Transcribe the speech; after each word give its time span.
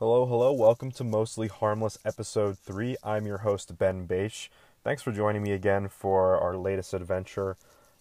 Hello, 0.00 0.26
hello. 0.26 0.52
Welcome 0.52 0.90
to 0.90 1.04
Mostly 1.04 1.46
Harmless 1.46 1.98
Episode 2.04 2.58
3. 2.58 2.96
I'm 3.04 3.28
your 3.28 3.38
host, 3.38 3.78
Ben 3.78 4.06
Bache. 4.06 4.50
Thanks 4.82 5.02
for 5.02 5.12
joining 5.12 5.44
me 5.44 5.52
again 5.52 5.86
for 5.86 6.36
our 6.36 6.56
latest 6.56 6.94
adventure. 6.94 7.56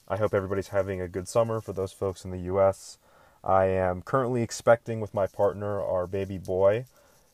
I 0.08 0.18
hope 0.18 0.34
everybody's 0.34 0.70
having 0.70 1.00
a 1.00 1.08
good 1.08 1.28
summer 1.28 1.62
for 1.62 1.72
those 1.72 1.92
folks 1.92 2.26
in 2.26 2.32
the 2.32 2.40
U.S. 2.40 2.98
I 3.44 3.66
am 3.66 4.02
currently 4.02 4.42
expecting 4.42 5.02
with 5.02 5.14
my 5.14 5.28
partner 5.28 5.80
our 5.80 6.08
baby 6.08 6.40
boy 6.40 6.86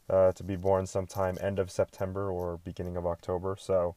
uh, 0.09 0.33
to 0.33 0.43
be 0.43 0.57
born 0.57 0.87
sometime 0.87 1.37
end 1.39 1.57
of 1.57 1.71
September 1.71 2.29
or 2.29 2.57
beginning 2.57 2.97
of 2.97 3.07
October. 3.07 3.55
So, 3.57 3.95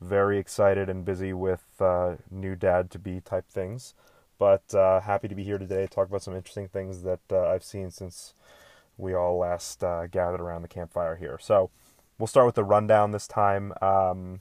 very 0.00 0.36
excited 0.36 0.88
and 0.88 1.04
busy 1.04 1.32
with 1.32 1.62
uh, 1.78 2.16
new 2.28 2.56
dad 2.56 2.90
to 2.90 2.98
be 2.98 3.20
type 3.20 3.48
things. 3.48 3.94
But 4.36 4.74
uh, 4.74 4.98
happy 4.98 5.28
to 5.28 5.36
be 5.36 5.44
here 5.44 5.58
today 5.58 5.82
to 5.82 5.88
talk 5.88 6.08
about 6.08 6.24
some 6.24 6.34
interesting 6.34 6.66
things 6.66 7.04
that 7.04 7.20
uh, 7.30 7.46
I've 7.46 7.62
seen 7.62 7.92
since 7.92 8.34
we 8.96 9.14
all 9.14 9.38
last 9.38 9.82
uh, 9.82 10.06
gathered 10.06 10.40
around 10.40 10.62
the 10.62 10.68
campfire 10.68 11.16
here. 11.16 11.38
So 11.40 11.70
we'll 12.18 12.26
start 12.26 12.46
with 12.46 12.54
the 12.54 12.64
rundown 12.64 13.10
this 13.10 13.26
time. 13.26 13.72
Um, 13.80 14.40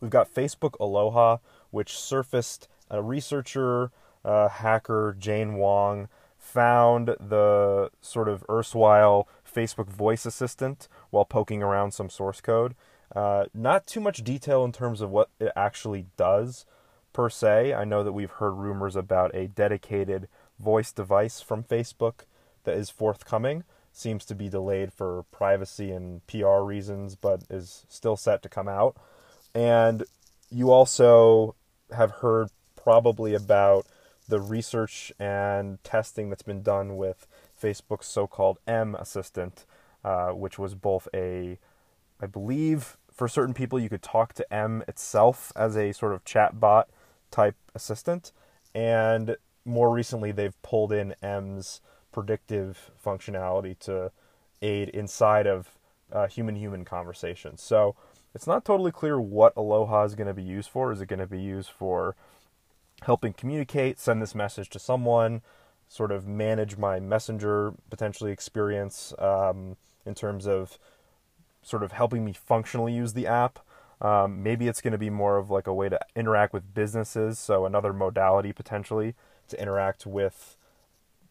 we've 0.00 0.10
got 0.10 0.32
Facebook 0.32 0.78
Aloha, 0.80 1.38
which 1.70 1.96
surfaced 1.96 2.68
a 2.90 3.02
researcher, 3.02 3.90
uh, 4.24 4.48
hacker, 4.48 5.16
Jane 5.18 5.54
Wong, 5.54 6.08
found 6.38 7.08
the 7.18 7.90
sort 8.00 8.28
of 8.28 8.44
erstwhile 8.50 9.26
Facebook 9.50 9.88
voice 9.88 10.26
assistant 10.26 10.88
while 11.10 11.24
poking 11.24 11.62
around 11.62 11.92
some 11.92 12.10
source 12.10 12.40
code. 12.40 12.74
Uh, 13.14 13.44
not 13.54 13.86
too 13.86 14.00
much 14.00 14.22
detail 14.22 14.64
in 14.64 14.72
terms 14.72 15.00
of 15.00 15.10
what 15.10 15.30
it 15.40 15.52
actually 15.56 16.06
does 16.16 16.66
per 17.12 17.30
se. 17.30 17.72
I 17.72 17.84
know 17.84 18.02
that 18.02 18.12
we've 18.12 18.30
heard 18.30 18.52
rumors 18.52 18.96
about 18.96 19.34
a 19.34 19.46
dedicated 19.46 20.28
voice 20.58 20.92
device 20.92 21.40
from 21.40 21.62
Facebook 21.64 22.24
that 22.64 22.76
is 22.76 22.90
forthcoming. 22.90 23.64
Seems 23.92 24.24
to 24.26 24.34
be 24.34 24.48
delayed 24.48 24.92
for 24.92 25.24
privacy 25.30 25.92
and 25.92 26.26
PR 26.26 26.60
reasons, 26.60 27.14
but 27.14 27.44
is 27.48 27.86
still 27.88 28.16
set 28.16 28.42
to 28.42 28.48
come 28.48 28.68
out. 28.68 28.96
And 29.54 30.04
you 30.50 30.70
also 30.70 31.54
have 31.92 32.10
heard 32.10 32.48
probably 32.76 33.34
about 33.34 33.86
the 34.28 34.40
research 34.40 35.12
and 35.18 35.82
testing 35.84 36.28
that's 36.28 36.42
been 36.42 36.62
done 36.62 36.96
with 36.96 37.26
Facebook's 37.60 38.06
so 38.06 38.26
called 38.26 38.58
M 38.66 38.94
Assistant, 38.94 39.64
uh, 40.04 40.30
which 40.30 40.58
was 40.58 40.74
both 40.74 41.08
a, 41.14 41.58
I 42.20 42.26
believe, 42.26 42.96
for 43.12 43.28
certain 43.28 43.54
people, 43.54 43.78
you 43.78 43.88
could 43.88 44.02
talk 44.02 44.32
to 44.34 44.52
M 44.52 44.82
itself 44.88 45.52
as 45.54 45.76
a 45.76 45.92
sort 45.92 46.14
of 46.14 46.24
chat 46.24 46.58
bot 46.58 46.88
type 47.30 47.56
assistant. 47.74 48.32
And 48.74 49.36
more 49.64 49.92
recently, 49.92 50.32
they've 50.32 50.60
pulled 50.62 50.92
in 50.92 51.14
M's 51.22 51.80
predictive 52.14 52.92
functionality 53.04 53.78
to 53.80 54.12
aid 54.62 54.88
inside 54.90 55.46
of 55.46 55.68
human 56.30 56.54
human 56.54 56.84
conversations. 56.84 57.60
So 57.60 57.96
it's 58.34 58.46
not 58.46 58.64
totally 58.64 58.92
clear 58.92 59.20
what 59.20 59.52
Aloha 59.56 60.04
is 60.04 60.14
going 60.14 60.28
to 60.28 60.34
be 60.34 60.42
used 60.42 60.70
for. 60.70 60.92
Is 60.92 61.00
it 61.00 61.06
going 61.06 61.18
to 61.18 61.26
be 61.26 61.40
used 61.40 61.70
for 61.70 62.14
helping 63.02 63.32
communicate, 63.32 63.98
send 63.98 64.22
this 64.22 64.34
message 64.34 64.70
to 64.70 64.78
someone, 64.78 65.42
sort 65.88 66.12
of 66.12 66.26
manage 66.26 66.76
my 66.76 67.00
messenger 67.00 67.74
potentially 67.90 68.30
experience 68.30 69.12
um, 69.18 69.76
in 70.06 70.14
terms 70.14 70.46
of 70.46 70.78
sort 71.62 71.82
of 71.82 71.92
helping 71.92 72.24
me 72.24 72.32
functionally 72.32 72.92
use 72.92 73.12
the 73.12 73.26
app? 73.26 73.58
Um, 74.00 74.42
maybe 74.42 74.68
it's 74.68 74.80
going 74.80 74.92
to 74.92 74.98
be 74.98 75.10
more 75.10 75.36
of 75.36 75.50
like 75.50 75.66
a 75.66 75.74
way 75.74 75.88
to 75.88 75.98
interact 76.14 76.52
with 76.52 76.74
businesses, 76.74 77.38
so 77.38 77.66
another 77.66 77.92
modality 77.92 78.52
potentially 78.52 79.14
to 79.48 79.60
interact 79.60 80.06
with 80.06 80.56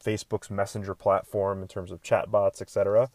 Facebook's 0.04 0.50
messenger 0.50 0.96
platform 0.96 1.62
in 1.62 1.68
terms 1.68 1.92
of 1.92 2.02
chatbots, 2.04 2.62
etc. 2.62 3.10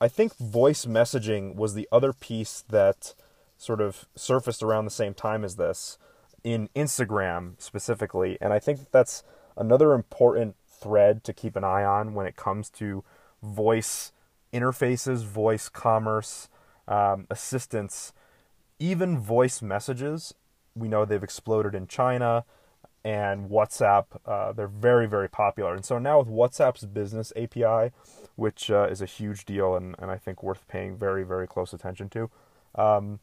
I 0.00 0.08
think 0.08 0.36
voice 0.36 0.84
messaging 0.84 1.54
was 1.54 1.74
the 1.74 1.88
other 1.92 2.12
piece 2.12 2.64
that 2.68 3.14
sort 3.56 3.80
of 3.80 4.06
surfaced 4.14 4.62
around 4.62 4.84
the 4.84 4.90
same 4.90 5.14
time 5.14 5.44
as 5.44 5.56
this 5.56 5.98
in 6.42 6.68
Instagram 6.74 7.54
specifically, 7.58 8.36
and 8.40 8.52
I 8.52 8.58
think 8.58 8.90
that's 8.90 9.22
another 9.56 9.92
important 9.92 10.56
thread 10.66 11.24
to 11.24 11.32
keep 11.32 11.56
an 11.56 11.64
eye 11.64 11.84
on 11.84 12.14
when 12.14 12.26
it 12.26 12.36
comes 12.36 12.68
to 12.70 13.04
voice 13.42 14.12
interfaces, 14.52 15.24
voice 15.24 15.68
commerce, 15.68 16.48
um, 16.86 17.26
assistance, 17.30 18.12
even 18.78 19.18
voice 19.18 19.62
messages. 19.62 20.34
We 20.74 20.88
know 20.88 21.04
they've 21.04 21.22
exploded 21.22 21.74
in 21.74 21.86
China 21.86 22.44
and 23.04 23.50
WhatsApp. 23.50 24.06
Uh, 24.24 24.52
they're 24.52 24.66
very, 24.66 25.06
very 25.06 25.28
popular. 25.28 25.74
And 25.74 25.84
so 25.84 25.98
now 25.98 26.20
with 26.20 26.28
WhatsApp's 26.28 26.86
business 26.86 27.32
API, 27.36 27.92
which 28.36 28.70
uh, 28.70 28.88
is 28.90 29.02
a 29.02 29.06
huge 29.06 29.44
deal 29.44 29.76
and, 29.76 29.94
and 29.98 30.10
I 30.10 30.16
think 30.16 30.42
worth 30.42 30.66
paying 30.68 30.96
very, 30.96 31.22
very 31.22 31.46
close 31.46 31.72
attention 31.72 32.08
to, 32.10 32.30
um, 32.74 33.20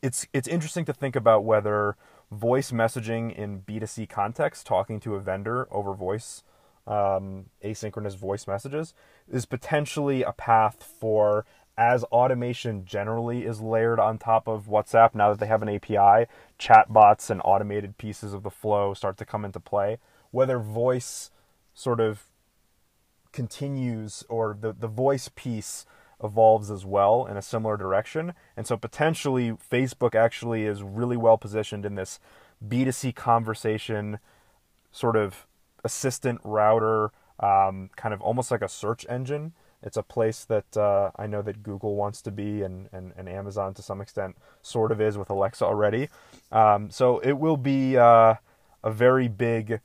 it's 0.00 0.26
it's 0.32 0.48
interesting 0.48 0.84
to 0.86 0.92
think 0.92 1.14
about 1.14 1.44
whether 1.44 1.96
voice 2.32 2.72
messaging 2.72 3.34
in 3.34 3.60
B2C 3.60 4.08
context, 4.08 4.66
talking 4.66 4.98
to 5.00 5.14
a 5.14 5.20
vendor 5.20 5.68
over 5.70 5.94
voice, 5.94 6.42
um, 6.86 7.46
asynchronous 7.62 8.16
voice 8.16 8.46
messages, 8.48 8.94
is 9.30 9.46
potentially 9.46 10.22
a 10.22 10.32
path 10.32 10.82
for 10.82 11.44
as 11.76 12.04
automation 12.04 12.84
generally 12.84 13.44
is 13.44 13.60
layered 13.60 13.98
on 13.98 14.18
top 14.18 14.46
of 14.46 14.66
WhatsApp, 14.66 15.14
now 15.14 15.30
that 15.30 15.40
they 15.40 15.46
have 15.46 15.62
an 15.62 15.68
API, 15.68 16.26
chatbots 16.58 17.30
and 17.30 17.40
automated 17.44 17.96
pieces 17.96 18.34
of 18.34 18.42
the 18.42 18.50
flow 18.50 18.94
start 18.94 19.16
to 19.18 19.24
come 19.24 19.44
into 19.44 19.60
play. 19.60 19.98
Whether 20.30 20.58
voice 20.58 21.30
sort 21.74 22.00
of 22.00 22.24
continues 23.32 24.24
or 24.28 24.56
the, 24.60 24.72
the 24.72 24.88
voice 24.88 25.30
piece 25.34 25.86
evolves 26.22 26.70
as 26.70 26.84
well 26.84 27.26
in 27.26 27.36
a 27.36 27.42
similar 27.42 27.76
direction. 27.76 28.34
And 28.56 28.66
so 28.66 28.76
potentially 28.76 29.52
Facebook 29.52 30.14
actually 30.14 30.64
is 30.64 30.82
really 30.82 31.16
well 31.16 31.38
positioned 31.38 31.84
in 31.84 31.94
this 31.94 32.20
B2C 32.66 33.14
conversation 33.14 34.18
sort 34.92 35.16
of 35.16 35.46
assistant 35.82 36.40
router, 36.44 37.10
um, 37.40 37.90
kind 37.96 38.14
of 38.14 38.20
almost 38.20 38.50
like 38.50 38.62
a 38.62 38.68
search 38.68 39.04
engine 39.08 39.52
it's 39.82 39.96
a 39.96 40.02
place 40.02 40.44
that 40.44 40.76
uh, 40.76 41.10
I 41.16 41.26
know 41.26 41.42
that 41.42 41.62
Google 41.62 41.96
wants 41.96 42.22
to 42.22 42.30
be, 42.30 42.62
and, 42.62 42.88
and, 42.92 43.12
and 43.16 43.28
Amazon 43.28 43.74
to 43.74 43.82
some 43.82 44.00
extent 44.00 44.36
sort 44.62 44.92
of 44.92 45.00
is 45.00 45.18
with 45.18 45.28
Alexa 45.30 45.64
already. 45.64 46.08
Um, 46.50 46.90
so 46.90 47.18
it 47.18 47.32
will 47.32 47.56
be 47.56 47.96
uh, 47.96 48.34
a 48.84 48.90
very 48.90 49.28
big. 49.28 49.80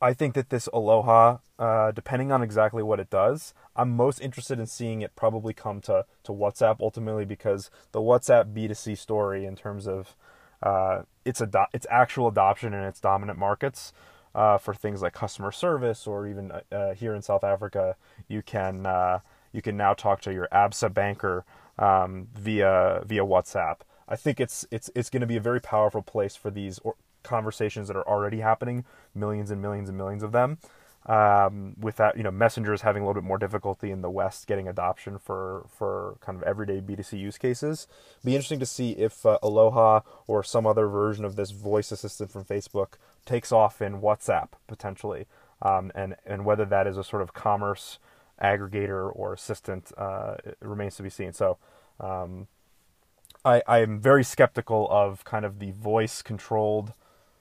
I 0.00 0.14
think 0.14 0.34
that 0.34 0.50
this 0.50 0.68
Aloha, 0.72 1.38
uh, 1.58 1.90
depending 1.90 2.30
on 2.30 2.42
exactly 2.42 2.82
what 2.82 3.00
it 3.00 3.10
does, 3.10 3.52
I'm 3.74 3.96
most 3.96 4.20
interested 4.20 4.58
in 4.58 4.66
seeing 4.66 5.02
it 5.02 5.16
probably 5.16 5.52
come 5.52 5.80
to, 5.82 6.06
to 6.22 6.32
WhatsApp 6.32 6.76
ultimately 6.80 7.24
because 7.24 7.70
the 7.92 8.00
WhatsApp 8.00 8.54
B2C 8.54 8.96
story 8.96 9.44
in 9.44 9.56
terms 9.56 9.88
of 9.88 10.14
uh, 10.62 11.02
its, 11.24 11.40
ado- 11.40 11.66
its 11.72 11.86
actual 11.90 12.28
adoption 12.28 12.72
in 12.74 12.84
its 12.84 13.00
dominant 13.00 13.38
markets 13.38 13.92
uh, 14.34 14.58
for 14.58 14.74
things 14.74 15.02
like 15.02 15.12
customer 15.12 15.52
service, 15.52 16.06
or 16.06 16.26
even 16.26 16.52
uh, 16.52 16.60
uh, 16.70 16.94
here 16.94 17.14
in 17.14 17.22
South 17.22 17.44
Africa, 17.44 17.96
you 18.28 18.42
can 18.42 18.86
uh, 18.86 19.20
you 19.52 19.62
can 19.62 19.76
now 19.76 19.94
talk 19.94 20.20
to 20.22 20.32
your 20.32 20.48
ABSA 20.52 20.92
banker 20.92 21.44
um, 21.78 22.28
via 22.34 23.02
via 23.04 23.24
WhatsApp. 23.24 23.78
I 24.08 24.16
think 24.16 24.40
it's 24.40 24.66
it's 24.70 24.90
it's 24.94 25.10
going 25.10 25.20
to 25.20 25.26
be 25.26 25.36
a 25.36 25.40
very 25.40 25.60
powerful 25.60 26.02
place 26.02 26.36
for 26.36 26.50
these 26.50 26.80
conversations 27.22 27.88
that 27.88 27.96
are 27.96 28.08
already 28.08 28.40
happening, 28.40 28.84
millions 29.14 29.50
and 29.50 29.60
millions 29.60 29.88
and 29.88 29.98
millions 29.98 30.22
of 30.22 30.32
them. 30.32 30.58
Um, 31.06 31.74
with 31.78 31.96
that, 31.96 32.18
you 32.18 32.22
know, 32.22 32.30
messengers 32.30 32.82
having 32.82 33.02
a 33.02 33.06
little 33.06 33.22
bit 33.22 33.26
more 33.26 33.38
difficulty 33.38 33.90
in 33.90 34.02
the 34.02 34.10
West 34.10 34.46
getting 34.46 34.68
adoption 34.68 35.18
for 35.18 35.66
for 35.70 36.18
kind 36.20 36.36
of 36.36 36.42
everyday 36.42 36.80
B2C 36.80 37.18
use 37.18 37.38
cases. 37.38 37.86
Be 38.24 38.34
interesting 38.34 38.60
to 38.60 38.66
see 38.66 38.90
if 38.92 39.24
uh, 39.24 39.38
Aloha 39.42 40.00
or 40.26 40.42
some 40.42 40.66
other 40.66 40.86
version 40.86 41.24
of 41.24 41.36
this 41.36 41.50
voice 41.50 41.92
assistant 41.92 42.30
from 42.30 42.44
Facebook 42.44 42.94
takes 43.28 43.52
off 43.52 43.80
in 43.80 44.00
WhatsApp 44.00 44.48
potentially, 44.66 45.26
um, 45.62 45.92
and 45.94 46.16
and 46.26 46.44
whether 46.44 46.64
that 46.64 46.86
is 46.86 46.96
a 46.96 47.04
sort 47.04 47.22
of 47.22 47.32
commerce 47.32 47.98
aggregator 48.42 49.10
or 49.14 49.32
assistant 49.32 49.92
uh, 49.96 50.36
remains 50.60 50.96
to 50.96 51.02
be 51.02 51.10
seen. 51.10 51.32
So. 51.32 51.58
Um, 52.00 52.48
I, 53.44 53.62
I 53.68 53.78
am 53.78 54.00
very 54.00 54.24
skeptical 54.24 54.88
of 54.90 55.24
kind 55.24 55.44
of 55.44 55.58
the 55.60 55.70
voice 55.70 56.22
controlled 56.22 56.92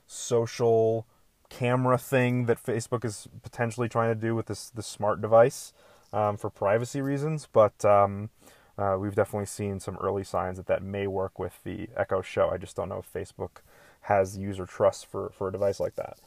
social 0.05 1.07
camera 1.49 1.97
thing 1.97 2.45
that 2.45 2.63
Facebook 2.63 3.05
is 3.05 3.27
potentially 3.41 3.89
trying 3.89 4.13
to 4.13 4.19
do 4.19 4.35
with 4.35 4.47
this 4.47 4.69
this 4.69 4.87
smart 4.87 5.21
device 5.21 5.73
um, 6.13 6.37
for 6.37 6.49
privacy 6.49 7.01
reasons, 7.01 7.47
but 7.51 7.83
um, 7.83 8.29
uh, 8.77 8.95
we've 8.99 9.15
definitely 9.15 9.45
seen 9.45 9.79
some 9.79 9.97
early 9.97 10.23
signs 10.23 10.57
that 10.57 10.67
that 10.67 10.83
may 10.83 11.07
work 11.07 11.39
with 11.39 11.61
the 11.63 11.89
Echo 11.95 12.21
Show. 12.21 12.49
I 12.49 12.57
just 12.57 12.75
don't 12.75 12.89
know 12.89 12.99
if 12.99 13.11
Facebook 13.11 13.61
has 14.07 14.37
user 14.37 14.65
trust 14.65 15.05
for, 15.05 15.29
for 15.33 15.49
a 15.49 15.51
device 15.51 15.79
like 15.79 15.95
that. 15.95 16.17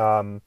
Um, 0.00 0.42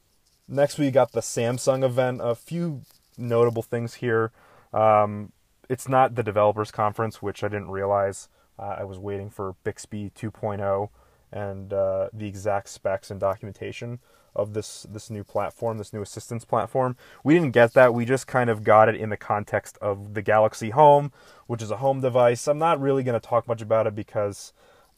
next, 0.47 0.77
we 0.77 0.91
got 0.91 1.13
the 1.13 1.21
Samsung 1.21 1.83
event. 1.83 2.19
A 2.21 2.35
few 2.35 2.81
notable 3.17 3.63
things 3.63 3.95
here. 3.95 4.31
Um, 4.73 5.31
it's 5.69 5.87
not 5.87 6.15
the 6.15 6.23
developers 6.23 6.69
conference, 6.69 7.21
which 7.21 7.43
I 7.43 7.47
didn't 7.47 7.71
realize. 7.71 8.27
Uh, 8.59 8.75
I 8.79 8.83
was 8.83 8.99
waiting 8.99 9.29
for 9.29 9.55
Bixby 9.63 10.11
2.0 10.15 10.89
and 11.31 11.71
uh, 11.71 12.09
the 12.11 12.27
exact 12.27 12.67
specs 12.67 13.09
and 13.09 13.19
documentation 13.19 13.99
of 14.35 14.53
this 14.53 14.85
this 14.89 15.09
new 15.09 15.23
platform, 15.23 15.77
this 15.77 15.93
new 15.93 16.01
assistance 16.01 16.45
platform. 16.45 16.97
We 17.23 17.33
didn't 17.33 17.51
get 17.51 17.73
that. 17.73 17.93
We 17.93 18.05
just 18.05 18.27
kind 18.27 18.49
of 18.49 18.63
got 18.63 18.89
it 18.89 18.95
in 18.95 19.09
the 19.09 19.17
context 19.17 19.77
of 19.81 20.13
the 20.13 20.21
Galaxy 20.21 20.71
Home, 20.71 21.11
which 21.47 21.61
is 21.61 21.71
a 21.71 21.77
home 21.77 22.01
device. 22.01 22.47
I'm 22.47 22.59
not 22.59 22.79
really 22.79 23.03
going 23.03 23.19
to 23.19 23.25
talk 23.25 23.47
much 23.47 23.61
about 23.61 23.87
it 23.87 23.95
because 23.95 24.53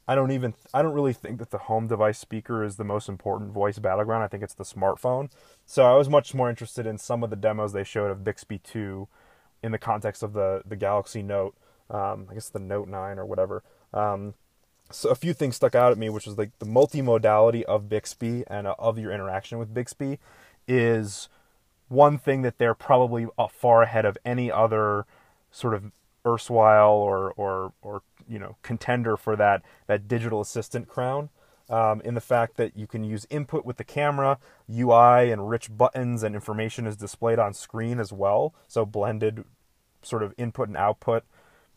I 0.08 0.16
don't 0.16 0.32
even 0.32 0.54
I 0.74 0.82
don't 0.82 0.94
really 0.94 1.14
think 1.14 1.40
that 1.40 1.52
the 1.52 1.58
home 1.58 1.88
device 1.88 2.20
speaker 2.20 2.64
is 2.64 2.76
the 2.76 2.84
most 2.84 3.08
important 3.08 3.52
voice 3.52 3.80
battleground. 3.80 4.24
I 4.24 4.28
think 4.28 4.44
it's 4.44 4.54
the 4.54 4.66
smartphone. 4.66 5.30
So 5.66 5.84
I 5.84 5.96
was 5.96 6.10
much 6.10 6.34
more 6.34 6.50
interested 6.50 6.86
in 6.86 6.98
some 6.98 7.24
of 7.24 7.30
the 7.30 7.36
demos 7.36 7.74
they 7.74 7.84
showed 7.84 8.12
of 8.12 8.24
Bixby 8.24 8.60
2 8.60 9.08
in 9.62 9.72
the 9.72 9.78
context 9.78 10.24
of 10.24 10.34
the 10.34 10.62
the 10.66 10.76
Galaxy 10.76 11.22
Note. 11.22 11.56
Um, 11.90 12.28
I 12.30 12.34
guess 12.34 12.50
the 12.50 12.60
Note 12.60 12.88
9 12.88 13.20
or 13.20 13.26
whatever. 13.26 13.64
Um, 13.94 14.34
so 14.92 15.10
a 15.10 15.16
few 15.16 15.34
things 15.34 15.56
stuck 15.56 15.76
out 15.76 15.92
at 15.92 15.98
me, 15.98 16.10
which 16.10 16.26
was 16.26 16.38
like 16.38 16.58
the 16.60 16.66
multimodality 16.66 17.64
of 17.64 17.90
Bixby 17.90 18.44
and 18.48 18.68
uh, 18.68 18.76
of 18.78 18.98
your 19.00 19.12
interaction 19.12 19.58
with 19.58 19.74
Bixby 19.74 20.20
is 20.68 21.30
one 21.88 22.18
thing 22.18 22.42
that 22.42 22.58
they're 22.58 22.74
probably 22.74 23.28
uh, 23.38 23.48
far 23.48 23.84
ahead 23.84 24.06
of 24.06 24.18
any 24.26 24.52
other 24.52 25.06
sort 25.52 25.74
of 25.74 25.92
erstwhile 26.26 26.94
or 26.94 27.34
or 27.34 27.74
or 27.82 28.02
you 28.28 28.40
know 28.40 28.58
contender 28.62 29.18
for 29.18 29.36
that 29.36 29.62
that 29.88 30.08
digital 30.08 30.42
assistant 30.42 30.88
crown. 30.88 31.30
Um, 31.70 32.02
in 32.02 32.14
the 32.14 32.22
fact 32.22 32.58
that 32.58 32.76
you 32.76 32.88
can 32.88 33.06
use 33.06 33.26
input 33.30 33.64
with 33.64 33.78
the 33.78 33.86
camera, 33.86 34.38
UI 34.70 35.32
and 35.32 35.50
rich 35.50 35.76
buttons 35.76 36.22
and 36.22 36.36
information 36.36 36.86
is 36.86 36.98
displayed 36.98 37.40
on 37.40 37.54
screen 37.54 38.02
as 38.02 38.12
well. 38.12 38.54
So 38.68 38.86
blended 38.86 39.46
sort 40.02 40.24
of 40.24 40.34
input 40.38 40.68
and 40.68 40.76
output, 40.76 41.24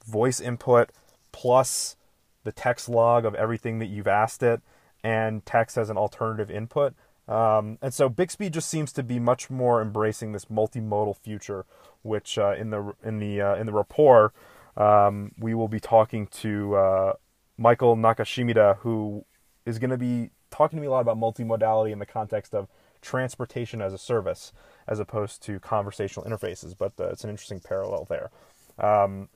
voice 0.04 0.40
input 0.40 0.90
plus 1.30 1.96
the 2.42 2.52
text 2.52 2.88
log 2.88 3.24
of 3.24 3.34
everything 3.36 3.78
that 3.78 3.86
you've 3.86 4.08
asked 4.08 4.42
it, 4.42 4.60
and 5.04 5.46
text 5.46 5.78
as 5.78 5.88
an 5.88 5.96
alternative 5.96 6.50
input. 6.50 6.94
Um, 7.28 7.78
and 7.82 7.92
so 7.92 8.08
Bixby 8.08 8.50
just 8.50 8.68
seems 8.68 8.92
to 8.92 9.02
be 9.02 9.18
much 9.18 9.50
more 9.50 9.82
embracing 9.82 10.32
this 10.32 10.46
multimodal 10.46 11.16
future, 11.16 11.64
which 12.02 12.38
uh, 12.38 12.54
in 12.56 12.70
the 12.70 12.94
in 13.02 13.18
the 13.18 13.40
uh, 13.40 13.54
in 13.56 13.66
the 13.66 13.72
rapport 13.72 14.32
um, 14.76 15.32
we 15.38 15.54
will 15.54 15.68
be 15.68 15.80
talking 15.80 16.26
to 16.28 16.74
uh, 16.76 17.12
Michael 17.56 17.96
Nakashimida, 17.96 18.78
who 18.78 19.24
is 19.64 19.78
going 19.78 19.90
to 19.90 19.98
be 19.98 20.30
talking 20.50 20.76
to 20.76 20.80
me 20.80 20.86
a 20.86 20.90
lot 20.90 21.00
about 21.00 21.18
multimodality 21.18 21.92
in 21.92 21.98
the 21.98 22.06
context 22.06 22.54
of 22.54 22.68
transportation 23.00 23.80
as 23.80 23.92
a 23.92 23.98
service, 23.98 24.52
as 24.86 25.00
opposed 25.00 25.42
to 25.42 25.58
conversational 25.60 26.26
interfaces. 26.26 26.74
But 26.76 26.92
uh, 26.98 27.08
it's 27.08 27.24
an 27.24 27.30
interesting 27.30 27.60
parallel 27.60 28.06
there. 28.08 28.30
Um, 28.78 29.28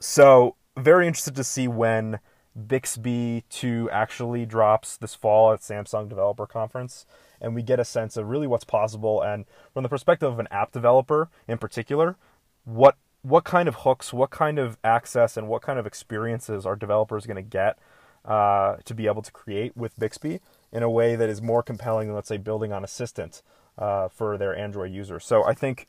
so 0.00 0.56
very 0.76 1.06
interested 1.06 1.36
to 1.36 1.44
see 1.44 1.68
when 1.68 2.18
Bixby 2.66 3.44
2 3.50 3.90
actually 3.90 4.46
drops 4.46 4.96
this 4.96 5.14
fall 5.14 5.52
at 5.52 5.60
Samsung 5.60 6.08
Developer 6.08 6.46
Conference, 6.46 7.06
and 7.40 7.54
we 7.54 7.62
get 7.62 7.80
a 7.80 7.84
sense 7.84 8.16
of 8.16 8.28
really 8.28 8.46
what's 8.46 8.64
possible. 8.64 9.22
And 9.22 9.44
from 9.72 9.82
the 9.82 9.88
perspective 9.88 10.32
of 10.32 10.38
an 10.38 10.48
app 10.50 10.72
developer 10.72 11.30
in 11.48 11.58
particular, 11.58 12.16
what 12.64 12.96
what 13.24 13.44
kind 13.44 13.68
of 13.68 13.76
hooks, 13.76 14.12
what 14.12 14.28
kind 14.28 14.58
of 14.58 14.76
access, 14.84 15.38
and 15.38 15.48
what 15.48 15.62
kind 15.62 15.78
of 15.78 15.86
experiences 15.86 16.66
are 16.66 16.76
developers 16.76 17.24
going 17.24 17.36
to 17.36 17.42
get 17.42 17.78
uh, 18.26 18.76
to 18.84 18.94
be 18.94 19.06
able 19.06 19.22
to 19.22 19.32
create 19.32 19.74
with 19.74 19.98
Bixby 19.98 20.40
in 20.70 20.82
a 20.82 20.90
way 20.90 21.16
that 21.16 21.30
is 21.30 21.40
more 21.40 21.62
compelling 21.62 22.08
than, 22.08 22.14
let's 22.14 22.28
say, 22.28 22.36
building 22.36 22.70
on 22.70 22.84
Assistant 22.84 23.42
uh, 23.78 24.08
for 24.08 24.36
their 24.36 24.54
Android 24.54 24.92
users. 24.92 25.24
So 25.24 25.42
I 25.42 25.54
think 25.54 25.86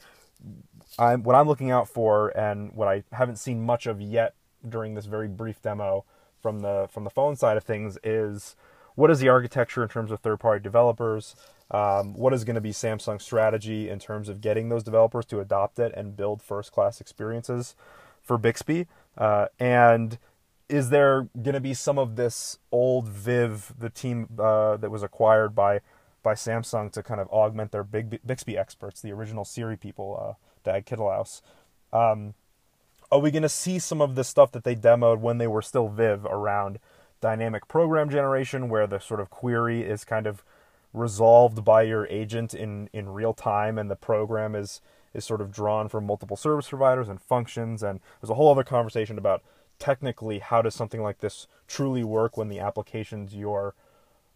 I'm, 0.98 1.24
what 1.24 1.36
I'm 1.36 1.48
looking 1.48 1.72
out 1.72 1.90
for, 1.90 2.30
and 2.38 2.72
what 2.72 2.88
I 2.88 3.04
haven't 3.12 3.38
seen 3.38 3.66
much 3.66 3.86
of 3.86 4.00
yet 4.00 4.34
during 4.68 4.94
this 4.94 5.06
very 5.06 5.28
brief 5.28 5.62
demo 5.62 6.06
from 6.42 6.62
the 6.62 6.88
from 6.90 7.04
the 7.04 7.10
phone 7.10 7.36
side 7.36 7.58
of 7.58 7.64
things 7.64 7.98
is 8.04 8.56
what 8.96 9.12
is 9.12 9.20
the 9.20 9.28
architecture 9.28 9.84
in 9.84 9.90
terms 9.90 10.10
of 10.10 10.22
third 10.22 10.40
party 10.40 10.64
developers? 10.64 11.36
Um, 11.72 12.14
what 12.14 12.34
is 12.34 12.44
going 12.44 12.56
to 12.56 12.62
be 12.62 12.72
Samsung's 12.72 13.24
strategy 13.24 13.90
in 13.90 14.00
terms 14.00 14.30
of 14.30 14.40
getting 14.40 14.70
those 14.70 14.84
developers 14.84 15.26
to 15.28 15.40
adopt 15.40 15.80
it 15.80 15.94
and 15.96 16.16
build 16.16 16.42
first 16.42 16.72
class 16.72 17.02
experiences 17.02 17.76
for 18.22 18.38
Bixby? 18.38 18.88
Uh, 19.18 19.48
and 19.60 20.20
is 20.70 20.90
there 20.90 21.28
going 21.42 21.54
to 21.54 21.60
be 21.60 21.74
some 21.74 21.98
of 21.98 22.16
this 22.16 22.60
old 22.72 23.08
Viv, 23.08 23.74
the 23.78 23.90
team 23.90 24.28
uh, 24.40 24.78
that 24.78 24.92
was 24.92 25.04
acquired 25.04 25.56
by 25.56 25.82
by 26.24 26.34
Samsung 26.34 26.92
to 26.92 27.04
kind 27.04 27.22
of 27.22 27.28
augment 27.30 27.72
their 27.72 27.84
big 27.84 28.20
Bixby 28.26 28.58
experts, 28.58 29.00
the 29.00 29.12
original 29.12 29.46
Siri 29.46 29.78
people, 29.78 30.18
uh, 30.20 30.34
Dag 30.64 30.88
Kittlaus? 30.88 31.44
Um, 31.94 32.34
are 33.12 33.20
we 33.20 33.30
going 33.30 33.44
to 33.44 33.50
see 33.50 33.78
some 33.78 34.02
of 34.02 34.16
the 34.16 34.24
stuff 34.24 34.52
that 34.54 34.64
they 34.64 34.76
demoed 34.76 35.20
when 35.20 35.38
they 35.38 35.46
were 35.46 35.62
still 35.62 35.88
Viv 35.88 36.26
around 36.26 36.80
dynamic 37.22 37.68
program 37.68 38.10
generation, 38.10 38.70
where 38.70 38.88
the 38.88 39.00
sort 39.00 39.20
of 39.20 39.30
query 39.30 39.84
is 39.84 40.04
kind 40.04 40.26
of 40.26 40.44
resolved 40.96 41.64
by 41.64 41.84
your 41.84 42.08
agent 42.08 42.54
in, 42.54 42.90
in 42.94 43.10
real 43.10 43.34
time 43.34 43.78
and 43.78 43.90
the 43.90 43.96
program 43.96 44.56
is, 44.56 44.82
is 45.14 45.26
sort 45.26 45.42
of 45.42 45.52
drawn 45.52 45.90
from 45.90 46.06
multiple 46.06 46.38
service 46.38 46.70
providers 46.70 47.10
and 47.10 47.22
functions? 47.22 47.84
And 47.84 48.00
there's 48.22 48.30
a 48.30 48.36
whole 48.36 48.52
other 48.52 48.64
conversation 48.64 49.18
about 49.18 49.44
technically 49.80 50.40
how 50.40 50.62
does 50.62 50.76
something 50.76 51.02
like 51.02 51.20
this 51.20 51.48
truly 51.68 52.04
work 52.04 52.38
when 52.38 52.48
the 52.48 52.60
applications 52.60 53.36
you're 53.36 53.76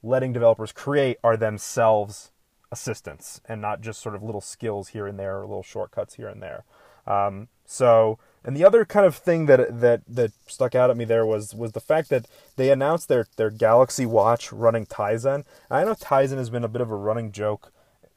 letting 0.04 0.34
developers 0.34 0.72
create 0.72 1.18
are 1.24 1.38
themselves 1.38 2.32
assistants 2.72 3.42
and 3.48 3.62
not 3.62 3.82
just 3.82 4.02
sort 4.02 4.16
of 4.16 4.24
little 4.24 4.42
skills 4.42 4.90
here 4.90 5.08
and 5.08 5.20
there 5.20 5.40
or 5.40 5.46
little 5.46 5.64
shortcuts 5.64 6.16
here 6.16 6.28
and 6.28 6.42
there. 6.42 6.64
Um, 7.08 7.48
so 7.66 8.20
and 8.44 8.56
the 8.56 8.64
other 8.64 8.86
kind 8.86 9.06
of 9.06 9.16
thing 9.16 9.46
that 9.48 9.82
that 9.82 10.02
that 10.08 10.32
stuck 10.48 10.76
out 10.76 10.90
at 10.90 10.98
me 10.98 11.06
there 11.06 11.26
was 11.26 11.54
was 11.54 11.74
the 11.74 11.80
fact 11.80 12.10
that 12.10 12.28
they 12.56 12.72
announced 12.72 13.08
their 13.08 13.28
their 13.36 13.50
Galaxy 13.50 14.06
Watch 14.06 14.52
running 14.52 14.86
Tizen. 14.86 15.46
I 15.70 15.84
know 15.84 15.94
Tizen 15.94 16.38
has 16.38 16.50
been 16.50 16.64
a 16.64 16.70
bit 16.70 16.82
of 16.82 16.92
a 16.92 16.96
running 16.96 17.32
joke. 17.32 17.72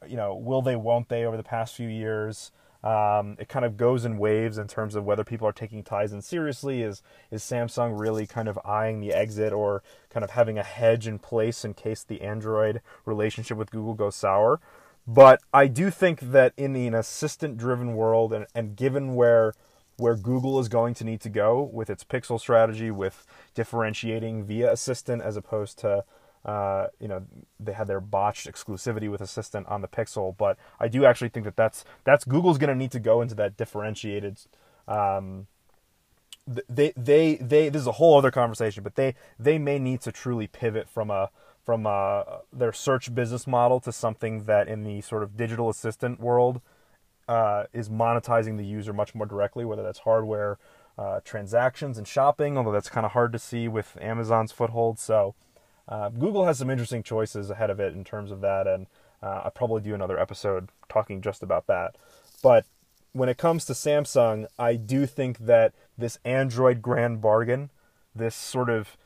You 0.07 0.17
know, 0.17 0.35
will 0.35 0.63
they, 0.63 0.75
won't 0.75 1.09
they, 1.09 1.25
over 1.25 1.37
the 1.37 1.45
past 1.45 1.77
few 1.77 1.89
years. 1.89 2.51
Um, 2.83 3.37
it 3.39 3.49
kind 3.49 3.65
of 3.65 3.77
goes 3.77 4.05
in 4.05 4.19
waves 4.19 4.59
in 4.59 4.67
terms 4.67 4.97
of 4.97 5.05
whether 5.05 5.23
people 5.23 5.47
are 5.47 5.53
taking 5.53 5.85
Tizen 5.85 6.23
seriously. 6.23 6.83
Is 6.83 7.03
is 7.31 7.43
Samsung 7.43 7.99
really 7.99 8.27
kind 8.27 8.49
of 8.49 8.59
eyeing 8.65 9.01
the 9.01 9.13
exit 9.13 9.53
or 9.53 9.83
kind 10.11 10.25
of 10.25 10.31
having 10.31 10.59
a 10.59 10.65
hedge 10.65 11.07
in 11.07 11.19
place 11.19 11.65
in 11.65 11.75
case 11.75 12.03
the 12.03 12.23
Android 12.23 12.81
relationship 13.05 13.57
with 13.57 13.71
Google 13.71 13.95
goes 13.95 14.17
sour? 14.17 14.61
But 15.07 15.41
I 15.53 15.67
do 15.67 15.91
think 15.91 16.21
that 16.21 16.53
in 16.57 16.73
the 16.73 16.87
assistant 16.89 17.57
driven 17.57 17.95
world 17.95 18.33
and, 18.33 18.47
and 18.55 18.77
given 18.77 19.15
where 19.15 19.55
where 20.02 20.16
Google 20.16 20.58
is 20.58 20.69
going 20.69 20.94
to 20.94 21.04
need 21.04 21.20
to 21.20 21.28
go 21.28 21.62
with 21.62 21.88
its 21.88 22.02
Pixel 22.02 22.40
strategy, 22.40 22.90
with 22.90 23.25
differentiating 23.54 24.44
via 24.44 24.72
Assistant 24.72 25.22
as 25.22 25.37
opposed 25.37 25.78
to, 25.78 26.04
uh, 26.44 26.88
you 26.99 27.06
know, 27.06 27.25
they 27.60 27.72
had 27.72 27.87
their 27.87 28.00
botched 28.00 28.49
exclusivity 28.49 29.08
with 29.08 29.20
Assistant 29.20 29.64
on 29.69 29.81
the 29.81 29.87
Pixel. 29.87 30.37
But 30.37 30.58
I 30.81 30.88
do 30.88 31.04
actually 31.04 31.28
think 31.28 31.44
that 31.44 31.54
that's 31.54 31.84
that's 32.02 32.25
Google's 32.25 32.58
going 32.58 32.69
to 32.69 32.75
need 32.75 32.90
to 32.90 32.99
go 32.99 33.22
into 33.22 33.37
that 33.37 33.56
differentiated. 33.56 34.40
Um, 34.88 35.47
they 36.68 36.92
they 36.97 37.37
they 37.37 37.68
this 37.68 37.82
is 37.82 37.87
a 37.87 37.92
whole 37.92 38.18
other 38.18 38.32
conversation, 38.32 38.82
but 38.82 38.97
they 38.97 39.14
they 39.38 39.56
may 39.56 39.78
need 39.78 40.00
to 40.00 40.11
truly 40.11 40.49
pivot 40.49 40.88
from 40.88 41.12
a 41.12 41.30
from 41.64 41.87
a, 41.87 42.40
their 42.52 42.73
search 42.73 43.14
business 43.14 43.47
model 43.47 43.78
to 43.78 43.92
something 43.92 44.47
that 44.47 44.66
in 44.66 44.82
the 44.82 45.00
sort 45.00 45.23
of 45.23 45.37
digital 45.37 45.71
assistant 45.71 46.18
world 46.18 46.61
uh, 47.29 47.64
is 47.73 47.88
monetizing 47.88 48.57
the 48.57 48.64
user 48.64 48.93
much 48.93 49.14
more 49.14 49.26
directly, 49.26 49.64
whether 49.64 49.83
that's 49.83 50.00
hardware 50.00 50.59
uh, 50.99 51.21
transactions 51.25 51.99
and 51.99 52.07
shopping, 52.07 52.57
although 52.57 52.73
that's 52.73 52.88
kind 52.88 53.07
of 53.07 53.12
hard 53.12 53.33
to 53.33 53.38
see 53.38 53.69
with 53.69 53.97
Amazon's 54.00 54.52
foothold. 54.52 54.99
So 54.99 55.35
uh, 55.88 56.11
Google 56.11 56.47
has 56.47 56.59
some 56.59 56.71
interesting 56.71 57.02
choices 57.02 57.50
ahead 57.50 57.71
of 57.71 57.81
it 57.81 57.95
in 57.95 58.05
terms 58.05 58.31
of 58.31 58.41
that, 58.41 58.67
and 58.67 58.87
uh, 59.23 59.43
I'll 59.45 59.50
probably 59.50 59.83
do 59.83 59.95
another 59.95 60.19
episode 60.19 60.69
talking 60.88 61.21
just 61.21 61.43
about 61.43 61.67
that. 61.67 61.97
But 62.43 62.67
when 63.12 63.29
it 63.29 63.38
comes 63.38 63.64
to 63.67 63.73
Samsung, 63.73 64.47
I 64.59 64.75
do 64.76 65.07
think 65.07 65.38
that 65.38 65.75
this 65.97 66.19
Android 66.25 66.83
grand 66.83 67.21
bargain, 67.21 67.71
this 68.14 68.35
sort 68.35 68.71
of 68.71 68.97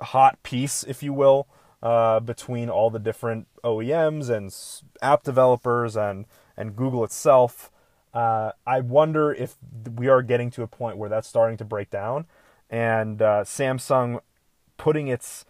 hot 0.00 0.42
piece, 0.42 0.84
if 0.84 1.02
you 1.02 1.12
will, 1.12 1.46
uh, 1.82 2.20
between 2.20 2.70
all 2.70 2.90
the 2.90 2.98
different 2.98 3.46
OEMs 3.62 4.30
and 4.30 4.54
app 5.02 5.22
developers 5.22 5.96
and 5.96 6.26
and 6.56 6.76
Google 6.76 7.04
itself. 7.04 7.70
Uh, 8.12 8.52
I 8.66 8.80
wonder 8.80 9.32
if 9.32 9.56
we 9.96 10.08
are 10.08 10.22
getting 10.22 10.50
to 10.52 10.62
a 10.62 10.66
point 10.66 10.96
where 10.96 11.08
that's 11.08 11.28
starting 11.28 11.56
to 11.58 11.64
break 11.64 11.90
down, 11.90 12.26
and 12.70 13.20
uh, 13.20 13.42
Samsung 13.44 14.20
putting 14.76 15.08
its 15.08 15.44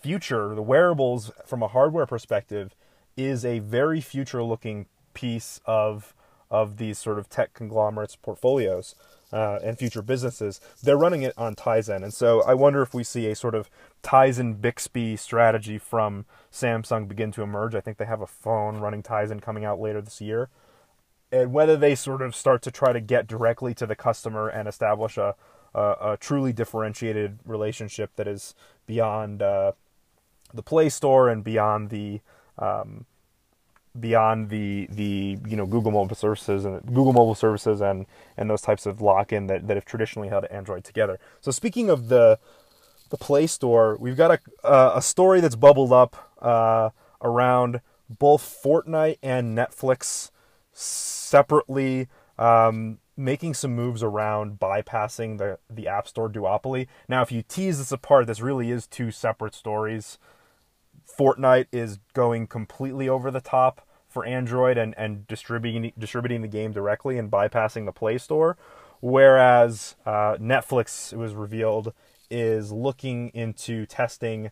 future, 0.00 0.54
the 0.54 0.62
wearables 0.62 1.30
from 1.44 1.62
a 1.62 1.68
hardware 1.68 2.06
perspective, 2.06 2.74
is 3.16 3.44
a 3.44 3.58
very 3.58 4.00
future-looking 4.00 4.86
piece 5.12 5.60
of 5.66 6.14
of 6.50 6.78
these 6.78 6.98
sort 6.98 7.18
of 7.18 7.28
tech 7.28 7.52
conglomerates 7.52 8.16
portfolios 8.16 8.94
uh, 9.32 9.58
and 9.62 9.78
future 9.78 10.02
businesses. 10.02 10.60
They're 10.82 10.96
running 10.96 11.22
it 11.22 11.34
on 11.36 11.54
Tizen, 11.54 12.02
and 12.02 12.14
so 12.14 12.42
I 12.42 12.54
wonder 12.54 12.82
if 12.82 12.94
we 12.94 13.04
see 13.04 13.26
a 13.26 13.34
sort 13.34 13.54
of 13.54 13.70
Tizen 14.02 14.60
Bixby 14.60 15.16
strategy 15.16 15.78
from 15.78 16.24
Samsung 16.52 17.08
begin 17.08 17.32
to 17.32 17.42
emerge. 17.42 17.74
I 17.74 17.80
think 17.80 17.98
they 17.98 18.04
have 18.06 18.20
a 18.20 18.26
phone 18.26 18.78
running 18.78 19.02
Tizen 19.02 19.42
coming 19.42 19.64
out 19.64 19.80
later 19.80 20.00
this 20.00 20.20
year. 20.20 20.48
And 21.30 21.52
whether 21.52 21.76
they 21.76 21.94
sort 21.94 22.22
of 22.22 22.34
start 22.34 22.62
to 22.62 22.70
try 22.70 22.92
to 22.92 23.00
get 23.00 23.26
directly 23.26 23.74
to 23.74 23.86
the 23.86 23.94
customer 23.94 24.48
and 24.48 24.66
establish 24.66 25.18
a, 25.18 25.34
a, 25.74 25.94
a 26.00 26.16
truly 26.18 26.54
differentiated 26.54 27.38
relationship 27.44 28.12
that 28.16 28.26
is 28.26 28.54
beyond 28.86 29.42
uh, 29.42 29.72
the 30.54 30.62
Play 30.62 30.88
Store 30.88 31.28
and 31.28 31.44
beyond 31.44 31.90
the 31.90 32.20
um, 32.58 33.04
beyond 34.00 34.50
the 34.50 34.88
the 34.90 35.38
you 35.46 35.56
know 35.56 35.66
Google 35.66 35.92
mobile 35.92 36.16
services 36.16 36.64
and 36.64 36.84
Google 36.86 37.12
mobile 37.12 37.34
services 37.34 37.80
and 37.80 38.06
and 38.36 38.48
those 38.48 38.62
types 38.62 38.86
of 38.86 39.00
lock 39.00 39.32
in 39.32 39.46
that, 39.46 39.66
that 39.66 39.76
have 39.76 39.84
traditionally 39.84 40.28
held 40.28 40.44
Android 40.46 40.84
together. 40.84 41.18
So 41.40 41.50
speaking 41.50 41.90
of 41.90 42.08
the 42.08 42.38
the 43.10 43.16
Play 43.16 43.46
Store, 43.46 43.96
we've 44.00 44.16
got 44.16 44.40
a 44.64 44.96
a 44.96 45.02
story 45.02 45.40
that's 45.40 45.56
bubbled 45.56 45.92
up 45.92 46.32
uh, 46.40 46.90
around 47.22 47.80
both 48.08 48.42
Fortnite 48.64 49.18
and 49.22 49.56
Netflix 49.56 50.30
separately. 50.72 52.08
Um, 52.38 52.98
making 53.18 53.52
some 53.52 53.74
moves 53.74 54.00
around 54.00 54.60
bypassing 54.60 55.38
the, 55.38 55.58
the 55.68 55.88
App 55.88 56.06
Store 56.06 56.30
duopoly. 56.30 56.86
Now, 57.08 57.20
if 57.20 57.32
you 57.32 57.42
tease 57.42 57.78
this 57.78 57.90
apart, 57.90 58.28
this 58.28 58.40
really 58.40 58.70
is 58.70 58.86
two 58.86 59.10
separate 59.10 59.54
stories. 59.54 60.18
Fortnite 61.18 61.66
is 61.72 61.98
going 62.12 62.46
completely 62.46 63.08
over 63.08 63.32
the 63.32 63.40
top 63.40 63.86
for 64.08 64.24
Android 64.24 64.78
and, 64.78 64.94
and 64.96 65.26
distributing 65.26 65.92
distributing 65.98 66.42
the 66.42 66.48
game 66.48 66.72
directly 66.72 67.18
and 67.18 67.30
bypassing 67.30 67.84
the 67.84 67.92
Play 67.92 68.18
Store, 68.18 68.56
whereas 69.00 69.96
uh, 70.06 70.36
Netflix, 70.36 71.12
it 71.12 71.16
was 71.16 71.34
revealed, 71.34 71.92
is 72.30 72.72
looking 72.72 73.28
into 73.30 73.86
testing 73.86 74.50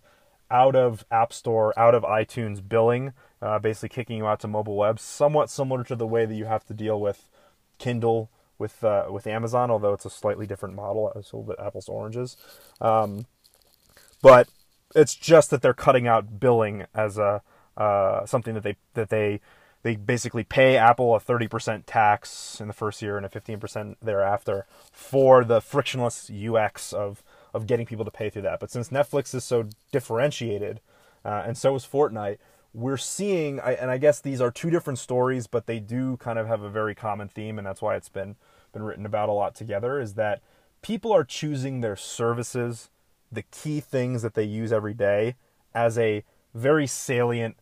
out 0.51 0.77
of 0.77 1.05
App 1.11 1.33
Store, 1.33 1.77
out 1.79 1.95
of 1.95 2.03
iTunes 2.05 2.67
billing, 2.67 3.13
uh, 3.43 3.59
basically 3.59 3.89
kicking 3.89 4.19
you 4.19 4.27
out 4.27 4.41
to 4.41 4.49
mobile 4.49 4.77
web, 4.77 5.01
somewhat 5.01 5.51
similar 5.51 5.83
to 5.85 5.97
the 5.97 6.07
way 6.07 6.25
that 6.25 6.35
you 6.35 6.45
have 6.45 6.65
to 6.67 6.75
deal 6.75 7.01
with 7.01 7.29
Kindle 7.79 8.31
with 8.59 8.83
uh, 8.85 9.07
with 9.11 9.27
Amazon, 9.27 9.71
although 9.71 9.93
it's 9.93 10.05
a 10.05 10.11
slightly 10.11 10.47
different 10.47 10.75
model. 10.75 11.13
It's 11.17 11.33
a 11.33 11.37
little 11.37 11.55
bit 11.55 11.65
apples 11.65 11.87
to 11.87 11.93
oranges, 11.93 12.37
um, 12.81 13.27
but 14.23 14.49
it's 14.95 15.15
just 15.15 15.51
that 15.51 15.63
they're 15.63 15.75
cutting 15.75 16.07
out 16.07 16.41
billing 16.41 16.87
as 16.95 17.19
a 17.19 17.43
uh, 17.77 18.25
something 18.27 18.55
that 18.55 18.63
they 18.63 18.77
that 18.95 19.11
they 19.11 19.41
they 19.83 19.95
basically 19.95 20.43
pay 20.43 20.77
Apple 20.77 21.15
a 21.15 21.21
30% 21.21 21.85
tax 21.87 22.61
in 22.61 22.67
the 22.67 22.73
first 22.73 23.01
year 23.03 23.17
and 23.17 23.25
a 23.25 23.29
15% 23.29 23.95
thereafter 24.03 24.67
for 24.91 25.45
the 25.45 25.61
frictionless 25.61 26.29
UX 26.29 26.93
of 26.93 27.23
of 27.55 27.67
getting 27.67 27.87
people 27.87 28.05
to 28.05 28.11
pay 28.11 28.29
through 28.29 28.43
that. 28.43 28.61
But 28.61 28.71
since 28.71 28.89
Netflix 28.89 29.35
is 29.35 29.45
so 29.45 29.69
differentiated, 29.93 30.81
uh, 31.25 31.45
and 31.47 31.57
so 31.57 31.75
is 31.75 31.87
Fortnite, 31.87 32.39
we're 32.75 32.99
seeing, 32.99 33.59
and 33.61 33.91
I 33.91 33.97
guess 33.97 34.21
these 34.21 34.43
are 34.43 34.51
two 34.51 34.69
different 34.69 34.99
stories, 34.99 35.47
but 35.47 35.67
they 35.67 35.81
do 35.81 36.19
kind 36.19 36.39
of 36.39 36.47
have 36.47 36.61
a 36.61 36.69
very 36.69 36.95
common 36.95 37.29
theme, 37.29 37.57
and 37.57 37.67
that's 37.67 37.81
why 37.81 37.97
it's 37.97 38.11
been 38.11 38.37
been 38.73 38.83
written 38.83 39.07
about 39.07 39.31
a 39.31 39.33
lot 39.33 39.55
together. 39.55 39.99
Is 40.01 40.15
that 40.15 40.43
people 40.83 41.13
are 41.13 41.25
choosing 41.25 41.81
their 41.81 41.97
services, 41.97 42.91
the 43.33 43.43
key 43.43 43.81
things 43.81 44.21
that 44.23 44.35
they 44.35 44.45
use 44.45 44.73
every 44.73 44.95
day, 44.95 45.37
as 45.75 45.97
a 45.97 46.25
very 46.55 46.87
salient 46.87 47.57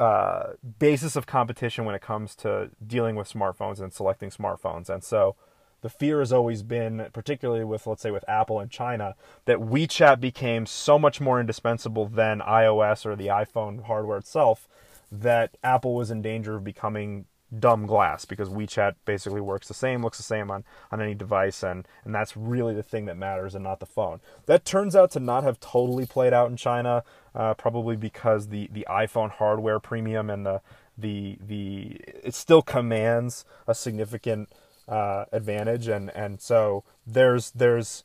uh, 0.00 0.54
basis 0.78 1.16
of 1.16 1.26
competition 1.26 1.84
when 1.84 1.94
it 1.94 2.02
comes 2.02 2.34
to 2.36 2.70
dealing 2.84 3.16
with 3.16 3.32
smartphones 3.32 3.80
and 3.80 3.92
selecting 3.92 4.30
smartphones. 4.30 4.88
And 4.88 5.04
so 5.04 5.36
the 5.82 5.90
fear 5.90 6.20
has 6.20 6.32
always 6.32 6.62
been, 6.62 7.08
particularly 7.12 7.64
with, 7.64 7.86
let's 7.86 8.02
say, 8.02 8.10
with 8.10 8.24
Apple 8.28 8.60
and 8.60 8.70
China, 8.70 9.14
that 9.44 9.58
WeChat 9.58 10.20
became 10.20 10.64
so 10.64 10.98
much 10.98 11.20
more 11.20 11.40
indispensable 11.40 12.06
than 12.06 12.40
iOS 12.40 13.04
or 13.04 13.16
the 13.16 13.26
iPhone 13.26 13.84
hardware 13.84 14.18
itself 14.18 14.68
that 15.10 15.56
Apple 15.62 15.94
was 15.94 16.10
in 16.10 16.22
danger 16.22 16.56
of 16.56 16.64
becoming 16.64 17.26
dumb 17.58 17.86
glass 17.86 18.24
because 18.24 18.48
WeChat 18.48 18.94
basically 19.04 19.40
works 19.40 19.68
the 19.68 19.74
same, 19.74 20.02
looks 20.02 20.16
the 20.16 20.22
same 20.22 20.50
on, 20.50 20.64
on 20.90 21.00
any 21.00 21.14
device, 21.14 21.62
and, 21.62 21.86
and 22.04 22.14
that's 22.14 22.36
really 22.36 22.74
the 22.74 22.82
thing 22.82 23.06
that 23.06 23.16
matters 23.16 23.54
and 23.54 23.64
not 23.64 23.80
the 23.80 23.86
phone. 23.86 24.20
That 24.46 24.64
turns 24.64 24.96
out 24.96 25.10
to 25.12 25.20
not 25.20 25.44
have 25.44 25.60
totally 25.60 26.06
played 26.06 26.32
out 26.32 26.50
in 26.50 26.56
China, 26.56 27.04
uh, 27.34 27.54
probably 27.54 27.96
because 27.96 28.48
the, 28.48 28.68
the 28.72 28.86
iPhone 28.88 29.30
hardware 29.30 29.80
premium 29.80 30.30
and 30.30 30.46
the 30.46 30.60
the 30.98 31.38
the 31.40 32.00
it 32.22 32.34
still 32.34 32.60
commands 32.60 33.46
a 33.66 33.74
significant 33.74 34.50
uh, 34.88 35.24
advantage, 35.32 35.88
and 35.88 36.10
and 36.10 36.40
so 36.40 36.84
there's 37.06 37.50
there's 37.52 38.04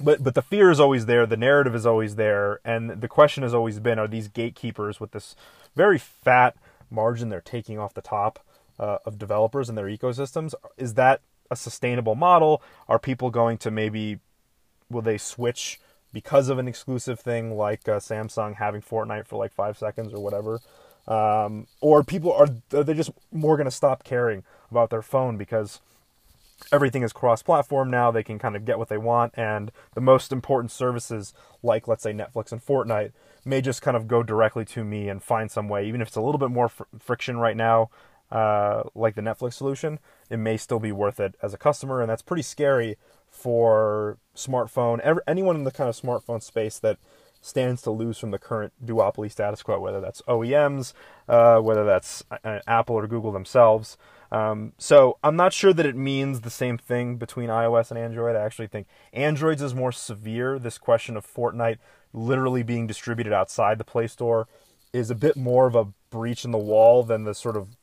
but 0.00 0.22
but 0.22 0.34
the 0.34 0.42
fear 0.42 0.70
is 0.70 0.80
always 0.80 1.06
there, 1.06 1.26
the 1.26 1.36
narrative 1.36 1.74
is 1.74 1.86
always 1.86 2.16
there, 2.16 2.60
and 2.64 3.00
the 3.00 3.08
question 3.08 3.42
has 3.42 3.54
always 3.54 3.80
been: 3.80 3.98
Are 3.98 4.08
these 4.08 4.28
gatekeepers 4.28 5.00
with 5.00 5.12
this 5.12 5.34
very 5.74 5.98
fat 5.98 6.56
margin 6.94 7.28
they're 7.28 7.40
taking 7.40 7.78
off 7.78 7.94
the 7.94 8.02
top 8.02 8.38
uh, 8.78 8.98
of 9.04 9.18
developers 9.18 9.68
and 9.68 9.76
their 9.76 9.86
ecosystems. 9.86 10.54
Is 10.76 10.94
that 10.94 11.20
a 11.50 11.56
sustainable 11.56 12.14
model? 12.14 12.62
Are 12.88 12.98
people 12.98 13.30
going 13.30 13.58
to 13.58 13.70
maybe 13.70 14.20
will 14.90 15.02
they 15.02 15.18
switch 15.18 15.80
because 16.12 16.48
of 16.48 16.58
an 16.58 16.68
exclusive 16.68 17.20
thing 17.20 17.56
like 17.56 17.88
uh, 17.88 17.98
Samsung 17.98 18.56
having 18.56 18.80
Fortnite 18.80 19.26
for 19.26 19.36
like 19.36 19.52
five 19.52 19.76
seconds 19.76 20.12
or 20.14 20.22
whatever? 20.22 20.60
Um, 21.06 21.66
or 21.80 22.02
people 22.02 22.32
are, 22.32 22.48
are 22.72 22.84
they 22.84 22.94
just 22.94 23.10
more 23.30 23.56
going 23.56 23.66
to 23.66 23.70
stop 23.70 24.04
caring 24.04 24.42
about 24.70 24.90
their 24.90 25.02
phone 25.02 25.36
because 25.36 25.80
everything 26.72 27.02
is 27.02 27.12
cross-platform 27.12 27.90
now. 27.90 28.10
They 28.10 28.22
can 28.22 28.38
kind 28.38 28.56
of 28.56 28.64
get 28.64 28.78
what 28.78 28.88
they 28.88 28.96
want, 28.96 29.34
and 29.36 29.70
the 29.94 30.00
most 30.00 30.32
important 30.32 30.70
services, 30.70 31.34
like 31.62 31.86
let's 31.88 32.02
say 32.02 32.12
Netflix 32.12 32.52
and 32.52 32.64
Fortnite, 32.64 33.12
may 33.46 33.60
just 33.60 33.82
kind 33.82 33.96
of 33.96 34.06
go 34.08 34.22
directly 34.22 34.64
to 34.66 34.84
me 34.84 35.08
and 35.08 35.22
find 35.22 35.50
some 35.50 35.68
way, 35.68 35.86
even 35.86 36.00
if 36.00 36.08
it's 36.08 36.16
a 36.16 36.20
little 36.20 36.38
bit 36.38 36.50
more 36.50 36.68
fr- 36.68 36.84
friction 36.98 37.38
right 37.38 37.56
now, 37.56 37.90
uh, 38.30 38.84
like 38.94 39.14
the 39.14 39.22
Netflix 39.22 39.54
solution. 39.54 39.98
It 40.30 40.38
may 40.38 40.56
still 40.56 40.80
be 40.80 40.92
worth 40.92 41.20
it 41.20 41.34
as 41.42 41.54
a 41.54 41.58
customer, 41.58 42.00
and 42.00 42.10
that's 42.10 42.22
pretty 42.22 42.42
scary 42.42 42.96
for 43.28 44.18
smartphone. 44.36 45.00
Anyone 45.26 45.56
in 45.56 45.64
the 45.64 45.70
kind 45.70 45.88
of 45.88 46.00
smartphone 46.00 46.42
space 46.42 46.78
that 46.78 46.98
stands 47.40 47.82
to 47.82 47.90
lose 47.90 48.16
from 48.16 48.30
the 48.30 48.38
current 48.38 48.72
duopoly 48.82 49.30
status 49.30 49.62
quo, 49.62 49.78
whether 49.78 50.00
that's 50.00 50.22
OEMs, 50.22 50.94
uh, 51.28 51.58
whether 51.60 51.84
that's 51.84 52.24
uh, 52.42 52.60
Apple 52.66 52.96
or 52.96 53.06
Google 53.06 53.32
themselves. 53.32 53.98
Um, 54.34 54.72
so 54.78 55.16
I'm 55.22 55.36
not 55.36 55.52
sure 55.52 55.72
that 55.72 55.86
it 55.86 55.94
means 55.94 56.40
the 56.40 56.50
same 56.50 56.76
thing 56.76 57.18
between 57.18 57.50
iOS 57.50 57.92
and 57.92 57.98
Android. 57.98 58.34
I 58.34 58.40
actually 58.40 58.66
think 58.66 58.88
Android's 59.12 59.62
is 59.62 59.76
more 59.76 59.92
severe. 59.92 60.58
This 60.58 60.76
question 60.76 61.16
of 61.16 61.24
Fortnite 61.24 61.78
literally 62.12 62.64
being 62.64 62.88
distributed 62.88 63.32
outside 63.32 63.78
the 63.78 63.84
Play 63.84 64.08
Store 64.08 64.48
is 64.92 65.08
a 65.08 65.14
bit 65.14 65.36
more 65.36 65.68
of 65.68 65.76
a 65.76 65.86
breach 66.10 66.44
in 66.44 66.50
the 66.50 66.58
wall 66.58 67.04
than 67.04 67.22
the 67.22 67.32
sort 67.32 67.56
of 67.56 67.76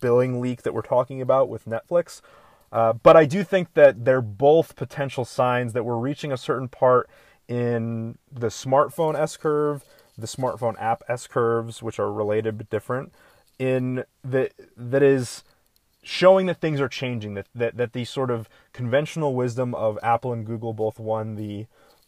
billing 0.00 0.40
leak 0.40 0.62
that 0.62 0.72
we're 0.72 0.80
talking 0.80 1.20
about 1.20 1.50
with 1.50 1.66
Netflix. 1.66 2.22
Uh, 2.72 2.94
but 2.94 3.14
I 3.14 3.26
do 3.26 3.44
think 3.44 3.74
that 3.74 4.06
they're 4.06 4.22
both 4.22 4.76
potential 4.76 5.26
signs 5.26 5.74
that 5.74 5.84
we're 5.84 5.98
reaching 5.98 6.32
a 6.32 6.38
certain 6.38 6.68
part 6.68 7.10
in 7.46 8.16
the 8.32 8.46
smartphone 8.46 9.18
S 9.18 9.36
curve, 9.36 9.84
the 10.16 10.26
smartphone 10.26 10.80
app 10.80 11.02
S 11.10 11.26
curves, 11.26 11.82
which 11.82 11.98
are 11.98 12.10
related 12.10 12.56
but 12.56 12.70
different, 12.70 13.12
in 13.58 14.04
that 14.24 14.52
that 14.78 15.02
is 15.02 15.44
showing 16.02 16.46
that 16.46 16.60
things 16.60 16.80
are 16.80 16.88
changing, 16.88 17.34
that, 17.34 17.46
that, 17.54 17.76
that 17.76 17.92
the 17.92 18.04
sort 18.04 18.30
of 18.30 18.48
conventional 18.72 19.34
wisdom 19.34 19.74
of 19.74 19.98
Apple 20.02 20.32
and 20.32 20.46
Google 20.46 20.72
both 20.72 20.98
won 20.98 21.36
the 21.36 21.66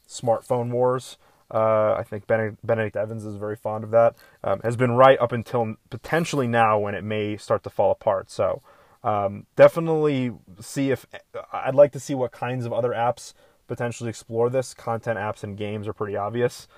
smartphone 0.09 0.71
wars. 0.71 1.19
Uh, 1.53 1.95
I 1.99 2.03
think 2.03 2.27
Benedict, 2.27 2.97
Evans 2.97 3.27
is 3.27 3.37
very 3.37 3.57
fond 3.57 3.85
of 3.85 3.91
that. 3.91 4.17
Um, 4.43 4.61
has 4.61 4.77
been 4.77 4.93
right 4.93 5.19
up 5.21 5.33
until 5.33 5.77
potentially 5.91 6.47
now 6.47 6.79
when 6.79 6.95
it 6.95 7.05
may 7.05 7.37
start 7.37 7.63
to 7.65 7.71
fall 7.71 7.91
apart. 7.91 8.31
So 8.31 8.63
um, 9.05 9.47
definitely 9.55 10.33
see 10.61 10.91
if 10.91 11.07
I'd 11.53 11.75
like 11.75 11.93
to 11.93 12.01
see 12.01 12.15
what 12.15 12.33
kinds 12.33 12.65
of 12.65 12.73
other 12.73 12.91
apps 12.91 13.35
potentially 13.67 14.09
explore 14.09 14.49
this. 14.49 14.73
Content 14.73 15.19
apps 15.19 15.43
and 15.43 15.57
games 15.57 15.87
are 15.87 15.93
pretty 15.93 16.17
obvious, 16.17 16.69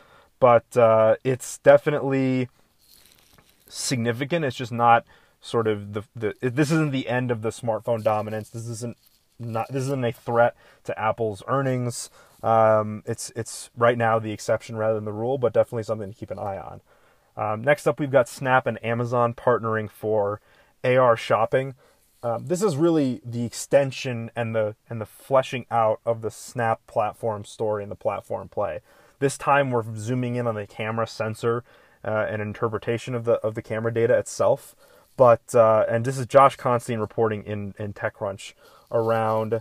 but 0.40 0.76
uh, 0.76 1.16
it's 1.22 1.58
definitely 1.58 2.48
significant. 3.68 4.44
It's 4.44 4.56
just 4.56 4.72
not 4.72 5.04
sort 5.44 5.68
of 5.68 5.92
the, 5.92 6.02
the 6.16 6.34
this 6.40 6.70
isn't 6.70 6.90
the 6.90 7.08
end 7.08 7.30
of 7.30 7.42
the 7.42 7.50
smartphone 7.50 8.02
dominance. 8.02 8.48
This 8.48 8.66
isn't 8.66 8.96
not 9.38 9.70
this 9.70 9.84
isn't 9.84 10.04
a 10.04 10.12
threat 10.12 10.56
to 10.84 10.98
Apple's 10.98 11.42
earnings. 11.46 12.10
Um, 12.42 13.02
it's 13.06 13.30
it's 13.36 13.70
right 13.76 13.98
now 13.98 14.18
the 14.18 14.32
exception 14.32 14.76
rather 14.76 14.94
than 14.94 15.04
the 15.04 15.12
rule, 15.12 15.36
but 15.38 15.52
definitely 15.52 15.82
something 15.82 16.12
to 16.12 16.18
keep 16.18 16.30
an 16.30 16.38
eye 16.38 16.58
on. 16.58 16.80
Um, 17.36 17.62
next 17.62 17.86
up, 17.86 18.00
we've 18.00 18.10
got 18.10 18.28
Snap 18.28 18.66
and 18.66 18.82
Amazon 18.84 19.34
partnering 19.34 19.90
for 19.90 20.40
AR 20.82 21.16
shopping. 21.16 21.74
Um, 22.22 22.46
this 22.46 22.62
is 22.62 22.76
really 22.76 23.20
the 23.22 23.44
extension 23.44 24.30
and 24.34 24.54
the 24.54 24.76
and 24.88 24.98
the 25.00 25.06
fleshing 25.06 25.66
out 25.70 26.00
of 26.06 26.22
the 26.22 26.30
Snap 26.30 26.86
platform 26.86 27.44
story 27.44 27.82
and 27.82 27.92
the 27.92 27.96
platform 27.96 28.48
play. 28.48 28.80
This 29.18 29.36
time, 29.36 29.70
we're 29.70 29.84
zooming 29.94 30.36
in 30.36 30.46
on 30.46 30.54
the 30.54 30.66
camera 30.66 31.06
sensor 31.06 31.64
uh, 32.02 32.26
and 32.30 32.40
interpretation 32.40 33.14
of 33.14 33.24
the 33.24 33.34
of 33.34 33.54
the 33.54 33.62
camera 33.62 33.92
data 33.92 34.16
itself. 34.16 34.74
But 35.16 35.54
uh, 35.54 35.84
and 35.88 36.04
this 36.04 36.18
is 36.18 36.26
Josh 36.26 36.56
Constine 36.56 36.98
reporting 36.98 37.44
in 37.44 37.74
in 37.78 37.92
TechCrunch 37.92 38.54
around 38.90 39.60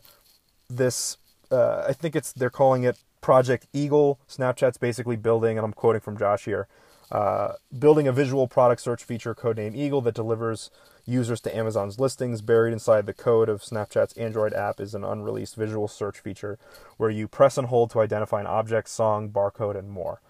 this. 0.70 1.18
Uh, 1.52 1.86
I 1.88 1.94
think 1.94 2.16
it's 2.16 2.34
they're 2.34 2.50
calling 2.50 2.84
it 2.84 2.98
Project 3.22 3.68
Eagle. 3.74 4.20
Snapchat's 4.28 4.78
basically 4.78 5.16
building, 5.16 5.58
and 5.58 5.66
I'm 5.66 5.74
quoting 5.74 6.02
from 6.02 6.18
Josh 6.18 6.46
here, 6.46 6.68
uh, 7.12 7.54
building 7.78 8.08
a 8.08 8.12
visual 8.12 8.48
product 8.48 8.82
search 8.82 9.04
feature 9.04 9.36
codenamed 9.36 9.76
Eagle 9.76 10.02
that 10.02 10.16
delivers 10.16 10.72
users 11.06 11.42
to 11.42 11.56
Amazon's 11.56 12.00
listings. 12.00 12.42
Buried 12.42 12.74
inside 12.74 13.06
the 13.06 13.14
code 13.14 13.50
of 13.50 13.62
Snapchat's 13.62 14.18
Android 14.18 14.54
app 14.54 14.80
is 14.80 14.96
an 14.96 15.04
unreleased 15.04 15.56
visual 15.56 15.88
search 15.88 16.20
feature 16.20 16.58
where 16.98 17.10
you 17.10 17.28
press 17.28 17.58
and 17.58 17.68
hold 17.68 17.92
to 17.92 18.00
identify 18.00 18.40
an 18.40 18.48
object, 18.48 18.90
song, 18.90 19.30
barcode, 19.30 19.78
and 19.78 19.90
more. 19.90 20.22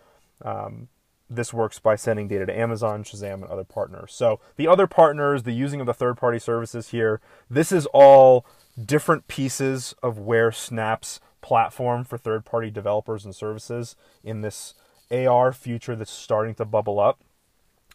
Um, 0.44 0.90
this 1.36 1.54
works 1.54 1.80
by 1.80 1.96
sending 1.96 2.28
data 2.28 2.46
to 2.46 2.58
Amazon, 2.58 3.04
Shazam, 3.04 3.36
and 3.36 3.46
other 3.46 3.64
partners. 3.64 4.14
So 4.14 4.40
the 4.56 4.68
other 4.68 4.88
partners, 4.88 5.44
the 5.44 5.52
using 5.52 5.80
of 5.80 5.88
the 5.88 5.94
third-party 5.94 6.40
services 6.40 6.90
here, 6.90 7.22
this 7.50 7.72
is 7.72 7.86
all 7.88 8.46
different 8.84 9.28
pieces 9.28 9.94
of 10.02 10.18
where 10.18 10.52
Snap's 10.52 11.20
platform 11.42 12.04
for 12.04 12.18
third-party 12.18 12.72
developers 12.72 13.26
and 13.26 13.36
services 13.36 13.96
in 14.24 14.42
this 14.42 14.74
AR 15.12 15.54
future 15.54 15.96
that's 15.96 16.12
starting 16.12 16.56
to 16.56 16.66
bubble 16.66 17.00
up 17.00 17.20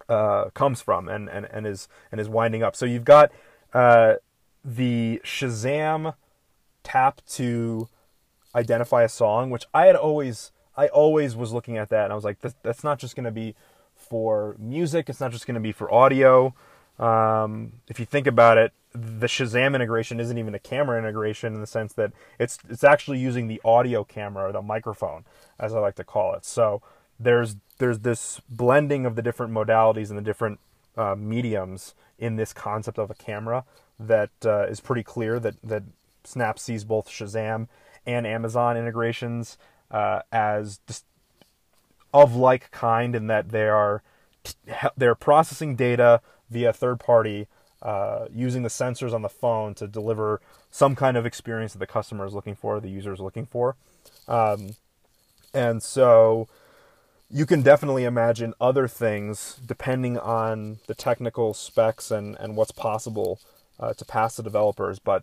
uh, 0.09 0.50
comes 0.50 0.80
from 0.80 1.09
and, 1.09 1.28
and, 1.28 1.47
and 1.50 1.66
is 1.66 1.88
and 2.11 2.21
is 2.21 2.28
winding 2.28 2.62
up. 2.62 2.76
So 2.76 2.87
you've 2.87 3.04
got 3.04 3.30
uh, 3.73 4.14
the 4.64 5.21
Shazam 5.25 6.14
tap 6.83 7.21
to 7.33 7.88
identify 8.54 9.02
a 9.02 9.09
song, 9.09 9.50
which 9.50 9.66
I 9.75 9.87
had 9.87 9.97
always 9.97 10.52
I 10.78 10.87
always 10.88 11.35
was 11.35 11.52
looking 11.52 11.76
at 11.76 11.88
that 11.90 12.04
and 12.04 12.12
I 12.12 12.14
was 12.14 12.25
like, 12.25 12.38
that's 12.62 12.85
not 12.85 13.00
just 13.00 13.16
going 13.16 13.25
to 13.25 13.32
be 13.32 13.56
for 13.97 14.54
music. 14.58 15.11
It's 15.11 15.20
not 15.20 15.32
just 15.32 15.44
going 15.44 15.56
to 15.56 15.61
be 15.61 15.73
for 15.73 15.92
audio. 15.92 16.54
Um, 17.00 17.73
if 17.88 17.99
you 17.99 18.06
think 18.06 18.28
about 18.28 18.58
it, 18.58 18.73
the 18.92 19.26
Shazam 19.26 19.75
integration 19.75 20.20
isn't 20.20 20.38
even 20.38 20.54
a 20.54 20.58
camera 20.58 20.97
integration 20.97 21.54
in 21.54 21.61
the 21.61 21.66
sense 21.66 21.92
that 21.94 22.12
it's 22.38 22.58
it's 22.68 22.85
actually 22.85 23.18
using 23.18 23.49
the 23.49 23.61
audio 23.64 24.02
camera 24.02 24.49
or 24.49 24.52
the 24.52 24.62
microphone, 24.62 25.25
as 25.58 25.75
I 25.75 25.80
like 25.80 25.97
to 25.97 26.04
call 26.04 26.35
it. 26.35 26.44
So 26.44 26.80
there's 27.20 27.56
there's 27.78 28.00
this 28.00 28.40
blending 28.49 29.04
of 29.04 29.14
the 29.14 29.23
different 29.23 29.52
modalities 29.52 30.08
and 30.08 30.18
the 30.18 30.23
different 30.23 30.58
uh, 30.97 31.14
mediums 31.16 31.94
in 32.18 32.37
this 32.37 32.52
concept 32.52 32.99
of 32.99 33.11
a 33.11 33.14
camera 33.14 33.64
that 34.00 34.30
uh, 34.44 34.66
is 34.66 34.80
pretty 34.80 35.02
clear 35.02 35.38
that 35.38 35.54
that 35.62 35.82
Snap 36.25 36.58
sees 36.58 36.85
both 36.85 37.08
Shazam 37.08 37.68
and 38.06 38.26
Amazon 38.26 38.76
integrations 38.76 39.58
uh, 39.90 40.21
as 40.33 40.80
just 40.87 41.04
of 42.12 42.35
like 42.35 42.71
kind 42.71 43.14
in 43.14 43.26
that 43.26 43.50
they 43.50 43.68
are 43.68 44.02
they're 44.97 45.14
processing 45.14 45.76
data 45.76 46.21
via 46.50 46.73
third 46.73 46.99
party 46.99 47.47
uh, 47.83 48.26
using 48.33 48.62
the 48.62 48.68
sensors 48.68 49.12
on 49.12 49.23
the 49.23 49.28
phone 49.28 49.75
to 49.75 49.87
deliver 49.87 50.40
some 50.71 50.97
kind 50.97 51.16
of 51.16 51.25
experience 51.25 51.73
that 51.73 51.78
the 51.78 51.87
customer 51.87 52.26
is 52.26 52.35
looking 52.35 52.54
for, 52.54 52.80
the 52.80 52.88
user 52.88 53.12
is 53.12 53.21
looking 53.21 53.47
for. 53.47 53.76
Um, 54.26 54.76
and 55.54 55.83
so 55.83 56.49
you 57.30 57.47
can 57.47 57.62
definitely 57.62 58.04
imagine 58.04 58.54
other 58.61 58.88
things 58.88 59.61
depending 59.64 60.18
on 60.18 60.78
the 60.87 60.95
technical 60.95 61.54
specs 61.54 62.11
and, 62.11 62.37
and 62.40 62.57
what's 62.57 62.73
possible 62.73 63.38
uh, 63.78 63.92
to 63.95 64.04
pass 64.04 64.37
to 64.37 64.42
developers. 64.42 64.99
But 64.99 65.23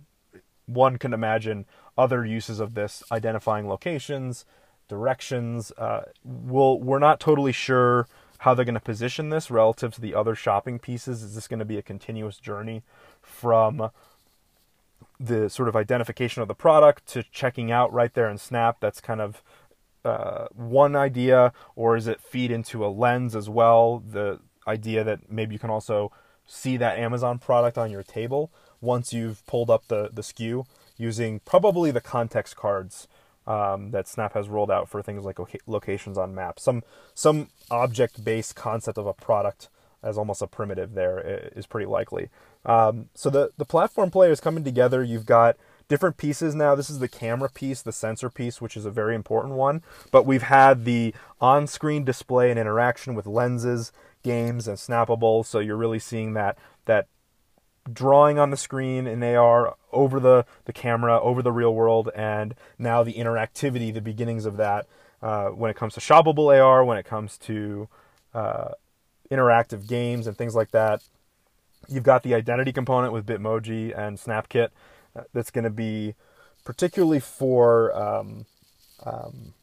one 0.65 0.97
can 0.97 1.13
imagine 1.13 1.65
other 1.97 2.25
uses 2.25 2.59
of 2.59 2.73
this 2.73 3.03
identifying 3.11 3.67
locations, 3.67 4.45
directions. 4.87 5.71
Uh, 5.77 6.01
we'll, 6.23 6.79
we're 6.79 6.99
not 6.99 7.19
totally 7.19 7.51
sure 7.51 8.07
how 8.39 8.53
they're 8.53 8.65
going 8.65 8.75
to 8.75 8.79
position 8.79 9.29
this 9.29 9.49
relative 9.49 9.93
to 9.95 10.01
the 10.01 10.13
other 10.13 10.35
shopping 10.35 10.79
pieces. 10.79 11.23
Is 11.23 11.35
this 11.35 11.47
going 11.47 11.59
to 11.59 11.65
be 11.65 11.77
a 11.77 11.81
continuous 11.81 12.37
journey 12.37 12.83
from 13.21 13.89
the 15.19 15.49
sort 15.49 15.69
of 15.69 15.75
identification 15.75 16.41
of 16.41 16.47
the 16.47 16.53
product 16.53 17.07
to 17.07 17.23
checking 17.23 17.71
out 17.71 17.91
right 17.93 18.13
there 18.13 18.29
in 18.29 18.37
Snap? 18.37 18.77
That's 18.79 19.01
kind 19.01 19.21
of 19.21 19.41
uh, 20.03 20.47
one 20.53 20.95
idea, 20.95 21.53
or 21.75 21.95
is 21.95 22.07
it 22.07 22.21
feed 22.21 22.51
into 22.51 22.85
a 22.85 22.87
lens 22.87 23.35
as 23.35 23.49
well? 23.49 23.99
The 23.99 24.39
idea 24.67 25.03
that 25.03 25.31
maybe 25.31 25.55
you 25.55 25.59
can 25.59 25.69
also 25.69 26.11
see 26.45 26.77
that 26.77 26.99
Amazon 26.99 27.39
product 27.39 27.77
on 27.77 27.89
your 27.89 28.03
table 28.03 28.51
once 28.81 29.11
you've 29.11 29.45
pulled 29.47 29.69
up 29.69 29.87
the, 29.87 30.09
the 30.13 30.21
SKU 30.21 30.65
using 30.97 31.39
probably 31.39 31.91
the 31.91 32.01
context 32.01 32.55
cards 32.55 33.07
um, 33.47 33.91
that 33.91 34.07
Snap 34.07 34.33
has 34.33 34.49
rolled 34.49 34.71
out 34.71 34.89
for 34.89 35.01
things 35.01 35.23
like 35.23 35.39
locations 35.67 36.17
on 36.17 36.33
maps. 36.33 36.63
Some 36.63 36.83
some 37.13 37.49
object 37.69 38.23
based 38.23 38.55
concept 38.55 38.97
of 38.97 39.05
a 39.05 39.13
product 39.13 39.69
as 40.03 40.17
almost 40.17 40.41
a 40.41 40.47
primitive 40.47 40.93
there 40.93 41.49
is 41.55 41.65
pretty 41.65 41.85
likely. 41.87 42.29
Um, 42.65 43.09
so 43.13 43.29
the 43.29 43.51
the 43.57 43.65
platform 43.65 44.11
player 44.11 44.31
is 44.31 44.39
coming 44.39 44.63
together. 44.63 45.03
You've 45.03 45.25
got 45.25 45.57
different 45.87 46.17
pieces 46.17 46.55
now. 46.55 46.75
This 46.75 46.89
is 46.89 46.99
the 46.99 47.07
camera 47.07 47.49
piece, 47.49 47.81
the 47.81 47.91
sensor 47.91 48.29
piece, 48.29 48.61
which 48.61 48.75
is 48.75 48.85
a 48.85 48.91
very 48.91 49.15
important 49.15 49.55
one. 49.55 49.83
But 50.11 50.25
we've 50.25 50.43
had 50.43 50.85
the 50.85 51.13
on 51.39 51.67
screen 51.67 52.03
display 52.03 52.49
and 52.49 52.59
interaction 52.59 53.13
with 53.13 53.27
lenses, 53.27 53.91
games, 54.23 54.67
and 54.67 54.77
snappable. 54.77 55.45
So 55.45 55.59
you're 55.59 55.77
really 55.77 55.99
seeing 55.99 56.33
that 56.33 56.57
that 56.85 57.07
drawing 57.91 58.39
on 58.39 58.49
the 58.49 58.57
screen 58.57 59.07
in 59.07 59.23
AR 59.23 59.75
over 59.91 60.19
the, 60.19 60.45
the 60.65 60.73
camera, 60.73 61.19
over 61.19 61.41
the 61.41 61.51
real 61.51 61.73
world, 61.73 62.09
and 62.15 62.55
now 62.77 63.03
the 63.03 63.13
interactivity, 63.13 63.93
the 63.93 64.01
beginnings 64.01 64.45
of 64.45 64.57
that 64.57 64.87
uh, 65.21 65.47
when 65.49 65.71
it 65.71 65.77
comes 65.77 65.93
to 65.93 65.99
shoppable 65.99 66.55
AR, 66.59 66.83
when 66.83 66.97
it 66.97 67.05
comes 67.05 67.37
to 67.37 67.87
uh, 68.33 68.69
interactive 69.31 69.87
games 69.87 70.27
and 70.27 70.37
things 70.37 70.55
like 70.55 70.71
that. 70.71 71.01
You've 71.87 72.03
got 72.03 72.23
the 72.23 72.33
identity 72.33 72.71
component 72.71 73.13
with 73.13 73.25
Bitmoji 73.25 73.97
and 73.97 74.17
SnapKit 74.17 74.69
uh, 75.15 75.21
that's 75.33 75.51
going 75.51 75.63
to 75.63 75.69
be 75.69 76.15
particularly 76.63 77.19
for 77.19 77.95
um, 77.95 78.45
um, 79.05 79.53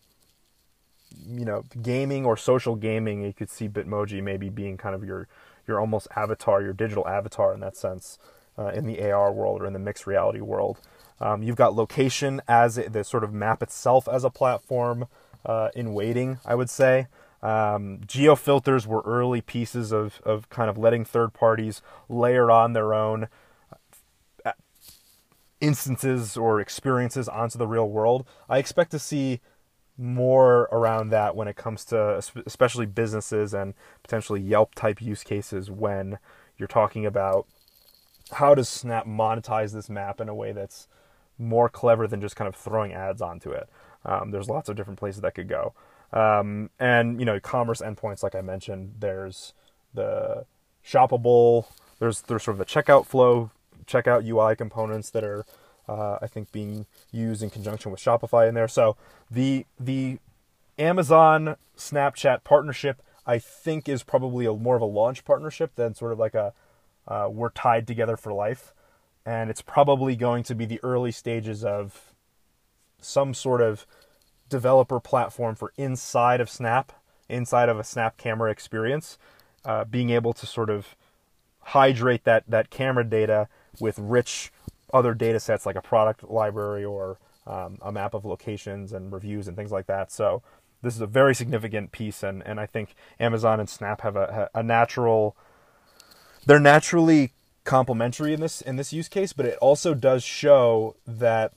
you 1.26 1.44
know 1.44 1.64
gaming 1.82 2.24
or 2.24 2.36
social 2.36 2.76
gaming. 2.76 3.22
You 3.22 3.32
could 3.32 3.50
see 3.50 3.68
Bitmoji 3.68 4.22
maybe 4.22 4.48
being 4.48 4.76
kind 4.76 4.94
of 4.94 5.04
your 5.04 5.28
your 5.66 5.80
almost 5.80 6.08
avatar, 6.16 6.62
your 6.62 6.72
digital 6.72 7.06
avatar 7.06 7.54
in 7.54 7.60
that 7.60 7.76
sense, 7.76 8.18
uh, 8.58 8.68
in 8.68 8.86
the 8.86 9.02
AR 9.10 9.32
world 9.32 9.62
or 9.62 9.66
in 9.66 9.72
the 9.72 9.78
mixed 9.78 10.06
reality 10.06 10.40
world. 10.40 10.78
Um, 11.20 11.42
you've 11.42 11.56
got 11.56 11.74
location 11.74 12.42
as 12.48 12.74
the 12.74 13.04
sort 13.04 13.24
of 13.24 13.32
map 13.32 13.62
itself 13.62 14.08
as 14.08 14.24
a 14.24 14.30
platform 14.30 15.06
uh, 15.46 15.68
in 15.74 15.94
waiting, 15.94 16.38
I 16.44 16.54
would 16.54 16.70
say. 16.70 17.06
Um, 17.42 18.00
geo 18.06 18.36
filters 18.36 18.86
were 18.86 19.02
early 19.04 19.40
pieces 19.40 19.92
of, 19.92 20.20
of 20.24 20.48
kind 20.48 20.70
of 20.70 20.78
letting 20.78 21.04
third 21.04 21.32
parties 21.32 21.82
layer 22.08 22.50
on 22.50 22.72
their 22.72 22.94
own 22.94 23.28
uh, 24.44 24.52
instances 25.60 26.36
or 26.36 26.60
experiences 26.60 27.28
onto 27.28 27.58
the 27.58 27.66
real 27.66 27.88
world. 27.88 28.26
I 28.48 28.58
expect 28.58 28.90
to 28.92 28.98
see 28.98 29.40
more 29.98 30.62
around 30.72 31.10
that 31.10 31.36
when 31.36 31.48
it 31.48 31.56
comes 31.56 31.84
to 31.84 32.20
especially 32.46 32.86
businesses 32.86 33.52
and 33.52 33.74
potentially 34.02 34.40
Yelp 34.40 34.74
type 34.74 35.00
use 35.02 35.22
cases 35.22 35.70
when 35.70 36.18
you're 36.56 36.68
talking 36.68 37.04
about 37.04 37.46
how 38.32 38.54
does 38.54 38.68
Snap 38.68 39.06
monetize 39.06 39.72
this 39.72 39.90
map 39.90 40.20
in 40.20 40.28
a 40.28 40.34
way 40.34 40.52
that's 40.52 40.88
more 41.38 41.68
clever 41.68 42.06
than 42.06 42.20
just 42.20 42.36
kind 42.36 42.48
of 42.48 42.54
throwing 42.54 42.92
ads 42.92 43.20
onto 43.20 43.50
it. 43.50 43.68
Um, 44.04 44.30
there's 44.30 44.48
lots 44.48 44.68
of 44.68 44.76
different 44.76 44.98
places 44.98 45.20
that 45.22 45.34
could 45.34 45.48
go. 45.48 45.74
Um, 46.12 46.70
and 46.78 47.18
you 47.18 47.26
know, 47.26 47.40
commerce 47.40 47.80
endpoints, 47.80 48.22
like 48.22 48.34
I 48.34 48.40
mentioned, 48.40 48.94
there's 48.98 49.54
the 49.94 50.44
shoppable, 50.84 51.66
there's 51.98 52.22
there's 52.22 52.42
sort 52.42 52.54
of 52.54 52.58
the 52.58 52.64
checkout 52.64 53.06
flow, 53.06 53.50
checkout 53.86 54.26
UI 54.26 54.56
components 54.56 55.10
that 55.10 55.24
are 55.24 55.44
uh, 55.88 56.18
I 56.20 56.26
think 56.26 56.52
being 56.52 56.86
used 57.10 57.42
in 57.42 57.50
conjunction 57.50 57.90
with 57.90 58.00
Shopify 58.00 58.48
in 58.48 58.54
there. 58.54 58.68
So 58.68 58.96
the 59.30 59.66
the 59.78 60.18
Amazon 60.78 61.56
Snapchat 61.76 62.44
partnership 62.44 63.02
I 63.26 63.38
think 63.38 63.88
is 63.88 64.02
probably 64.02 64.46
a, 64.46 64.52
more 64.52 64.76
of 64.76 64.82
a 64.82 64.86
launch 64.86 65.24
partnership 65.24 65.74
than 65.76 65.94
sort 65.94 66.12
of 66.12 66.18
like 66.18 66.34
a 66.34 66.52
uh, 67.06 67.28
we're 67.30 67.50
tied 67.50 67.86
together 67.86 68.16
for 68.16 68.32
life, 68.32 68.72
and 69.26 69.50
it's 69.50 69.62
probably 69.62 70.14
going 70.14 70.44
to 70.44 70.54
be 70.54 70.64
the 70.64 70.80
early 70.84 71.10
stages 71.10 71.64
of 71.64 72.12
some 73.00 73.34
sort 73.34 73.60
of 73.60 73.86
developer 74.48 75.00
platform 75.00 75.56
for 75.56 75.72
inside 75.76 76.40
of 76.40 76.48
Snap, 76.48 76.92
inside 77.28 77.68
of 77.68 77.78
a 77.78 77.84
Snap 77.84 78.16
camera 78.16 78.52
experience, 78.52 79.18
uh, 79.64 79.84
being 79.84 80.10
able 80.10 80.32
to 80.32 80.46
sort 80.46 80.70
of 80.70 80.94
hydrate 81.66 82.24
that 82.24 82.44
that 82.48 82.70
camera 82.70 83.04
data 83.04 83.48
with 83.80 83.98
rich 83.98 84.52
other 84.92 85.14
data 85.14 85.40
sets 85.40 85.66
like 85.66 85.76
a 85.76 85.82
product 85.82 86.24
library 86.30 86.84
or 86.84 87.18
um, 87.46 87.78
a 87.82 87.90
map 87.90 88.14
of 88.14 88.24
locations 88.24 88.92
and 88.92 89.12
reviews 89.12 89.48
and 89.48 89.56
things 89.56 89.72
like 89.72 89.86
that. 89.86 90.12
So 90.12 90.42
this 90.82 90.94
is 90.94 91.00
a 91.00 91.06
very 91.06 91.34
significant 91.34 91.92
piece, 91.92 92.22
and, 92.22 92.42
and 92.46 92.58
I 92.58 92.66
think 92.66 92.94
Amazon 93.20 93.60
and 93.60 93.68
Snap 93.68 94.00
have 94.02 94.16
a, 94.16 94.50
a 94.54 94.62
natural. 94.62 95.36
They're 96.44 96.60
naturally 96.60 97.32
complementary 97.64 98.34
in 98.34 98.40
this 98.40 98.60
in 98.60 98.76
this 98.76 98.92
use 98.92 99.08
case, 99.08 99.32
but 99.32 99.46
it 99.46 99.56
also 99.58 99.94
does 99.94 100.24
show 100.24 100.96
that 101.06 101.52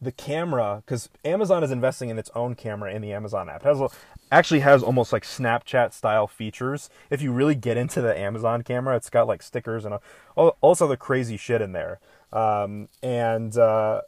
the 0.00 0.12
camera, 0.12 0.82
because 0.86 1.10
Amazon 1.24 1.62
is 1.62 1.70
investing 1.70 2.08
in 2.08 2.18
its 2.18 2.30
own 2.34 2.54
camera 2.54 2.92
in 2.92 3.02
the 3.02 3.12
Amazon 3.12 3.50
app. 3.50 3.66
It 3.66 3.76
has 3.76 3.90
actually 4.32 4.60
has 4.60 4.82
almost 4.82 5.12
like 5.12 5.24
Snapchat 5.24 5.92
style 5.92 6.26
features. 6.26 6.88
If 7.10 7.20
you 7.20 7.32
really 7.32 7.54
get 7.54 7.76
into 7.76 8.00
the 8.00 8.16
Amazon 8.18 8.62
camera, 8.62 8.96
it's 8.96 9.10
got 9.10 9.26
like 9.26 9.42
stickers 9.42 9.84
and 9.84 9.98
all, 10.36 10.56
all 10.60 10.72
this 10.72 10.80
other 10.80 10.96
crazy 10.96 11.36
shit 11.36 11.60
in 11.60 11.72
there. 11.72 12.00
Um, 12.32 12.88
and 13.02 13.56
uh, 13.56 14.02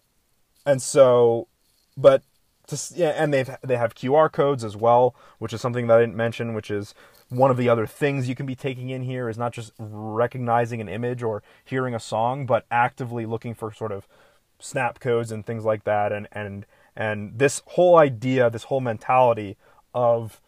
and 0.64 0.80
so, 0.80 1.48
but 1.96 2.22
to, 2.68 2.78
yeah, 2.94 3.10
and 3.10 3.32
they've 3.32 3.50
they 3.62 3.76
have 3.76 3.94
QR 3.94 4.30
codes 4.30 4.64
as 4.64 4.76
well, 4.76 5.14
which 5.38 5.52
is 5.52 5.60
something 5.60 5.86
that 5.88 5.98
I 5.98 6.00
didn't 6.00 6.16
mention, 6.16 6.54
which 6.54 6.70
is 6.70 6.94
one 7.28 7.50
of 7.50 7.56
the 7.56 7.68
other 7.68 7.86
things 7.86 8.28
you 8.28 8.34
can 8.34 8.46
be 8.46 8.54
taking 8.54 8.90
in 8.90 9.02
here 9.02 9.28
is 9.28 9.38
not 9.38 9.52
just 9.52 9.72
recognizing 9.78 10.80
an 10.80 10.88
image 10.88 11.22
or 11.22 11.42
hearing 11.64 11.94
a 11.94 12.00
song, 12.00 12.46
but 12.46 12.66
actively 12.70 13.26
looking 13.26 13.54
for 13.54 13.72
sort 13.72 13.92
of 13.92 14.06
snap 14.58 15.00
codes 15.00 15.32
and 15.32 15.44
things 15.44 15.64
like 15.64 15.84
that, 15.84 16.12
and 16.12 16.28
and 16.32 16.66
and 16.94 17.38
this 17.38 17.62
whole 17.66 17.96
idea, 17.96 18.50
this 18.50 18.64
whole 18.64 18.80
mentality 18.80 19.56
of 19.94 20.40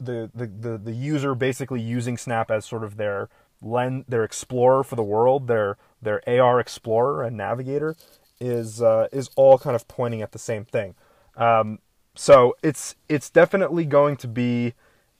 the, 0.00 0.30
the, 0.34 0.46
the, 0.46 0.78
the 0.78 0.92
user 0.92 1.34
basically 1.34 1.80
using 1.80 2.16
Snap 2.16 2.50
as 2.50 2.64
sort 2.64 2.84
of 2.84 2.96
their 2.96 3.28
lens, 3.62 4.04
their 4.08 4.24
explorer 4.24 4.84
for 4.84 4.96
the 4.96 5.02
world, 5.02 5.46
their 5.48 5.76
their 6.02 6.22
AR 6.28 6.60
explorer 6.60 7.22
and 7.22 7.36
navigator 7.36 7.96
is 8.40 8.82
uh, 8.82 9.08
is 9.12 9.30
all 9.36 9.58
kind 9.58 9.76
of 9.76 9.88
pointing 9.88 10.22
at 10.22 10.32
the 10.32 10.38
same 10.38 10.64
thing. 10.64 10.94
Um, 11.36 11.78
so 12.14 12.56
it's 12.62 12.94
it's 13.08 13.30
definitely 13.30 13.84
going 13.84 14.16
to 14.18 14.28
be 14.28 14.74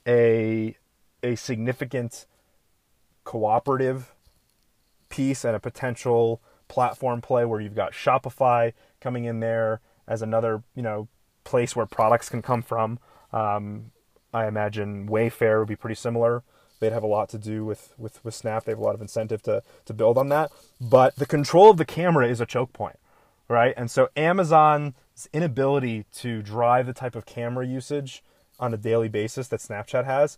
a 0.07 0.77
a 1.23 1.35
significant 1.35 2.25
cooperative 3.23 4.13
piece 5.09 5.43
and 5.43 5.55
a 5.55 5.59
potential 5.59 6.41
platform 6.67 7.21
play 7.21 7.45
where 7.45 7.59
you've 7.59 7.75
got 7.75 7.93
Shopify 7.93 8.73
coming 9.01 9.25
in 9.25 9.39
there 9.39 9.81
as 10.07 10.21
another 10.21 10.63
you 10.75 10.81
know 10.81 11.07
place 11.43 11.75
where 11.75 11.85
products 11.85 12.29
can 12.29 12.41
come 12.41 12.61
from. 12.61 12.99
Um, 13.33 13.91
I 14.33 14.47
imagine 14.47 15.07
Wayfair 15.07 15.59
would 15.59 15.67
be 15.67 15.75
pretty 15.75 15.95
similar. 15.95 16.43
They'd 16.79 16.91
have 16.91 17.03
a 17.03 17.07
lot 17.07 17.29
to 17.29 17.37
do 17.37 17.65
with, 17.65 17.93
with, 17.97 18.23
with 18.23 18.35
Snap. 18.35 18.65
They 18.65 18.71
have 18.71 18.79
a 18.79 18.83
lot 18.83 18.95
of 18.95 19.01
incentive 19.01 19.41
to, 19.43 19.63
to 19.85 19.93
build 19.93 20.17
on 20.17 20.29
that. 20.29 20.51
But 20.79 21.15
the 21.15 21.25
control 21.25 21.69
of 21.69 21.77
the 21.77 21.85
camera 21.85 22.27
is 22.27 22.41
a 22.41 22.45
choke 22.45 22.73
point, 22.73 22.99
right? 23.47 23.73
And 23.77 23.89
so 23.89 24.09
Amazon's 24.15 24.93
inability 25.33 26.05
to 26.15 26.41
drive 26.41 26.85
the 26.85 26.93
type 26.93 27.15
of 27.15 27.25
camera 27.25 27.65
usage 27.65 28.23
on 28.59 28.73
a 28.73 28.77
daily 28.77 29.09
basis 29.09 29.47
that 29.49 29.59
Snapchat 29.59 30.05
has 30.05 30.37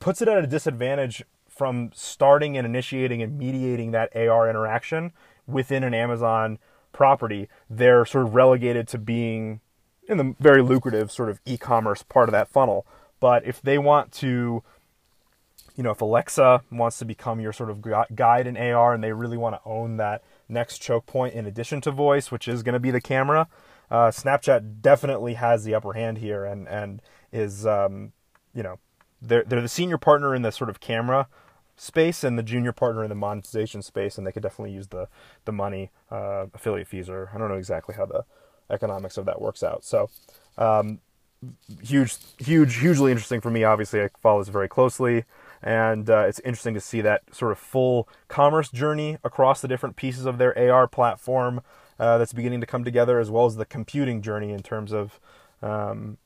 puts 0.00 0.20
it 0.20 0.28
at 0.28 0.42
a 0.42 0.46
disadvantage 0.46 1.22
from 1.48 1.90
starting 1.94 2.56
and 2.56 2.66
initiating 2.66 3.22
and 3.22 3.38
mediating 3.38 3.90
that 3.92 4.14
AR 4.16 4.48
interaction 4.48 5.12
within 5.46 5.84
an 5.84 5.94
Amazon 5.94 6.58
property. 6.92 7.48
They're 7.68 8.04
sort 8.04 8.26
of 8.26 8.34
relegated 8.34 8.88
to 8.88 8.98
being 8.98 9.60
in 10.08 10.16
the 10.16 10.34
very 10.40 10.62
lucrative 10.62 11.12
sort 11.12 11.28
of 11.28 11.40
e-commerce 11.44 12.02
part 12.02 12.28
of 12.28 12.32
that 12.32 12.48
funnel. 12.48 12.86
But 13.20 13.46
if 13.46 13.62
they 13.62 13.78
want 13.78 14.12
to, 14.14 14.62
you 15.82 15.84
know, 15.84 15.90
if 15.90 16.00
Alexa 16.00 16.62
wants 16.70 17.00
to 17.00 17.04
become 17.04 17.40
your 17.40 17.52
sort 17.52 17.68
of 17.68 17.82
guide 18.14 18.46
in 18.46 18.56
AR 18.56 18.94
and 18.94 19.02
they 19.02 19.10
really 19.12 19.36
want 19.36 19.56
to 19.56 19.60
own 19.64 19.96
that 19.96 20.22
next 20.48 20.78
choke 20.78 21.06
point 21.06 21.34
in 21.34 21.44
addition 21.44 21.80
to 21.80 21.90
voice, 21.90 22.30
which 22.30 22.46
is 22.46 22.62
going 22.62 22.74
to 22.74 22.78
be 22.78 22.92
the 22.92 23.00
camera, 23.00 23.48
uh, 23.90 24.06
Snapchat 24.12 24.80
definitely 24.80 25.34
has 25.34 25.64
the 25.64 25.74
upper 25.74 25.94
hand 25.94 26.18
here 26.18 26.44
and 26.44 26.68
and 26.68 27.02
is, 27.32 27.66
um, 27.66 28.12
you 28.54 28.62
know, 28.62 28.78
they're 29.20 29.42
they're 29.42 29.60
the 29.60 29.68
senior 29.68 29.98
partner 29.98 30.36
in 30.36 30.42
the 30.42 30.52
sort 30.52 30.70
of 30.70 30.78
camera 30.78 31.26
space 31.74 32.22
and 32.22 32.38
the 32.38 32.44
junior 32.44 32.70
partner 32.70 33.02
in 33.02 33.08
the 33.08 33.16
monetization 33.16 33.82
space, 33.82 34.16
and 34.16 34.24
they 34.24 34.30
could 34.30 34.44
definitely 34.44 34.72
use 34.72 34.86
the 34.86 35.08
the 35.46 35.52
money 35.52 35.90
uh, 36.12 36.46
affiliate 36.54 36.86
fees 36.86 37.08
or 37.08 37.32
I 37.34 37.38
don't 37.38 37.48
know 37.48 37.56
exactly 37.56 37.96
how 37.96 38.06
the 38.06 38.24
economics 38.70 39.16
of 39.18 39.24
that 39.24 39.40
works 39.40 39.64
out. 39.64 39.84
So. 39.84 40.10
Um, 40.56 41.00
huge, 41.82 42.16
huge, 42.38 42.76
hugely 42.76 43.10
interesting 43.10 43.40
for 43.40 43.50
me. 43.50 43.64
Obviously, 43.64 44.00
I 44.00 44.10
follow 44.20 44.40
this 44.40 44.48
very 44.48 44.68
closely, 44.68 45.24
and 45.62 46.10
uh, 46.10 46.24
it's 46.26 46.40
interesting 46.40 46.74
to 46.74 46.80
see 46.80 47.00
that 47.00 47.22
sort 47.32 47.52
of 47.52 47.58
full 47.58 48.08
commerce 48.28 48.68
journey 48.68 49.18
across 49.22 49.60
the 49.60 49.68
different 49.68 49.96
pieces 49.96 50.26
of 50.26 50.38
their 50.38 50.56
AR 50.72 50.88
platform 50.88 51.62
uh, 51.98 52.18
that's 52.18 52.32
beginning 52.32 52.60
to 52.60 52.66
come 52.66 52.84
together, 52.84 53.20
as 53.20 53.30
well 53.30 53.46
as 53.46 53.56
the 53.56 53.64
computing 53.64 54.22
journey 54.22 54.50
in 54.50 54.62
terms 54.62 54.92
of 54.92 55.20
um, 55.62 56.18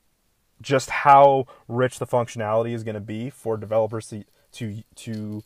just 0.61 0.89
how 0.89 1.45
rich 1.67 1.99
the 1.99 2.07
functionality 2.07 2.73
is 2.73 2.83
going 2.83 2.95
to 2.95 3.01
be 3.01 3.29
for 3.29 3.57
developers 3.57 4.07
to, 4.07 4.23
to 4.53 4.81
to 4.95 5.43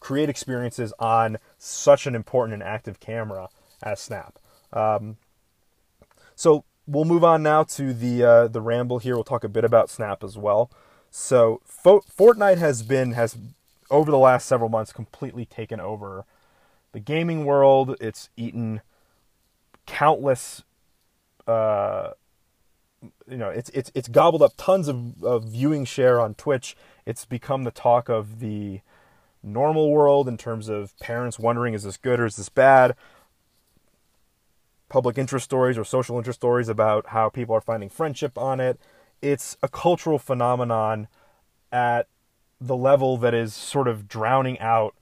create 0.00 0.28
experiences 0.28 0.92
on 0.98 1.36
such 1.58 2.06
an 2.06 2.14
important 2.14 2.54
and 2.54 2.62
active 2.62 3.00
camera 3.00 3.48
as 3.82 4.00
Snap. 4.00 4.38
Um, 4.72 5.16
so 6.34 6.64
we'll 6.86 7.04
move 7.04 7.24
on 7.24 7.42
now 7.42 7.64
to 7.64 7.92
the 7.92 8.22
uh, 8.22 8.48
the 8.48 8.60
ramble 8.60 8.98
here. 8.98 9.14
We'll 9.14 9.24
talk 9.24 9.44
a 9.44 9.48
bit 9.48 9.64
about 9.64 9.90
Snap 9.90 10.22
as 10.24 10.38
well. 10.38 10.70
So 11.10 11.60
Fortnite 11.66 12.58
has 12.58 12.82
been 12.82 13.12
has 13.12 13.36
over 13.90 14.10
the 14.10 14.18
last 14.18 14.46
several 14.46 14.68
months 14.68 14.92
completely 14.92 15.44
taken 15.46 15.80
over 15.80 16.24
the 16.92 17.00
gaming 17.00 17.44
world. 17.44 17.96
It's 18.00 18.28
eaten 18.36 18.80
countless. 19.86 20.62
Uh, 21.46 22.10
you 23.28 23.36
know, 23.36 23.50
it's 23.50 23.70
it's 23.70 23.90
it's 23.94 24.08
gobbled 24.08 24.42
up 24.42 24.52
tons 24.56 24.88
of, 24.88 25.22
of 25.22 25.44
viewing 25.44 25.84
share 25.84 26.20
on 26.20 26.34
Twitch. 26.34 26.76
It's 27.04 27.24
become 27.24 27.64
the 27.64 27.70
talk 27.70 28.08
of 28.08 28.40
the 28.40 28.80
normal 29.42 29.90
world 29.90 30.26
in 30.26 30.36
terms 30.36 30.68
of 30.68 30.98
parents 30.98 31.38
wondering 31.38 31.72
is 31.74 31.84
this 31.84 31.96
good 31.96 32.18
or 32.18 32.26
is 32.26 32.36
this 32.36 32.48
bad 32.48 32.96
public 34.88 35.18
interest 35.18 35.44
stories 35.44 35.76
or 35.76 35.84
social 35.84 36.16
interest 36.16 36.40
stories 36.40 36.68
about 36.68 37.08
how 37.08 37.28
people 37.28 37.54
are 37.54 37.60
finding 37.60 37.88
friendship 37.88 38.38
on 38.38 38.60
it. 38.60 38.80
It's 39.22 39.56
a 39.62 39.68
cultural 39.68 40.18
phenomenon 40.18 41.08
at 41.72 42.08
the 42.60 42.76
level 42.76 43.16
that 43.18 43.34
is 43.34 43.54
sort 43.54 43.88
of 43.88 44.08
drowning 44.08 44.58
out 44.60 44.94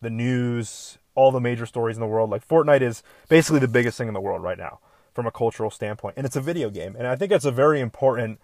the 0.00 0.10
news, 0.10 0.98
all 1.14 1.30
the 1.30 1.40
major 1.40 1.66
stories 1.66 1.96
in 1.96 2.00
the 2.00 2.06
world. 2.06 2.30
Like 2.30 2.46
Fortnite 2.46 2.82
is 2.82 3.02
basically 3.28 3.60
the 3.60 3.68
biggest 3.68 3.98
thing 3.98 4.08
in 4.08 4.14
the 4.14 4.20
world 4.20 4.42
right 4.42 4.58
now 4.58 4.80
from 5.12 5.26
a 5.26 5.32
cultural 5.32 5.70
standpoint. 5.70 6.14
And 6.16 6.24
it's 6.24 6.36
a 6.36 6.40
video 6.40 6.70
game. 6.70 6.94
And 6.96 7.06
I 7.06 7.16
think 7.16 7.32
it's 7.32 7.44
a 7.44 7.50
very 7.50 7.80
important 7.80 8.40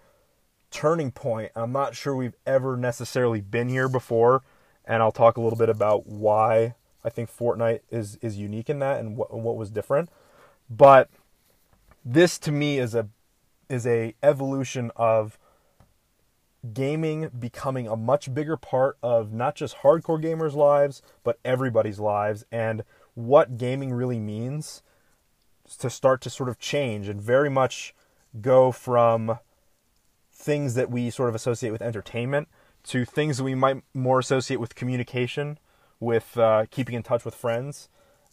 turning 0.69 1.11
point. 1.11 1.51
I'm 1.55 1.71
not 1.71 1.95
sure 1.95 2.15
we've 2.15 2.35
ever 2.45 2.75
necessarily 2.75 3.41
been 3.41 3.69
here 3.69 3.87
before. 3.87 4.43
And 4.85 5.01
I'll 5.01 5.11
talk 5.11 5.37
a 5.37 5.41
little 5.41 5.57
bit 5.57 5.69
about 5.69 6.07
why 6.07 6.75
I 7.03 7.09
think 7.09 7.29
Fortnite 7.35 7.81
is, 7.89 8.17
is 8.21 8.37
unique 8.37 8.69
in 8.69 8.79
that 8.79 8.99
and 8.99 9.17
what, 9.17 9.33
what 9.33 9.57
was 9.57 9.69
different. 9.69 10.09
But 10.69 11.09
this 12.03 12.37
to 12.39 12.51
me 12.51 12.79
is 12.79 12.95
a 12.95 13.07
is 13.69 13.85
a 13.85 14.15
evolution 14.23 14.91
of 14.95 15.37
gaming 16.73 17.29
becoming 17.37 17.87
a 17.87 17.95
much 17.95 18.33
bigger 18.33 18.57
part 18.57 18.97
of 19.01 19.31
not 19.31 19.55
just 19.55 19.77
hardcore 19.77 20.21
gamers' 20.21 20.55
lives, 20.55 21.01
but 21.23 21.39
everybody's 21.45 21.99
lives 21.99 22.45
and 22.51 22.83
what 23.13 23.57
gaming 23.57 23.93
really 23.93 24.19
means 24.19 24.83
to 25.79 25.89
start 25.89 26.21
to 26.21 26.29
sort 26.29 26.49
of 26.49 26.59
change 26.59 27.07
and 27.07 27.21
very 27.21 27.49
much 27.49 27.93
go 28.41 28.71
from 28.71 29.39
things 30.31 30.75
that 30.75 30.89
we 30.89 31.09
sort 31.09 31.29
of 31.29 31.35
associate 31.35 31.71
with 31.71 31.81
entertainment 31.81 32.47
to 32.83 33.03
things 33.03 33.37
that 33.37 33.43
we 33.43 33.55
might 33.55 33.83
more 33.93 34.19
associate 34.19 34.59
with 34.59 34.75
communication, 34.75 35.57
with 35.99 36.37
uh, 36.37 36.65
keeping 36.69 36.95
in 36.95 37.03
touch 37.03 37.25
with 37.25 37.35
friends, 37.35 37.89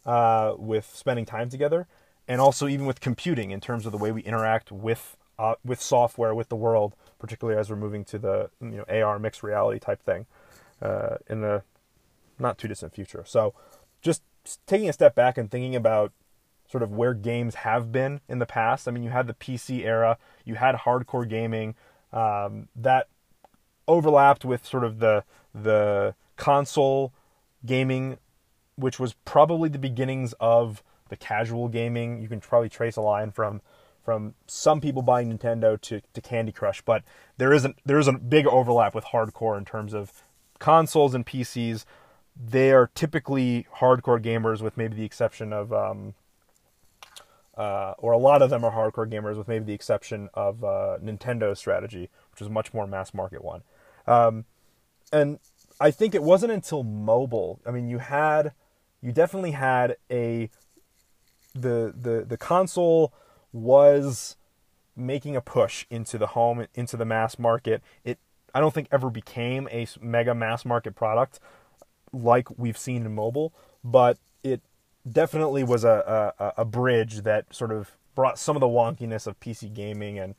uh, 0.07 0.55
with 0.57 0.90
spending 0.94 1.25
time 1.25 1.49
together 1.49 1.87
and 2.27 2.40
also 2.40 2.68
even 2.68 2.87
with 2.87 3.01
computing 3.01 3.51
in 3.51 3.61
terms 3.61 3.87
of 3.87 3.92
the 3.92 3.99
way 3.99 4.12
we 4.12 4.23
interact 4.23 4.73
with 4.73 5.16
uh, 5.38 5.55
with 5.64 5.81
software 5.81 6.35
with 6.35 6.49
the 6.49 6.57
world, 6.57 6.94
particularly 7.18 7.59
as 7.59 7.70
we're 7.70 7.77
moving 7.77 8.05
to 8.05 8.18
the 8.18 8.51
you 8.61 8.85
know 8.88 9.03
AR 9.03 9.18
mixed 9.18 9.42
reality 9.42 9.79
type 9.79 10.03
thing 10.03 10.27
uh, 10.83 11.16
in 11.29 11.40
the 11.40 11.62
not 12.38 12.59
too 12.59 12.68
distant 12.68 12.94
future. 12.94 13.25
So, 13.27 13.55
just 14.03 14.23
taking 14.66 14.88
a 14.88 14.92
step 14.92 15.14
back 15.14 15.38
and 15.38 15.51
thinking 15.51 15.75
about 15.77 16.12
sort 16.70 16.83
of 16.83 16.92
where 16.92 17.14
games 17.14 17.57
have 17.57 17.92
been 17.92 18.20
in 18.29 18.38
the 18.38 18.47
past. 18.47 18.88
I 18.88 18.90
mean, 18.90 19.03
you 19.03 19.11
had 19.11 19.27
the 19.27 19.35
PC 19.35 19.85
era, 19.85 20.18
you 20.44 20.55
had 20.57 20.75
hardcore 20.77 21.29
gaming 21.29 21.75
um, 22.12 22.68
that 22.75 23.09
overlapped 23.87 24.44
with 24.44 24.66
sort 24.66 24.85
of 24.85 24.99
the 24.99 25.25
the 25.55 26.14
console 26.37 27.12
gaming, 27.64 28.18
which 28.77 28.99
was 28.99 29.14
probably 29.25 29.68
the 29.68 29.79
beginnings 29.79 30.35
of 30.40 30.83
the 31.09 31.16
casual 31.16 31.68
gaming. 31.68 32.20
You 32.20 32.29
can 32.29 32.40
probably 32.40 32.68
trace 32.68 32.97
a 32.97 33.03
line 33.03 33.31
from 33.31 33.61
from 34.05 34.35
some 34.47 34.81
people 34.81 35.03
buying 35.03 35.37
Nintendo 35.37 35.81
to, 35.81 36.03
to 36.12 36.21
Candy 36.21 36.53
Crush, 36.53 36.83
but 36.83 37.03
there 37.38 37.53
isn't 37.53 37.77
there 37.85 37.99
is 37.99 38.07
a 38.07 38.12
big 38.12 38.47
overlap 38.47 38.95
with 38.95 39.07
hardcore 39.07 39.57
in 39.57 39.64
terms 39.64 39.95
of 39.95 40.23
consoles 40.59 41.14
and 41.14 41.27
PCs. 41.27 41.85
They 42.37 42.73
are 42.73 42.90
typically 42.95 43.67
hardcore 43.79 44.23
gamers, 44.23 44.61
with 44.61 44.77
maybe 44.77 44.97
the 44.97 45.05
exception 45.05 45.53
of, 45.53 45.73
um, 45.73 46.14
uh, 47.57 47.95
or 47.99 48.12
a 48.12 48.19
lot 48.19 48.43
of 48.43 48.51
them 48.51 48.64
are 48.64 48.73
hardcore 48.73 49.11
gamers, 49.11 49.37
with 49.37 49.49
maybe 49.49 49.64
the 49.64 49.73
exception 49.73 50.29
of 50.35 50.64
uh, 50.64 50.99
Nintendo's 51.03 51.59
strategy, 51.59 52.11
which 52.33 52.43
is 52.43 52.49
much 52.49 52.75
more 52.75 52.87
mass 52.87 53.14
market 53.14 53.43
one. 53.45 53.62
Um, 54.07 54.45
and 55.12 55.38
I 55.81 55.90
think 55.90 56.14
it 56.14 56.23
wasn't 56.23 56.53
until 56.53 56.83
mobile. 56.83 57.61
I 57.64 57.71
mean, 57.71 57.88
you 57.88 57.99
had, 57.99 58.53
you 59.01 59.12
definitely 59.12 59.53
had 59.53 59.97
a 60.11 60.51
the 61.55 61.95
the 61.97 62.25
the 62.29 62.37
console 62.37 63.12
was 63.55 64.37
making 64.97 65.37
a 65.37 65.40
push 65.40 65.87
into 65.88 66.19
the 66.19 66.29
home 66.29 66.67
into 66.75 66.97
the 66.97 67.05
mass 67.05 67.38
market. 67.38 67.83
It 68.05 68.19
I 68.55 68.61
don't 68.61 68.75
think 68.75 68.88
ever 68.93 69.09
became 69.09 69.69
a 69.71 69.87
mega 70.01 70.35
mass 70.35 70.64
market 70.64 70.95
product 70.95 71.40
like 72.12 72.49
we've 72.59 72.79
seen 72.79 73.07
in 73.07 73.14
mobile, 73.14 73.53
but 73.83 74.19
it 74.43 74.61
definitely 75.11 75.64
was 75.64 75.85
a, 75.85 76.33
a, 76.38 76.53
a 76.59 76.64
bridge 76.64 77.23
that 77.23 77.53
sort 77.53 77.73
of 77.73 77.93
brought 78.14 78.38
some 78.38 78.57
of 78.57 78.61
the 78.61 78.67
wonkiness 78.67 79.27
of 79.27 79.38
PC 79.40 79.73
gaming 79.73 80.19
and 80.19 80.35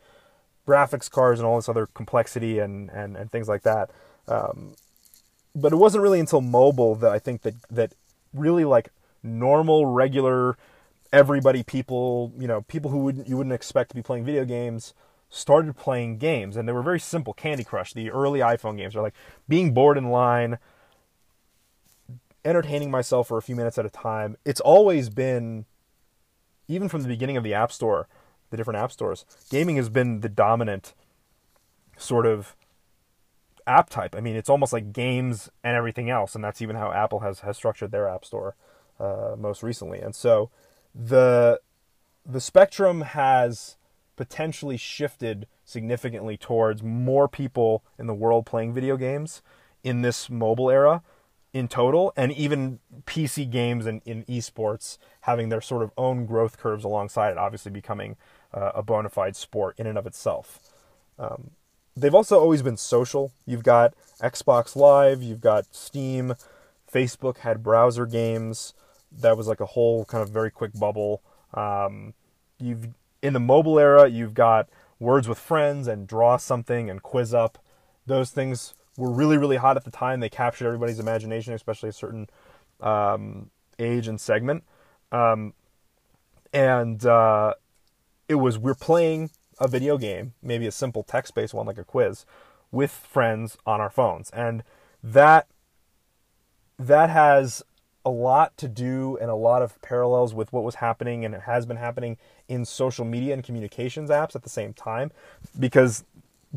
graphics 0.67 1.09
cards 1.09 1.39
and 1.39 1.47
all 1.47 1.57
this 1.57 1.69
other 1.69 1.87
complexity 1.87 2.59
and, 2.59 2.89
and, 2.91 3.15
and 3.17 3.31
things 3.31 3.47
like 3.47 3.63
that. 3.63 3.91
Um, 4.27 4.75
but 5.53 5.73
it 5.73 5.77
wasn't 5.77 6.01
really 6.01 6.19
until 6.19 6.41
mobile 6.41 6.95
that 6.95 7.11
I 7.11 7.19
think 7.19 7.43
that 7.43 7.55
that 7.69 7.93
really 8.33 8.65
like 8.65 8.89
normal 9.21 9.85
regular 9.85 10.57
everybody, 11.15 11.63
people, 11.63 12.33
you 12.37 12.45
know, 12.45 12.61
people 12.63 12.91
who 12.91 12.97
wouldn't 12.97 13.27
you 13.27 13.37
wouldn't 13.37 13.53
expect 13.53 13.89
to 13.89 13.95
be 13.95 14.01
playing 14.01 14.25
video 14.25 14.43
games, 14.43 14.93
started 15.29 15.75
playing 15.77 16.17
games, 16.17 16.57
and 16.57 16.67
they 16.67 16.73
were 16.73 16.83
very 16.83 16.99
simple. 16.99 17.33
Candy 17.33 17.63
Crush, 17.63 17.93
the 17.93 18.11
early 18.11 18.41
iPhone 18.41 18.77
games, 18.77 18.95
are 18.95 19.01
like 19.01 19.15
being 19.47 19.73
bored 19.73 19.97
in 19.97 20.09
line, 20.09 20.59
entertaining 22.43 22.91
myself 22.91 23.29
for 23.29 23.37
a 23.37 23.41
few 23.41 23.55
minutes 23.55 23.77
at 23.77 23.85
a 23.85 23.89
time. 23.89 24.35
It's 24.43 24.59
always 24.59 25.09
been, 25.09 25.65
even 26.67 26.89
from 26.89 27.01
the 27.01 27.07
beginning 27.07 27.37
of 27.37 27.45
the 27.45 27.53
App 27.53 27.71
Store, 27.71 28.09
the 28.49 28.57
different 28.57 28.79
app 28.79 28.91
stores, 28.91 29.25
gaming 29.49 29.77
has 29.77 29.87
been 29.87 30.19
the 30.19 30.29
dominant 30.29 30.93
sort 31.97 32.25
of 32.25 32.57
app 33.65 33.89
type. 33.89 34.15
I 34.15 34.19
mean, 34.19 34.35
it's 34.35 34.49
almost 34.49 34.73
like 34.73 34.91
games 34.91 35.49
and 35.63 35.77
everything 35.77 36.09
else, 36.09 36.35
and 36.35 36.43
that's 36.43 36.61
even 36.61 36.75
how 36.75 36.91
Apple 36.91 37.21
has 37.21 37.39
has 37.39 37.55
structured 37.55 37.91
their 37.91 38.09
app 38.09 38.25
store 38.25 38.55
uh, 38.99 39.35
most 39.37 39.63
recently. 39.63 40.01
And 40.01 40.13
so 40.13 40.51
the 40.95 41.59
the 42.25 42.41
spectrum 42.41 43.01
has 43.01 43.75
potentially 44.15 44.77
shifted 44.77 45.45
significantly 45.65 46.37
towards 46.37 46.81
more 46.81 47.27
people 47.27 47.83
in 47.99 48.07
the 48.07 48.13
world 48.13 48.45
playing 48.45 48.73
video 48.73 48.95
games 48.95 49.41
in 49.83 50.01
this 50.01 50.29
mobile 50.29 50.69
era 50.69 51.03
in 51.53 51.67
total, 51.69 52.11
and 52.17 52.33
even 52.33 52.79
PC 53.05 53.49
games 53.49 53.85
and 53.85 54.01
in 54.03 54.25
esports 54.25 54.97
having 55.21 55.47
their 55.47 55.61
sort 55.61 55.83
of 55.83 55.91
own 55.97 56.25
growth 56.25 56.57
curves 56.57 56.83
alongside 56.83 57.31
it, 57.31 57.37
obviously 57.37 57.71
becoming 57.71 58.17
uh, 58.53 58.71
a 58.75 58.83
bona 58.83 59.07
fide 59.07 59.37
sport 59.37 59.73
in 59.77 59.87
and 59.87 59.97
of 59.97 60.05
itself. 60.05 60.59
Um, 61.17 61.51
they've 61.95 62.13
also 62.13 62.39
always 62.39 62.61
been 62.61 62.75
social. 62.75 63.31
You've 63.45 63.63
got 63.63 63.93
Xbox 64.21 64.75
Live, 64.75 65.23
you've 65.23 65.39
got 65.39 65.73
Steam, 65.73 66.35
Facebook 66.91 67.37
had 67.37 67.63
browser 67.63 68.05
games. 68.05 68.73
That 69.19 69.37
was 69.37 69.47
like 69.47 69.59
a 69.59 69.65
whole 69.65 70.05
kind 70.05 70.21
of 70.21 70.29
very 70.29 70.51
quick 70.51 70.71
bubble. 70.77 71.21
Um, 71.53 72.13
you've 72.59 72.89
in 73.21 73.33
the 73.33 73.39
mobile 73.39 73.79
era, 73.79 74.07
you've 74.07 74.33
got 74.33 74.69
Words 74.99 75.27
with 75.27 75.39
Friends 75.39 75.87
and 75.87 76.07
Draw 76.07 76.37
Something 76.37 76.89
and 76.89 77.01
Quiz 77.01 77.33
Up. 77.33 77.57
Those 78.05 78.29
things 78.29 78.75
were 78.97 79.11
really, 79.11 79.37
really 79.37 79.57
hot 79.57 79.77
at 79.77 79.83
the 79.83 79.91
time. 79.91 80.19
They 80.19 80.29
captured 80.29 80.67
everybody's 80.67 80.99
imagination, 80.99 81.53
especially 81.53 81.89
a 81.89 81.93
certain 81.93 82.29
um, 82.81 83.49
age 83.79 84.07
and 84.07 84.19
segment. 84.21 84.63
Um, 85.11 85.53
and 86.53 87.05
uh, 87.05 87.55
it 88.29 88.35
was 88.35 88.57
we're 88.57 88.75
playing 88.75 89.31
a 89.59 89.67
video 89.67 89.97
game, 89.97 90.33
maybe 90.41 90.67
a 90.67 90.71
simple 90.71 91.03
text-based 91.03 91.53
one 91.53 91.65
like 91.65 91.77
a 91.77 91.83
quiz, 91.83 92.25
with 92.71 92.91
friends 92.91 93.57
on 93.65 93.81
our 93.81 93.89
phones, 93.89 94.29
and 94.31 94.63
that 95.03 95.47
that 96.77 97.09
has 97.09 97.63
a 98.05 98.09
lot 98.09 98.55
to 98.57 98.67
do 98.67 99.17
and 99.19 99.31
a 99.31 99.35
lot 99.35 99.61
of 99.61 99.81
parallels 99.81 100.33
with 100.33 100.53
what 100.53 100.63
was 100.63 100.75
happening 100.75 101.25
and 101.25 101.33
it 101.33 101.41
has 101.41 101.65
been 101.65 101.77
happening 101.77 102.17
in 102.47 102.63
social 102.63 103.03
media 103.03 103.33
and 103.33 103.43
communications 103.43 104.09
apps 104.09 104.35
at 104.35 104.43
the 104.43 104.49
same 104.49 104.73
time 104.73 105.11
because 105.59 106.03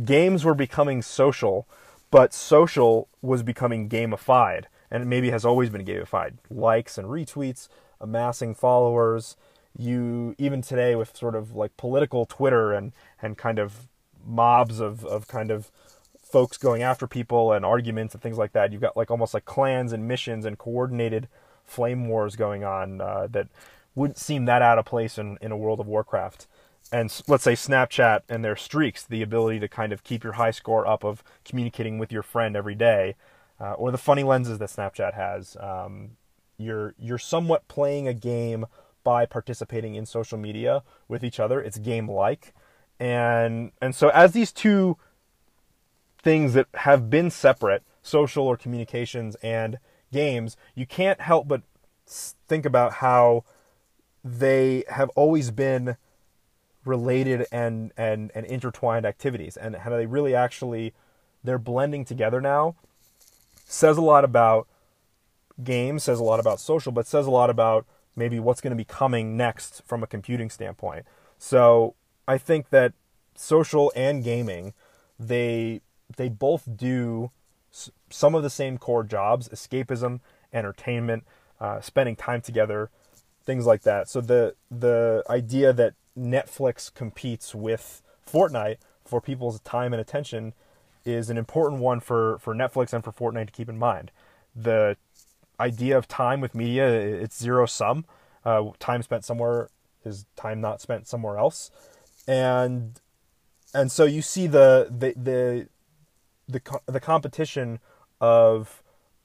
games 0.05 0.45
were 0.45 0.55
becoming 0.55 1.01
social 1.01 1.67
but 2.11 2.33
social 2.33 3.09
was 3.23 3.43
becoming 3.43 3.89
gamified 3.89 4.65
and 4.91 5.09
maybe 5.09 5.31
has 5.31 5.45
always 5.45 5.71
been 5.71 5.85
gamified. 5.85 6.35
Likes 6.51 6.99
and 6.99 7.09
retweets 7.09 7.69
amassing 8.01 8.55
followers. 8.55 9.37
You 9.77 10.35
even 10.39 10.63
today 10.63 10.95
with 10.95 11.17
sort 11.17 11.35
of 11.35 11.55
like 11.55 11.77
political 11.77 12.27
twitter 12.27 12.73
and 12.73 12.93
and 13.21 13.37
kind 13.37 13.59
of 13.59 13.89
mobs 14.27 14.81
of 14.81 15.05
of 15.05 15.29
kind 15.29 15.51
of 15.51 15.71
folks 16.31 16.59
going 16.59 16.83
after 16.83 17.07
people 17.07 17.53
and 17.53 17.65
arguments 17.65 18.15
and 18.15 18.23
things 18.23 18.39
like 18.39 18.53
that. 18.53 18.73
You've 18.73 18.81
got 18.81 18.97
like 18.97 19.11
almost 19.11 19.35
like 19.35 19.45
clans 19.45 19.93
and 19.93 20.07
missions 20.07 20.45
and 20.45 20.59
coordinated 20.59 21.29
flame 21.65 22.09
wars 22.09 22.37
going 22.37 22.65
on 22.65 23.01
uh, 23.01 23.29
that 23.31 23.49
wouldn't 23.95 24.19
seem 24.19 24.45
that 24.45 24.63
out 24.63 24.79
of 24.79 24.85
place 24.85 25.19
in, 25.19 25.39
in 25.41 25.53
a 25.53 25.57
World 25.57 25.81
of 25.81 25.87
Warcraft. 25.87 26.47
And 26.91 27.13
let's 27.27 27.45
say 27.45 27.53
Snapchat 27.53 28.21
and 28.29 28.45
their 28.45 28.57
streaks, 28.57 29.05
the 29.05 29.23
ability 29.23 29.61
to 29.61 29.69
kind 29.69 29.93
of 29.93 30.05
keep 30.05 30.25
your 30.25 30.35
high 30.35 30.53
score 30.53 30.87
up 30.87 31.05
of 31.05 31.23
communicating 31.45 31.99
with 31.99 32.13
your 32.13 32.23
friend 32.23 32.57
every 32.57 32.75
day, 32.75 33.15
uh, 33.61 33.73
or 33.73 33.91
the 33.91 33.99
funny 33.99 34.23
lenses 34.23 34.59
that 34.59 34.71
Snapchat 34.71 35.15
has. 35.15 35.57
Um, 35.61 36.13
you're 36.57 36.95
you're 36.99 37.19
somewhat 37.19 37.69
playing 37.69 38.09
a 38.09 38.15
game 38.15 38.67
by 39.05 39.27
participating 39.27 39.95
in 39.95 40.07
social 40.07 40.39
media 40.39 40.83
with 41.09 41.23
each 41.23 41.39
other. 41.39 41.61
It's 41.61 41.79
game 41.79 42.11
like, 42.11 42.55
and 42.99 43.73
and 43.83 43.95
so 43.95 44.09
as 44.09 44.33
these 44.33 44.53
two 44.53 44.97
things 46.29 46.53
that 46.53 46.67
have 46.75 47.09
been 47.09 47.31
separate, 47.31 47.83
social 48.03 48.47
or 48.47 48.55
communications 48.55 49.35
and 49.37 49.79
games, 50.13 50.59
you 50.75 50.85
can't 50.85 51.23
help 51.23 51.49
but 51.49 51.63
think 52.07 52.67
about 52.67 52.93
how 52.95 53.45
they 54.23 54.85
have 54.91 55.09
always 55.17 55.51
been 55.51 55.97
related 56.85 57.47
and, 57.51 57.93
and, 57.97 58.31
and 58.35 58.45
intertwined 58.45 59.07
activities 59.07 59.57
and 59.57 59.75
how 59.77 59.89
they 59.89 60.05
really 60.05 60.35
actually 60.35 60.93
they're 61.43 61.59
blending 61.59 62.05
together 62.05 62.43
now. 62.43 62.77
Says 63.65 63.97
a 63.97 64.03
lot 64.03 64.23
about 64.23 64.69
games 65.65 66.05
says 66.05 66.21
a 66.21 66.23
lot 66.23 66.39
about 66.39 66.61
social 66.61 66.93
but 66.93 67.07
says 67.07 67.27
a 67.27 67.31
lot 67.31 67.49
about 67.49 67.87
maybe 68.15 68.39
what's 68.39 68.61
going 68.61 68.71
to 68.71 68.77
be 68.77 68.85
coming 68.85 69.35
next 69.35 69.83
from 69.87 70.03
a 70.03 70.07
computing 70.07 70.51
standpoint. 70.51 71.07
So 71.39 71.95
i 72.27 72.37
think 72.37 72.69
that 72.69 72.93
social 73.35 73.91
and 73.97 74.23
gaming 74.23 74.75
they 75.19 75.81
they 76.17 76.29
both 76.29 76.77
do 76.77 77.31
some 78.11 78.35
of 78.35 78.43
the 78.43 78.51
same 78.51 78.79
core 78.79 79.05
jobs 79.05 79.49
escapism, 79.49 80.21
entertainment, 80.53 81.25
uh, 81.61 81.81
spending 81.81 82.17
time 82.17 82.41
together, 82.41 82.91
things 83.45 83.67
like 83.67 83.83
that. 83.83 84.09
So 84.09 84.21
the, 84.21 84.55
the 84.71 85.23
idea 85.29 85.73
that 85.73 85.95
Netflix 86.19 86.93
competes 86.93 87.55
with 87.55 88.03
Fortnite 88.27 88.79
for 89.05 89.21
people's 89.21 89.61
time 89.61 89.93
and 89.93 90.01
attention 90.01 90.55
is 91.05 91.31
an 91.31 91.39
important 91.39 91.81
one 91.81 92.01
for, 92.01 92.39
for 92.39 92.55
Netflix 92.55 92.93
and 92.93 93.05
for 93.05 93.13
Fortnite 93.13 93.47
to 93.47 93.53
keep 93.53 93.69
in 93.69 93.79
mind. 93.79 94.11
The 94.55 94.97
idea 95.61 95.97
of 95.97 96.09
time 96.09 96.41
with 96.41 96.55
media, 96.55 96.89
it's 96.89 97.39
zero 97.39 97.67
sum. 97.67 98.05
Uh, 98.45 98.71
time 98.79 99.03
spent 99.03 99.25
somewhere 99.25 99.69
is 100.05 100.27
time 100.37 100.61
not 100.61 100.81
spent 100.81 101.07
somewhere 101.07 101.39
else. 101.39 101.71
And 102.27 103.01
and 103.75 103.91
so 103.93 104.05
you 104.05 104.23
see 104.23 104.47
the 104.47 104.89
the 104.91 105.15
the 105.17 105.69
the 106.49 106.61
the 106.87 107.01
competition 107.01 107.79
of 108.21 108.83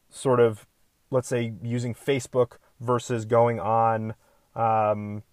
sort 0.09 0.39
of 0.39 0.67
let's 1.09 1.27
say 1.27 1.53
using 1.61 1.93
Facebook 1.93 2.57
versus 2.79 3.25
going 3.25 3.59
on 3.59 4.15
um, 4.55 5.23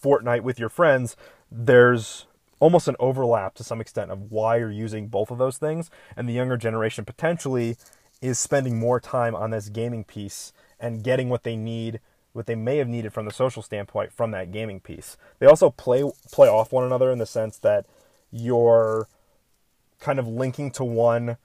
Fortnite 0.00 0.42
with 0.42 0.58
your 0.58 0.68
friends, 0.68 1.16
there's 1.50 2.26
almost 2.60 2.86
an 2.86 2.96
overlap 3.00 3.54
to 3.54 3.64
some 3.64 3.80
extent 3.80 4.10
of 4.10 4.30
why 4.30 4.56
you're 4.56 4.70
using 4.70 5.08
both 5.08 5.30
of 5.30 5.38
those 5.38 5.58
things, 5.58 5.90
and 6.16 6.28
the 6.28 6.32
younger 6.32 6.56
generation 6.56 7.04
potentially 7.04 7.76
is 8.20 8.38
spending 8.38 8.78
more 8.78 9.00
time 9.00 9.34
on 9.34 9.50
this 9.50 9.68
gaming 9.68 10.04
piece 10.04 10.52
and 10.78 11.02
getting 11.02 11.28
what 11.28 11.42
they 11.42 11.56
need, 11.56 12.00
what 12.32 12.46
they 12.46 12.54
may 12.54 12.76
have 12.76 12.88
needed 12.88 13.12
from 13.12 13.24
the 13.24 13.32
social 13.32 13.62
standpoint 13.62 14.12
from 14.12 14.30
that 14.30 14.52
gaming 14.52 14.78
piece. 14.80 15.16
They 15.40 15.46
also 15.46 15.70
play 15.70 16.04
play 16.30 16.48
off 16.48 16.72
one 16.72 16.84
another 16.84 17.10
in 17.10 17.18
the 17.18 17.26
sense 17.26 17.58
that 17.58 17.86
you're 18.30 19.08
kind 20.02 20.18
of 20.18 20.26
linking 20.26 20.70
to 20.72 20.84
one 20.84 21.36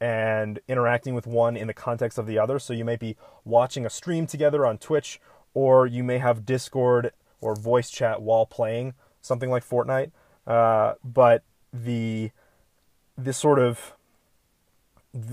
and 0.00 0.58
interacting 0.66 1.14
with 1.14 1.26
one 1.26 1.56
in 1.56 1.66
the 1.66 1.74
context 1.74 2.18
of 2.18 2.26
the 2.26 2.38
other. 2.38 2.58
So 2.58 2.72
you 2.72 2.84
may 2.84 2.96
be 2.96 3.16
watching 3.44 3.84
a 3.84 3.90
stream 3.90 4.26
together 4.26 4.66
on 4.66 4.78
Twitch, 4.78 5.20
or 5.52 5.86
you 5.86 6.02
may 6.02 6.18
have 6.18 6.46
Discord 6.46 7.12
or 7.40 7.54
voice 7.54 7.90
chat 7.90 8.22
while 8.22 8.46
playing 8.46 8.94
something 9.20 9.50
like 9.50 9.64
Fortnite. 9.64 10.10
Uh, 10.46 10.94
but 11.04 11.44
the 11.72 12.30
this 13.16 13.36
sort 13.36 13.58
of 13.58 13.92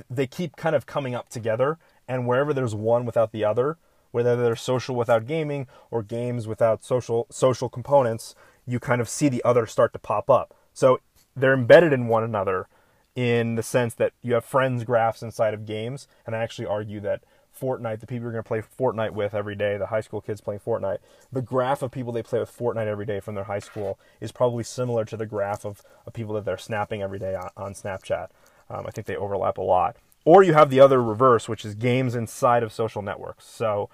they 0.09 0.27
keep 0.27 0.57
kind 0.57 0.75
of 0.75 0.85
coming 0.85 1.15
up 1.15 1.29
together, 1.29 1.77
and 2.07 2.27
wherever 2.27 2.53
there's 2.53 2.75
one 2.75 3.05
without 3.05 3.31
the 3.31 3.45
other, 3.45 3.77
whether 4.11 4.35
they're 4.35 4.55
social 4.55 4.95
without 4.95 5.25
gaming 5.25 5.67
or 5.91 6.03
games 6.03 6.45
without 6.45 6.83
social 6.83 7.25
social 7.29 7.69
components, 7.69 8.35
you 8.65 8.79
kind 8.79 8.99
of 8.99 9.07
see 9.07 9.29
the 9.29 9.41
other 9.45 9.65
start 9.65 9.93
to 9.93 9.99
pop 9.99 10.29
up. 10.29 10.53
So 10.73 10.99
they're 11.37 11.53
embedded 11.53 11.93
in 11.93 12.07
one 12.07 12.23
another 12.23 12.67
in 13.15 13.55
the 13.55 13.63
sense 13.63 13.93
that 13.95 14.13
you 14.21 14.33
have 14.33 14.45
friends 14.45 14.83
graphs 14.83 15.23
inside 15.23 15.53
of 15.53 15.65
games, 15.65 16.07
and 16.25 16.35
I 16.35 16.39
actually 16.39 16.67
argue 16.67 16.99
that 17.01 17.23
Fortnite, 17.59 17.99
the 17.99 18.07
people 18.07 18.23
you're 18.23 18.31
going 18.31 18.43
to 18.43 18.47
play 18.47 18.61
Fortnite 18.61 19.13
with 19.13 19.33
every 19.33 19.55
day, 19.55 19.77
the 19.77 19.87
high 19.87 20.01
school 20.01 20.21
kids 20.21 20.41
playing 20.41 20.59
Fortnite, 20.59 20.99
the 21.31 21.41
graph 21.41 21.81
of 21.81 21.91
people 21.91 22.11
they 22.11 22.21
play 22.21 22.39
with 22.39 22.55
Fortnite 22.55 22.85
every 22.85 23.05
day 23.05 23.19
from 23.19 23.35
their 23.35 23.45
high 23.45 23.59
school 23.59 23.97
is 24.21 24.31
probably 24.31 24.63
similar 24.63 25.05
to 25.05 25.17
the 25.17 25.25
graph 25.25 25.65
of, 25.65 25.81
of 26.05 26.13
people 26.13 26.35
that 26.35 26.45
they're 26.45 26.57
snapping 26.57 27.01
every 27.01 27.17
day 27.17 27.33
on, 27.33 27.49
on 27.57 27.73
Snapchat. 27.73 28.27
Um, 28.69 28.85
I 28.85 28.91
think 28.91 29.07
they 29.07 29.15
overlap 29.15 29.57
a 29.57 29.61
lot. 29.61 29.95
Or 30.25 30.43
you 30.43 30.53
have 30.53 30.69
the 30.69 30.79
other 30.79 31.01
reverse, 31.01 31.47
which 31.47 31.65
is 31.65 31.73
games 31.73 32.13
inside 32.13 32.61
of 32.61 32.73
social 32.73 33.01
networks. 33.01 33.45
So 33.45 33.89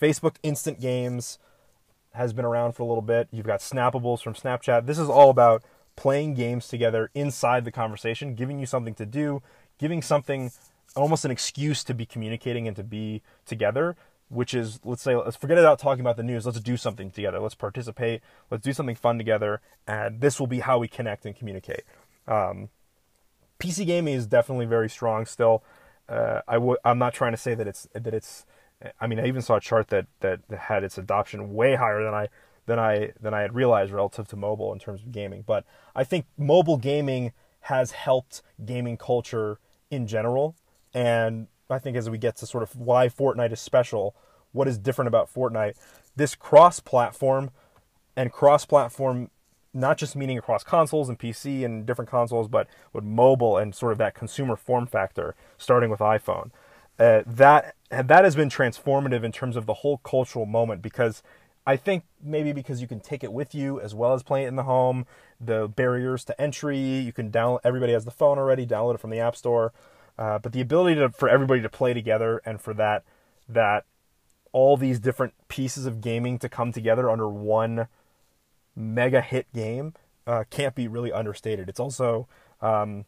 Facebook 0.00 0.36
Instant 0.42 0.80
Games 0.80 1.38
has 2.14 2.32
been 2.32 2.44
around 2.44 2.72
for 2.72 2.82
a 2.82 2.86
little 2.86 3.02
bit. 3.02 3.28
You've 3.30 3.46
got 3.46 3.60
Snappables 3.60 4.22
from 4.22 4.34
Snapchat. 4.34 4.86
This 4.86 4.98
is 4.98 5.08
all 5.08 5.30
about 5.30 5.62
playing 5.96 6.34
games 6.34 6.68
together 6.68 7.10
inside 7.14 7.64
the 7.64 7.72
conversation, 7.72 8.34
giving 8.34 8.58
you 8.58 8.66
something 8.66 8.94
to 8.94 9.06
do, 9.06 9.42
giving 9.78 10.02
something 10.02 10.52
almost 10.94 11.24
an 11.24 11.30
excuse 11.30 11.82
to 11.84 11.94
be 11.94 12.06
communicating 12.06 12.66
and 12.68 12.76
to 12.76 12.84
be 12.84 13.22
together 13.44 13.96
which 14.28 14.54
is 14.54 14.80
let's 14.84 15.02
say 15.02 15.14
let's 15.14 15.36
forget 15.36 15.58
about 15.58 15.78
talking 15.78 16.00
about 16.00 16.16
the 16.16 16.22
news. 16.22 16.46
Let's 16.46 16.60
do 16.60 16.76
something 16.76 17.10
together. 17.10 17.38
Let's 17.38 17.54
participate. 17.54 18.22
Let's 18.50 18.64
do 18.64 18.72
something 18.72 18.96
fun 18.96 19.18
together, 19.18 19.60
and 19.86 20.20
this 20.20 20.40
will 20.40 20.46
be 20.46 20.60
how 20.60 20.78
we 20.78 20.88
connect 20.88 21.26
and 21.26 21.36
communicate. 21.36 21.82
Um, 22.26 22.70
PC 23.58 23.86
gaming 23.86 24.14
is 24.14 24.26
definitely 24.26 24.66
very 24.66 24.88
strong 24.88 25.26
still. 25.26 25.62
Uh, 26.08 26.40
I 26.48 26.54
w- 26.54 26.76
I'm 26.84 26.98
not 26.98 27.14
trying 27.14 27.32
to 27.32 27.38
say 27.38 27.54
that 27.54 27.66
it's 27.66 27.88
that 27.94 28.14
it's. 28.14 28.46
I 29.00 29.06
mean, 29.06 29.18
I 29.18 29.26
even 29.26 29.40
saw 29.40 29.56
a 29.56 29.60
chart 29.60 29.88
that, 29.88 30.06
that 30.20 30.40
had 30.50 30.84
its 30.84 30.98
adoption 30.98 31.54
way 31.54 31.76
higher 31.76 32.04
than 32.04 32.12
I 32.12 32.28
than 32.66 32.78
I 32.78 33.12
than 33.20 33.34
I 33.34 33.40
had 33.40 33.54
realized 33.54 33.92
relative 33.92 34.28
to 34.28 34.36
mobile 34.36 34.72
in 34.72 34.78
terms 34.78 35.02
of 35.02 35.12
gaming. 35.12 35.42
But 35.46 35.64
I 35.94 36.04
think 36.04 36.26
mobile 36.36 36.76
gaming 36.76 37.32
has 37.62 37.92
helped 37.92 38.42
gaming 38.64 38.96
culture 38.96 39.58
in 39.90 40.06
general, 40.06 40.56
and 40.92 41.46
I 41.70 41.78
think 41.78 41.96
as 41.96 42.10
we 42.10 42.18
get 42.18 42.36
to 42.36 42.46
sort 42.46 42.62
of 42.62 42.76
why 42.76 43.08
Fortnite 43.08 43.52
is 43.52 43.60
special, 43.60 44.14
what 44.52 44.68
is 44.68 44.78
different 44.78 45.08
about 45.08 45.32
Fortnite, 45.32 45.74
this 46.14 46.34
cross-platform 46.34 47.50
and 48.16 48.32
cross-platform 48.32 49.30
not 49.76 49.98
just 49.98 50.16
meaning 50.16 50.38
across 50.38 50.64
consoles 50.64 51.08
and 51.08 51.18
PC 51.18 51.64
and 51.64 51.84
different 51.84 52.10
consoles, 52.10 52.48
but 52.48 52.66
with 52.94 53.04
mobile 53.04 53.58
and 53.58 53.74
sort 53.74 53.92
of 53.92 53.98
that 53.98 54.14
consumer 54.14 54.56
form 54.56 54.86
factor, 54.86 55.34
starting 55.58 55.90
with 55.90 56.00
iPhone. 56.00 56.50
Uh, 56.98 57.22
that 57.26 57.74
that 57.90 58.24
has 58.24 58.34
been 58.34 58.48
transformative 58.48 59.22
in 59.22 59.30
terms 59.30 59.54
of 59.54 59.66
the 59.66 59.74
whole 59.74 59.98
cultural 59.98 60.46
moment 60.46 60.80
because 60.80 61.22
I 61.66 61.76
think 61.76 62.04
maybe 62.22 62.52
because 62.52 62.80
you 62.80 62.86
can 62.86 63.00
take 63.00 63.24
it 63.24 63.32
with 63.32 63.54
you 63.54 63.80
as 63.80 63.94
well 63.94 64.14
as 64.14 64.22
play 64.22 64.44
it 64.44 64.48
in 64.48 64.54
the 64.56 64.62
home, 64.62 65.04
the 65.40 65.66
barriers 65.66 66.24
to 66.26 66.40
entry, 66.40 66.78
you 66.78 67.12
can 67.12 67.30
download. 67.30 67.58
Everybody 67.64 67.92
has 67.92 68.04
the 68.04 68.12
phone 68.12 68.38
already, 68.38 68.64
download 68.64 68.94
it 68.94 69.00
from 69.00 69.10
the 69.10 69.18
app 69.18 69.34
store, 69.34 69.72
uh, 70.16 70.38
but 70.38 70.52
the 70.52 70.60
ability 70.60 70.94
to, 70.96 71.08
for 71.10 71.28
everybody 71.28 71.60
to 71.60 71.68
play 71.68 71.92
together 71.92 72.40
and 72.44 72.60
for 72.60 72.72
that 72.74 73.02
that 73.48 73.84
all 74.52 74.76
these 74.76 75.00
different 75.00 75.34
pieces 75.48 75.86
of 75.86 76.00
gaming 76.00 76.38
to 76.38 76.48
come 76.48 76.72
together 76.72 77.10
under 77.10 77.28
one 77.28 77.88
mega 78.76 79.20
hit 79.20 79.52
game 79.52 79.94
uh, 80.26 80.44
can't 80.50 80.74
be 80.74 80.86
really 80.86 81.12
understated. 81.12 81.68
It's 81.68 81.80
also 81.80 82.28
um, 82.62 83.06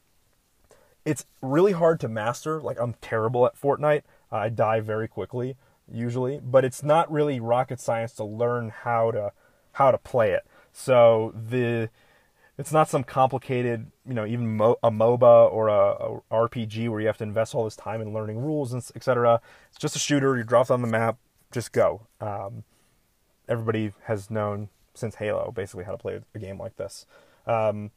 it's 1.04 1.24
really 1.40 1.72
hard 1.72 2.00
to 2.00 2.08
master. 2.08 2.60
Like 2.60 2.78
I'm 2.80 2.94
terrible 3.00 3.46
at 3.46 3.60
Fortnite. 3.60 4.02
I 4.32 4.48
die 4.48 4.80
very 4.80 5.06
quickly 5.06 5.56
usually, 5.92 6.40
but 6.42 6.64
it's 6.64 6.82
not 6.82 7.10
really 7.10 7.40
rocket 7.40 7.80
science 7.80 8.12
to 8.14 8.24
learn 8.24 8.70
how 8.70 9.10
to 9.10 9.32
how 9.72 9.90
to 9.90 9.98
play 9.98 10.32
it. 10.32 10.46
So 10.72 11.32
the 11.34 11.90
it's 12.58 12.72
not 12.72 12.88
some 12.88 13.04
complicated, 13.04 13.90
you 14.04 14.14
know, 14.14 14.26
even 14.26 14.56
mo- 14.56 14.78
a 14.82 14.90
MOBA 14.90 15.52
or 15.52 15.68
a, 15.68 15.90
a, 15.90 16.20
RPG 16.48 16.88
where 16.88 17.00
you 17.00 17.06
have 17.06 17.16
to 17.18 17.24
invest 17.24 17.54
all 17.54 17.62
this 17.62 17.76
time 17.76 18.00
in 18.00 18.12
learning 18.12 18.38
rules 18.38 18.72
and 18.72 18.82
etc. 18.96 19.40
It's 19.70 19.78
just 19.78 19.94
a 19.94 20.00
shooter. 20.00 20.36
You 20.36 20.42
drop 20.42 20.68
on 20.70 20.82
the 20.82 20.88
map, 20.88 21.18
just 21.52 21.72
go. 21.72 22.08
Um, 22.20 22.64
everybody 23.48 23.92
has 24.04 24.28
known 24.28 24.70
since 24.94 25.16
Halo 25.16 25.52
basically 25.52 25.84
how 25.84 25.92
to 25.92 25.98
play 25.98 26.20
a 26.34 26.38
game 26.38 26.58
like 26.58 26.76
this. 26.76 27.06
Um, 27.46 27.92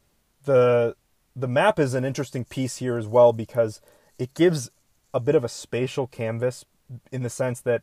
the 0.45 0.95
the 1.35 1.47
map 1.47 1.79
is 1.79 1.93
an 1.93 2.05
interesting 2.05 2.45
piece 2.45 2.77
here 2.77 2.97
as 2.97 3.07
well 3.07 3.33
because 3.33 3.81
it 4.19 4.33
gives 4.33 4.69
a 5.13 5.19
bit 5.19 5.35
of 5.35 5.43
a 5.43 5.49
spatial 5.49 6.07
canvas 6.07 6.65
in 7.11 7.23
the 7.23 7.29
sense 7.29 7.61
that 7.61 7.81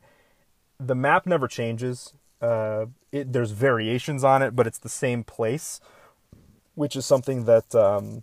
the 0.79 0.95
map 0.95 1.27
never 1.27 1.49
changes. 1.49 2.13
Uh, 2.41 2.87
it, 3.11 3.33
there's 3.33 3.51
variations 3.51 4.23
on 4.23 4.43
it, 4.43 4.55
but 4.55 4.67
it's 4.67 4.79
the 4.79 4.89
same 4.89 5.25
place, 5.25 5.81
which 6.75 6.95
is 6.95 7.05
something 7.05 7.45
that 7.45 7.75
um, 7.75 8.23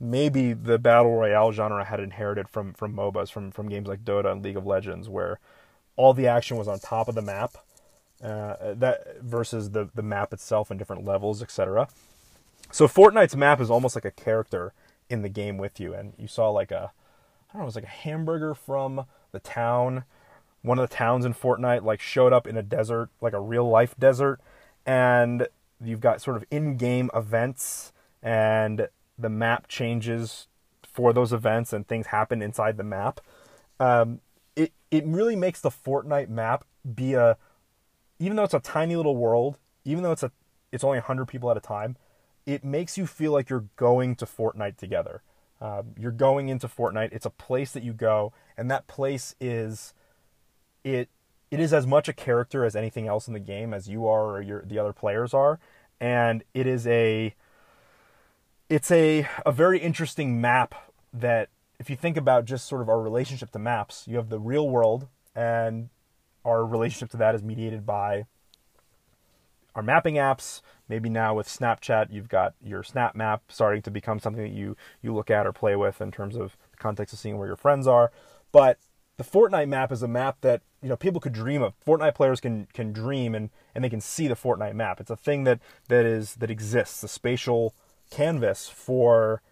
maybe 0.00 0.52
the 0.52 0.78
battle 0.78 1.16
royale 1.16 1.52
genre 1.52 1.84
had 1.84 2.00
inherited 2.00 2.48
from 2.48 2.72
from 2.72 2.94
MOBAs, 2.94 3.30
from 3.30 3.50
from 3.50 3.68
games 3.68 3.88
like 3.88 4.04
Dota 4.04 4.32
and 4.32 4.42
League 4.42 4.56
of 4.56 4.66
Legends, 4.66 5.08
where 5.08 5.38
all 5.96 6.14
the 6.14 6.26
action 6.26 6.56
was 6.56 6.68
on 6.68 6.78
top 6.78 7.08
of 7.08 7.14
the 7.14 7.22
map, 7.22 7.56
uh, 8.22 8.74
that 8.74 9.20
versus 9.22 9.70
the 9.70 9.90
the 9.94 10.02
map 10.02 10.32
itself 10.32 10.70
and 10.70 10.78
different 10.78 11.04
levels, 11.04 11.42
etc. 11.42 11.88
So 12.70 12.88
Fortnite's 12.88 13.36
map 13.36 13.60
is 13.60 13.70
almost 13.70 13.94
like 13.94 14.04
a 14.04 14.10
character 14.10 14.72
in 15.08 15.22
the 15.22 15.28
game 15.28 15.58
with 15.58 15.78
you, 15.78 15.94
and 15.94 16.14
you 16.18 16.26
saw 16.26 16.50
like 16.50 16.70
a 16.70 16.92
I 17.50 17.52
don't 17.52 17.60
know, 17.60 17.62
it 17.62 17.66
was 17.66 17.74
like 17.76 17.84
a 17.84 17.88
hamburger 17.88 18.54
from 18.54 19.04
the 19.42 19.48
town. 19.48 20.04
One 20.62 20.78
of 20.78 20.88
the 20.88 20.94
towns 20.94 21.24
in 21.24 21.34
Fortnite 21.34 21.84
like 21.84 22.00
showed 22.00 22.32
up 22.32 22.46
in 22.46 22.56
a 22.56 22.62
desert, 22.62 23.10
like 23.20 23.34
a 23.34 23.40
real 23.40 23.68
life 23.68 23.94
desert, 23.98 24.40
and 24.84 25.46
you've 25.80 26.00
got 26.00 26.20
sort 26.20 26.36
of 26.36 26.44
in-game 26.50 27.10
events, 27.14 27.92
and 28.22 28.88
the 29.18 29.28
map 29.28 29.68
changes 29.68 30.48
for 30.82 31.12
those 31.12 31.32
events, 31.32 31.72
and 31.72 31.86
things 31.86 32.06
happen 32.06 32.42
inside 32.42 32.76
the 32.78 32.84
map. 32.84 33.20
Um, 33.78 34.20
it 34.56 34.72
it 34.90 35.04
really 35.06 35.36
makes 35.36 35.60
the 35.60 35.70
Fortnite 35.70 36.28
map 36.28 36.64
be 36.94 37.14
a, 37.14 37.36
even 38.18 38.36
though 38.36 38.44
it's 38.44 38.54
a 38.54 38.60
tiny 38.60 38.96
little 38.96 39.16
world, 39.16 39.58
even 39.84 40.02
though 40.02 40.12
it's 40.12 40.22
a 40.22 40.32
it's 40.72 40.82
only 40.82 40.98
hundred 40.98 41.26
people 41.26 41.50
at 41.50 41.56
a 41.56 41.60
time, 41.60 41.96
it 42.46 42.64
makes 42.64 42.96
you 42.98 43.06
feel 43.06 43.32
like 43.32 43.50
you're 43.50 43.68
going 43.76 44.16
to 44.16 44.26
Fortnite 44.26 44.78
together. 44.78 45.22
Um, 45.60 45.94
you're 45.98 46.10
going 46.12 46.48
into 46.48 46.68
Fortnite. 46.68 47.12
It's 47.12 47.26
a 47.26 47.30
place 47.30 47.72
that 47.72 47.82
you 47.82 47.92
go, 47.92 48.32
and 48.56 48.70
that 48.70 48.86
place 48.86 49.34
is 49.40 49.94
it. 50.84 51.08
It 51.50 51.60
is 51.60 51.72
as 51.72 51.86
much 51.86 52.08
a 52.08 52.12
character 52.12 52.64
as 52.64 52.74
anything 52.74 53.06
else 53.06 53.28
in 53.28 53.34
the 53.34 53.40
game 53.40 53.72
as 53.72 53.88
you 53.88 54.06
are 54.06 54.24
or 54.24 54.42
your, 54.42 54.62
the 54.62 54.78
other 54.78 54.92
players 54.92 55.32
are, 55.32 55.58
and 56.00 56.44
it 56.54 56.66
is 56.66 56.86
a. 56.86 57.34
It's 58.68 58.90
a 58.90 59.28
a 59.46 59.52
very 59.52 59.78
interesting 59.78 60.40
map 60.40 60.74
that 61.12 61.48
if 61.78 61.88
you 61.88 61.96
think 61.96 62.16
about 62.16 62.44
just 62.44 62.66
sort 62.66 62.82
of 62.82 62.88
our 62.88 63.00
relationship 63.00 63.52
to 63.52 63.58
maps, 63.58 64.04
you 64.06 64.16
have 64.16 64.28
the 64.28 64.40
real 64.40 64.68
world, 64.68 65.08
and 65.34 65.88
our 66.44 66.64
relationship 66.64 67.10
to 67.10 67.16
that 67.16 67.34
is 67.34 67.42
mediated 67.42 67.86
by 67.86 68.26
our 69.74 69.82
mapping 69.82 70.14
apps. 70.14 70.62
Maybe 70.88 71.08
now 71.08 71.34
with 71.34 71.48
Snapchat, 71.48 72.12
you've 72.12 72.28
got 72.28 72.54
your 72.62 72.82
Snap 72.82 73.16
Map 73.16 73.42
starting 73.48 73.82
to 73.82 73.90
become 73.90 74.20
something 74.20 74.42
that 74.42 74.52
you 74.52 74.76
you 75.02 75.14
look 75.14 75.30
at 75.30 75.46
or 75.46 75.52
play 75.52 75.76
with 75.76 76.00
in 76.00 76.12
terms 76.12 76.36
of 76.36 76.56
the 76.70 76.76
context 76.76 77.12
of 77.12 77.18
seeing 77.18 77.38
where 77.38 77.48
your 77.48 77.56
friends 77.56 77.86
are. 77.86 78.12
But 78.52 78.78
the 79.16 79.24
Fortnite 79.24 79.68
map 79.68 79.90
is 79.90 80.02
a 80.02 80.08
map 80.08 80.38
that 80.42 80.62
you 80.82 80.88
know 80.88 80.96
people 80.96 81.20
could 81.20 81.32
dream 81.32 81.62
of. 81.62 81.74
Fortnite 81.84 82.14
players 82.14 82.40
can 82.40 82.68
can 82.72 82.92
dream 82.92 83.34
and 83.34 83.50
and 83.74 83.82
they 83.82 83.90
can 83.90 84.00
see 84.00 84.28
the 84.28 84.34
Fortnite 84.34 84.74
map. 84.74 85.00
It's 85.00 85.10
a 85.10 85.16
thing 85.16 85.44
that 85.44 85.60
that 85.88 86.04
is 86.04 86.34
that 86.36 86.50
exists, 86.50 87.00
The 87.00 87.08
spatial 87.08 87.74
canvas 88.10 88.68
for 88.68 89.42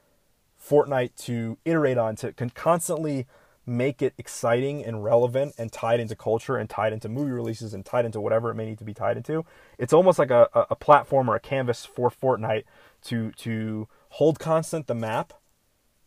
Fortnite 0.62 1.16
to 1.24 1.58
iterate 1.64 1.98
on 1.98 2.16
to 2.16 2.32
can 2.32 2.50
constantly 2.50 3.26
make 3.66 4.02
it 4.02 4.14
exciting 4.18 4.84
and 4.84 5.02
relevant 5.02 5.54
and 5.56 5.72
tied 5.72 6.00
into 6.00 6.14
culture 6.14 6.56
and 6.56 6.68
tied 6.68 6.92
into 6.92 7.08
movie 7.08 7.30
releases 7.30 7.72
and 7.72 7.84
tied 7.84 8.04
into 8.04 8.20
whatever 8.20 8.50
it 8.50 8.54
may 8.54 8.66
need 8.66 8.78
to 8.78 8.84
be 8.84 8.94
tied 8.94 9.16
into. 9.16 9.44
It's 9.78 9.92
almost 9.92 10.18
like 10.18 10.30
a, 10.30 10.48
a 10.70 10.76
platform 10.76 11.30
or 11.30 11.34
a 11.34 11.40
canvas 11.40 11.84
for 11.84 12.10
Fortnite 12.10 12.64
to 13.04 13.32
to 13.32 13.88
hold 14.10 14.38
constant 14.38 14.86
the 14.86 14.94
map, 14.94 15.32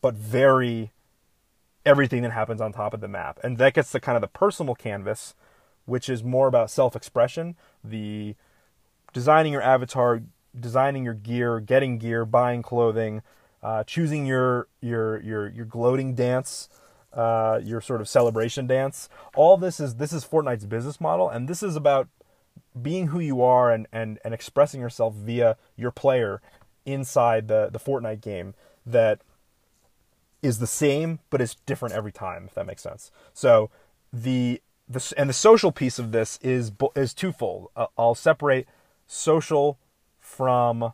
but 0.01 0.15
vary 0.15 0.91
everything 1.85 2.21
that 2.21 2.31
happens 2.31 2.61
on 2.61 2.73
top 2.73 2.93
of 2.93 3.01
the 3.01 3.07
map. 3.07 3.39
And 3.43 3.57
that 3.57 3.73
gets 3.73 3.91
to 3.93 3.99
kind 3.99 4.15
of 4.15 4.21
the 4.21 4.27
personal 4.27 4.75
canvas, 4.75 5.33
which 5.85 6.09
is 6.09 6.23
more 6.23 6.47
about 6.47 6.69
self-expression, 6.69 7.55
the 7.83 8.35
designing 9.13 9.53
your 9.53 9.61
avatar, 9.61 10.21
designing 10.59 11.03
your 11.03 11.13
gear, 11.13 11.59
getting 11.59 11.97
gear, 11.97 12.25
buying 12.25 12.61
clothing, 12.61 13.21
uh, 13.63 13.83
choosing 13.83 14.25
your 14.25 14.67
your 14.81 15.19
your 15.21 15.49
your 15.49 15.65
gloating 15.65 16.13
dance 16.13 16.69
uh, 17.17 17.59
your 17.63 17.81
sort 17.81 17.99
of 17.99 18.07
celebration 18.07 18.67
dance. 18.67 19.09
All 19.35 19.57
this 19.57 19.79
is 19.79 19.95
this 19.95 20.13
is 20.13 20.23
Fortnite's 20.23 20.65
business 20.65 21.01
model, 21.01 21.27
and 21.27 21.49
this 21.49 21.61
is 21.61 21.75
about 21.75 22.07
being 22.81 23.07
who 23.07 23.19
you 23.19 23.41
are 23.41 23.71
and, 23.71 23.87
and, 23.91 24.19
and 24.23 24.33
expressing 24.33 24.79
yourself 24.81 25.15
via 25.15 25.57
your 25.75 25.91
player 25.91 26.41
inside 26.85 27.47
the, 27.47 27.69
the 27.71 27.79
Fortnite 27.79 28.21
game 28.21 28.53
that 28.85 29.21
is 30.41 30.59
the 30.59 30.67
same 30.67 31.19
but 31.29 31.41
is 31.41 31.55
different 31.65 31.95
every 31.95 32.11
time, 32.11 32.45
if 32.45 32.53
that 32.53 32.65
makes 32.65 32.83
sense. 32.83 33.11
So 33.33 33.69
the 34.13 34.61
the 34.87 35.13
and 35.17 35.29
the 35.29 35.33
social 35.33 35.71
piece 35.71 35.99
of 35.99 36.11
this 36.11 36.39
is 36.41 36.71
is 36.95 37.13
twofold. 37.13 37.69
Uh, 37.75 37.87
I'll 37.97 38.15
separate 38.15 38.67
social 39.05 39.77
from 40.19 40.93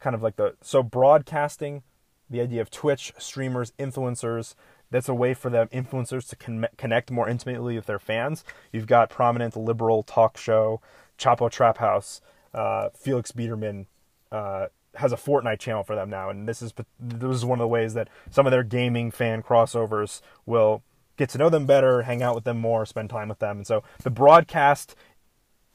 kind 0.00 0.14
of 0.14 0.22
like 0.22 0.36
the 0.36 0.54
so 0.62 0.82
broadcasting, 0.82 1.82
the 2.30 2.40
idea 2.40 2.62
of 2.62 2.70
Twitch 2.70 3.12
streamers, 3.18 3.72
influencers, 3.78 4.54
that's 4.92 5.08
a 5.08 5.14
way 5.14 5.34
for 5.34 5.50
them 5.50 5.68
influencers 5.68 6.28
to 6.28 6.36
con- 6.36 6.68
connect 6.76 7.10
more 7.10 7.28
intimately 7.28 7.74
with 7.74 7.86
their 7.86 7.98
fans. 7.98 8.44
You've 8.72 8.86
got 8.86 9.10
prominent 9.10 9.56
liberal 9.56 10.02
talk 10.02 10.36
show, 10.36 10.80
Chapo 11.18 11.50
Trap 11.50 11.78
House, 11.78 12.20
uh, 12.54 12.90
Felix 12.94 13.32
Biederman 13.32 13.86
uh, 14.30 14.66
has 14.94 15.12
a 15.12 15.16
Fortnite 15.16 15.58
channel 15.58 15.82
for 15.82 15.94
them 15.94 16.10
now, 16.10 16.28
and 16.30 16.48
this 16.48 16.62
is 16.62 16.72
this 17.00 17.34
is 17.34 17.44
one 17.44 17.58
of 17.58 17.64
the 17.64 17.68
ways 17.68 17.94
that 17.94 18.08
some 18.30 18.46
of 18.46 18.50
their 18.50 18.62
gaming 18.62 19.10
fan 19.10 19.42
crossovers 19.42 20.20
will 20.46 20.82
get 21.16 21.28
to 21.30 21.38
know 21.38 21.48
them 21.48 21.66
better, 21.66 22.02
hang 22.02 22.22
out 22.22 22.34
with 22.34 22.44
them 22.44 22.58
more, 22.58 22.84
spend 22.84 23.10
time 23.10 23.28
with 23.28 23.38
them, 23.38 23.58
and 23.58 23.66
so 23.66 23.82
the 24.02 24.10
broadcast 24.10 24.94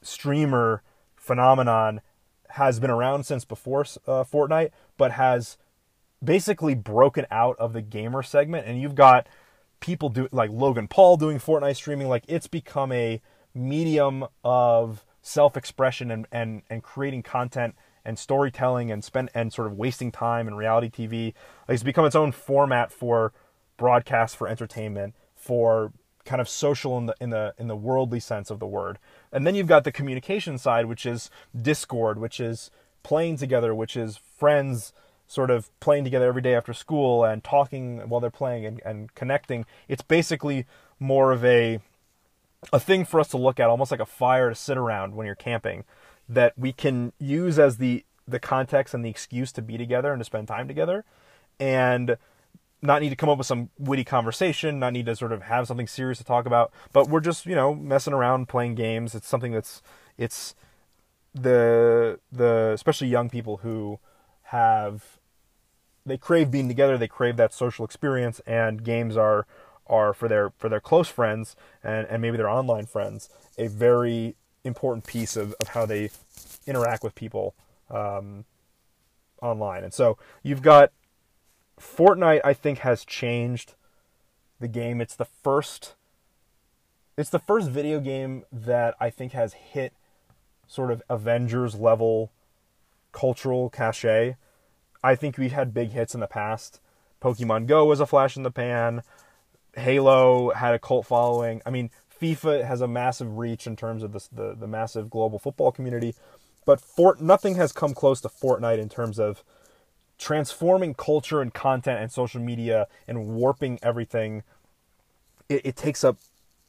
streamer 0.02 0.82
phenomenon 1.16 2.00
has 2.50 2.80
been 2.80 2.90
around 2.90 3.24
since 3.24 3.44
before 3.44 3.82
uh, 4.06 4.24
Fortnite, 4.24 4.70
but 4.96 5.12
has 5.12 5.58
basically 6.22 6.74
broken 6.74 7.26
out 7.30 7.56
of 7.58 7.72
the 7.72 7.82
gamer 7.82 8.22
segment 8.22 8.66
and 8.66 8.80
you've 8.80 8.94
got 8.94 9.28
people 9.80 10.08
do 10.08 10.28
like 10.32 10.50
Logan 10.50 10.88
Paul 10.88 11.16
doing 11.16 11.38
Fortnite 11.38 11.76
streaming. 11.76 12.08
Like 12.08 12.24
it's 12.28 12.46
become 12.46 12.92
a 12.92 13.20
medium 13.54 14.24
of 14.44 15.04
self-expression 15.22 16.10
and 16.10 16.26
and 16.32 16.62
and 16.70 16.82
creating 16.82 17.22
content 17.22 17.74
and 18.04 18.18
storytelling 18.18 18.90
and 18.90 19.04
spend 19.04 19.30
and 19.34 19.52
sort 19.52 19.66
of 19.66 19.76
wasting 19.76 20.10
time 20.10 20.48
in 20.48 20.54
reality 20.54 20.88
TV. 20.88 21.34
Like 21.68 21.74
it's 21.74 21.82
become 21.82 22.04
its 22.04 22.16
own 22.16 22.32
format 22.32 22.90
for 22.90 23.32
broadcast, 23.76 24.36
for 24.36 24.48
entertainment, 24.48 25.14
for 25.36 25.92
kind 26.24 26.40
of 26.40 26.48
social 26.48 26.98
in 26.98 27.06
the 27.06 27.14
in 27.20 27.30
the 27.30 27.54
in 27.58 27.68
the 27.68 27.76
worldly 27.76 28.20
sense 28.20 28.50
of 28.50 28.58
the 28.58 28.66
word. 28.66 28.98
And 29.32 29.46
then 29.46 29.54
you've 29.54 29.66
got 29.66 29.84
the 29.84 29.92
communication 29.92 30.58
side, 30.58 30.86
which 30.86 31.06
is 31.06 31.30
Discord, 31.60 32.18
which 32.18 32.40
is 32.40 32.70
playing 33.02 33.36
together, 33.36 33.74
which 33.74 33.96
is 33.96 34.16
friends 34.16 34.92
sort 35.28 35.50
of 35.50 35.70
playing 35.78 36.04
together 36.04 36.26
every 36.26 36.42
day 36.42 36.54
after 36.54 36.72
school 36.72 37.22
and 37.22 37.44
talking 37.44 37.98
while 38.08 38.20
they're 38.20 38.30
playing 38.30 38.66
and, 38.66 38.80
and 38.84 39.14
connecting. 39.14 39.66
It's 39.86 40.02
basically 40.02 40.66
more 40.98 41.30
of 41.30 41.44
a 41.44 41.78
a 42.72 42.80
thing 42.80 43.04
for 43.04 43.20
us 43.20 43.28
to 43.28 43.36
look 43.36 43.60
at, 43.60 43.68
almost 43.68 43.92
like 43.92 44.00
a 44.00 44.06
fire 44.06 44.48
to 44.48 44.54
sit 44.54 44.76
around 44.76 45.14
when 45.14 45.26
you're 45.26 45.36
camping, 45.36 45.84
that 46.28 46.58
we 46.58 46.72
can 46.72 47.12
use 47.20 47.58
as 47.58 47.76
the 47.76 48.04
the 48.26 48.40
context 48.40 48.92
and 48.92 49.04
the 49.04 49.08
excuse 49.08 49.52
to 49.52 49.62
be 49.62 49.78
together 49.78 50.12
and 50.12 50.20
to 50.20 50.24
spend 50.24 50.48
time 50.48 50.66
together, 50.66 51.04
and 51.60 52.16
not 52.80 53.02
need 53.02 53.10
to 53.10 53.16
come 53.16 53.28
up 53.28 53.38
with 53.38 53.46
some 53.46 53.70
witty 53.78 54.04
conversation, 54.04 54.78
not 54.78 54.92
need 54.92 55.06
to 55.06 55.14
sort 55.14 55.32
of 55.32 55.42
have 55.42 55.66
something 55.66 55.86
serious 55.86 56.18
to 56.18 56.24
talk 56.24 56.46
about, 56.46 56.72
but 56.92 57.08
we're 57.08 57.20
just 57.20 57.46
you 57.46 57.54
know 57.54 57.74
messing 57.74 58.14
around, 58.14 58.48
playing 58.48 58.74
games. 58.74 59.14
It's 59.14 59.28
something 59.28 59.52
that's 59.52 59.82
it's 60.16 60.54
the 61.34 62.18
the 62.32 62.72
especially 62.74 63.08
young 63.08 63.28
people 63.28 63.58
who 63.58 63.98
have 64.44 65.17
they 66.08 66.18
crave 66.18 66.50
being 66.50 66.68
together, 66.68 66.98
they 66.98 67.08
crave 67.08 67.36
that 67.36 67.52
social 67.52 67.84
experience, 67.84 68.40
and 68.46 68.82
games 68.82 69.16
are 69.16 69.46
are 69.86 70.12
for 70.12 70.28
their 70.28 70.50
for 70.58 70.68
their 70.68 70.80
close 70.80 71.08
friends 71.08 71.56
and, 71.82 72.06
and 72.08 72.20
maybe 72.20 72.36
their 72.36 72.48
online 72.48 72.84
friends 72.84 73.30
a 73.56 73.68
very 73.68 74.36
important 74.64 75.06
piece 75.06 75.36
of, 75.36 75.54
of 75.60 75.68
how 75.68 75.86
they 75.86 76.10
interact 76.66 77.02
with 77.02 77.14
people 77.14 77.54
um, 77.90 78.44
online. 79.42 79.84
And 79.84 79.94
so 79.94 80.18
you've 80.42 80.62
got 80.62 80.92
Fortnite. 81.80 82.40
I 82.44 82.52
think 82.52 82.78
has 82.80 83.04
changed 83.04 83.74
the 84.60 84.68
game. 84.68 85.00
It's 85.00 85.16
the 85.16 85.24
first. 85.24 85.94
It's 87.16 87.30
the 87.30 87.40
first 87.40 87.68
video 87.70 87.98
game 87.98 88.44
that 88.52 88.94
I 89.00 89.10
think 89.10 89.32
has 89.32 89.52
hit 89.52 89.92
sort 90.68 90.92
of 90.92 91.02
Avengers 91.08 91.74
level 91.74 92.30
cultural 93.10 93.70
cachet. 93.70 94.36
I 95.02 95.14
think 95.14 95.38
we've 95.38 95.52
had 95.52 95.74
big 95.74 95.90
hits 95.90 96.14
in 96.14 96.20
the 96.20 96.26
past. 96.26 96.80
Pokemon 97.22 97.66
Go 97.66 97.84
was 97.84 98.00
a 98.00 98.06
flash 98.06 98.36
in 98.36 98.42
the 98.42 98.50
pan. 98.50 99.02
Halo 99.74 100.50
had 100.50 100.74
a 100.74 100.78
cult 100.78 101.06
following. 101.06 101.62
I 101.64 101.70
mean, 101.70 101.90
FIFA 102.20 102.64
has 102.64 102.80
a 102.80 102.88
massive 102.88 103.38
reach 103.38 103.66
in 103.66 103.76
terms 103.76 104.02
of 104.02 104.12
the 104.12 104.54
the 104.58 104.66
massive 104.66 105.10
global 105.10 105.38
football 105.38 105.72
community, 105.72 106.14
but 106.64 106.80
Fort 106.80 107.20
nothing 107.20 107.54
has 107.56 107.72
come 107.72 107.94
close 107.94 108.20
to 108.22 108.28
Fortnite 108.28 108.78
in 108.78 108.88
terms 108.88 109.18
of 109.18 109.42
transforming 110.18 110.94
culture 110.94 111.40
and 111.40 111.54
content 111.54 112.00
and 112.00 112.10
social 112.10 112.40
media 112.40 112.88
and 113.06 113.28
warping 113.28 113.78
everything. 113.82 114.42
It, 115.48 115.64
it 115.64 115.76
takes 115.76 116.02
up 116.02 116.18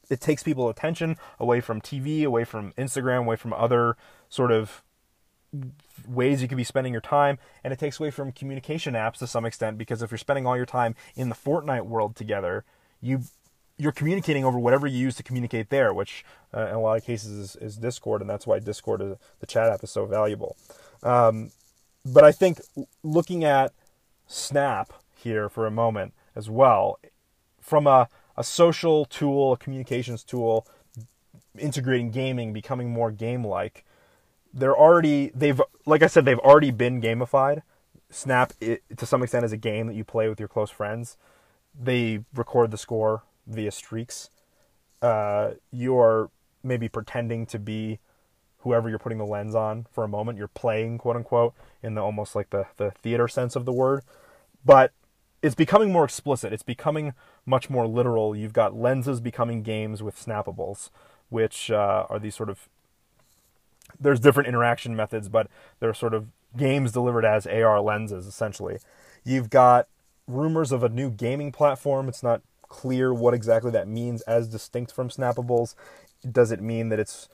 it 0.09 0.21
takes 0.21 0.43
people 0.43 0.69
attention 0.69 1.17
away 1.39 1.61
from 1.61 1.82
TV, 1.82 2.23
away 2.23 2.43
from 2.43 2.73
Instagram, 2.73 3.19
away 3.19 3.36
from 3.36 3.53
other 3.53 3.95
sort 4.30 4.51
of 4.51 4.84
ways 6.08 6.41
you 6.41 6.47
could 6.47 6.58
be 6.58 6.64
spending 6.64 6.93
your 6.93 7.02
time 7.02 7.39
and 7.64 7.74
it 7.74 7.80
takes 7.80 8.00
away 8.00 8.12
from 8.12 8.32
communication 8.32 8.93
apps 8.93 9.18
to 9.18 9.28
some 9.28 9.45
extent 9.45 9.78
because 9.78 10.02
if 10.02 10.12
you're 10.12 10.18
spending 10.18 10.45
all 10.45 10.56
your 10.56 10.66
time 10.66 10.95
in 11.16 11.30
the 11.30 11.36
Fortnite 11.36 11.86
world 11.86 12.16
together, 12.16 12.64
you 13.02 13.22
you're 13.80 13.93
communicating 13.93 14.43
over 14.43 14.60
whatever 14.60 14.86
you 14.86 15.00
use 15.00 15.16
to 15.16 15.24
communicate 15.24 15.70
there, 15.70 15.93
which 15.93 16.26
uh, 16.54 16.68
in 16.68 16.76
a 16.76 16.82
lot 16.82 16.97
of 16.97 17.06
cases 17.06 17.32
is, 17.32 17.56
is, 17.56 17.78
Discord, 17.78 18.20
and 18.20 18.30
that's 18.30 18.45
why 18.45 18.60
Discord, 18.60 19.02
is, 19.02 19.16
the 19.39 19.45
chat 19.45 19.72
app, 19.72 19.82
is 19.84 19.89
so 19.89 20.06
valuable. 20.06 20.58
Um, 21.02 21.52
but 22.06 22.26
I 22.26 22.34
think 22.34 22.60
looking 23.04 23.45
at 23.45 23.72
Snap 24.28 24.91
here 25.16 25.47
for 25.47 25.66
a 25.66 25.72
moment 25.72 26.14
as 26.36 26.50
well, 26.50 27.00
from 27.62 27.88
a, 27.88 28.10
a 28.36 28.43
social 28.43 29.06
tool, 29.06 29.54
a 29.54 29.58
communications 29.58 30.26
tool, 30.26 30.68
integrating 31.58 32.12
gaming, 32.12 32.52
becoming 32.52 32.91
more 32.91 33.12
game-like, 33.12 33.86
they're 34.54 34.78
already 34.78 35.32
they've 35.36 35.62
like 35.86 36.04
I 36.04 36.08
said 36.08 36.26
they've 36.26 36.39
already 36.39 36.72
been 36.72 37.02
gamified. 37.02 37.62
Snap 38.12 38.54
it, 38.60 38.82
to 38.97 39.06
some 39.06 39.22
extent 39.22 39.45
is 39.45 39.52
a 39.52 39.58
game 39.58 39.88
that 39.88 39.95
you 39.95 40.04
play 40.04 40.28
with 40.30 40.39
your 40.39 40.50
close 40.50 40.72
friends 40.72 41.18
they 41.78 42.24
record 42.34 42.72
the 42.72 42.78
score 42.78 43.24
via 43.47 43.72
streaks. 43.72 44.30
Uh, 45.02 45.52
you're 45.72 46.30
maybe 46.64 46.89
pretending 46.89 47.45
to 47.45 47.58
be 47.58 48.00
whoever 48.60 48.89
you're 48.89 49.00
putting 49.00 49.18
the 49.18 49.26
lens 49.26 49.56
on 49.56 49.88
for 49.91 50.04
a 50.04 50.08
moment. 50.08 50.38
You're 50.38 50.50
playing, 50.50 50.97
quote 50.97 51.16
unquote, 51.16 51.54
in 51.82 51.95
the 51.95 52.02
almost 52.02 52.36
like 52.36 52.50
the, 52.50 52.68
the 52.78 52.91
theater 52.91 53.28
sense 53.28 53.56
of 53.56 53.66
the 53.66 53.72
word. 53.72 54.04
But 54.66 54.91
it's 55.41 55.56
becoming 55.56 55.91
more 55.93 56.04
explicit. 56.04 56.52
It's 56.52 56.64
becoming 56.64 57.14
much 57.45 57.70
more 57.70 57.88
literal. 57.88 58.36
You've 58.36 58.54
got 58.54 58.76
lenses 58.76 59.22
becoming 59.22 59.64
games 59.64 60.04
with 60.04 60.22
snappables, 60.22 60.89
which 61.30 61.72
uh, 61.72 62.06
are 62.10 62.20
these 62.20 62.36
sort 62.36 62.50
of. 62.50 62.68
There's 64.00 64.20
different 64.20 64.47
interaction 64.47 64.95
methods, 64.95 65.30
but 65.30 65.47
they're 65.80 65.93
sort 65.93 66.14
of 66.14 66.28
games 66.56 66.91
delivered 66.91 67.26
as 67.26 67.45
AR 67.45 67.82
lenses, 67.82 68.26
essentially. 68.26 68.80
You've 69.24 69.50
got 69.50 69.88
rumors 70.28 70.72
of 70.72 70.84
a 70.84 70.89
new 70.89 71.10
gaming 71.10 71.52
platform. 71.52 72.08
It's 72.08 72.24
not 72.24 72.41
clear 72.70 73.14
what 73.14 73.34
exactly 73.34 73.72
that 73.72 73.88
means 73.88 74.22
as 74.22 74.47
distinct 74.47 74.91
from 74.91 75.10
Snappables. 75.10 75.76
Does 76.30 76.52
it 76.52 76.62
mean 76.62 76.89
that 76.89 77.00
it's 77.00 77.28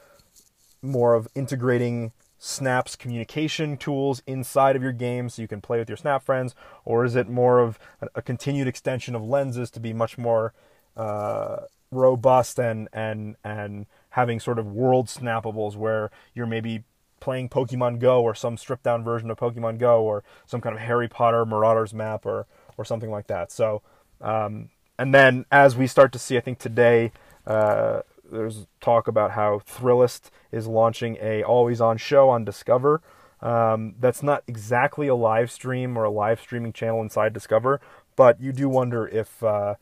more 0.81 1.13
of 1.13 1.27
integrating 1.35 2.13
Snap's 2.37 2.95
communication 2.95 3.77
tools 3.77 4.21
inside 4.27 4.75
of 4.75 4.83
your 4.83 4.91
game 4.91 5.29
so 5.29 5.41
you 5.41 5.47
can 5.47 5.61
play 5.61 5.79
with 5.79 5.89
your 5.89 5.97
Snap 5.97 6.23
friends? 6.23 6.55
Or 6.83 7.05
is 7.05 7.15
it 7.15 7.27
more 7.27 7.59
of 7.59 7.77
a, 8.15 8.21
continued 8.21 8.67
extension 8.67 9.15
of 9.15 9.23
lenses 9.23 9.69
to 9.71 9.79
be 9.79 9.93
much 9.93 10.17
more 10.17 10.53
uh, 10.95 11.57
robust 11.91 12.59
and, 12.59 12.87
and, 12.93 13.35
and 13.43 13.87
having 14.15 14.39
sort 14.39 14.57
of 14.57 14.65
world 14.71 15.07
Snappables 15.07 15.75
where 15.75 16.09
you're 16.33 16.47
maybe 16.47 16.83
playing 17.19 17.49
Pokemon 17.49 17.99
Go 17.99 18.23
or 18.23 18.33
some 18.33 18.55
stripped 18.55 18.83
down 18.83 19.03
version 19.03 19.29
of 19.29 19.37
Pokemon 19.37 19.77
Go 19.77 20.03
or 20.03 20.23
some 20.45 20.61
kind 20.61 20.73
of 20.73 20.81
Harry 20.81 21.09
Potter 21.09 21.45
Marauders 21.45 21.93
map 21.93 22.25
or 22.25 22.47
or 22.77 22.85
something 22.85 23.11
like 23.11 23.27
that. 23.27 23.51
So, 23.51 23.81
um, 24.21 24.69
and 24.97 25.13
then 25.13 25.45
as 25.51 25.75
we 25.75 25.85
start 25.85 26.13
to 26.13 26.19
see, 26.19 26.37
I 26.37 26.39
think 26.39 26.59
today 26.59 27.11
uh, 27.45 28.01
there's 28.31 28.67
talk 28.79 29.09
about 29.09 29.31
how 29.31 29.59
Thrillist 29.59 30.29
is 30.49 30.65
launching 30.65 31.17
a 31.21 31.43
always 31.43 31.81
on 31.81 31.97
show 31.97 32.29
on 32.29 32.45
Discover. 32.45 33.01
Um, 33.41 33.95
that's 33.99 34.23
not 34.23 34.43
exactly 34.47 35.07
a 35.07 35.15
live 35.15 35.51
stream 35.51 35.97
or 35.97 36.05
a 36.05 36.09
live 36.09 36.39
streaming 36.39 36.71
channel 36.71 37.01
inside 37.01 37.33
Discover, 37.33 37.81
but 38.15 38.39
you 38.39 38.53
do 38.53 38.69
wonder 38.69 39.05
if 39.07 39.43
uh, 39.43 39.75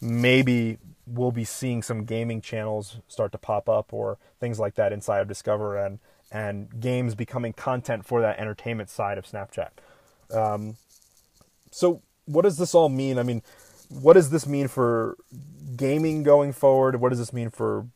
maybe 0.00 0.78
we'll 1.06 1.32
be 1.32 1.44
seeing 1.44 1.82
some 1.82 2.04
gaming 2.04 2.40
channels 2.40 2.98
start 3.08 3.32
to 3.32 3.38
pop 3.38 3.68
up 3.68 3.92
or 3.92 4.18
things 4.40 4.58
like 4.58 4.74
that 4.74 4.92
inside 4.92 5.20
of 5.20 5.28
Discover 5.28 5.76
and 5.76 5.98
and 6.32 6.80
games 6.80 7.14
becoming 7.14 7.52
content 7.52 8.04
for 8.04 8.20
that 8.20 8.38
entertainment 8.38 8.90
side 8.90 9.16
of 9.16 9.24
Snapchat. 9.24 9.70
Um, 10.34 10.76
so 11.70 12.02
what 12.24 12.42
does 12.42 12.58
this 12.58 12.74
all 12.74 12.88
mean? 12.88 13.18
I 13.18 13.22
mean, 13.22 13.42
what 13.88 14.14
does 14.14 14.30
this 14.30 14.46
mean 14.46 14.66
for 14.66 15.16
gaming 15.76 16.24
going 16.24 16.52
forward? 16.52 17.00
What 17.00 17.10
does 17.10 17.18
this 17.18 17.32
mean 17.32 17.50
for 17.50 17.86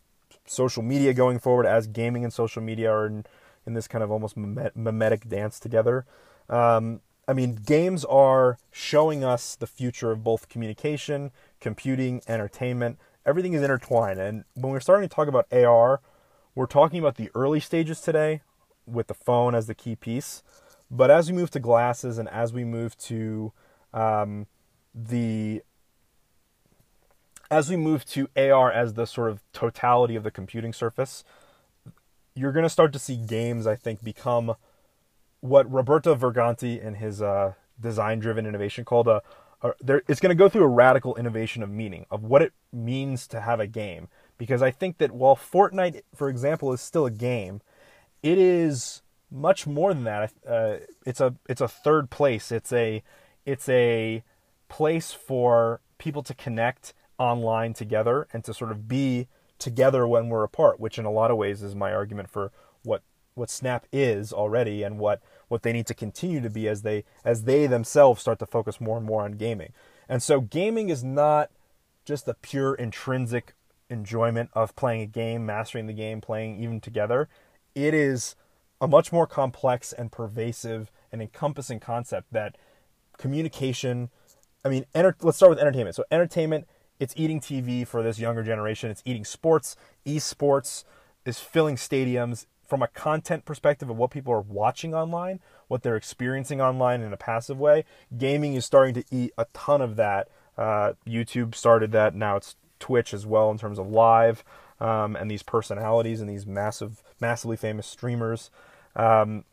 social 0.46 0.82
media 0.82 1.12
going 1.12 1.38
forward 1.38 1.66
as 1.66 1.86
gaming 1.86 2.22
and 2.22 2.32
social 2.32 2.62
media 2.62 2.90
are 2.92 3.06
in, 3.06 3.24
in 3.66 3.74
this 3.74 3.88
kind 3.88 4.04
of 4.04 4.10
almost 4.12 4.36
mimetic 4.36 5.28
dance 5.28 5.58
together? 5.58 6.06
Um, 6.48 7.00
I 7.26 7.32
mean, 7.32 7.54
games 7.54 8.04
are 8.04 8.58
showing 8.72 9.22
us 9.22 9.54
the 9.54 9.66
future 9.66 10.10
of 10.10 10.24
both 10.24 10.48
communication, 10.48 11.30
computing, 11.60 12.22
entertainment. 12.26 12.98
Everything 13.26 13.52
is 13.52 13.62
intertwined. 13.62 14.18
And 14.18 14.44
when 14.54 14.72
we're 14.72 14.80
starting 14.80 15.08
to 15.08 15.14
talk 15.14 15.28
about 15.28 15.46
AR, 15.52 16.00
we're 16.54 16.66
talking 16.66 16.98
about 16.98 17.16
the 17.16 17.30
early 17.34 17.60
stages 17.60 18.00
today 18.00 18.42
with 18.86 19.06
the 19.06 19.14
phone 19.14 19.54
as 19.54 19.66
the 19.66 19.74
key 19.74 19.96
piece. 19.96 20.42
But 20.90 21.10
as 21.10 21.30
we 21.30 21.36
move 21.36 21.50
to 21.52 21.60
glasses 21.60 22.18
and 22.18 22.28
as 22.28 22.52
we 22.52 22.64
move 22.64 22.96
to 22.98 23.52
um, 23.94 24.46
the 24.94 25.62
as 27.50 27.68
we 27.68 27.76
move 27.76 28.04
to 28.06 28.28
AR 28.36 28.70
as 28.70 28.94
the 28.94 29.06
sort 29.06 29.30
of 29.30 29.40
totality 29.52 30.14
of 30.14 30.22
the 30.22 30.30
computing 30.30 30.72
surface, 30.72 31.24
you're 32.34 32.52
going 32.52 32.62
to 32.62 32.70
start 32.70 32.92
to 32.92 32.98
see 32.98 33.16
games, 33.16 33.66
I 33.66 33.74
think, 33.74 34.04
become 34.04 34.54
what 35.40 35.70
Roberto 35.70 36.14
Verganti 36.14 36.80
in 36.80 36.94
his 36.94 37.20
uh, 37.20 37.54
design-driven 37.80 38.46
innovation 38.46 38.84
called 38.84 39.08
a, 39.08 39.22
there, 39.80 40.02
it's 40.08 40.20
going 40.20 40.30
to 40.30 40.34
go 40.34 40.48
through 40.48 40.64
a 40.64 40.68
radical 40.68 41.16
innovation 41.16 41.62
of 41.62 41.70
meaning 41.70 42.06
of 42.10 42.24
what 42.24 42.42
it 42.42 42.52
means 42.72 43.26
to 43.28 43.40
have 43.40 43.60
a 43.60 43.66
game. 43.66 44.08
Because 44.38 44.62
I 44.62 44.70
think 44.70 44.98
that 44.98 45.12
while 45.12 45.36
Fortnite, 45.36 46.02
for 46.14 46.28
example, 46.28 46.72
is 46.72 46.80
still 46.80 47.04
a 47.04 47.10
game, 47.10 47.60
it 48.22 48.38
is 48.38 49.02
much 49.30 49.66
more 49.66 49.92
than 49.92 50.04
that. 50.04 50.32
Uh, 50.48 50.76
it's 51.04 51.20
a 51.20 51.34
it's 51.48 51.60
a 51.60 51.68
third 51.68 52.10
place. 52.10 52.50
It's 52.50 52.72
a 52.72 53.02
it's 53.44 53.68
a 53.68 54.22
place 54.68 55.12
for 55.12 55.80
people 55.98 56.22
to 56.22 56.34
connect 56.34 56.94
online 57.18 57.74
together 57.74 58.26
and 58.32 58.42
to 58.44 58.54
sort 58.54 58.70
of 58.70 58.88
be 58.88 59.28
together 59.58 60.08
when 60.08 60.28
we're 60.28 60.44
apart, 60.44 60.80
which 60.80 60.98
in 60.98 61.04
a 61.04 61.10
lot 61.10 61.30
of 61.30 61.36
ways 61.36 61.62
is 61.62 61.74
my 61.74 61.92
argument 61.92 62.30
for 62.30 62.50
what 62.82 63.02
what 63.34 63.50
Snap 63.50 63.86
is 63.92 64.32
already 64.32 64.82
and 64.82 64.98
what 64.98 65.22
what 65.48 65.62
they 65.62 65.72
need 65.72 65.86
to 65.86 65.94
continue 65.94 66.40
to 66.40 66.50
be 66.50 66.68
as 66.68 66.82
they 66.82 67.04
as 67.24 67.44
they 67.44 67.66
themselves 67.66 68.20
start 68.20 68.38
to 68.38 68.46
focus 68.46 68.80
more 68.80 68.96
and 68.96 69.06
more 69.06 69.22
on 69.22 69.32
gaming. 69.32 69.72
And 70.08 70.22
so 70.22 70.40
gaming 70.40 70.88
is 70.88 71.04
not 71.04 71.50
just 72.04 72.26
the 72.26 72.34
pure 72.34 72.74
intrinsic 72.74 73.54
enjoyment 73.88 74.50
of 74.52 74.74
playing 74.76 75.02
a 75.02 75.06
game, 75.06 75.46
mastering 75.46 75.86
the 75.86 75.92
game, 75.92 76.20
playing 76.20 76.62
even 76.62 76.80
together. 76.80 77.28
It 77.74 77.94
is 77.94 78.36
a 78.80 78.88
much 78.88 79.12
more 79.12 79.26
complex 79.26 79.92
and 79.92 80.10
pervasive 80.10 80.90
and 81.12 81.20
encompassing 81.20 81.80
concept 81.80 82.32
that 82.32 82.56
communication 83.18 84.10
I 84.62 84.68
mean, 84.68 84.84
enter, 84.94 85.16
let's 85.22 85.38
start 85.38 85.50
with 85.50 85.58
entertainment. 85.58 85.96
So 85.96 86.04
entertainment 86.10 86.66
it's 87.00 87.14
eating 87.16 87.40
TV 87.40 87.86
for 87.86 88.02
this 88.02 88.18
younger 88.18 88.42
generation. 88.42 88.90
It's 88.90 89.02
eating 89.06 89.24
sports. 89.24 89.74
Esports 90.06 90.84
is 91.24 91.40
filling 91.40 91.76
stadiums 91.76 92.44
from 92.70 92.82
a 92.82 92.88
content 92.88 93.44
perspective 93.44 93.90
of 93.90 93.96
what 93.96 94.12
people 94.12 94.32
are 94.32 94.40
watching 94.40 94.94
online, 94.94 95.40
what 95.66 95.82
they're 95.82 95.96
experiencing 95.96 96.60
online 96.60 97.02
in 97.02 97.12
a 97.12 97.16
passive 97.16 97.58
way. 97.58 97.84
Gaming 98.16 98.54
is 98.54 98.64
starting 98.64 98.94
to 98.94 99.04
eat 99.10 99.32
a 99.36 99.46
ton 99.52 99.82
of 99.82 99.96
that. 99.96 100.28
Uh, 100.56 100.92
YouTube 101.06 101.56
started 101.56 101.90
that. 101.92 102.14
Now 102.14 102.36
it's 102.36 102.54
Twitch 102.78 103.12
as 103.12 103.26
well 103.26 103.50
in 103.50 103.58
terms 103.58 103.78
of 103.78 103.88
live 103.88 104.44
um, 104.78 105.16
and 105.16 105.28
these 105.28 105.42
personalities 105.42 106.20
and 106.20 106.30
these 106.30 106.46
massive, 106.46 107.02
massively 107.20 107.56
famous 107.56 107.88
streamers. 107.88 108.50
Um, 108.94 109.44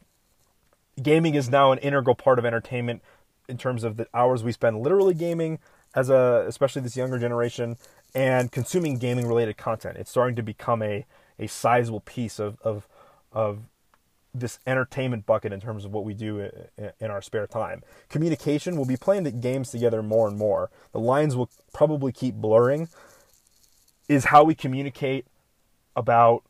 gaming 1.02 1.34
is 1.34 1.50
now 1.50 1.72
an 1.72 1.80
integral 1.80 2.16
part 2.16 2.38
of 2.38 2.46
entertainment 2.46 3.02
in 3.50 3.58
terms 3.58 3.84
of 3.84 3.98
the 3.98 4.08
hours 4.14 4.44
we 4.44 4.52
spend 4.52 4.82
literally 4.82 5.16
gaming, 5.16 5.58
as 5.96 6.10
a 6.10 6.46
especially 6.48 6.84
this 6.84 6.96
younger 6.96 7.18
generation 7.18 7.78
and 8.14 8.52
consuming 8.52 8.98
gaming 9.00 9.26
related 9.26 9.58
content. 9.58 9.98
It's 9.98 10.12
starting 10.12 10.36
to 10.36 10.44
become 10.44 10.84
a 10.84 11.06
a 11.40 11.48
sizable 11.48 12.02
piece 12.02 12.40
of 12.40 12.60
of 12.62 12.88
of 13.38 13.60
this 14.34 14.58
entertainment 14.66 15.28
bucket 15.28 15.54
in 15.54 15.62
terms 15.62 15.86
of 15.86 15.92
what 15.92 16.04
we 16.04 16.16
do 16.16 16.50
in 17.00 17.12
our 17.12 17.22
spare 17.22 17.46
time. 17.46 17.84
Communication 18.10 18.76
will 18.76 18.86
be 18.86 18.98
playing 18.98 19.24
the 19.24 19.32
games 19.32 19.70
together 19.70 20.02
more 20.02 20.28
and 20.28 20.38
more. 20.38 20.72
The 20.92 21.00
lines 21.00 21.36
will 21.36 21.50
probably 21.72 22.12
keep 22.12 22.34
blurring. 22.34 22.90
Is 24.10 24.26
how 24.26 24.44
we 24.44 24.56
communicate 24.56 25.28
about 25.96 26.44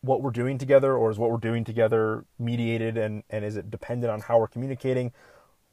what 0.00 0.20
we're 0.20 0.30
doing 0.30 0.58
together, 0.58 0.96
or 0.96 1.10
is 1.10 1.18
what 1.18 1.30
we're 1.30 1.36
doing 1.36 1.62
together 1.62 2.24
mediated 2.38 2.96
and, 2.96 3.22
and 3.28 3.44
is 3.44 3.56
it 3.56 3.70
dependent 3.70 4.10
on 4.10 4.22
how 4.22 4.38
we're 4.40 4.48
communicating? 4.48 5.12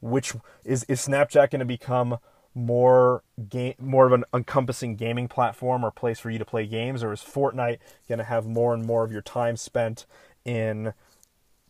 Which 0.02 0.34
is 0.64 0.84
is 0.84 1.08
Snapchat 1.08 1.50
going 1.50 1.60
to 1.60 1.66
become 1.66 2.20
more 2.54 3.24
game, 3.50 3.76
more 3.80 4.06
of 4.06 4.14
an 4.14 4.26
encompassing 4.34 4.96
gaming 4.96 5.28
platform 5.28 5.86
or 5.86 5.92
place 5.92 6.20
for 6.20 6.30
you 6.30 6.40
to 6.40 6.46
play 6.46 6.66
games, 6.66 7.04
or 7.04 7.14
is 7.14 7.22
Fortnite 7.22 7.80
going 8.08 8.20
to 8.20 8.26
have 8.26 8.46
more 8.46 8.74
and 8.74 8.86
more 8.86 9.04
of 9.04 9.12
your 9.12 9.22
time 9.22 9.56
spent 9.56 10.06
in 10.48 10.94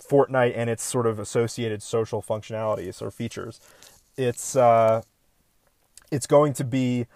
Fortnite 0.01 0.53
and 0.55 0.69
its 0.69 0.83
sort 0.83 1.07
of 1.07 1.19
associated 1.19 1.83
social 1.83 2.21
functionalities 2.21 3.01
or 3.01 3.11
features? 3.11 3.59
It's 4.15 4.55
uh, 4.55 5.01
it's 6.11 6.27
going 6.27 6.53
to 6.53 6.63
be 6.63 7.07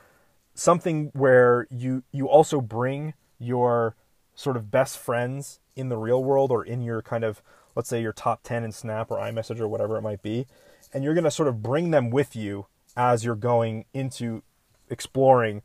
something 0.53 1.11
where 1.13 1.67
you 1.69 2.03
you 2.11 2.27
also 2.27 2.59
bring 2.59 3.13
your 3.39 3.95
sort 4.35 4.57
of 4.57 4.69
best 4.71 4.97
friends 4.97 5.59
in 5.75 5.89
the 5.89 5.97
real 5.97 6.23
world 6.23 6.51
or 6.51 6.65
in 6.65 6.81
your 6.81 7.01
kind 7.01 7.23
of 7.23 7.41
let's 7.75 7.87
say 7.87 8.01
your 8.01 8.11
top 8.11 8.43
10 8.43 8.65
in 8.65 8.71
Snap 8.71 9.09
or 9.09 9.17
iMessage 9.17 9.59
or 9.59 9.67
whatever 9.67 9.97
it 9.97 10.01
might 10.01 10.21
be 10.21 10.45
and 10.93 11.03
you're 11.03 11.13
going 11.13 11.23
to 11.23 11.31
sort 11.31 11.47
of 11.47 11.63
bring 11.63 11.91
them 11.91 12.09
with 12.09 12.35
you 12.35 12.65
as 12.95 13.23
you're 13.23 13.35
going 13.35 13.85
into 13.93 14.43
exploring 14.89 15.61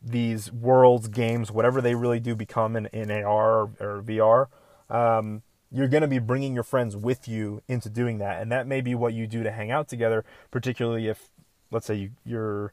these 0.00 0.52
worlds, 0.52 1.08
games, 1.08 1.50
whatever 1.50 1.80
they 1.80 1.94
really 1.94 2.20
do 2.20 2.36
become 2.36 2.76
in, 2.76 2.86
in 2.86 3.10
AR 3.10 3.62
or, 3.62 3.70
or 3.80 4.02
VR. 4.02 4.46
Um, 4.90 5.42
you're 5.70 5.88
going 5.88 6.02
to 6.02 6.08
be 6.08 6.18
bringing 6.18 6.54
your 6.54 6.62
friends 6.62 6.96
with 6.96 7.28
you 7.28 7.62
into 7.68 7.90
doing 7.90 8.18
that, 8.18 8.40
and 8.40 8.50
that 8.50 8.66
may 8.66 8.80
be 8.80 8.94
what 8.94 9.12
you 9.12 9.26
do 9.26 9.42
to 9.42 9.50
hang 9.50 9.70
out 9.70 9.88
together. 9.88 10.24
Particularly 10.50 11.08
if, 11.08 11.30
let's 11.70 11.86
say, 11.86 11.94
you, 11.94 12.10
you're 12.24 12.72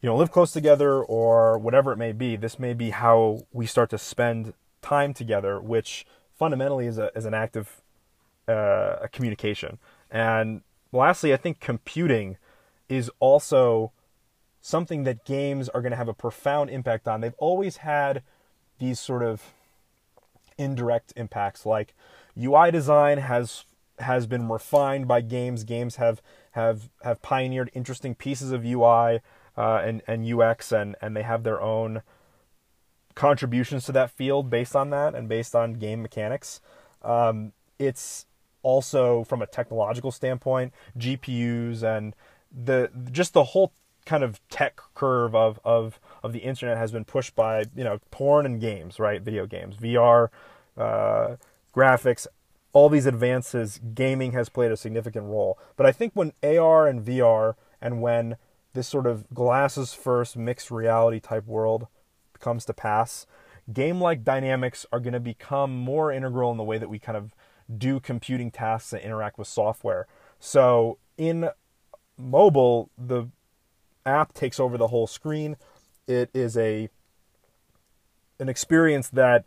you 0.00 0.08
know 0.08 0.16
live 0.16 0.30
close 0.30 0.52
together 0.52 1.02
or 1.02 1.58
whatever 1.58 1.92
it 1.92 1.96
may 1.96 2.12
be. 2.12 2.36
This 2.36 2.58
may 2.58 2.74
be 2.74 2.90
how 2.90 3.46
we 3.52 3.66
start 3.66 3.90
to 3.90 3.98
spend 3.98 4.52
time 4.82 5.14
together, 5.14 5.60
which 5.60 6.06
fundamentally 6.38 6.86
is 6.86 6.98
a 6.98 7.10
is 7.16 7.24
an 7.24 7.34
act 7.34 7.56
of 7.56 7.80
uh, 8.46 9.06
communication. 9.12 9.78
And 10.10 10.62
lastly, 10.92 11.32
I 11.32 11.36
think 11.36 11.60
computing 11.60 12.36
is 12.88 13.10
also 13.20 13.92
something 14.60 15.04
that 15.04 15.24
games 15.24 15.68
are 15.68 15.80
going 15.80 15.92
to 15.92 15.96
have 15.96 16.08
a 16.08 16.14
profound 16.14 16.70
impact 16.70 17.06
on. 17.06 17.20
They've 17.20 17.34
always 17.38 17.78
had 17.78 18.22
these 18.78 19.00
sort 19.00 19.22
of 19.22 19.42
indirect 20.58 21.12
impacts 21.16 21.64
like 21.64 21.94
UI 22.36 22.70
design 22.70 23.18
has 23.18 23.64
has 24.00 24.26
been 24.26 24.48
refined 24.48 25.08
by 25.08 25.20
games. 25.20 25.64
Games 25.64 25.96
have 25.96 26.22
have 26.52 26.88
have 27.02 27.22
pioneered 27.22 27.70
interesting 27.74 28.14
pieces 28.14 28.52
of 28.52 28.64
UI 28.64 29.20
uh, 29.56 29.82
and 29.84 30.02
and 30.06 30.26
UX, 30.26 30.72
and 30.72 30.96
and 31.00 31.16
they 31.16 31.22
have 31.22 31.42
their 31.42 31.60
own 31.60 32.02
contributions 33.14 33.84
to 33.84 33.92
that 33.92 34.10
field 34.10 34.48
based 34.48 34.76
on 34.76 34.90
that 34.90 35.14
and 35.14 35.28
based 35.28 35.54
on 35.54 35.74
game 35.74 36.00
mechanics. 36.02 36.60
Um, 37.02 37.52
it's 37.78 38.26
also 38.62 39.24
from 39.24 39.42
a 39.42 39.46
technological 39.46 40.12
standpoint, 40.12 40.72
GPUs 40.96 41.82
and 41.82 42.14
the 42.52 42.90
just 43.10 43.32
the 43.32 43.44
whole 43.44 43.72
kind 44.06 44.22
of 44.22 44.40
tech 44.48 44.80
curve 44.94 45.34
of 45.34 45.60
of 45.64 46.00
of 46.22 46.32
the 46.32 46.40
internet 46.40 46.76
has 46.76 46.92
been 46.92 47.04
pushed 47.04 47.34
by 47.34 47.64
you 47.74 47.84
know 47.84 47.98
porn 48.10 48.46
and 48.46 48.60
games, 48.60 48.98
right? 48.98 49.20
Video 49.22 49.46
games, 49.46 49.76
VR, 49.76 50.28
uh, 50.76 51.36
graphics, 51.74 52.26
all 52.72 52.88
these 52.88 53.06
advances. 53.06 53.80
Gaming 53.94 54.32
has 54.32 54.48
played 54.48 54.72
a 54.72 54.76
significant 54.76 55.26
role, 55.26 55.58
but 55.76 55.86
I 55.86 55.92
think 55.92 56.12
when 56.14 56.32
AR 56.42 56.86
and 56.86 57.04
VR 57.04 57.54
and 57.80 58.02
when 58.02 58.36
this 58.74 58.88
sort 58.88 59.06
of 59.06 59.28
glasses 59.32 59.94
first 59.94 60.36
mixed 60.36 60.70
reality 60.70 61.20
type 61.20 61.46
world 61.46 61.86
comes 62.38 62.64
to 62.66 62.74
pass, 62.74 63.26
game 63.72 64.00
like 64.00 64.24
dynamics 64.24 64.86
are 64.92 65.00
going 65.00 65.12
to 65.12 65.20
become 65.20 65.76
more 65.76 66.12
integral 66.12 66.50
in 66.50 66.56
the 66.56 66.64
way 66.64 66.78
that 66.78 66.88
we 66.88 66.98
kind 66.98 67.16
of 67.16 67.34
do 67.76 68.00
computing 68.00 68.50
tasks 68.50 68.92
and 68.92 69.02
interact 69.02 69.38
with 69.38 69.48
software. 69.48 70.06
So 70.38 70.98
in 71.16 71.50
mobile, 72.16 72.90
the 72.96 73.28
app 74.06 74.32
takes 74.32 74.58
over 74.58 74.78
the 74.78 74.88
whole 74.88 75.06
screen. 75.06 75.56
It 76.08 76.30
is 76.34 76.56
a 76.56 76.88
an 78.40 78.48
experience 78.48 79.08
that 79.10 79.44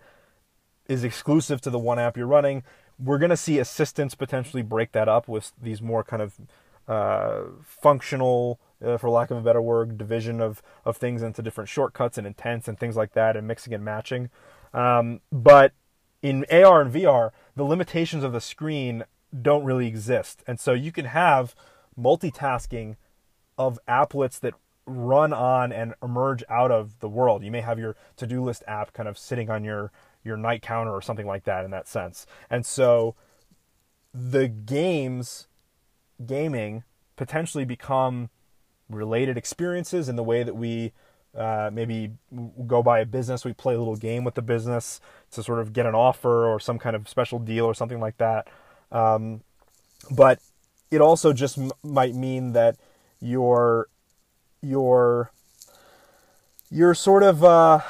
is 0.88 1.04
exclusive 1.04 1.62
to 1.62 1.70
the 1.70 1.80
one 1.80 2.00
app 2.00 2.18
you're 2.18 2.28
running. 2.28 2.64
We're 3.00 3.18
going 3.18 3.30
to 3.30 3.38
see 3.38 3.58
assistants 3.58 4.16
potentially 4.16 4.62
break 4.62 4.92
that 4.92 5.10
up 5.10 5.28
with 5.28 5.54
these 5.62 5.82
more 5.82 6.04
kind 6.04 6.22
of 6.22 6.36
uh, 6.88 7.44
functional, 7.64 8.60
uh, 8.86 8.98
for 8.98 9.10
lack 9.10 9.32
of 9.32 9.38
a 9.38 9.42
better 9.42 9.62
word, 9.62 9.98
division 9.98 10.42
of, 10.42 10.62
of 10.84 10.98
things 10.98 11.24
into 11.24 11.42
different 11.42 11.70
shortcuts 11.70 12.18
and 12.18 12.28
intents 12.28 12.68
and 12.68 12.78
things 12.78 12.96
like 12.96 13.14
that, 13.14 13.38
and 13.38 13.48
mixing 13.48 13.74
and 13.74 13.84
matching. 13.84 14.30
Um, 14.74 15.22
but 15.32 15.74
in 16.22 16.46
AR 16.52 16.82
and 16.82 16.94
VR, 16.94 17.32
the 17.56 17.64
limitations 17.64 18.24
of 18.24 18.34
the 18.34 18.42
screen 18.42 19.06
don't 19.42 19.64
really 19.64 19.88
exist. 19.88 20.44
And 20.46 20.60
so 20.60 20.74
you 20.74 20.92
can 20.92 21.06
have 21.06 21.56
multitasking 21.98 22.98
of 23.58 23.80
applets 23.88 24.40
that 24.42 24.54
run 24.86 25.34
on 25.34 25.72
and 25.72 25.94
emerge 26.02 26.44
out 26.50 26.72
of 26.72 27.00
the 27.00 27.10
world. 27.10 27.44
You 27.44 27.52
may 27.52 27.62
have 27.62 27.80
your 27.80 27.96
to-do 28.18 28.44
list 28.44 28.64
app 28.68 28.94
kind 28.94 29.08
of 29.08 29.18
sitting 29.18 29.50
on 29.50 29.64
your 29.64 29.92
your 30.24 30.38
night 30.38 30.62
counter 30.62 30.92
or 30.92 31.02
something 31.02 31.26
like 31.26 31.46
that 31.46 31.66
in 31.66 31.72
that 31.72 31.88
sense. 31.88 32.28
And 32.50 32.66
so 32.66 33.16
the 34.14 34.48
games 34.48 35.48
gaming 36.24 36.84
potentially 37.16 37.66
become 37.66 38.30
related 38.90 39.38
experiences 39.38 40.08
in 40.10 40.16
the 40.16 40.24
way 40.24 40.44
that 40.44 40.56
we 40.56 40.92
uh, 41.36 41.70
maybe 41.72 42.12
go 42.68 42.84
by 42.84 43.00
a 43.00 43.06
business, 43.06 43.46
we 43.46 43.54
play 43.54 43.74
a 43.74 43.80
little 43.80 43.96
game 43.96 44.24
with 44.24 44.36
the 44.36 44.42
business 44.42 45.00
to 45.32 45.42
sort 45.42 45.60
of 45.60 45.72
get 45.72 45.86
an 45.86 45.96
offer 45.96 46.46
or 46.46 46.60
some 46.60 46.78
kind 46.78 46.96
of 46.96 47.08
special 47.08 47.40
deal 47.40 47.66
or 47.66 47.74
something 47.74 48.00
like 48.00 48.18
that. 48.18 48.48
Um, 48.92 49.42
but 50.10 50.40
it 50.92 51.00
also 51.00 51.32
just 51.32 51.58
m- 51.58 51.72
might 51.84 52.14
mean 52.14 52.52
that 52.52 52.76
you're 53.22 53.88
you're 54.62 55.32
you're 56.70 56.94
sort 56.94 57.24
of 57.24 57.44
uh, 57.44 57.82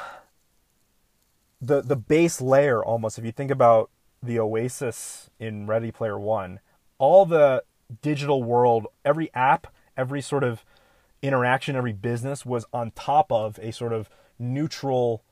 the 1.60 1.82
the 1.82 1.96
base 1.96 2.40
layer 2.40 2.84
almost. 2.84 3.18
If 3.18 3.24
you 3.24 3.32
think 3.32 3.50
about 3.50 3.90
the 4.22 4.38
Oasis 4.38 5.30
in 5.38 5.66
Ready 5.66 5.90
Player 5.90 6.18
One, 6.18 6.60
all 6.98 7.26
the 7.26 7.62
digital 8.00 8.42
world, 8.42 8.86
every 9.04 9.32
app, 9.34 9.66
every 9.96 10.20
sort 10.20 10.44
of 10.44 10.64
interaction, 11.20 11.76
every 11.76 11.92
business 11.92 12.44
was 12.44 12.64
on 12.72 12.90
top 12.92 13.30
of 13.30 13.58
a 13.60 13.72
sort 13.72 13.92
of 13.92 14.08
neutral 14.38 15.22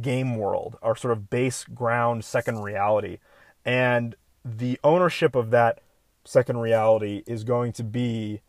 game 0.00 0.36
world 0.36 0.76
or 0.82 0.96
sort 0.96 1.12
of 1.12 1.30
base 1.30 1.64
ground 1.64 2.24
second 2.24 2.62
reality. 2.62 3.18
And 3.64 4.14
the 4.44 4.78
ownership 4.82 5.34
of 5.34 5.50
that 5.50 5.80
second 6.24 6.58
reality 6.58 7.22
is 7.26 7.44
going 7.44 7.72
to 7.72 7.84
be 7.84 8.40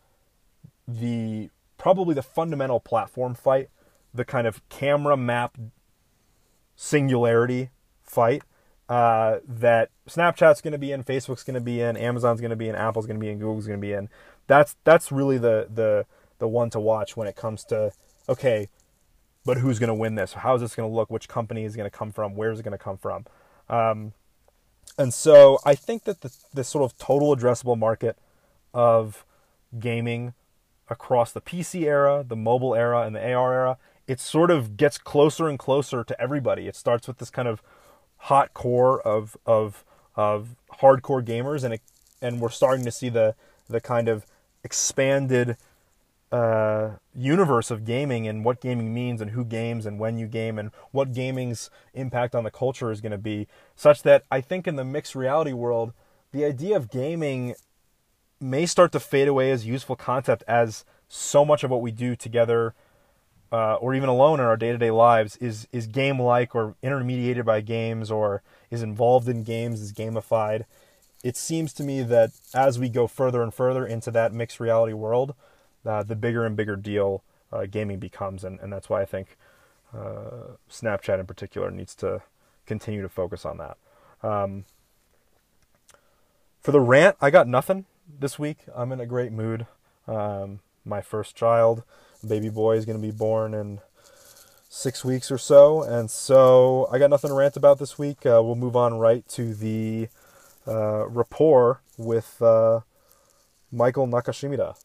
the 0.87 1.49
probably 1.81 2.13
the 2.13 2.21
fundamental 2.21 2.79
platform 2.79 3.33
fight 3.33 3.67
the 4.13 4.23
kind 4.23 4.45
of 4.45 4.61
camera 4.69 5.17
map 5.17 5.57
singularity 6.75 7.71
fight 8.03 8.43
uh, 8.87 9.39
that 9.47 9.89
Snapchat's 10.07 10.61
going 10.61 10.73
to 10.73 10.77
be 10.77 10.91
in, 10.91 11.03
Facebook's 11.03 11.43
going 11.43 11.55
to 11.55 11.61
be 11.61 11.81
in, 11.81 11.97
Amazon's 11.97 12.39
going 12.39 12.51
to 12.51 12.55
be 12.55 12.69
in, 12.69 12.75
Apple's 12.75 13.07
going 13.07 13.19
to 13.19 13.23
be 13.23 13.31
in, 13.31 13.39
Google's 13.39 13.65
going 13.65 13.79
to 13.79 13.81
be 13.81 13.93
in. 13.93 14.09
That's 14.45 14.75
that's 14.83 15.11
really 15.11 15.39
the 15.39 15.67
the 15.73 16.05
the 16.37 16.47
one 16.47 16.69
to 16.69 16.79
watch 16.79 17.17
when 17.17 17.27
it 17.27 17.35
comes 17.35 17.63
to 17.65 17.93
okay, 18.29 18.69
but 19.43 19.57
who's 19.57 19.79
going 19.79 19.87
to 19.87 19.95
win 19.95 20.13
this? 20.13 20.33
How 20.33 20.53
is 20.53 20.61
this 20.61 20.75
going 20.75 20.87
to 20.87 20.93
look? 20.93 21.09
Which 21.09 21.27
company 21.27 21.63
is 21.63 21.75
going 21.75 21.89
to 21.89 21.97
come 21.97 22.11
from? 22.11 22.35
Where 22.35 22.51
is 22.51 22.59
it 22.59 22.63
going 22.63 22.77
to 22.77 22.83
come 22.83 22.97
from? 22.97 23.25
Um, 23.69 24.13
and 24.99 25.11
so 25.11 25.57
I 25.65 25.73
think 25.73 26.03
that 26.03 26.21
the, 26.21 26.31
the 26.53 26.63
sort 26.63 26.83
of 26.83 26.95
total 26.99 27.35
addressable 27.35 27.77
market 27.77 28.17
of 28.71 29.25
gaming 29.79 30.35
across 30.91 31.31
the 31.31 31.41
PC 31.41 31.83
era, 31.83 32.23
the 32.27 32.35
mobile 32.35 32.75
era, 32.75 33.01
and 33.01 33.15
the 33.15 33.33
AR 33.33 33.53
era, 33.53 33.77
it 34.07 34.19
sort 34.19 34.51
of 34.51 34.75
gets 34.75 34.97
closer 34.97 35.47
and 35.47 35.57
closer 35.57 36.03
to 36.03 36.21
everybody. 36.21 36.67
It 36.67 36.75
starts 36.75 37.07
with 37.07 37.17
this 37.17 37.29
kind 37.29 37.47
of 37.47 37.63
hot 38.17 38.53
core 38.53 39.01
of 39.01 39.37
of 39.45 39.85
of 40.15 40.55
hardcore 40.81 41.25
gamers, 41.25 41.63
and 41.63 41.75
it, 41.75 41.81
and 42.21 42.41
we're 42.41 42.49
starting 42.49 42.83
to 42.85 42.91
see 42.91 43.07
the 43.07 43.35
the 43.69 43.79
kind 43.79 44.09
of 44.09 44.25
expanded 44.65 45.55
uh, 46.31 46.91
universe 47.15 47.71
of 47.71 47.85
gaming 47.85 48.27
and 48.27 48.43
what 48.45 48.61
gaming 48.61 48.93
means 48.93 49.21
and 49.21 49.31
who 49.31 49.43
games 49.43 49.85
and 49.85 49.99
when 49.99 50.17
you 50.17 50.27
game 50.27 50.57
and 50.57 50.71
what 50.91 51.13
gaming's 51.13 51.69
impact 51.93 52.35
on 52.35 52.43
the 52.43 52.51
culture 52.51 52.91
is 52.91 53.01
going 53.01 53.11
to 53.11 53.17
be, 53.17 53.47
such 53.75 54.03
that 54.03 54.23
I 54.29 54.41
think 54.41 54.67
in 54.67 54.75
the 54.75 54.85
mixed 54.85 55.15
reality 55.15 55.53
world, 55.53 55.93
the 56.31 56.45
idea 56.45 56.75
of 56.75 56.89
gaming 56.89 57.55
may 58.41 58.65
start 58.65 58.91
to 58.91 58.99
fade 58.99 59.27
away 59.27 59.51
as 59.51 59.65
useful 59.65 59.95
concept 59.95 60.43
as 60.47 60.85
so 61.07 61.45
much 61.45 61.63
of 61.63 61.71
what 61.71 61.81
we 61.81 61.91
do 61.91 62.15
together 62.15 62.73
uh, 63.51 63.75
or 63.75 63.93
even 63.93 64.07
alone 64.07 64.39
in 64.39 64.45
our 64.45 64.57
day-to-day 64.57 64.91
lives 64.91 65.35
is 65.37 65.67
is 65.71 65.87
game-like 65.87 66.55
or 66.55 66.75
intermediated 66.81 67.45
by 67.45 67.61
games 67.61 68.09
or 68.09 68.41
is 68.69 68.81
involved 68.81 69.27
in 69.27 69.43
games 69.43 69.81
is 69.81 69.91
gamified 69.93 70.65
it 71.23 71.35
seems 71.37 71.73
to 71.73 71.83
me 71.83 72.01
that 72.01 72.31
as 72.53 72.79
we 72.79 72.89
go 72.89 73.07
further 73.07 73.43
and 73.43 73.53
further 73.53 73.85
into 73.85 74.09
that 74.09 74.33
mixed 74.33 74.59
reality 74.59 74.93
world 74.93 75.35
uh, 75.85 76.03
the 76.03 76.15
bigger 76.15 76.45
and 76.45 76.55
bigger 76.55 76.75
deal 76.75 77.23
uh, 77.51 77.65
gaming 77.65 77.99
becomes, 77.99 78.43
and, 78.43 78.59
and 78.59 78.71
that's 78.71 78.89
why 78.89 79.01
I 79.01 79.05
think 79.05 79.37
uh, 79.93 80.55
Snapchat 80.69 81.19
in 81.19 81.25
particular 81.25 81.69
needs 81.71 81.95
to 81.95 82.21
continue 82.65 83.01
to 83.01 83.09
focus 83.09 83.45
on 83.45 83.57
that. 83.57 83.77
Um, 84.23 84.65
for 86.61 86.71
the 86.71 86.79
rant, 86.79 87.17
I 87.19 87.29
got 87.29 87.47
nothing 87.47 87.85
this 88.21 88.39
week. 88.39 88.59
I'm 88.73 88.91
in 88.91 88.99
a 88.99 89.05
great 89.05 89.31
mood. 89.31 89.65
Um, 90.07 90.59
my 90.85 91.01
first 91.01 91.35
child, 91.35 91.83
baby 92.25 92.49
boy, 92.49 92.77
is 92.77 92.85
going 92.85 92.99
to 92.99 93.01
be 93.01 93.11
born 93.11 93.53
in 93.53 93.81
six 94.69 95.03
weeks 95.03 95.29
or 95.31 95.37
so, 95.37 95.81
and 95.83 96.09
so 96.09 96.87
I 96.91 96.97
got 96.97 97.09
nothing 97.09 97.29
to 97.29 97.35
rant 97.35 97.57
about 97.57 97.77
this 97.79 97.99
week. 97.99 98.25
Uh, 98.25 98.41
we'll 98.41 98.55
move 98.55 98.75
on 98.75 98.93
right 98.97 99.27
to 99.29 99.53
the 99.53 100.07
uh, 100.67 101.07
rapport 101.07 101.81
with 101.97 102.41
uh, 102.41 102.81
Michael 103.71 104.07
Nakashimita. 104.07 104.77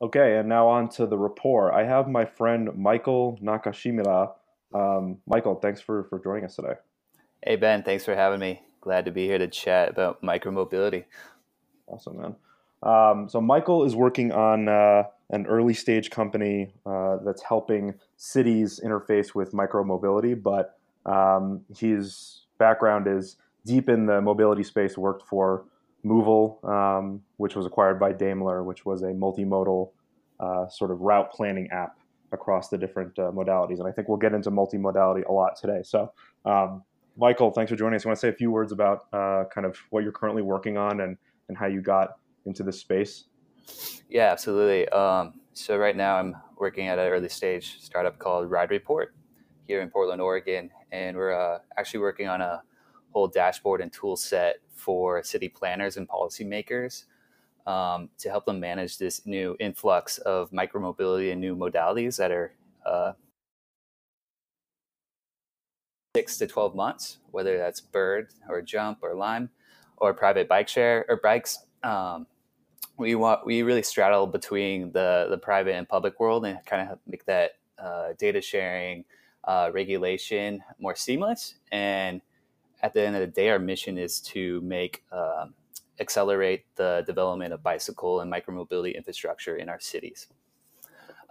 Okay, 0.00 0.36
and 0.36 0.48
now 0.48 0.68
on 0.68 0.88
to 0.90 1.06
the 1.06 1.18
rapport. 1.18 1.72
I 1.72 1.84
have 1.84 2.08
my 2.08 2.24
friend 2.24 2.70
Michael 2.76 3.38
Nakashimura. 3.42 4.32
Um, 4.72 5.18
Michael, 5.26 5.56
thanks 5.56 5.80
for, 5.80 6.04
for 6.04 6.20
joining 6.22 6.44
us 6.44 6.54
today. 6.56 6.74
Hey, 7.44 7.56
Ben, 7.56 7.82
thanks 7.82 8.04
for 8.04 8.14
having 8.14 8.38
me. 8.38 8.62
Glad 8.88 9.04
to 9.04 9.10
be 9.10 9.26
here 9.26 9.36
to 9.36 9.48
chat 9.48 9.90
about 9.90 10.22
micromobility. 10.22 11.04
Awesome, 11.88 12.22
man. 12.22 12.36
Um, 12.82 13.28
so, 13.28 13.38
Michael 13.38 13.84
is 13.84 13.94
working 13.94 14.32
on 14.32 14.66
uh, 14.66 15.02
an 15.28 15.46
early 15.46 15.74
stage 15.74 16.08
company 16.08 16.72
uh, 16.86 17.18
that's 17.22 17.42
helping 17.42 17.92
cities 18.16 18.80
interface 18.82 19.34
with 19.34 19.52
micromobility, 19.52 20.42
but 20.42 20.78
um, 21.04 21.60
his 21.76 22.46
background 22.56 23.06
is 23.06 23.36
deep 23.66 23.90
in 23.90 24.06
the 24.06 24.22
mobility 24.22 24.62
space, 24.62 24.96
worked 24.96 25.28
for 25.28 25.66
moovel, 26.02 26.64
um, 26.66 27.20
which 27.36 27.54
was 27.54 27.66
acquired 27.66 28.00
by 28.00 28.14
Daimler, 28.14 28.64
which 28.64 28.86
was 28.86 29.02
a 29.02 29.08
multimodal 29.08 29.90
uh, 30.40 30.66
sort 30.70 30.90
of 30.90 31.02
route 31.02 31.30
planning 31.30 31.68
app 31.72 31.98
across 32.32 32.70
the 32.70 32.78
different 32.78 33.18
uh, 33.18 33.30
modalities. 33.32 33.80
And 33.80 33.86
I 33.86 33.92
think 33.92 34.08
we'll 34.08 34.16
get 34.16 34.32
into 34.32 34.50
multimodality 34.50 35.26
a 35.28 35.32
lot 35.32 35.56
today. 35.56 35.82
So, 35.84 36.10
um, 36.46 36.84
Michael, 37.20 37.50
thanks 37.50 37.68
for 37.68 37.76
joining 37.76 37.96
us. 37.96 38.06
I 38.06 38.10
want 38.10 38.16
to 38.18 38.20
say 38.20 38.28
a 38.28 38.32
few 38.32 38.52
words 38.52 38.70
about 38.70 39.06
uh, 39.12 39.44
kind 39.52 39.66
of 39.66 39.76
what 39.90 40.04
you're 40.04 40.12
currently 40.12 40.42
working 40.42 40.76
on 40.76 41.00
and, 41.00 41.16
and 41.48 41.58
how 41.58 41.66
you 41.66 41.80
got 41.80 42.18
into 42.46 42.62
this 42.62 42.78
space. 42.78 43.24
Yeah, 44.08 44.30
absolutely. 44.30 44.88
Um, 44.90 45.34
so 45.52 45.76
right 45.76 45.96
now 45.96 46.16
I'm 46.16 46.36
working 46.58 46.86
at 46.86 47.00
an 47.00 47.08
early 47.08 47.28
stage 47.28 47.78
startup 47.80 48.20
called 48.20 48.48
Ride 48.48 48.70
Report 48.70 49.16
here 49.66 49.80
in 49.82 49.90
Portland, 49.90 50.22
Oregon, 50.22 50.70
and 50.92 51.16
we're 51.16 51.32
uh, 51.32 51.58
actually 51.76 52.00
working 52.00 52.28
on 52.28 52.40
a 52.40 52.62
whole 53.10 53.26
dashboard 53.26 53.80
and 53.80 53.92
tool 53.92 54.16
set 54.16 54.58
for 54.72 55.20
city 55.24 55.48
planners 55.48 55.96
and 55.96 56.08
policymakers 56.08 57.06
um, 57.66 58.10
to 58.18 58.30
help 58.30 58.46
them 58.46 58.60
manage 58.60 58.96
this 58.96 59.26
new 59.26 59.56
influx 59.58 60.18
of 60.18 60.52
micromobility 60.52 61.32
and 61.32 61.40
new 61.40 61.56
modalities 61.56 62.16
that 62.16 62.30
are 62.30 62.52
uh, 62.86 63.12
six 66.14 66.38
to 66.38 66.46
12 66.46 66.74
months, 66.74 67.18
whether 67.30 67.58
that's 67.58 67.80
Bird 67.80 68.28
or 68.48 68.62
Jump 68.62 68.98
or 69.02 69.14
Lime 69.14 69.50
or 69.96 70.14
private 70.14 70.48
bike 70.48 70.68
share 70.68 71.04
or 71.08 71.20
bikes. 71.22 71.64
Um, 71.82 72.26
we 72.96 73.14
want 73.14 73.46
we 73.46 73.62
really 73.62 73.82
straddle 73.82 74.26
between 74.26 74.90
the 74.92 75.28
the 75.30 75.38
private 75.38 75.74
and 75.74 75.88
public 75.88 76.18
world 76.18 76.44
and 76.44 76.58
kind 76.66 76.90
of 76.90 76.98
make 77.06 77.24
that 77.26 77.52
uh, 77.78 78.08
data 78.18 78.40
sharing 78.40 79.04
uh, 79.44 79.70
regulation 79.72 80.62
more 80.80 80.96
seamless 80.96 81.54
and 81.70 82.20
at 82.82 82.94
the 82.94 83.02
end 83.04 83.16
of 83.16 83.20
the 83.20 83.26
day, 83.26 83.48
our 83.50 83.58
mission 83.58 83.98
is 83.98 84.20
to 84.20 84.60
make 84.60 85.02
uh, 85.10 85.46
accelerate 86.00 86.64
the 86.76 87.02
development 87.06 87.52
of 87.52 87.62
bicycle 87.62 88.20
and 88.20 88.32
micromobility 88.32 88.94
infrastructure 88.94 89.56
in 89.56 89.68
our 89.68 89.80
cities. 89.80 90.28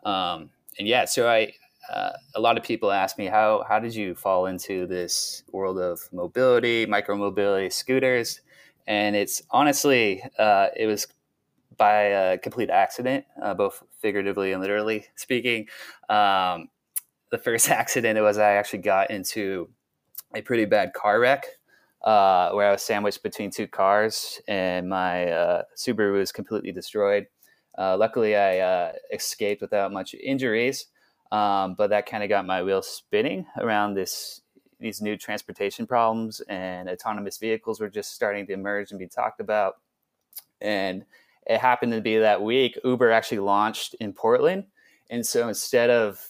Um, 0.04 0.50
and 0.78 0.88
yeah, 0.88 1.06
so 1.06 1.30
I 1.30 1.54
uh, 1.94 2.12
a 2.36 2.40
lot 2.40 2.58
of 2.58 2.64
people 2.64 2.92
ask 2.92 3.18
me 3.18 3.28
how 3.28 3.64
how 3.68 3.80
did 3.80 3.96
you 3.96 4.16
fall 4.16 4.46
into 4.48 4.88
this 4.88 5.44
world 5.52 5.80
of 5.80 6.02
mobility, 6.12 6.86
micromobility, 6.86 7.72
scooters, 7.72 8.42
and 8.88 9.16
it's 9.16 9.42
honestly 9.52 10.24
uh, 10.38 10.68
it 10.76 10.86
was 10.88 11.08
by 11.78 12.04
a 12.04 12.38
complete 12.38 12.70
accident, 12.70 13.26
uh, 13.42 13.54
both 13.54 13.84
figuratively 14.00 14.52
and 14.52 14.62
literally 14.62 15.06
speaking. 15.16 15.68
Um, 16.10 16.70
the 17.32 17.38
first 17.38 17.70
accident 17.82 18.20
was 18.20 18.38
I 18.38 18.54
actually 18.54 18.80
got 18.80 19.12
into 19.12 19.70
a 20.36 20.42
pretty 20.42 20.66
bad 20.66 20.94
car 20.94 21.20
wreck 21.20 21.46
uh, 22.04 22.52
where 22.52 22.68
I 22.68 22.72
was 22.72 22.82
sandwiched 22.82 23.24
between 23.24 23.52
two 23.52 23.68
cars 23.68 24.42
and 24.48 24.90
my 24.90 25.30
uh, 25.32 25.64
Subaru 25.76 26.14
was 26.14 26.32
completely 26.32 26.72
destroyed. 26.72 27.28
Uh, 27.78 27.96
luckily, 27.98 28.36
I 28.36 28.60
uh, 28.60 28.92
escaped 29.14 29.62
without 29.62 29.92
much 29.92 30.16
injuries, 30.16 30.88
um, 31.32 31.76
but 31.76 31.90
that 31.90 32.06
kind 32.06 32.24
of 32.24 32.30
got 32.30 32.46
my 32.46 32.64
wheels 32.64 32.88
spinning 32.88 33.46
around 33.60 33.94
this 33.94 34.42
these 34.80 35.02
new 35.02 35.18
transportation 35.18 35.88
problems 35.88 36.40
and 36.42 36.88
autonomous 36.88 37.40
vehicles 37.40 37.80
were 37.80 37.90
just 37.90 38.14
starting 38.14 38.46
to 38.46 38.54
emerge 38.54 38.92
and 38.92 39.00
be 39.00 39.08
talked 39.08 39.40
about. 39.40 39.78
And 40.62 41.04
it 41.48 41.60
happened 41.60 41.94
to 41.94 42.02
be 42.02 42.20
that 42.20 42.44
week 42.44 42.78
Uber 42.84 43.12
actually 43.12 43.40
launched 43.40 43.96
in 44.00 44.14
Portland, 44.14 44.66
and 45.10 45.26
so 45.26 45.48
instead 45.48 45.90
of 45.90 46.30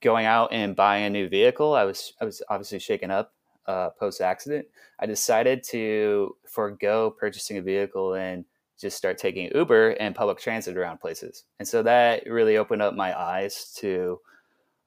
going 0.00 0.26
out 0.26 0.52
and 0.52 0.76
buying 0.76 1.04
a 1.04 1.10
new 1.10 1.28
vehicle, 1.28 1.74
I 1.74 1.84
was 1.84 2.12
I 2.20 2.24
was 2.24 2.42
obviously 2.48 2.78
shaken 2.78 3.10
up 3.10 3.32
uh, 3.66 3.90
post 3.90 4.20
accident. 4.20 4.66
I 4.98 5.06
decided 5.06 5.62
to 5.64 6.36
forego 6.46 7.10
purchasing 7.10 7.58
a 7.58 7.62
vehicle 7.62 8.14
and 8.14 8.44
just 8.80 8.96
start 8.96 9.18
taking 9.18 9.50
Uber 9.54 9.90
and 10.00 10.14
public 10.14 10.38
transit 10.38 10.76
around 10.76 10.98
places. 10.98 11.44
And 11.58 11.68
so 11.68 11.82
that 11.82 12.24
really 12.26 12.56
opened 12.56 12.82
up 12.82 12.94
my 12.94 13.18
eyes 13.18 13.74
to 13.78 14.20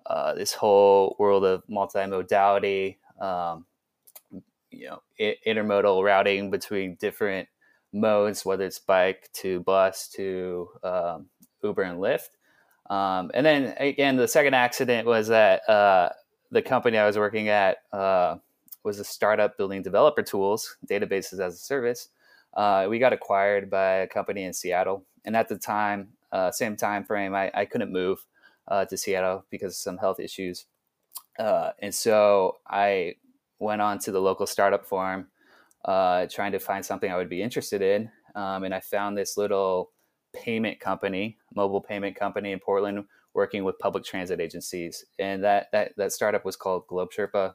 uh, 0.05 0.33
this 0.33 0.53
whole 0.53 1.15
world 1.19 1.45
of 1.45 1.63
multimodality, 1.67 2.97
um, 3.21 3.65
you 4.71 4.87
know, 4.87 5.01
intermodal 5.19 6.03
routing 6.03 6.49
between 6.49 6.95
different 6.95 7.47
modes, 7.93 8.43
whether 8.43 8.65
it's 8.65 8.79
bike 8.79 9.29
to 9.33 9.59
bus 9.61 10.07
to 10.09 10.67
um, 10.83 11.27
Uber 11.63 11.83
and 11.83 11.99
Lyft. 11.99 12.29
Um, 12.89 13.31
and 13.33 13.45
then 13.45 13.75
again, 13.77 14.17
the 14.17 14.27
second 14.27 14.55
accident 14.55 15.07
was 15.07 15.27
that 15.27 15.67
uh, 15.69 16.09
the 16.51 16.61
company 16.61 16.97
I 16.97 17.05
was 17.05 17.17
working 17.17 17.49
at 17.49 17.77
uh, 17.93 18.37
was 18.83 18.99
a 18.99 19.03
startup 19.03 19.57
building 19.57 19.81
developer 19.81 20.21
tools, 20.21 20.75
databases 20.87 21.39
as 21.39 21.53
a 21.53 21.57
service. 21.57 22.09
Uh, 22.55 22.87
we 22.89 22.99
got 22.99 23.13
acquired 23.13 23.69
by 23.69 23.95
a 23.95 24.07
company 24.07 24.43
in 24.43 24.53
Seattle, 24.53 25.05
and 25.25 25.35
at 25.35 25.49
the 25.49 25.57
time, 25.57 26.09
uh, 26.31 26.51
same 26.51 26.75
time 26.75 27.03
frame, 27.03 27.33
I, 27.33 27.51
I 27.53 27.65
couldn't 27.65 27.91
move 27.91 28.25
uh, 28.67 28.85
to 28.85 28.97
Seattle 28.97 29.45
because 29.49 29.73
of 29.73 29.77
some 29.77 29.97
health 29.97 30.19
issues, 30.19 30.65
uh, 31.39 31.71
and 31.79 31.93
so 31.93 32.57
I 32.67 33.15
went 33.59 33.81
on 33.81 33.99
to 33.99 34.11
the 34.11 34.21
local 34.21 34.45
startup 34.45 34.85
forum, 34.85 35.27
trying 35.85 36.51
to 36.51 36.59
find 36.59 36.85
something 36.85 37.11
I 37.11 37.17
would 37.17 37.29
be 37.29 37.41
interested 37.41 37.81
in, 37.81 38.11
um, 38.35 38.63
and 38.63 38.73
I 38.73 38.79
found 38.79 39.17
this 39.17 39.37
little 39.37 39.91
payment 40.33 40.79
company, 40.79 41.37
mobile 41.55 41.81
payment 41.81 42.15
company 42.15 42.51
in 42.51 42.59
Portland, 42.59 43.05
working 43.33 43.63
with 43.63 43.79
public 43.79 44.03
transit 44.03 44.39
agencies. 44.39 45.05
And 45.19 45.43
that 45.43 45.67
that 45.71 45.93
that 45.97 46.11
startup 46.11 46.45
was 46.45 46.55
called 46.55 46.87
Globe 46.87 47.09
Sherpa, 47.15 47.53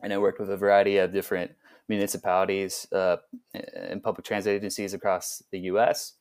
and 0.00 0.12
I 0.12 0.18
worked 0.18 0.40
with 0.40 0.50
a 0.50 0.56
variety 0.56 0.98
of 0.98 1.12
different 1.12 1.52
municipalities 1.88 2.86
uh, 2.92 3.16
and 3.54 4.02
public 4.02 4.24
transit 4.24 4.54
agencies 4.54 4.94
across 4.94 5.42
the 5.50 5.60
U.S. 5.60 6.14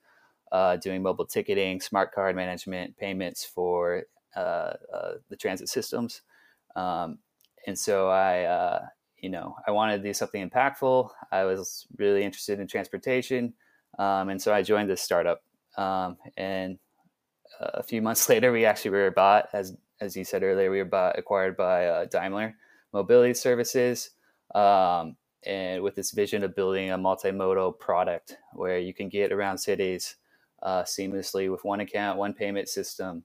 Uh, 0.52 0.76
doing 0.78 1.02
mobile 1.02 1.26
ticketing, 1.26 1.82
smart 1.82 2.14
card 2.14 2.36
management, 2.36 2.98
payments 2.98 3.44
for 3.44 4.04
uh, 4.36 4.74
uh 4.94 5.14
the 5.30 5.36
transit 5.36 5.70
systems. 5.70 6.22
Um, 6.76 7.20
and 7.68 7.78
so 7.78 8.10
I, 8.10 8.44
uh, 8.44 8.86
you 9.18 9.30
know, 9.30 9.56
I 9.66 9.72
wanted 9.72 9.98
to 9.98 10.04
do 10.04 10.14
something 10.14 10.48
impactful. 10.48 11.10
I 11.32 11.46
was 11.46 11.88
really 11.98 12.24
interested 12.24 12.60
in 12.60 12.68
transportation, 12.68 13.54
um, 13.98 14.30
and 14.30 14.42
so 14.42 14.54
I 14.54 14.62
joined 14.62 14.90
this 14.90 15.02
startup. 15.02 15.42
Um, 15.78 16.18
and 16.38 16.78
a 17.60 17.84
few 17.84 18.02
months 18.02 18.30
later, 18.30 18.52
we 18.52 18.66
actually 18.66 18.92
were 18.92 19.12
bought, 19.12 19.50
as 19.54 19.76
as 20.02 20.16
you 20.16 20.26
said 20.26 20.44
earlier, 20.44 20.70
we 20.70 20.80
were 20.80 20.86
bought, 20.86 21.18
acquired 21.18 21.56
by 21.56 21.88
uh, 21.88 22.06
Daimler 22.06 22.56
Mobility 22.94 23.34
Services, 23.34 24.12
um, 24.54 25.16
and 25.46 25.82
with 25.82 25.96
this 25.96 26.12
vision 26.12 26.44
of 26.44 26.56
building 26.56 26.92
a 26.92 26.98
multimodal 26.98 27.78
product 27.80 28.38
where 28.54 28.80
you 28.80 28.94
can 28.94 29.10
get 29.10 29.32
around 29.32 29.58
cities 29.58 30.16
uh, 30.64 30.84
seamlessly 30.84 31.52
with 31.52 31.64
one 31.64 31.80
account, 31.80 32.18
one 32.18 32.34
payment 32.34 32.70
system, 32.70 33.24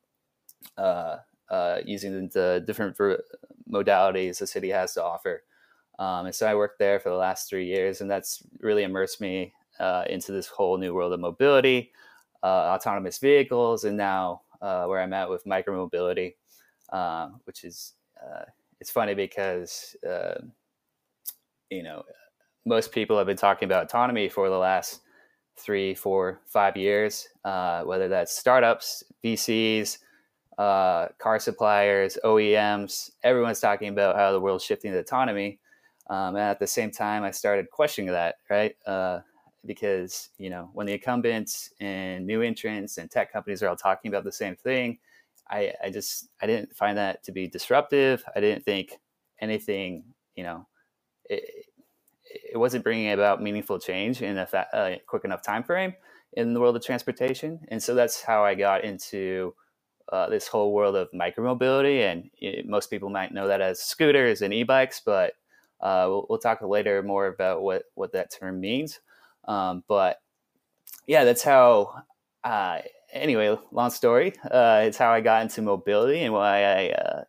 uh, 0.77 1.17
uh 1.51 1.79
using 1.85 2.29
the 2.29 2.63
different 2.67 2.97
modalities 3.71 4.39
the 4.39 4.47
city 4.47 4.69
has 4.69 4.95
to 4.95 5.03
offer. 5.03 5.43
Um, 5.99 6.27
and 6.27 6.35
so 6.35 6.47
I 6.47 6.55
worked 6.55 6.79
there 6.79 7.01
for 7.01 7.11
the 7.11 7.17
last 7.17 7.49
three 7.49 7.67
years, 7.67 8.01
and 8.01 8.11
that's 8.11 8.43
really 8.61 8.85
immersed 8.85 9.21
me 9.21 9.53
uh, 9.79 10.05
into 10.09 10.33
this 10.33 10.47
whole 10.47 10.79
new 10.79 10.95
world 10.95 11.13
of 11.13 11.21
mobility, 11.21 11.93
uh, 12.43 12.47
autonomous 12.75 13.19
vehicles, 13.19 13.85
and 13.85 13.97
now 13.97 14.43
uh, 14.63 14.85
where 14.87 15.01
I'm 15.01 15.13
at 15.13 15.29
with 15.29 15.45
micromobility, 15.45 16.35
which 17.45 17.65
is 17.65 17.95
it's 18.81 18.91
funny 18.91 19.15
because 19.15 19.95
you 21.71 21.83
know 21.83 22.03
most 22.67 22.93
people 22.93 23.17
have 23.17 23.27
been 23.27 23.37
talking 23.37 23.67
about 23.67 23.85
autonomy 23.85 24.29
for 24.29 24.49
the 24.49 24.59
last 24.59 25.01
three, 25.57 25.95
four, 25.95 26.41
five 26.47 26.77
years, 26.77 27.29
whether 27.43 28.09
that's 28.09 28.37
startups, 28.37 29.03
VCs, 29.25 29.99
uh, 30.59 31.09
car 31.19 31.39
suppliers, 31.39 32.19
OEMs, 32.25 33.11
everyone's 33.23 33.61
talking 33.61 33.89
about 33.89 34.17
how 34.17 34.31
the 34.31 34.41
world's 34.41 34.65
shifting 34.65 34.93
to 34.93 34.99
autonomy. 34.99 35.59
Um, 36.11 36.37
and 36.37 36.45
at 36.45 36.59
the 36.59 36.67
same 36.67 36.91
time, 36.91 37.23
I 37.23 37.31
started 37.31 37.71
questioning 37.71 38.13
that, 38.13 38.37
right? 38.51 38.75
Uh, 38.87 39.21
because, 39.65 40.31
you 40.39 40.51
know, 40.51 40.71
when 40.75 40.87
the 40.87 40.95
incumbents 40.95 41.71
and 41.81 42.27
new 42.27 42.43
entrants 42.43 42.99
and 42.99 43.11
tech 43.11 43.33
companies 43.33 43.63
are 43.63 43.69
all 43.69 43.77
talking 43.77 44.11
about 44.11 44.25
the 44.25 44.33
same 44.33 44.57
thing, 44.57 44.99
I, 45.49 45.73
I 45.83 45.91
just, 45.91 46.29
I 46.43 46.47
didn't 46.47 46.77
find 46.77 46.97
that 46.99 47.23
to 47.25 47.33
be 47.33 47.47
disruptive. 47.47 48.23
I 48.35 48.41
didn't 48.41 48.65
think 48.65 48.99
anything, 49.41 50.05
you 50.35 50.45
know, 50.45 50.67
it, 51.31 51.67
it 52.53 52.57
wasn't 52.57 52.85
bringing 52.85 53.13
about 53.13 53.43
meaningful 53.43 53.79
change 53.79 54.23
in 54.23 54.39
a 54.39 54.47
fa- 54.47 54.69
uh, 54.73 54.97
quick 55.07 55.25
enough 55.25 55.43
time 55.43 55.63
frame 55.63 55.95
in 56.35 56.55
the 56.55 56.61
world 56.61 56.77
of 56.77 56.85
transportation. 56.85 57.61
And 57.69 57.83
so 57.83 57.95
that's 57.95 58.23
how 58.23 58.45
I 58.45 58.55
got 58.55 58.85
into 58.85 59.55
uh, 60.11 60.29
this 60.29 60.49
whole 60.49 60.73
world 60.73 60.97
of 60.97 61.11
micromobility, 61.13 62.01
and 62.01 62.31
it, 62.41 62.69
most 62.69 62.91
people 62.91 63.11
might 63.11 63.33
know 63.33 63.47
that 63.47 63.61
as 63.61 63.81
scooters 63.81 64.43
and 64.43 64.53
e-bikes, 64.53 65.01
but 65.05 65.35
uh, 65.81 66.07
we'll, 66.09 66.27
we'll, 66.29 66.39
talk 66.39 66.61
later 66.63 67.03
more 67.03 67.29
about 67.29 67.63
what 67.63 67.85
what 67.95 68.13
that 68.13 68.31
term 68.31 68.61
means. 68.61 69.01
Um, 69.47 69.85
but 69.89 70.21
yeah, 71.07 71.25
that's 71.25 71.43
how. 71.43 72.03
Uh, 72.43 72.81
anyway, 73.13 73.57
long 73.71 73.91
story. 73.91 74.35
Uh, 74.51 74.83
it's 74.85 74.99
how 74.99 75.13
I 75.13 75.21
got 75.21 75.43
into 75.43 75.63
mobility 75.63 76.23
and 76.23 76.35
why 76.35 76.65
I, 76.65 76.89
uh, 76.91 77.25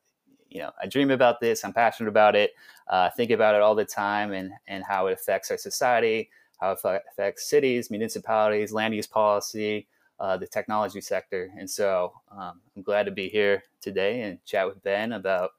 you 0.52 0.60
know, 0.60 0.72
I 0.82 0.86
dream 0.86 1.12
about 1.12 1.40
this. 1.40 1.64
I'm 1.64 1.74
passionate 1.74 2.10
about 2.10 2.36
it. 2.36 2.52
I 2.88 3.10
think 3.10 3.32
about 3.32 3.56
it 3.56 3.62
all 3.62 3.74
the 3.74 3.86
time, 3.86 4.34
and 4.34 4.52
and 4.68 4.84
how 4.84 5.08
it 5.08 5.14
affects 5.14 5.50
our 5.50 5.58
society, 5.58 6.30
how 6.60 6.72
it 6.72 6.80
affects 6.84 7.50
cities, 7.50 7.90
municipalities, 7.90 8.74
land 8.74 8.94
use 8.94 9.08
policy 9.08 9.88
uh, 10.22 10.38
the 10.38 10.46
technology 10.46 11.02
sector. 11.02 11.52
And 11.58 11.68
so 11.68 12.14
um, 12.32 12.62
I'm 12.78 12.84
glad 12.84 13.06
to 13.08 13.12
be 13.12 13.28
here 13.28 13.64
today 13.82 14.22
and 14.22 14.44
chat 14.46 14.68
with 14.68 14.82
Ben 14.84 15.14
about 15.14 15.50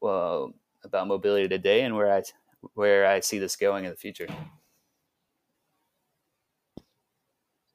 well, 0.00 0.54
about 0.84 1.08
mobility 1.08 1.48
today 1.48 1.82
and 1.82 1.96
where 1.96 2.14
I 2.14 2.22
where 2.74 3.06
I 3.06 3.20
see 3.20 3.38
this 3.38 3.56
going 3.56 3.84
in 3.84 3.90
the 3.90 3.96
future. 3.96 4.28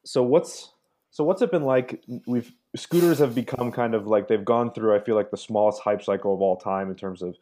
So 0.05 0.23
what's 0.23 0.71
so 1.11 1.25
what's 1.25 1.41
it 1.41 1.51
been 1.51 1.65
like? 1.65 2.01
We've 2.25 2.51
scooters 2.75 3.19
have 3.19 3.33
become 3.33 3.71
kind 3.71 3.95
of 3.95 4.07
like 4.07 4.27
they've 4.27 4.45
gone 4.45 4.71
through. 4.71 4.95
I 4.95 4.99
feel 4.99 5.15
like 5.15 5.31
the 5.31 5.37
smallest 5.37 5.81
hype 5.81 6.03
cycle 6.03 6.33
of 6.33 6.41
all 6.41 6.57
time 6.57 6.89
in 6.89 6.95
terms 6.95 7.21
of 7.21 7.35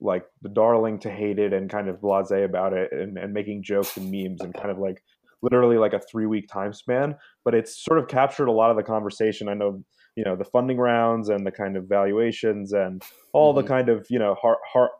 like 0.00 0.24
the 0.42 0.48
darling 0.48 0.98
to 1.00 1.10
hated 1.10 1.52
and 1.52 1.68
kind 1.68 1.88
of 1.88 1.96
blasé 1.96 2.44
about 2.44 2.72
it 2.72 2.90
and, 2.92 3.18
and 3.18 3.34
making 3.34 3.62
jokes 3.62 3.96
and 3.96 4.10
memes 4.10 4.40
and 4.40 4.54
kind 4.54 4.70
of 4.70 4.78
like 4.78 5.02
literally 5.42 5.76
like 5.76 5.92
a 5.92 6.00
three 6.00 6.26
week 6.26 6.48
time 6.48 6.72
span, 6.72 7.16
but 7.44 7.54
it's 7.54 7.82
sort 7.82 7.98
of 7.98 8.08
captured 8.08 8.48
a 8.48 8.52
lot 8.52 8.70
of 8.70 8.76
the 8.76 8.82
conversation. 8.82 9.48
I 9.48 9.54
know, 9.54 9.82
you 10.16 10.24
know, 10.24 10.36
the 10.36 10.44
funding 10.44 10.78
rounds 10.78 11.28
and 11.28 11.46
the 11.46 11.50
kind 11.50 11.76
of 11.76 11.88
valuations 11.88 12.72
and 12.72 13.02
all 13.32 13.54
mm-hmm. 13.54 13.62
the 13.62 13.68
kind 13.68 13.88
of, 13.88 14.06
you 14.10 14.18
know, 14.18 14.34
har, 14.40 14.58
har, 14.72 14.90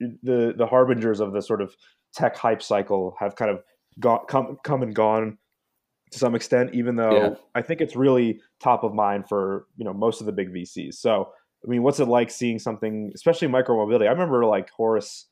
the, 0.00 0.54
the 0.56 0.66
harbingers 0.66 1.20
of 1.20 1.32
the 1.32 1.42
sort 1.42 1.60
of 1.60 1.74
tech 2.14 2.36
hype 2.36 2.62
cycle 2.62 3.14
have 3.18 3.36
kind 3.36 3.50
of 3.50 3.62
gone, 3.98 4.20
come, 4.28 4.58
come 4.64 4.82
and 4.82 4.94
gone 4.94 5.38
to 6.10 6.18
some 6.18 6.34
extent, 6.34 6.74
even 6.74 6.96
though 6.96 7.16
yeah. 7.16 7.34
I 7.54 7.62
think 7.62 7.80
it's 7.80 7.94
really 7.94 8.40
top 8.60 8.84
of 8.84 8.94
mind 8.94 9.28
for, 9.28 9.66
you 9.76 9.84
know, 9.84 9.92
most 9.92 10.20
of 10.20 10.26
the 10.26 10.32
big 10.32 10.52
VCs. 10.52 10.94
So, 10.94 11.30
I 11.64 11.68
mean, 11.68 11.82
what's 11.82 12.00
it 12.00 12.08
like 12.08 12.30
seeing 12.30 12.58
something, 12.58 13.12
especially 13.14 13.48
micromobility? 13.48 14.06
I 14.06 14.12
remember 14.12 14.44
like 14.44 14.70
Horace 14.70 15.26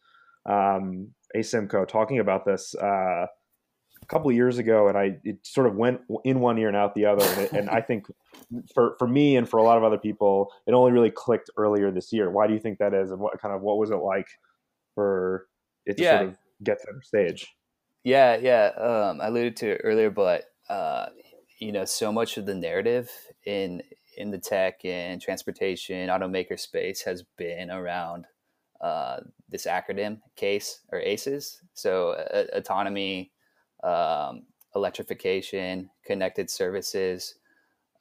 um, 0.47 1.09
Asymco 1.37 1.87
talking 1.87 2.21
about 2.21 2.45
this 2.45 2.75
uh, 2.75 3.27
a 4.03 4.07
couple 4.07 4.31
years 4.33 4.59
ago, 4.59 4.89
and 4.89 4.97
I 4.97 5.19
it 5.25 5.39
sort 5.45 5.67
of 5.67 5.77
went 5.77 6.01
in 6.25 6.41
one 6.41 6.59
ear 6.59 6.69
and 6.69 6.77
out 6.77 6.95
the 6.95 7.07
other. 7.07 7.25
And, 7.25 7.41
it, 7.41 7.53
and 7.53 7.71
I 7.71 7.81
think 7.81 8.07
for 8.75 8.95
for 8.99 9.09
me 9.09 9.37
and 9.37 9.49
for 9.49 9.59
a 9.59 9.63
lot 9.63 9.79
of 9.79 9.85
other 9.85 9.99
people, 9.99 10.53
it 10.67 10.73
only 10.73 10.93
really 10.93 11.11
clicked 11.11 11.51
earlier 11.57 11.91
this 11.91 12.13
year. 12.13 12.31
Why 12.31 12.47
do 12.47 12.55
you 12.55 12.61
think 12.61 12.79
that 12.79 12.95
is, 12.95 13.11
and 13.11 13.21
what 13.21 13.41
kind 13.41 13.55
of 13.55 13.63
what 13.63 13.79
was 13.79 13.91
it 13.91 13.97
like 13.97 14.29
for 14.95 15.47
it 15.87 15.97
to 15.97 16.03
yeah. 16.03 16.19
sort 16.19 16.29
of 16.29 16.39
get 16.63 16.81
center 16.81 17.03
stage? 17.03 17.49
Yeah, 18.05 18.37
yeah. 18.37 18.71
Um, 18.79 19.21
I 19.21 19.27
alluded 19.27 19.57
to 19.57 19.73
it 19.73 19.81
earlier, 19.85 20.11
but 20.11 20.45
uh, 20.69 21.07
you 21.59 21.73
know, 21.73 21.85
so 21.85 22.13
much 22.13 22.37
of 22.37 22.47
the 22.47 22.55
narrative 22.55 23.11
in 23.45 23.83
in 24.17 24.31
the 24.31 24.39
tech 24.39 24.85
and 24.85 25.23
transportation 25.23 26.09
automaker 26.09 26.59
space 26.59 27.03
has 27.03 27.23
been 27.37 27.71
around 27.71 28.27
uh, 28.81 29.19
this 29.49 29.67
acronym 29.67 30.21
CASE 30.37 30.81
or 30.91 30.99
ACEs. 30.99 31.61
So 31.75 32.17
autonomy, 32.53 33.31
um, 33.85 34.43
electrification, 34.75 35.91
connected 36.05 36.51
services, 36.51 37.37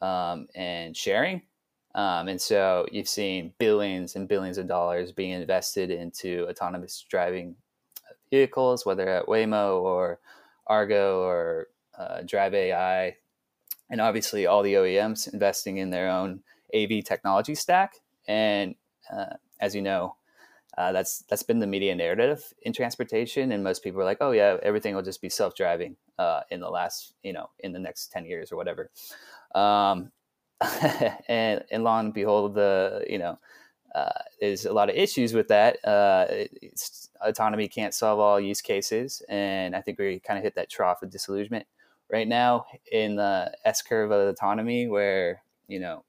um, 0.01 0.47
and 0.55 0.95
sharing. 0.95 1.43
Um, 1.95 2.27
and 2.27 2.41
so 2.41 2.85
you've 2.91 3.07
seen 3.07 3.53
billions 3.57 4.15
and 4.15 4.27
billions 4.27 4.57
of 4.57 4.67
dollars 4.67 5.11
being 5.11 5.31
invested 5.31 5.89
into 5.89 6.47
autonomous 6.49 7.05
driving 7.09 7.55
vehicles, 8.29 8.85
whether 8.85 9.07
at 9.07 9.25
Waymo 9.25 9.81
or 9.81 10.19
Argo 10.67 11.21
or 11.21 11.67
uh, 11.97 12.21
Drive.ai, 12.25 13.15
and 13.89 14.01
obviously 14.01 14.45
all 14.45 14.63
the 14.63 14.73
OEMs 14.75 15.31
investing 15.33 15.77
in 15.77 15.89
their 15.89 16.09
own 16.09 16.41
AV 16.75 17.03
technology 17.03 17.55
stack. 17.55 17.95
And 18.27 18.75
uh, 19.11 19.35
as 19.59 19.75
you 19.75 19.81
know, 19.81 20.15
uh, 20.77 20.91
that's 20.91 21.23
that's 21.29 21.43
been 21.43 21.59
the 21.59 21.67
media 21.67 21.95
narrative 21.95 22.53
in 22.61 22.71
transportation, 22.71 23.51
and 23.51 23.63
most 23.63 23.83
people 23.83 23.99
are 23.99 24.05
like, 24.05 24.19
"Oh 24.21 24.31
yeah, 24.31 24.57
everything 24.61 24.93
will 24.93 25.01
just 25.01 25.21
be 25.21 25.29
self 25.29 25.55
driving 25.55 25.95
uh, 26.19 26.41
in 26.51 26.59
the 26.59 26.69
last, 26.69 27.13
you 27.23 27.33
know, 27.33 27.49
in 27.59 27.71
the 27.73 27.79
next 27.79 28.11
ten 28.11 28.25
years 28.25 28.51
or 28.51 28.57
whatever." 28.57 28.91
Um, 29.55 30.11
and 31.27 31.63
and 31.71 31.83
lo 31.83 31.97
and 31.97 32.13
behold, 32.13 32.53
the 32.53 33.05
you 33.09 33.17
know, 33.17 33.39
uh, 33.95 34.21
there's 34.39 34.65
a 34.65 34.73
lot 34.73 34.89
of 34.89 34.95
issues 34.95 35.33
with 35.33 35.47
that. 35.47 35.83
Uh, 35.83 36.27
autonomy 37.21 37.67
can't 37.67 37.93
solve 37.93 38.19
all 38.19 38.39
use 38.39 38.61
cases, 38.61 39.23
and 39.29 39.75
I 39.75 39.81
think 39.81 39.97
we 39.97 40.19
kind 40.19 40.37
of 40.37 40.43
hit 40.43 40.55
that 40.55 40.69
trough 40.69 41.01
of 41.01 41.09
disillusionment 41.09 41.65
right 42.11 42.27
now 42.27 42.65
in 42.91 43.15
the 43.15 43.51
S 43.65 43.81
curve 43.81 44.11
of 44.11 44.27
autonomy, 44.27 44.87
where 44.87 45.41
you 45.67 45.79
know, 45.79 46.03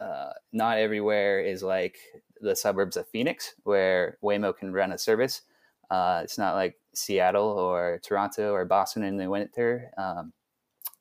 uh, 0.00 0.30
not 0.52 0.78
everywhere 0.78 1.40
is 1.40 1.62
like 1.62 1.98
the 2.40 2.54
suburbs 2.54 2.96
of 2.96 3.08
Phoenix, 3.08 3.54
where 3.64 4.18
Waymo 4.22 4.56
can 4.56 4.72
run 4.72 4.92
a 4.92 4.98
service. 4.98 5.42
Uh, 5.90 6.20
it's 6.22 6.38
not 6.38 6.54
like 6.54 6.76
Seattle 6.94 7.48
or 7.48 8.00
Toronto 8.02 8.52
or 8.52 8.64
Boston 8.64 9.02
in 9.02 9.16
the 9.16 9.28
winter. 9.28 9.90
Um, 9.96 10.32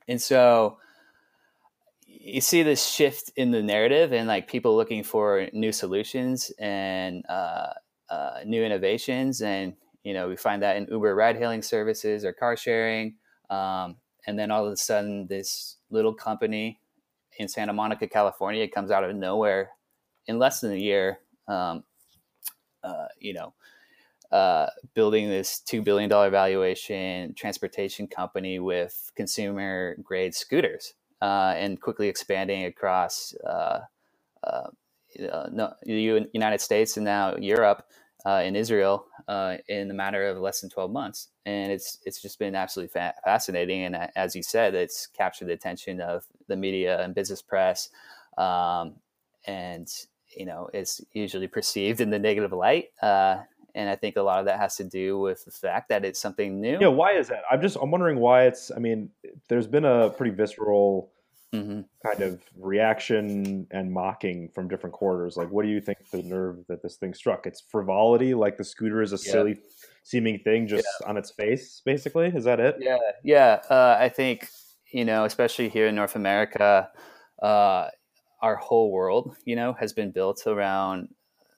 and 0.07 0.21
so 0.21 0.77
you 2.05 2.41
see 2.41 2.63
this 2.63 2.85
shift 2.85 3.31
in 3.35 3.51
the 3.51 3.61
narrative 3.61 4.13
and 4.13 4.27
like 4.27 4.47
people 4.47 4.75
looking 4.75 5.03
for 5.03 5.47
new 5.53 5.71
solutions 5.71 6.51
and 6.57 7.25
uh, 7.29 7.73
uh, 8.09 8.39
new 8.45 8.63
innovations. 8.63 9.41
And, 9.41 9.73
you 10.03 10.13
know, 10.13 10.29
we 10.29 10.37
find 10.37 10.61
that 10.63 10.77
in 10.77 10.87
Uber 10.89 11.13
ride 11.13 11.35
hailing 11.35 11.61
services 11.61 12.23
or 12.23 12.31
car 12.31 12.55
sharing. 12.55 13.15
Um, 13.49 13.97
and 14.27 14.37
then 14.37 14.51
all 14.51 14.65
of 14.65 14.71
a 14.71 14.77
sudden, 14.77 15.25
this 15.27 15.77
little 15.89 16.13
company 16.13 16.79
in 17.39 17.47
Santa 17.47 17.73
Monica, 17.73 18.07
California. 18.07 18.67
Comes 18.67 18.91
out 18.91 19.03
of 19.03 19.15
nowhere 19.15 19.71
in 20.27 20.37
less 20.37 20.59
than 20.61 20.71
a 20.71 20.77
year. 20.77 21.19
Um, 21.47 21.83
uh, 22.83 23.07
you 23.19 23.33
know, 23.33 23.53
uh, 24.31 24.67
building 24.93 25.29
this 25.29 25.59
two 25.59 25.81
billion 25.81 26.09
dollar 26.09 26.29
valuation 26.29 27.33
transportation 27.35 28.07
company 28.07 28.59
with 28.59 29.11
consumer 29.15 29.95
grade 30.03 30.35
scooters 30.35 30.93
uh, 31.21 31.53
and 31.55 31.81
quickly 31.81 32.07
expanding 32.07 32.65
across 32.65 33.33
uh, 33.45 33.79
uh, 34.43 34.67
the 35.15 36.27
United 36.33 36.61
States 36.61 36.97
and 36.97 37.05
now 37.05 37.35
Europe 37.37 37.85
uh, 38.27 38.41
and 38.43 38.57
Israel 38.57 39.05
in 39.69 39.87
the 39.87 39.93
matter 39.93 40.27
of 40.27 40.37
less 40.37 40.59
than 40.59 40.69
12 40.69 40.91
months. 40.91 41.29
And 41.45 41.71
it's 41.71 41.99
it's 42.05 42.21
just 42.21 42.39
been 42.39 42.55
absolutely 42.55 42.91
fa- 42.91 43.13
fascinating. 43.23 43.83
And 43.83 44.09
as 44.17 44.35
you 44.35 44.43
said, 44.43 44.75
it's 44.75 45.07
captured 45.07 45.47
the 45.47 45.53
attention 45.53 46.01
of 46.01 46.25
the 46.47 46.57
media 46.57 47.01
and 47.01 47.15
business 47.15 47.41
press. 47.41 47.89
Um, 48.37 48.95
and 49.45 49.87
you 50.35 50.45
know, 50.45 50.69
it's 50.73 50.99
usually 51.13 51.47
perceived 51.47 52.01
in 52.01 52.09
the 52.09 52.19
negative 52.19 52.51
light. 52.51 52.89
Uh, 53.01 53.37
and 53.73 53.89
I 53.89 53.95
think 53.95 54.17
a 54.17 54.21
lot 54.21 54.39
of 54.39 54.45
that 54.45 54.59
has 54.59 54.75
to 54.77 54.83
do 54.83 55.19
with 55.19 55.45
the 55.45 55.51
fact 55.51 55.87
that 55.89 56.03
it's 56.03 56.19
something 56.19 56.59
new. 56.59 56.79
Yeah, 56.81 56.87
why 56.87 57.13
is 57.13 57.29
that? 57.29 57.43
I'm 57.49 57.61
just 57.61 57.77
I'm 57.81 57.91
wondering 57.91 58.19
why 58.19 58.43
it's. 58.43 58.71
I 58.75 58.79
mean, 58.79 59.09
there's 59.47 59.67
been 59.67 59.85
a 59.85 60.09
pretty 60.09 60.35
visceral 60.35 61.11
mm-hmm. 61.53 61.81
kind 62.05 62.21
of 62.21 62.41
reaction 62.57 63.67
and 63.71 63.91
mocking 63.91 64.49
from 64.53 64.67
different 64.67 64.93
quarters. 64.93 65.37
Like, 65.37 65.49
what 65.49 65.63
do 65.63 65.69
you 65.69 65.81
think 65.81 65.97
the 66.11 66.23
nerve 66.23 66.59
that 66.67 66.81
this 66.83 66.95
thing 66.95 67.13
struck? 67.13 67.45
It's 67.45 67.61
frivolity, 67.61 68.33
like 68.33 68.57
the 68.57 68.63
scooter 68.63 69.01
is 69.01 69.13
a 69.13 69.17
yeah. 69.17 69.31
silly 69.31 69.59
seeming 70.03 70.39
thing 70.39 70.67
just 70.67 70.87
yeah. 71.01 71.09
on 71.09 71.17
its 71.17 71.31
face, 71.31 71.81
basically. 71.85 72.27
Is 72.27 72.43
that 72.45 72.59
it? 72.59 72.77
Yeah, 72.79 72.97
yeah. 73.23 73.61
Uh, 73.69 73.97
I 73.99 74.09
think 74.09 74.49
you 74.91 75.03
know, 75.03 75.25
especially 75.25 75.69
here 75.69 75.87
in 75.87 75.95
North 75.95 76.15
America. 76.15 76.89
Uh, 77.41 77.89
our 78.41 78.55
whole 78.55 78.91
world, 78.91 79.35
you 79.45 79.55
know, 79.55 79.73
has 79.73 79.93
been 79.93 80.11
built 80.11 80.45
around 80.45 81.09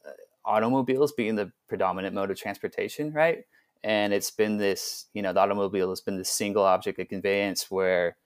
uh, 0.05 0.11
automobiles 0.45 1.11
being 1.11 1.35
the 1.35 1.51
predominant 1.67 2.15
mode 2.15 2.31
of 2.31 2.37
transportation, 2.37 3.11
right? 3.11 3.39
And 3.83 4.13
it's 4.13 4.31
been 4.31 4.57
this, 4.57 5.05
you 5.13 5.21
know, 5.21 5.33
the 5.33 5.39
automobile 5.39 5.89
has 5.89 6.01
been 6.01 6.17
the 6.17 6.25
single 6.25 6.63
object 6.63 6.99
of 6.99 7.07
conveyance 7.07 7.69
where 7.69 8.17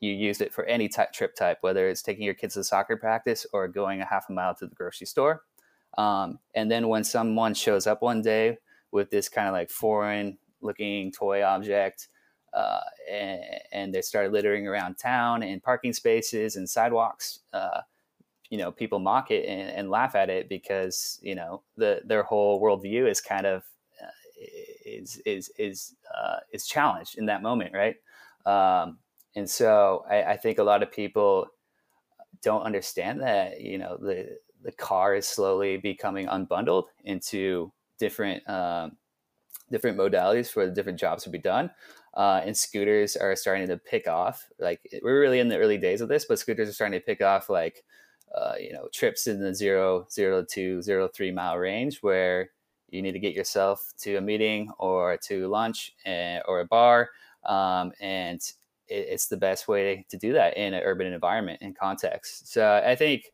you 0.00 0.12
use 0.12 0.40
it 0.40 0.52
for 0.52 0.64
any 0.64 0.88
type, 0.88 1.12
trip 1.12 1.34
type, 1.34 1.58
whether 1.60 1.88
it's 1.88 2.02
taking 2.02 2.24
your 2.24 2.34
kids 2.34 2.54
to 2.54 2.64
soccer 2.64 2.96
practice 2.96 3.46
or 3.52 3.68
going 3.68 4.00
a 4.00 4.06
half 4.06 4.26
a 4.28 4.32
mile 4.32 4.54
to 4.54 4.66
the 4.66 4.74
grocery 4.74 5.06
store. 5.06 5.42
Um, 5.98 6.38
and 6.54 6.70
then 6.70 6.88
when 6.88 7.04
someone 7.04 7.54
shows 7.54 7.86
up 7.86 8.00
one 8.00 8.22
day 8.22 8.58
with 8.92 9.10
this 9.10 9.28
kind 9.28 9.46
of 9.46 9.52
like 9.52 9.70
foreign 9.70 10.38
looking 10.60 11.12
toy 11.12 11.44
object, 11.44 12.08
uh, 12.52 12.80
and, 13.08 13.40
and, 13.70 13.94
they 13.94 14.02
start 14.02 14.32
littering 14.32 14.66
around 14.66 14.96
town 14.96 15.44
in 15.44 15.60
parking 15.60 15.92
spaces 15.92 16.56
and 16.56 16.68
sidewalks, 16.68 17.40
uh, 17.52 17.80
you 18.48 18.58
know 18.58 18.72
people 18.72 18.98
mock 18.98 19.30
it 19.30 19.46
and, 19.46 19.70
and, 19.70 19.88
laugh 19.88 20.16
at 20.16 20.28
it 20.28 20.48
because 20.48 21.20
you 21.22 21.36
know 21.36 21.62
the 21.76 22.00
their 22.04 22.24
whole 22.24 22.60
worldview 22.60 23.08
is 23.08 23.20
kind 23.20 23.46
of 23.46 23.62
uh, 24.02 24.44
is 24.84 25.22
is 25.24 25.52
is 25.58 25.94
uh, 26.12 26.38
is 26.52 26.66
challenged 26.66 27.18
in 27.18 27.26
that 27.26 27.40
moment, 27.40 27.72
right? 27.72 27.96
Um, 28.46 28.98
and 29.36 29.48
so 29.48 30.04
I, 30.10 30.22
I, 30.22 30.36
think 30.36 30.58
a 30.58 30.64
lot 30.64 30.82
of 30.82 30.90
people 30.90 31.46
don't 32.42 32.62
understand 32.62 33.20
that 33.20 33.60
you 33.60 33.78
know 33.78 33.96
the 33.96 34.38
the 34.62 34.72
car 34.72 35.14
is 35.14 35.26
slowly 35.26 35.76
becoming 35.76 36.26
unbundled 36.26 36.84
into 37.04 37.72
different 37.98 38.48
um, 38.48 38.96
different 39.70 39.96
modalities 39.96 40.50
for 40.50 40.66
the 40.66 40.72
different 40.72 40.98
jobs 40.98 41.24
to 41.24 41.30
be 41.30 41.38
done. 41.38 41.70
Uh, 42.14 42.40
and 42.44 42.56
scooters 42.56 43.16
are 43.16 43.36
starting 43.36 43.68
to 43.68 43.76
pick 43.76 44.08
off. 44.08 44.48
Like 44.58 44.80
we're 45.02 45.20
really 45.20 45.38
in 45.38 45.48
the 45.48 45.58
early 45.58 45.78
days 45.78 46.00
of 46.00 46.08
this, 46.08 46.24
but 46.24 46.40
scooters 46.40 46.68
are 46.68 46.72
starting 46.72 46.98
to 46.98 47.04
pick 47.04 47.22
off 47.22 47.48
like 47.48 47.84
uh, 48.34 48.54
you 48.60 48.72
know 48.72 48.88
trips 48.92 49.26
in 49.26 49.40
the 49.40 49.54
zero 49.54 50.06
zero 50.10 50.44
to 50.50 50.82
zero 50.82 51.08
three 51.08 51.30
mile 51.30 51.56
range 51.56 51.98
where 52.00 52.50
you 52.90 53.02
need 53.02 53.12
to 53.12 53.20
get 53.20 53.34
yourself 53.34 53.92
to 53.98 54.16
a 54.16 54.20
meeting 54.20 54.70
or 54.78 55.16
to 55.16 55.46
lunch 55.46 55.94
and, 56.04 56.38
eh, 56.38 56.42
or 56.46 56.60
a 56.60 56.64
bar 56.64 57.10
um, 57.44 57.92
and 58.00 58.52
it's 58.90 59.28
the 59.28 59.36
best 59.36 59.68
way 59.68 60.04
to 60.08 60.16
do 60.16 60.32
that 60.32 60.56
in 60.56 60.74
an 60.74 60.82
urban 60.84 61.12
environment 61.12 61.58
and 61.62 61.76
context 61.76 62.52
so 62.52 62.82
i 62.84 62.94
think 62.94 63.24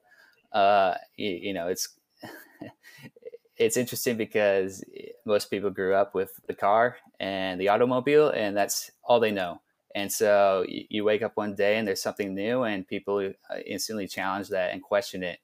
uh, 0.52 0.94
you, 1.16 1.30
you 1.30 1.52
know 1.52 1.68
it's 1.68 1.88
it's 3.56 3.76
interesting 3.76 4.16
because 4.16 4.84
most 5.24 5.50
people 5.50 5.70
grew 5.70 5.94
up 5.94 6.14
with 6.14 6.40
the 6.46 6.54
car 6.54 6.96
and 7.20 7.60
the 7.60 7.68
automobile 7.68 8.30
and 8.30 8.56
that's 8.56 8.90
all 9.04 9.20
they 9.20 9.32
know 9.32 9.60
and 9.96 10.12
so 10.12 10.62
you, 10.68 10.84
you, 10.90 11.04
wake 11.04 11.22
up 11.22 11.32
one 11.36 11.54
day 11.54 11.78
and 11.78 11.88
there's 11.88 12.02
something 12.02 12.34
new, 12.34 12.64
and 12.64 12.86
people 12.86 13.32
uh, 13.50 13.58
instantly 13.66 14.06
challenge 14.06 14.48
that 14.50 14.74
and 14.74 14.82
question 14.82 15.22
it. 15.22 15.38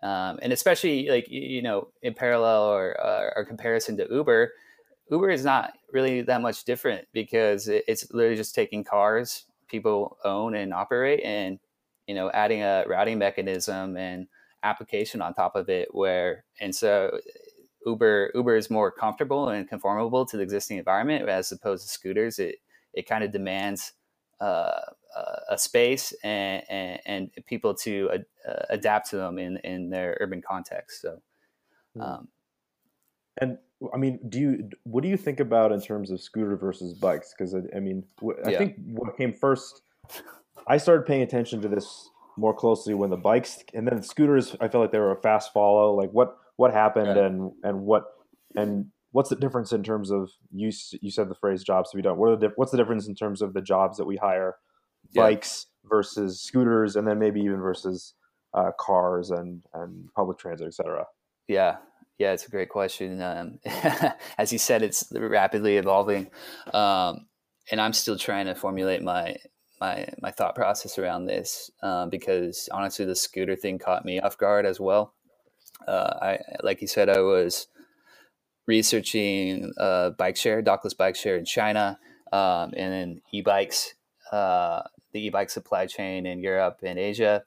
Um, 0.00 0.38
and 0.42 0.52
especially 0.52 1.08
like 1.08 1.28
you 1.28 1.60
know, 1.60 1.88
in 2.02 2.14
parallel 2.14 2.62
or, 2.62 3.04
uh, 3.04 3.30
or 3.34 3.44
comparison 3.44 3.96
to 3.96 4.06
Uber, 4.08 4.52
Uber 5.10 5.30
is 5.30 5.44
not 5.44 5.72
really 5.92 6.22
that 6.22 6.40
much 6.40 6.62
different 6.62 7.08
because 7.12 7.66
it's 7.66 8.12
literally 8.12 8.36
just 8.36 8.54
taking 8.54 8.84
cars 8.84 9.46
people 9.68 10.18
own 10.24 10.54
and 10.54 10.72
operate, 10.72 11.20
and 11.24 11.58
you 12.06 12.14
know, 12.14 12.30
adding 12.30 12.62
a 12.62 12.84
routing 12.86 13.18
mechanism 13.18 13.96
and 13.96 14.26
application 14.62 15.20
on 15.22 15.34
top 15.34 15.56
of 15.56 15.68
it. 15.68 15.88
Where 15.92 16.44
and 16.60 16.74
so 16.74 17.18
Uber 17.84 18.32
Uber 18.34 18.56
is 18.56 18.70
more 18.70 18.90
comfortable 18.90 19.48
and 19.48 19.68
conformable 19.68 20.26
to 20.26 20.36
the 20.36 20.42
existing 20.42 20.78
environment 20.78 21.28
as 21.28 21.52
opposed 21.52 21.86
to 21.86 21.92
scooters. 21.92 22.38
It 22.38 22.56
it 22.94 23.08
kind 23.08 23.22
of 23.24 23.32
demands 23.32 23.92
uh, 24.40 24.80
a 25.48 25.56
space 25.56 26.12
and, 26.22 26.62
and, 26.68 27.00
and 27.06 27.30
people 27.46 27.74
to 27.74 28.10
uh, 28.46 28.52
adapt 28.70 29.10
to 29.10 29.16
them 29.16 29.38
in, 29.38 29.56
in 29.58 29.88
their 29.88 30.16
urban 30.20 30.42
context. 30.42 31.00
So, 31.00 31.20
hmm. 31.94 32.02
um, 32.02 32.28
and 33.40 33.58
I 33.92 33.98
mean, 33.98 34.18
do 34.28 34.38
you 34.38 34.70
what 34.84 35.02
do 35.02 35.08
you 35.08 35.16
think 35.16 35.40
about 35.40 35.72
in 35.72 35.80
terms 35.80 36.10
of 36.10 36.20
scooter 36.20 36.56
versus 36.56 36.94
bikes? 36.94 37.34
Because 37.36 37.54
I, 37.54 37.60
I, 37.76 37.80
mean, 37.80 38.04
I 38.44 38.50
yeah. 38.50 38.58
think 38.58 38.76
what 38.86 39.16
came 39.16 39.32
first, 39.32 39.82
I 40.66 40.78
started 40.78 41.06
paying 41.06 41.22
attention 41.22 41.60
to 41.62 41.68
this 41.68 42.08
more 42.38 42.54
closely 42.54 42.94
when 42.94 43.10
the 43.10 43.16
bikes 43.16 43.62
and 43.74 43.86
then 43.86 43.96
the 43.96 44.02
scooters. 44.02 44.54
I 44.60 44.68
felt 44.68 44.82
like 44.82 44.92
they 44.92 44.98
were 44.98 45.12
a 45.12 45.20
fast 45.20 45.52
follow. 45.52 45.94
Like 45.94 46.10
what 46.10 46.36
what 46.56 46.72
happened 46.72 47.16
yeah. 47.16 47.26
and 47.26 47.52
and 47.62 47.82
what 47.82 48.04
and 48.54 48.86
what's 49.12 49.30
the 49.30 49.36
difference 49.36 49.72
in 49.72 49.82
terms 49.82 50.10
of 50.10 50.30
you 50.52 50.70
you 51.00 51.10
said 51.10 51.28
the 51.28 51.34
phrase 51.34 51.62
jobs 51.62 51.90
to 51.90 51.96
be 51.96 52.02
done 52.02 52.16
what 52.16 52.30
are 52.30 52.36
the 52.36 52.52
what's 52.56 52.70
the 52.70 52.76
difference 52.76 53.06
in 53.06 53.14
terms 53.14 53.40
of 53.40 53.54
the 53.54 53.62
jobs 53.62 53.96
that 53.96 54.04
we 54.04 54.16
hire 54.16 54.56
yeah. 55.12 55.22
bikes 55.22 55.66
versus 55.84 56.40
scooters 56.40 56.96
and 56.96 57.06
then 57.06 57.18
maybe 57.18 57.40
even 57.40 57.60
versus 57.60 58.14
uh, 58.54 58.70
cars 58.78 59.30
and 59.30 59.62
and 59.74 60.08
public 60.14 60.38
transit 60.38 60.66
etc 60.66 61.04
yeah 61.48 61.76
yeah 62.18 62.32
it's 62.32 62.46
a 62.46 62.50
great 62.50 62.68
question 62.68 63.20
um, 63.22 63.58
as 64.38 64.52
you 64.52 64.58
said 64.58 64.82
it's 64.82 65.12
rapidly 65.14 65.76
evolving 65.76 66.30
um, 66.74 67.26
and 67.70 67.80
i'm 67.80 67.92
still 67.92 68.18
trying 68.18 68.46
to 68.46 68.54
formulate 68.54 69.02
my 69.02 69.36
my 69.80 70.08
my 70.20 70.30
thought 70.30 70.54
process 70.54 70.98
around 70.98 71.26
this 71.26 71.70
um, 71.82 72.10
because 72.10 72.68
honestly 72.72 73.04
the 73.04 73.16
scooter 73.16 73.56
thing 73.56 73.78
caught 73.78 74.04
me 74.04 74.20
off 74.20 74.38
guard 74.38 74.66
as 74.66 74.80
well 74.80 75.14
uh, 75.88 76.14
i 76.22 76.38
like 76.62 76.80
you 76.80 76.88
said 76.88 77.08
i 77.08 77.20
was 77.20 77.66
researching 78.66 79.72
uh, 79.78 80.10
bike 80.10 80.36
share, 80.36 80.62
dockless 80.62 80.96
bike 80.96 81.16
share 81.16 81.36
in 81.36 81.44
China, 81.44 81.98
um, 82.32 82.72
and 82.76 82.92
then 82.92 83.22
e-bikes, 83.32 83.94
uh, 84.32 84.82
the 85.12 85.26
e-bike 85.26 85.50
supply 85.50 85.86
chain 85.86 86.26
in 86.26 86.40
Europe 86.42 86.80
and 86.82 86.98
Asia. 86.98 87.44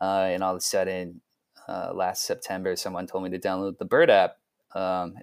Uh, 0.00 0.28
and 0.30 0.44
all 0.44 0.52
of 0.52 0.58
a 0.58 0.60
sudden, 0.60 1.22
uh, 1.68 1.92
last 1.94 2.24
September, 2.24 2.76
someone 2.76 3.06
told 3.06 3.24
me 3.24 3.30
to 3.30 3.38
download 3.38 3.78
the 3.78 3.84
Bird 3.84 4.10
app, 4.10 4.36
um, 4.74 5.14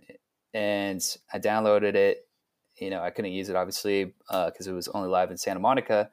and 0.53 1.01
I 1.31 1.39
downloaded 1.39 1.95
it. 1.95 2.27
You 2.77 2.89
know, 2.89 3.01
I 3.01 3.11
couldn't 3.11 3.31
use 3.31 3.49
it 3.49 3.55
obviously 3.55 4.05
because 4.27 4.67
uh, 4.67 4.71
it 4.71 4.73
was 4.73 4.87
only 4.89 5.09
live 5.09 5.31
in 5.31 5.37
Santa 5.37 5.59
Monica. 5.59 6.09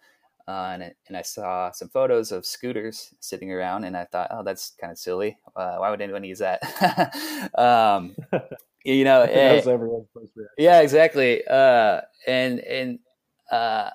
Uh, 0.49 0.71
and, 0.73 0.83
it, 0.83 0.97
and 1.07 1.17
I 1.17 1.23
saw 1.23 1.71
some 1.71 1.89
photos 1.89 2.33
of 2.33 2.45
scooters 2.45 3.15
sitting 3.21 3.53
around, 3.53 3.85
and 3.85 3.97
I 3.97 4.05
thought, 4.05 4.29
oh, 4.33 4.43
that's 4.43 4.73
kind 4.81 4.91
of 4.91 4.99
silly. 4.99 5.39
why 5.55 5.91
would 5.91 6.01
anyone 6.01 6.25
use 6.25 6.41
that? 6.41 6.61
um, 7.59 8.17
you 8.85 9.05
know 9.05 9.23
and, 9.23 9.63
yeah 10.57 10.81
exactly 10.81 11.47
uh, 11.47 12.01
and 12.27 12.61
and 12.61 12.99
uh, 13.51 13.91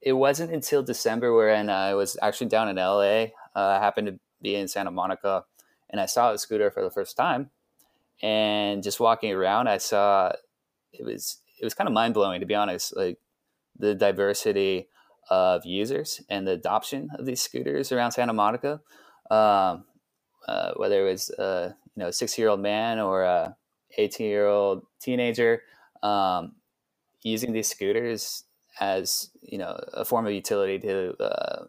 it 0.00 0.12
wasn't 0.12 0.50
until 0.50 0.82
december 0.82 1.34
when 1.34 1.68
i 1.68 1.94
was 1.94 2.16
actually 2.22 2.48
down 2.48 2.68
in 2.68 2.76
la 2.76 3.00
uh, 3.00 3.28
i 3.54 3.78
happened 3.78 4.06
to 4.06 4.18
be 4.40 4.54
in 4.54 4.68
santa 4.68 4.90
monica 4.90 5.44
and 5.90 6.00
i 6.00 6.06
saw 6.06 6.32
the 6.32 6.38
scooter 6.38 6.70
for 6.70 6.82
the 6.82 6.90
first 6.90 7.16
time 7.16 7.50
and 8.22 8.82
just 8.82 9.00
walking 9.00 9.32
around 9.32 9.68
i 9.68 9.78
saw 9.78 10.32
it 10.92 11.04
was 11.04 11.38
it 11.60 11.64
was 11.64 11.74
kind 11.74 11.88
of 11.88 11.94
mind-blowing 11.94 12.40
to 12.40 12.46
be 12.46 12.54
honest 12.54 12.96
like 12.96 13.18
the 13.78 13.94
diversity 13.94 14.88
of 15.30 15.64
users 15.64 16.20
and 16.28 16.46
the 16.46 16.52
adoption 16.52 17.08
of 17.18 17.26
these 17.26 17.40
scooters 17.40 17.92
around 17.92 18.12
santa 18.12 18.32
monica 18.32 18.80
um, 19.30 19.84
uh, 20.48 20.72
whether 20.76 21.06
it 21.06 21.10
was 21.10 21.30
uh, 21.30 21.72
you 21.94 22.02
know 22.02 22.08
a 22.08 22.12
six 22.12 22.36
year 22.38 22.48
old 22.48 22.60
man 22.60 22.98
or 22.98 23.22
a 23.22 23.56
18 23.98 24.26
year 24.26 24.46
old 24.46 24.84
teenager 25.00 25.62
um, 26.02 26.52
using 27.22 27.52
these 27.52 27.68
scooters 27.68 28.44
as 28.80 29.30
you 29.42 29.58
know 29.58 29.78
a 29.92 30.04
form 30.04 30.26
of 30.26 30.32
utility 30.32 30.78
to 30.78 31.14
uh, 31.22 31.64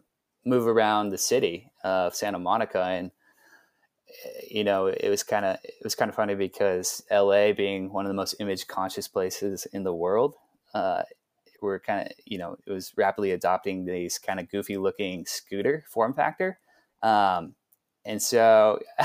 move 0.46 0.68
around 0.68 1.10
the 1.10 1.18
city 1.18 1.72
of 1.84 2.16
Santa 2.16 2.40
Monica, 2.40 2.84
and 2.84 3.12
you 4.50 4.64
know, 4.64 4.88
it 4.88 5.10
was 5.10 5.24
kind 5.24 5.46
of 5.46 5.58
it 5.64 5.84
was 5.84 5.96
kind 5.96 6.10
of 6.10 6.16
funny 6.16 6.36
because 6.36 7.04
LA, 7.12 7.54
being 7.54 7.92
one 7.92 8.06
of 8.06 8.10
the 8.10 8.16
most 8.16 8.36
image 8.40 8.68
conscious 8.68 9.08
places 9.08 9.66
in 9.74 9.84
the 9.84 9.94
world, 9.94 10.36
uh, 10.74 11.04
we're 11.62 11.80
kind 11.80 12.08
of 12.08 12.14
you 12.26 12.38
know 12.38 12.58
it 12.66 12.72
was 12.72 12.94
rapidly 12.98 13.32
adopting 13.32 13.86
these 13.86 14.18
kind 14.18 14.40
of 14.40 14.50
goofy 14.50 14.78
looking 14.78 15.26
scooter 15.26 15.84
form 15.88 16.14
factor. 16.14 16.60
Um, 17.04 17.56
and 18.06 18.22
so 18.22 18.80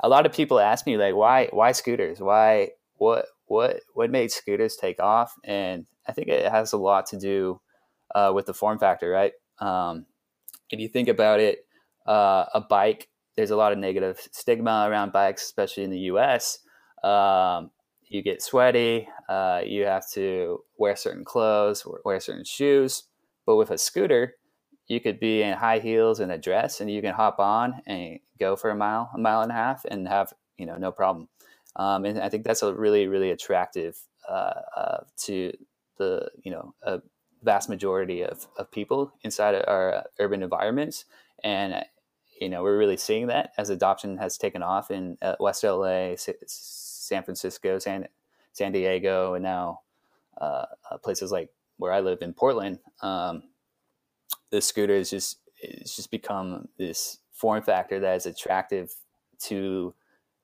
a 0.00 0.08
lot 0.08 0.26
of 0.26 0.32
people 0.32 0.60
ask 0.60 0.86
me 0.86 0.96
like 0.96 1.14
why 1.14 1.48
why 1.52 1.72
scooters? 1.72 2.20
Why 2.20 2.70
what 2.94 3.26
what 3.46 3.80
what 3.94 4.10
made 4.10 4.30
scooters 4.30 4.76
take 4.76 5.00
off? 5.00 5.34
And 5.44 5.86
i 6.08 6.12
think 6.12 6.28
it 6.28 6.50
has 6.50 6.72
a 6.72 6.78
lot 6.78 7.06
to 7.06 7.18
do 7.18 7.60
uh, 8.14 8.32
with 8.34 8.46
the 8.46 8.54
form 8.54 8.78
factor 8.78 9.10
right? 9.10 9.32
Um, 9.58 10.06
if 10.70 10.80
you 10.80 10.88
think 10.88 11.08
about 11.08 11.40
it 11.40 11.66
uh, 12.06 12.46
a 12.54 12.60
bike 12.60 13.08
there's 13.40 13.50
a 13.50 13.56
lot 13.56 13.72
of 13.72 13.78
negative 13.78 14.20
stigma 14.32 14.86
around 14.86 15.12
bikes 15.12 15.42
especially 15.44 15.82
in 15.82 15.90
the 15.90 15.98
us 15.98 16.58
um, 17.02 17.70
you 18.06 18.22
get 18.22 18.42
sweaty 18.42 19.08
uh, 19.30 19.62
you 19.64 19.86
have 19.86 20.06
to 20.10 20.62
wear 20.76 20.94
certain 20.94 21.24
clothes 21.24 21.86
wear 22.04 22.20
certain 22.20 22.44
shoes. 22.44 23.04
But 23.46 23.56
with 23.56 23.70
a 23.70 23.78
scooter 23.78 24.34
you 24.88 25.00
could 25.00 25.18
be 25.18 25.42
in 25.42 25.56
high 25.56 25.78
heels 25.78 26.20
and 26.20 26.30
a 26.30 26.36
dress 26.36 26.82
and 26.82 26.90
you 26.90 27.00
can 27.00 27.14
hop 27.14 27.38
on 27.38 27.80
and 27.86 28.18
go 28.38 28.56
for 28.56 28.68
a 28.68 28.76
mile 28.76 29.10
a 29.14 29.18
mile 29.18 29.40
and 29.40 29.50
a 29.50 29.54
half 29.54 29.86
and 29.86 30.06
have 30.06 30.34
you 30.58 30.66
know 30.66 30.76
no 30.76 30.92
problem. 30.92 31.28
Um, 31.76 32.04
and 32.04 32.18
i 32.20 32.28
think 32.28 32.44
that's 32.44 32.62
a 32.62 32.74
really 32.74 33.06
really 33.06 33.30
attractive 33.30 33.96
uh, 34.28 34.60
uh, 34.76 34.98
to 35.24 35.52
the 35.96 36.28
you 36.42 36.50
know 36.50 36.74
a 36.82 37.00
vast 37.42 37.70
majority 37.70 38.22
of, 38.22 38.46
of 38.58 38.70
people 38.70 39.12
inside 39.22 39.54
our 39.66 40.04
urban 40.18 40.42
environments. 40.42 41.06
And 41.42 41.84
you 42.40 42.48
know 42.48 42.62
we're 42.62 42.78
really 42.78 42.96
seeing 42.96 43.28
that 43.28 43.52
as 43.58 43.70
adoption 43.70 44.16
has 44.16 44.36
taken 44.38 44.62
off 44.62 44.90
in 44.90 45.16
uh, 45.22 45.36
west 45.38 45.62
la 45.62 46.14
san 46.16 47.22
francisco 47.22 47.78
san, 47.78 48.06
san 48.52 48.72
diego 48.72 49.34
and 49.34 49.44
now 49.44 49.80
uh, 50.40 50.64
uh, 50.90 50.98
places 50.98 51.30
like 51.30 51.50
where 51.76 51.92
i 51.92 52.00
live 52.00 52.22
in 52.22 52.32
portland 52.32 52.78
um, 53.02 53.42
the 54.50 54.60
scooter 54.60 54.94
is 54.94 55.10
just 55.10 55.38
it's 55.62 55.94
just 55.96 56.10
become 56.10 56.68
this 56.78 57.18
form 57.32 57.62
factor 57.62 58.00
that 58.00 58.16
is 58.16 58.26
attractive 58.26 58.92
to 59.38 59.94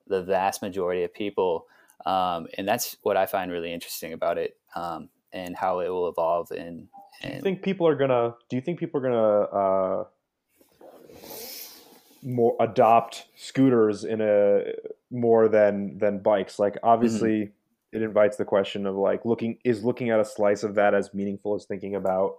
the 0.07 0.23
vast 0.23 0.61
majority 0.61 1.03
of 1.03 1.13
people, 1.13 1.67
um, 2.05 2.47
and 2.57 2.67
that's 2.67 2.97
what 3.01 3.17
I 3.17 3.25
find 3.25 3.51
really 3.51 3.73
interesting 3.73 4.13
about 4.13 4.37
it, 4.37 4.57
um, 4.75 5.09
and 5.33 5.55
how 5.55 5.79
it 5.79 5.89
will 5.89 6.07
evolve. 6.07 6.51
And, 6.51 6.87
and, 7.21 7.31
do 7.31 7.35
you 7.35 7.41
think 7.41 7.61
people 7.61 7.87
are 7.87 7.95
gonna? 7.95 8.35
Do 8.49 8.55
you 8.55 8.61
think 8.61 8.79
people 8.79 8.99
are 8.99 9.03
gonna? 9.03 9.41
Uh, 9.41 10.03
more 12.23 12.55
adopt 12.59 13.27
scooters 13.35 14.03
in 14.03 14.21
a 14.21 14.63
more 15.11 15.47
than 15.47 15.97
than 15.97 16.19
bikes. 16.19 16.59
Like 16.59 16.77
obviously 16.83 17.29
mm-hmm. 17.29 17.97
it 17.97 18.01
invites 18.01 18.37
the 18.37 18.45
question 18.45 18.85
of 18.85 18.95
like 18.95 19.25
looking 19.25 19.57
is 19.63 19.83
looking 19.83 20.09
at 20.09 20.19
a 20.19 20.25
slice 20.25 20.63
of 20.63 20.75
that 20.75 20.93
as 20.93 21.13
meaningful 21.13 21.55
as 21.55 21.65
thinking 21.65 21.95
about 21.95 22.35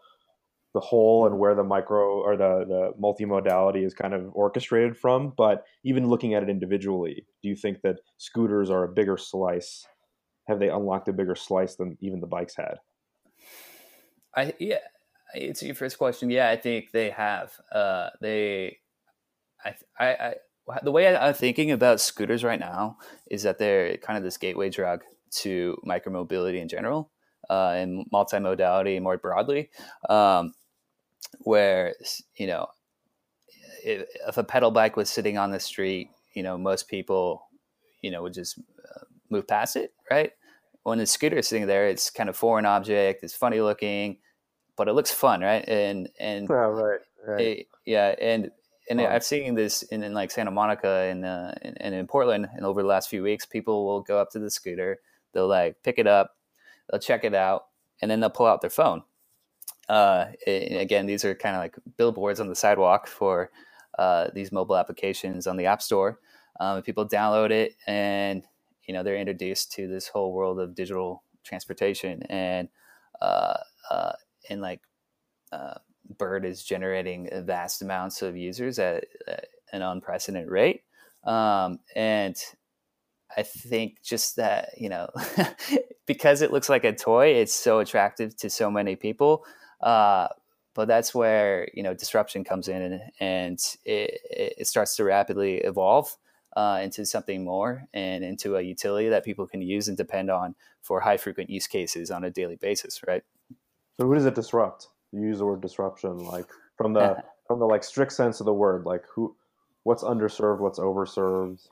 the 0.75 0.81
whole 0.81 1.27
and 1.27 1.39
where 1.39 1.55
the 1.55 1.65
micro 1.65 2.21
or 2.21 2.37
the 2.37 2.65
the 2.67 2.93
multimodality 3.01 3.85
is 3.85 3.95
kind 3.95 4.15
of 4.15 4.31
orchestrated 4.35 4.97
from? 4.97 5.33
But 5.37 5.65
even 5.85 6.09
looking 6.09 6.35
at 6.35 6.43
it 6.43 6.51
individually 6.51 7.27
do 7.43 7.49
you 7.49 7.57
think 7.57 7.81
that 7.83 8.01
scooters 8.19 8.71
are 8.71 8.85
a 8.85 8.89
bigger 8.89 9.17
slice? 9.17 9.87
Have 10.47 10.59
they 10.59 10.71
unlocked 10.71 11.09
a 11.09 11.13
bigger 11.13 11.35
slice 11.35 11.77
than 11.77 11.97
even 12.01 12.21
the 12.21 12.27
bikes 12.27 12.57
had? 12.57 12.79
I 14.37 14.55
yeah 14.59 14.79
it's 15.35 15.63
your 15.63 15.75
first 15.75 15.99
question. 15.99 16.31
Yeah 16.31 16.51
i 16.51 16.57
think 16.57 16.91
they 16.91 17.11
have. 17.11 17.53
Uh 17.73 18.11
they 18.21 18.79
i 19.65 19.75
i, 19.99 20.07
I 20.07 20.35
the 20.83 20.93
way 20.93 21.17
I'm 21.17 21.35
thinking 21.35 21.71
about 21.71 22.01
scooters 22.01 22.45
right 22.45 22.61
now 22.61 22.99
is 23.31 23.43
that 23.45 23.59
they're 23.59 23.97
kind 23.99 24.17
of 24.17 24.23
this 24.23 24.37
gateway 24.37 24.69
drug 24.69 25.03
to 25.31 25.81
micromobility 25.87 26.61
in 26.61 26.69
general 26.69 27.11
uh, 27.49 27.71
and 27.71 28.07
multimodality 28.13 29.01
more 29.01 29.17
broadly. 29.17 29.71
Um, 30.09 30.55
where 31.41 31.95
you 32.37 32.47
know, 32.47 32.67
if, 33.85 34.07
if, 34.29 34.37
a 34.37 34.45
pedal 34.45 34.71
bike 34.71 34.97
was 34.97 35.11
sitting 35.11 35.39
on 35.39 35.51
the 35.51 35.61
street, 35.61 36.11
you 36.35 36.43
know, 36.43 36.57
most 36.57 36.89
people, 36.89 37.49
you 38.03 38.11
know, 38.11 38.23
would 38.23 38.35
just 38.35 38.59
uh, 38.59 39.05
move 39.31 39.47
past 39.47 39.77
it, 39.77 39.93
right? 40.11 40.33
When 40.85 40.99
the 40.99 41.07
scooter 41.07 41.39
is 41.39 41.49
sitting 41.49 41.67
there, 41.67 41.89
it's 41.89 42.11
kind 42.11 42.29
of 42.29 42.37
foreign 42.37 42.65
object. 42.65 43.23
It's 43.23 43.35
funny 43.35 43.61
looking, 43.61 44.19
but 44.77 44.89
it 44.89 44.95
looks 44.95 45.11
fun, 45.11 45.41
right? 45.41 45.67
And 45.69 46.09
and 46.19 46.49
yeah, 46.49 46.57
right, 46.57 47.01
right. 47.27 47.41
It, 47.41 47.67
yeah, 47.85 48.15
and 48.21 48.51
and 48.91 49.01
I've 49.01 49.25
seen 49.25 49.55
this 49.55 49.83
in, 49.83 50.03
in 50.03 50.15
like 50.15 50.31
Santa 50.31 50.51
Monica 50.51 50.89
and, 50.89 51.25
uh, 51.25 51.53
and, 51.63 51.77
and 51.81 51.95
in 51.95 52.07
Portland, 52.07 52.49
and 52.55 52.65
over 52.65 52.83
the 52.83 52.89
last 52.89 53.09
few 53.09 53.23
weeks, 53.23 53.47
people 53.47 53.87
will 53.87 54.01
go 54.01 54.19
up 54.19 54.31
to 54.31 54.39
the 54.39 54.51
scooter, 54.51 55.01
they'll 55.33 55.49
like 55.49 55.83
pick 55.83 55.99
it 55.99 56.07
up, 56.07 56.37
they'll 56.91 57.01
check 57.01 57.25
it 57.25 57.35
out, 57.35 57.67
and 58.01 58.11
then 58.11 58.21
they'll 58.21 58.31
pull 58.31 58.47
out 58.47 58.61
their 58.61 58.71
phone. 58.71 59.03
Uh, 59.89 60.27
again, 60.47 61.07
these 61.07 61.25
are 61.25 61.35
kind 61.35 61.57
of 61.57 61.61
like 61.61 61.77
billboards 61.97 62.41
on 62.41 62.49
the 62.49 62.55
sidewalk 62.55 63.07
for 63.07 63.51
uh, 63.99 64.29
these 64.35 64.53
mobile 64.53 64.77
applications 64.77 65.47
on 65.47 65.57
the 65.57 65.67
App 65.67 65.83
Store. 65.83 66.19
Um, 66.61 66.83
people 66.83 67.09
download 67.09 67.51
it, 67.51 67.77
and 67.87 68.43
you 68.87 68.95
know 68.95 69.03
they're 69.03 69.17
introduced 69.17 69.73
to 69.73 69.87
this 69.89 70.09
whole 70.09 70.33
world 70.33 70.61
of 70.61 70.75
digital 70.75 71.23
transportation, 71.45 72.23
and 72.25 72.69
uh, 73.21 73.59
uh 73.91 74.13
and 74.51 74.61
like 74.61 74.81
uh, 75.53 75.75
Bird 76.17 76.45
is 76.45 76.63
generating 76.63 77.29
vast 77.45 77.83
amounts 77.83 78.23
of 78.23 78.37
users 78.37 78.79
at, 78.79 79.07
at 79.27 79.49
an 79.73 79.83
unprecedented 79.83 80.51
rate, 80.51 80.83
um, 81.25 81.81
and 81.95 82.37
I 83.37 83.43
think 83.43 84.03
just 84.03 84.37
that 84.37 84.71
you 84.79 84.89
know 84.89 85.09
because 86.07 86.43
it 86.43 86.53
looks 86.53 86.69
like 86.69 86.85
a 86.85 86.95
toy, 86.95 87.29
it's 87.29 87.55
so 87.55 87.79
attractive 87.81 88.37
to 88.39 88.51
so 88.51 88.71
many 88.71 88.97
people. 88.97 89.45
Uh, 89.81 90.29
but 90.75 90.89
that's 90.89 91.15
where 91.15 91.69
you 91.75 91.83
know 91.83 91.93
disruption 91.95 92.45
comes 92.45 92.69
in, 92.69 92.83
and, 92.83 93.01
and 93.21 93.77
it, 93.85 94.21
it, 94.59 94.67
starts 94.67 94.95
to 94.97 95.05
rapidly 95.05 95.57
evolve 95.57 96.17
uh, 96.57 96.81
into 96.83 97.05
something 97.05 97.45
more 97.45 97.85
and 97.93 98.25
into 98.25 98.57
a 98.57 98.63
utility 98.63 99.09
that 99.09 99.25
people 99.25 99.47
can 99.47 99.61
use 99.61 99.89
and 99.89 99.97
depend 99.97 100.31
on 100.31 100.55
for 100.81 101.01
high 101.01 101.17
frequent 101.17 101.51
use 101.51 101.67
cases 101.67 102.11
on 102.11 102.25
a 102.25 102.31
daily 102.31 102.57
basis, 102.57 103.01
right? 103.07 103.23
So, 103.99 104.07
who 104.07 104.15
does 104.15 104.25
it 104.25 104.35
disrupt? 104.35 104.89
You 105.13 105.23
use 105.23 105.39
the 105.39 105.47
word 105.47 105.61
disruption, 105.61 106.19
like 106.19 106.47
from 106.77 106.93
the 106.93 107.23
from 107.49 107.59
the 107.59 107.67
like 107.67 107.83
strict 107.83 108.13
sense 108.13 108.41
of 108.41 108.47
the 108.47 108.53
word, 108.53 108.85
like 108.85 109.05
who, 109.13 109.35
what's 109.83 110.05
underserved, 110.05 110.61
what's 110.61 110.79
overserved, 110.79 111.67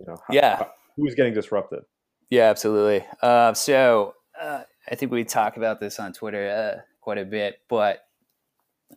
you 0.00 0.06
know? 0.06 0.16
How, 0.16 0.34
yeah, 0.34 0.56
how, 0.56 0.70
who's 0.96 1.14
getting 1.14 1.32
disrupted? 1.32 1.84
Yeah, 2.28 2.50
absolutely. 2.50 3.06
Uh, 3.22 3.54
so 3.54 4.14
uh, 4.40 4.62
I 4.90 4.94
think 4.96 5.12
we 5.12 5.24
talk 5.24 5.56
about 5.56 5.80
this 5.80 5.98
on 6.00 6.12
Twitter 6.12 6.48
uh, 6.50 6.80
quite 7.00 7.18
a 7.18 7.24
bit, 7.24 7.60
but 7.68 8.04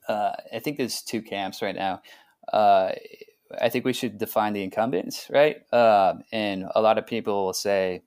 uh, 0.10 0.32
I 0.54 0.60
think 0.60 0.78
there's 0.78 1.02
two 1.04 1.22
camps 1.22 1.62
right 1.62 1.76
now. 1.76 2.02
Uh, 2.52 2.92
I 3.62 3.70
think 3.70 3.86
we 3.86 3.94
should 3.94 4.18
define 4.18 4.54
the 4.54 4.64
incumbents, 4.64 5.28
right? 5.32 5.58
Uh, 5.72 6.16
and 6.32 6.66
a 6.74 6.82
lot 6.82 6.98
of 6.98 7.06
people 7.06 7.46
will 7.46 7.54
say 7.54 8.02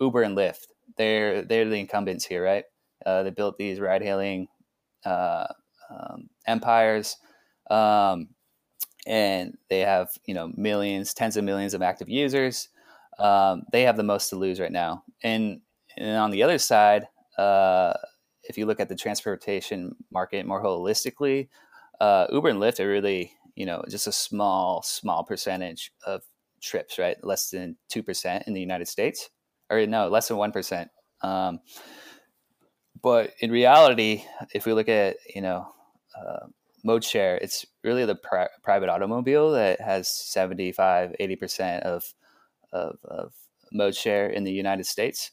Uber 0.00 0.22
and 0.22 0.36
Lyft. 0.36 0.66
They're 0.96 1.42
they're 1.42 1.68
the 1.68 1.76
incumbents 1.76 2.24
here, 2.24 2.44
right? 2.44 2.64
they 3.04 3.30
built 3.30 3.58
these 3.58 3.80
ride-hailing 5.04 5.48
um, 5.90 6.30
empires. 6.46 7.16
Um, 7.70 8.28
and 9.06 9.56
they 9.68 9.80
have 9.80 10.10
you 10.24 10.34
know 10.34 10.50
millions, 10.56 11.14
tens 11.14 11.36
of 11.36 11.44
millions 11.44 11.74
of 11.74 11.82
active 11.82 12.08
users 12.08 12.68
um, 13.18 13.64
they 13.72 13.82
have 13.82 13.96
the 13.96 14.02
most 14.02 14.28
to 14.30 14.36
lose 14.36 14.60
right 14.60 14.72
now. 14.72 15.04
And, 15.22 15.60
and 15.96 16.16
on 16.16 16.30
the 16.30 16.42
other 16.42 16.58
side, 16.58 17.06
uh, 17.38 17.94
if 18.42 18.58
you 18.58 18.66
look 18.66 18.80
at 18.80 18.88
the 18.88 18.96
transportation 18.96 19.94
market 20.10 20.46
more 20.46 20.62
holistically, 20.62 21.48
uh, 22.00 22.26
Uber 22.30 22.48
and 22.48 22.60
Lyft 22.60 22.80
are 22.80 22.88
really, 22.88 23.32
you 23.54 23.66
know, 23.66 23.84
just 23.88 24.06
a 24.06 24.12
small, 24.12 24.82
small 24.82 25.24
percentage 25.24 25.92
of 26.06 26.22
trips, 26.60 26.98
right? 26.98 27.16
Less 27.22 27.50
than 27.50 27.76
2% 27.92 28.42
in 28.46 28.52
the 28.52 28.60
United 28.60 28.88
States, 28.88 29.30
or 29.70 29.86
no, 29.86 30.08
less 30.08 30.28
than 30.28 30.36
1%. 30.36 30.88
Um, 31.22 31.60
but 33.04 33.34
in 33.40 33.52
reality, 33.52 34.24
if 34.54 34.64
we 34.64 34.72
look 34.72 34.88
at, 34.88 35.18
you 35.34 35.42
know, 35.42 35.68
uh, 36.18 36.46
mode 36.84 37.04
share, 37.04 37.36
it's 37.36 37.66
really 37.84 38.06
the 38.06 38.14
pri- 38.14 38.48
private 38.62 38.88
automobile 38.88 39.52
that 39.52 39.78
has 39.78 40.08
75, 40.08 41.14
80% 41.20 41.80
of 41.82 42.14
of, 42.72 42.96
of 43.04 43.34
mode 43.72 43.94
share 43.94 44.28
in 44.28 44.42
the 44.44 44.50
United 44.50 44.86
States, 44.86 45.32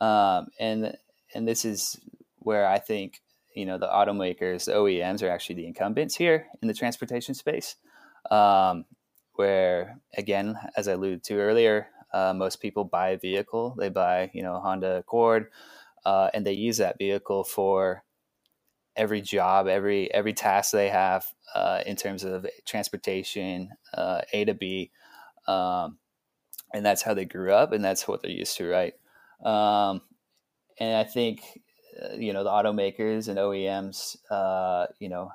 um, 0.00 0.48
and 0.58 0.96
and 1.34 1.46
this 1.46 1.64
is 1.64 2.00
where 2.38 2.66
I 2.66 2.78
think 2.78 3.20
you 3.54 3.66
know 3.66 3.76
the 3.76 3.86
automakers, 3.86 4.64
the 4.64 4.72
OEMs, 4.72 5.22
are 5.22 5.28
actually 5.28 5.56
the 5.56 5.66
incumbents 5.66 6.16
here 6.16 6.46
in 6.62 6.68
the 6.68 6.74
transportation 6.74 7.34
space. 7.34 7.76
Um, 8.30 8.86
where 9.34 10.00
again, 10.16 10.56
as 10.76 10.88
I 10.88 10.92
alluded 10.92 11.22
to 11.24 11.38
earlier, 11.38 11.88
uh, 12.14 12.32
most 12.34 12.56
people 12.62 12.84
buy 12.84 13.10
a 13.10 13.18
vehicle. 13.18 13.76
They 13.78 13.90
buy 13.90 14.30
you 14.32 14.42
know 14.42 14.58
Honda 14.58 14.96
Accord, 14.96 15.48
uh, 16.04 16.30
and 16.34 16.46
they 16.46 16.52
use 16.52 16.78
that 16.78 16.98
vehicle 16.98 17.44
for 17.44 18.04
every 18.96 19.20
job, 19.20 19.66
every 19.66 20.12
every 20.12 20.32
task 20.32 20.72
they 20.72 20.88
have 20.88 21.24
uh, 21.54 21.82
in 21.86 21.96
terms 21.96 22.24
of 22.24 22.46
transportation, 22.66 23.70
uh, 23.94 24.20
A 24.32 24.44
to 24.44 24.54
B, 24.54 24.90
um, 25.46 25.98
and 26.74 26.84
that's 26.84 27.02
how 27.02 27.14
they 27.14 27.24
grew 27.24 27.52
up, 27.52 27.72
and 27.72 27.84
that's 27.84 28.06
what 28.06 28.22
they're 28.22 28.30
used 28.30 28.56
to, 28.58 28.68
right? 28.68 28.94
Um, 29.44 30.02
and 30.78 30.96
I 30.96 31.04
think 31.04 31.42
uh, 32.02 32.14
you 32.16 32.32
know 32.32 32.44
the 32.44 32.50
automakers 32.50 33.28
and 33.28 33.38
OEMs, 33.38 34.16
uh, 34.30 34.86
you 34.98 35.08
know, 35.08 35.30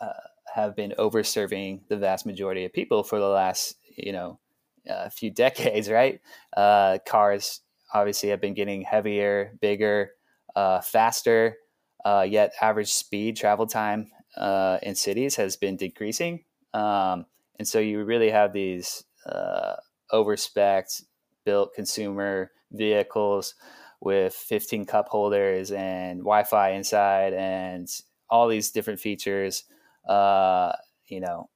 uh, 0.00 0.12
have 0.54 0.76
been 0.76 0.94
over 0.98 1.22
serving 1.24 1.82
the 1.88 1.96
vast 1.96 2.26
majority 2.26 2.64
of 2.64 2.72
people 2.72 3.02
for 3.02 3.18
the 3.18 3.28
last 3.28 3.76
you 3.96 4.12
know 4.12 4.38
a 4.86 5.10
few 5.10 5.30
decades, 5.30 5.90
right? 5.90 6.20
Cars 6.54 7.60
obviously 7.92 8.28
have 8.30 8.40
been 8.40 8.54
getting 8.54 8.82
heavier, 8.82 9.52
bigger, 9.60 10.12
uh, 10.56 10.80
faster, 10.80 11.56
uh, 12.04 12.26
yet 12.28 12.52
average 12.60 12.92
speed 12.92 13.36
travel 13.36 13.66
time 13.66 14.10
uh, 14.36 14.78
in 14.82 14.94
cities 14.94 15.36
has 15.36 15.56
been 15.56 15.76
decreasing. 15.76 16.44
Um, 16.74 17.26
and 17.58 17.66
so 17.66 17.78
you 17.78 18.04
really 18.04 18.30
have 18.30 18.52
these 18.52 19.04
uh, 19.26 19.76
overspec 20.12 21.02
built 21.44 21.74
consumer 21.74 22.50
vehicles 22.72 23.54
with 24.00 24.34
15 24.34 24.84
cup 24.86 25.08
holders 25.08 25.72
and 25.72 26.20
Wi-Fi 26.20 26.70
inside 26.70 27.32
and 27.34 27.88
all 28.30 28.48
these 28.48 28.70
different 28.70 29.00
features. 29.00 29.64
Uh, 30.08 30.72
you 31.06 31.20
know, 31.20 31.48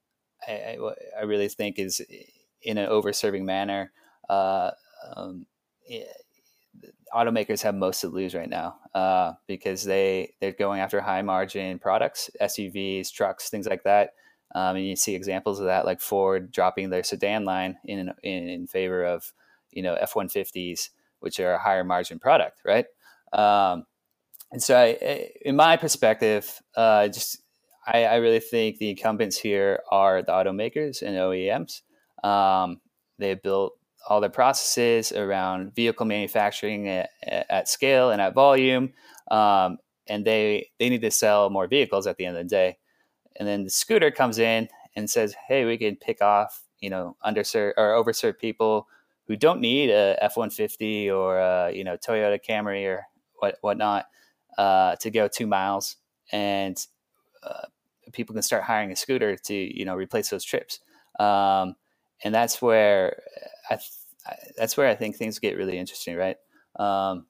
I, 0.47 0.77
I, 1.19 1.23
really 1.23 1.49
think 1.49 1.79
is 1.79 2.01
in 2.63 2.79
an 2.79 2.89
over-serving 2.89 3.45
manner. 3.47 3.93
Uh, 4.29 4.73
um, 5.15 5.47
automakers 7.15 7.63
have 7.63 7.75
most 7.75 8.01
to 8.01 8.09
lose 8.09 8.35
right 8.35 8.49
now 8.49 8.77
uh, 8.95 9.33
because 9.47 9.85
they 9.85 10.35
they're 10.41 10.53
going 10.53 10.81
after 10.81 11.01
high 11.01 11.23
margin 11.23 11.79
products, 11.79 12.31
SUVs, 12.41 13.13
trucks, 13.13 13.51
things 13.51 13.67
like 13.67 13.85
that. 13.85 14.15
Um, 14.55 14.77
and 14.77 14.87
you 14.87 14.97
see 14.97 15.15
examples 15.15 15.61
of 15.61 15.67
that, 15.67 15.87
like 15.87 16.01
Ford 16.01 16.51
dropping 16.53 16.91
their 16.91 17.03
sedan 17.03 17.45
line 17.45 17.79
in 17.85 18.13
in, 18.23 18.49
in 18.49 18.67
favor 18.67 19.05
of 19.05 19.33
you 19.71 19.83
know 19.83 19.95
F 19.95 20.17
one 20.17 20.29
fifties, 20.29 20.91
which 21.21 21.41
are 21.41 21.55
a 21.55 21.59
higher 21.59 21.85
margin 21.85 22.19
product, 22.19 22.61
right? 22.65 22.87
Um, 23.33 23.85
and 24.51 24.63
so, 24.63 24.77
I, 24.77 25.31
in 25.41 25.57
my 25.57 25.79
perspective, 25.79 26.61
uh, 26.77 27.09
just 27.09 27.43
I, 27.87 28.05
I, 28.05 28.17
really 28.17 28.41
think 28.41 28.77
the 28.77 28.91
incumbents 28.91 29.39
here 29.39 29.81
are 29.91 30.23
the 30.23 30.33
automakers 30.33 31.01
and 31.01 31.17
OEMs. 31.17 31.81
Um, 32.23 32.81
they 33.19 33.35
built 33.35 33.73
all 34.09 34.21
their 34.21 34.31
processes 34.31 35.13
around 35.13 35.75
vehicle 35.75 36.07
manufacturing 36.07 36.89
at, 36.89 37.11
at 37.23 37.69
scale 37.69 38.11
and 38.11 38.21
at 38.21 38.35
volume. 38.35 38.93
Um, 39.31 39.79
and 40.09 40.25
they 40.25 40.71
they 40.79 40.89
need 40.89 41.03
to 41.03 41.11
sell 41.11 41.51
more 41.51 41.69
vehicles 41.69 42.07
at 42.07 42.17
the 42.17 42.27
end 42.27 42.37
of 42.37 42.45
the 42.45 42.49
day. 42.49 42.79
And 43.37 43.49
then 43.49 43.65
the 43.65 43.71
scooter 43.71 44.11
comes 44.11 44.39
in 44.39 44.69
and 44.97 45.09
says, 45.09 45.35
"Hey, 45.49 45.65
we 45.65 45.79
can 45.79 45.97
pick 45.97 46.21
off 46.21 46.63
you 46.81 46.91
know 46.91 47.17
underserved 47.25 47.75
or 47.77 47.93
overserved 47.93 48.39
people 48.39 48.89
who 49.27 49.37
don't 49.37 49.61
need 49.61 49.91
a 49.91 50.17
F 50.23 50.37
one 50.37 50.51
fifty 50.51 51.11
or 51.11 51.39
a, 51.39 51.73
you 51.73 51.85
know 51.85 51.97
Toyota 51.97 52.39
Camry 52.47 52.85
or 52.87 53.05
what 53.37 53.57
whatnot 53.61 54.07
uh, 54.59 54.97
to 54.97 55.11
go 55.11 55.29
two 55.29 55.47
miles, 55.47 55.97
and 56.33 56.85
uh, 57.43 57.67
people 58.13 58.35
can 58.35 58.43
start 58.43 58.65
hiring 58.65 58.91
a 58.91 58.97
scooter 58.97 59.37
to 59.37 59.55
you 59.55 59.85
know 59.85 59.95
replace 59.95 60.31
those 60.31 60.45
trips." 60.45 60.81
Um, 61.21 61.77
and 62.25 62.35
that's 62.35 62.63
where 62.63 63.23
I, 63.71 63.79
I, 64.27 64.35
that's 64.57 64.77
where 64.77 64.89
I 64.89 64.95
think 64.95 65.17
things 65.17 65.39
get 65.39 65.57
really 65.57 65.79
interesting, 65.79 66.17
right? 66.17 66.37
Um, 66.79 67.27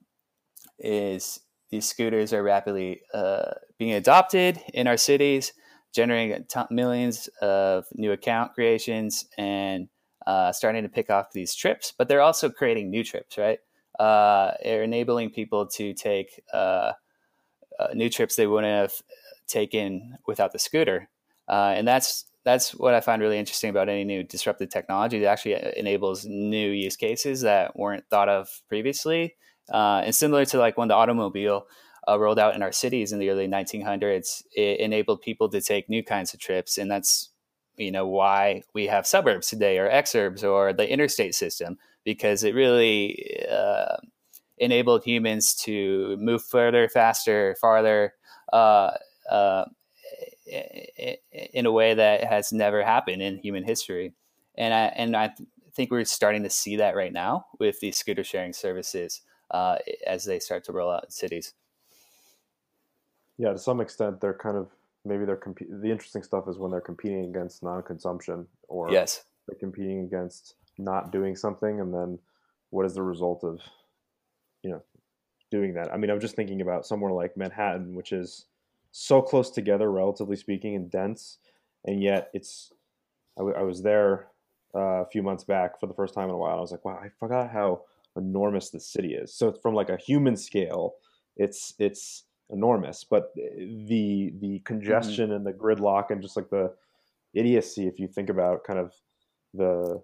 is 0.78 1.40
these 1.70 1.86
scooters 1.86 2.32
are 2.32 2.42
rapidly 2.42 3.02
uh, 3.14 3.52
being 3.78 3.92
adopted 3.92 4.60
in 4.74 4.86
our 4.86 4.96
cities, 4.96 5.52
generating 5.94 6.44
millions 6.70 7.28
of 7.40 7.86
new 7.94 8.12
account 8.12 8.52
creations 8.54 9.26
and 9.38 9.88
uh, 10.26 10.52
starting 10.52 10.82
to 10.82 10.88
pick 10.88 11.10
off 11.10 11.32
these 11.32 11.54
trips. 11.54 11.92
But 11.96 12.08
they're 12.08 12.20
also 12.20 12.50
creating 12.50 12.90
new 12.90 13.02
trips, 13.02 13.38
right? 13.38 13.58
Uh, 13.98 14.52
they're 14.62 14.82
enabling 14.82 15.30
people 15.30 15.66
to 15.66 15.94
take 15.94 16.42
uh, 16.52 16.92
uh, 17.78 17.88
new 17.94 18.08
trips 18.08 18.36
they 18.36 18.46
wouldn't 18.46 18.72
have 18.72 18.92
taken 19.46 20.16
without 20.26 20.52
the 20.52 20.58
scooter, 20.58 21.08
uh, 21.48 21.74
and 21.76 21.86
that's 21.86 22.24
that's 22.44 22.74
what 22.74 22.94
I 22.94 23.00
find 23.00 23.22
really 23.22 23.38
interesting 23.38 23.70
about 23.70 23.88
any 23.88 24.04
new 24.04 24.22
disruptive 24.22 24.68
technology. 24.68 25.22
It 25.22 25.26
actually 25.26 25.56
enables 25.76 26.24
new 26.24 26.70
use 26.70 26.96
cases 26.96 27.42
that 27.42 27.76
weren't 27.76 28.04
thought 28.10 28.28
of 28.28 28.48
previously. 28.68 29.36
Uh, 29.72 30.02
and 30.04 30.14
similar 30.14 30.44
to 30.46 30.58
like 30.58 30.76
when 30.76 30.88
the 30.88 30.94
automobile 30.94 31.66
uh, 32.08 32.18
rolled 32.18 32.38
out 32.38 32.54
in 32.54 32.62
our 32.62 32.72
cities 32.72 33.12
in 33.12 33.18
the 33.18 33.30
early 33.30 33.46
1900s, 33.46 34.42
it 34.54 34.80
enabled 34.80 35.20
people 35.20 35.48
to 35.48 35.60
take 35.60 35.88
new 35.88 36.02
kinds 36.02 36.34
of 36.34 36.40
trips, 36.40 36.78
and 36.78 36.90
that's 36.90 37.30
you 37.76 37.90
know 37.90 38.06
why 38.06 38.62
we 38.74 38.86
have 38.86 39.06
suburbs 39.06 39.48
today, 39.48 39.78
or 39.78 39.88
exurbs, 39.88 40.42
or 40.42 40.72
the 40.72 40.90
interstate 40.90 41.34
system, 41.34 41.78
because 42.04 42.42
it 42.42 42.54
really 42.54 43.44
uh, 43.50 43.96
enabled 44.58 45.04
humans 45.04 45.54
to 45.54 46.16
move 46.18 46.42
further, 46.44 46.88
faster, 46.88 47.56
farther. 47.60 48.14
Uh, 48.52 48.90
uh, 49.30 49.64
in 50.46 51.66
a 51.66 51.72
way 51.72 51.94
that 51.94 52.24
has 52.24 52.52
never 52.52 52.82
happened 52.82 53.22
in 53.22 53.38
human 53.38 53.64
history. 53.64 54.12
And 54.56 54.74
I, 54.74 54.86
and 54.96 55.16
I 55.16 55.32
think 55.74 55.90
we're 55.90 56.04
starting 56.04 56.42
to 56.42 56.50
see 56.50 56.76
that 56.76 56.96
right 56.96 57.12
now 57.12 57.46
with 57.58 57.80
these 57.80 57.96
scooter 57.96 58.24
sharing 58.24 58.52
services 58.52 59.22
uh, 59.50 59.78
as 60.06 60.24
they 60.24 60.38
start 60.38 60.64
to 60.64 60.72
roll 60.72 60.90
out 60.90 61.04
in 61.04 61.10
cities. 61.10 61.54
Yeah, 63.38 63.52
to 63.52 63.58
some 63.58 63.80
extent, 63.80 64.20
they're 64.20 64.34
kind 64.34 64.56
of 64.56 64.68
maybe 65.04 65.24
they're 65.24 65.36
comp- 65.36 65.58
the 65.58 65.90
interesting 65.90 66.22
stuff 66.22 66.48
is 66.48 66.58
when 66.58 66.70
they're 66.70 66.80
competing 66.80 67.24
against 67.24 67.62
non-consumption 67.62 68.46
or 68.68 68.90
yes, 68.92 69.24
they're 69.48 69.58
competing 69.58 70.00
against 70.00 70.54
not 70.78 71.12
doing 71.12 71.34
something, 71.34 71.80
and 71.80 71.92
then 71.92 72.18
what 72.70 72.86
is 72.86 72.94
the 72.94 73.02
result 73.02 73.42
of 73.42 73.60
you 74.62 74.70
know 74.70 74.82
doing 75.50 75.74
that? 75.74 75.92
I 75.92 75.96
mean, 75.96 76.10
I'm 76.10 76.20
just 76.20 76.36
thinking 76.36 76.60
about 76.60 76.86
somewhere 76.86 77.12
like 77.12 77.36
Manhattan, 77.36 77.94
which 77.94 78.12
is 78.12 78.46
so 78.92 79.20
close 79.20 79.50
together, 79.50 79.90
relatively 79.90 80.36
speaking, 80.36 80.76
and 80.76 80.90
dense, 80.90 81.38
and 81.84 82.02
yet 82.02 82.30
it's. 82.32 82.72
I, 83.36 83.40
w- 83.40 83.56
I 83.56 83.62
was 83.62 83.82
there 83.82 84.28
uh, 84.74 85.02
a 85.02 85.06
few 85.06 85.22
months 85.22 85.42
back 85.44 85.80
for 85.80 85.86
the 85.86 85.94
first 85.94 86.14
time 86.14 86.28
in 86.28 86.34
a 86.34 86.38
while. 86.38 86.58
I 86.58 86.60
was 86.60 86.70
like, 86.70 86.84
wow, 86.84 87.00
I 87.02 87.08
forgot 87.18 87.50
how 87.50 87.82
enormous 88.16 88.70
the 88.70 88.78
city 88.78 89.14
is. 89.14 89.34
So 89.34 89.52
from 89.52 89.74
like 89.74 89.88
a 89.88 89.96
human 89.96 90.36
scale, 90.36 90.94
it's 91.36 91.74
it's 91.78 92.24
enormous, 92.50 93.04
but 93.04 93.32
the 93.34 94.32
the 94.40 94.60
congestion 94.64 95.26
mm-hmm. 95.26 95.36
and 95.36 95.46
the 95.46 95.52
gridlock 95.52 96.10
and 96.10 96.20
just 96.20 96.36
like 96.36 96.50
the 96.50 96.72
idiocy, 97.34 97.86
if 97.86 97.98
you 97.98 98.06
think 98.06 98.28
about 98.28 98.64
kind 98.64 98.78
of 98.78 98.92
the, 99.54 100.02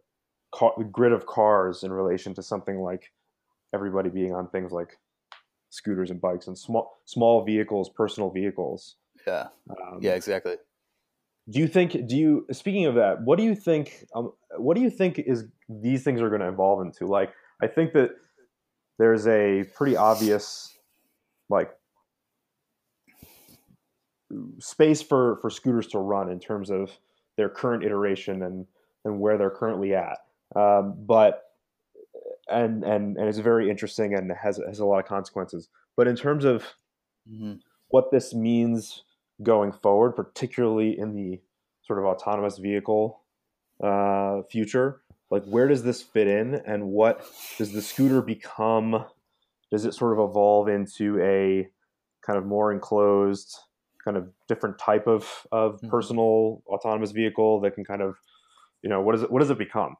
car, 0.53 0.73
the 0.79 0.85
grid 0.85 1.13
of 1.13 1.27
cars 1.27 1.85
in 1.85 1.93
relation 1.93 2.35
to 2.35 2.43
something 2.43 2.79
like 2.79 3.13
everybody 3.75 4.09
being 4.09 4.35
on 4.35 4.49
things 4.49 4.73
like 4.73 4.97
scooters 5.71 6.11
and 6.11 6.21
bikes 6.21 6.47
and 6.47 6.57
small 6.57 7.01
small 7.05 7.45
vehicles, 7.45 7.91
personal 7.91 8.31
vehicles. 8.31 8.97
Yeah. 9.27 9.49
Um, 9.71 9.99
yeah, 10.01 10.15
exactly. 10.15 10.57
Do 11.51 11.61
you 11.61 11.69
think? 11.69 12.07
Do 12.07 12.17
you? 12.17 12.47
Speaking 12.53 12.87
of 12.87 12.95
that, 12.97 13.23
what 13.23 13.39
do 13.39 13.45
you 13.45 13.55
think? 13.55 14.05
Um, 14.15 14.33
what 14.57 14.77
do 14.77 14.83
you 14.83 14.91
think 14.91 15.19
is 15.19 15.45
these 15.69 16.05
things 16.05 16.21
are 16.21 16.29
going 16.29 16.43
to 16.43 16.49
evolve 16.49 16.85
into? 16.85 17.07
Like, 17.07 17.33
I 17.63 17.67
think 17.67 17.93
that 17.95 18.11
there's 18.99 19.27
a 19.27 19.65
pretty 19.75 19.97
obvious, 19.97 20.77
like, 21.49 21.71
space 24.59 25.01
for 25.01 25.39
for 25.41 25.49
scooters 25.49 25.87
to 25.89 25.99
run 25.99 26.31
in 26.31 26.39
terms 26.39 26.71
of 26.71 26.91
their 27.37 27.49
current 27.49 27.83
iteration 27.83 28.43
and 28.43 28.67
and 29.05 29.21
where 29.21 29.39
they're 29.39 29.51
currently 29.51 29.95
at. 29.95 30.19
Um, 30.55 30.95
but 30.99 31.48
and 32.51 32.85
and 32.85 33.17
and 33.17 33.29
it's 33.29 33.39
very 33.39 33.71
interesting 33.71 34.15
and 34.15 34.31
has 34.43 34.61
has 34.67 34.79
a 34.79 34.87
lot 34.87 34.99
of 34.99 35.07
consequences. 35.07 35.69
But 35.97 36.09
in 36.09 36.17
terms 36.17 36.45
of 36.45 36.65
mm-hmm. 37.31 37.55
what 37.89 38.11
this 38.11 38.35
means 38.35 39.03
going 39.43 39.73
forward, 39.73 40.13
particularly 40.13 40.99
in 40.99 41.15
the 41.15 41.41
sort 41.83 41.99
of 41.99 42.05
autonomous 42.05 42.59
vehicle 42.59 43.23
uh, 43.83 44.43
future, 44.51 45.03
like 45.31 45.45
where 45.45 45.69
does 45.69 45.83
this 45.83 46.03
fit 46.03 46.27
in, 46.27 46.61
and 46.67 46.89
what 46.89 47.25
does 47.57 47.73
the 47.73 47.83
scooter 47.83 48.23
become? 48.23 49.05
Does 49.71 49.85
it 49.85 49.95
sort 49.95 50.19
of 50.19 50.31
evolve 50.31 50.69
into 50.69 51.21
a 51.21 51.69
kind 52.27 52.39
of 52.39 52.47
more 52.47 52.73
enclosed, 52.73 53.57
kind 54.03 54.17
of 54.17 54.29
different 54.49 54.79
type 54.79 55.07
of 55.07 55.47
of 55.53 55.77
mm-hmm. 55.77 55.89
personal 55.89 56.63
autonomous 56.67 57.13
vehicle 57.13 57.61
that 57.61 57.75
can 57.75 57.85
kind 57.85 58.03
of, 58.03 58.17
you 58.83 58.89
know, 58.89 59.01
what 59.01 59.13
does 59.13 59.23
it 59.23 59.31
what 59.31 59.41
does 59.41 59.51
it 59.51 59.59
become? 59.59 59.97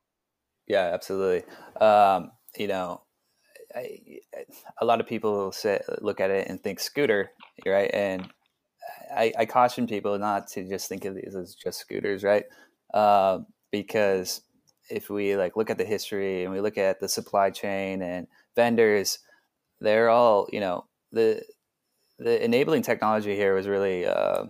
Yeah, 0.67 0.91
absolutely. 0.93 1.45
Um, 1.81 2.31
you 2.57 2.69
know, 2.69 3.03
I, 3.75 3.99
a 4.81 4.85
lot 4.85 5.01
of 5.01 5.07
people 5.07 5.53
look 6.01 6.21
at 6.21 6.31
it 6.31 6.49
and 6.49 6.61
think 6.61 6.81
scooter, 6.81 7.31
right? 7.67 7.91
And 7.93 8.29
I, 9.15 9.33
I, 9.39 9.47
caution 9.47 9.87
people 9.87 10.19
not 10.19 10.49
to 10.49 10.67
just 10.67 10.89
think 10.89 11.05
of 11.05 11.15
these 11.15 11.35
as 11.35 11.55
just 11.55 11.79
scooters, 11.79 12.25
right? 12.25 12.45
Uh, 12.95 13.41
because 13.71 14.43
if 14.91 15.11
we 15.11 15.37
like 15.37 15.57
look 15.57 15.71
at 15.71 15.79
the 15.79 15.85
history 15.85 16.45
and 16.45 16.53
we 16.53 16.61
look 16.61 16.79
at 16.79 17.01
the 17.01 17.09
supply 17.09 17.51
chain 17.51 18.03
and 18.03 18.27
vendors, 18.57 19.19
they're 19.81 20.09
all 20.09 20.49
you 20.53 20.61
know 20.61 20.87
the 21.13 21.43
the 22.19 22.43
enabling 22.43 22.83
technology 22.83 23.37
here 23.37 23.55
was 23.55 23.69
really 23.69 24.07
uh, 24.07 24.45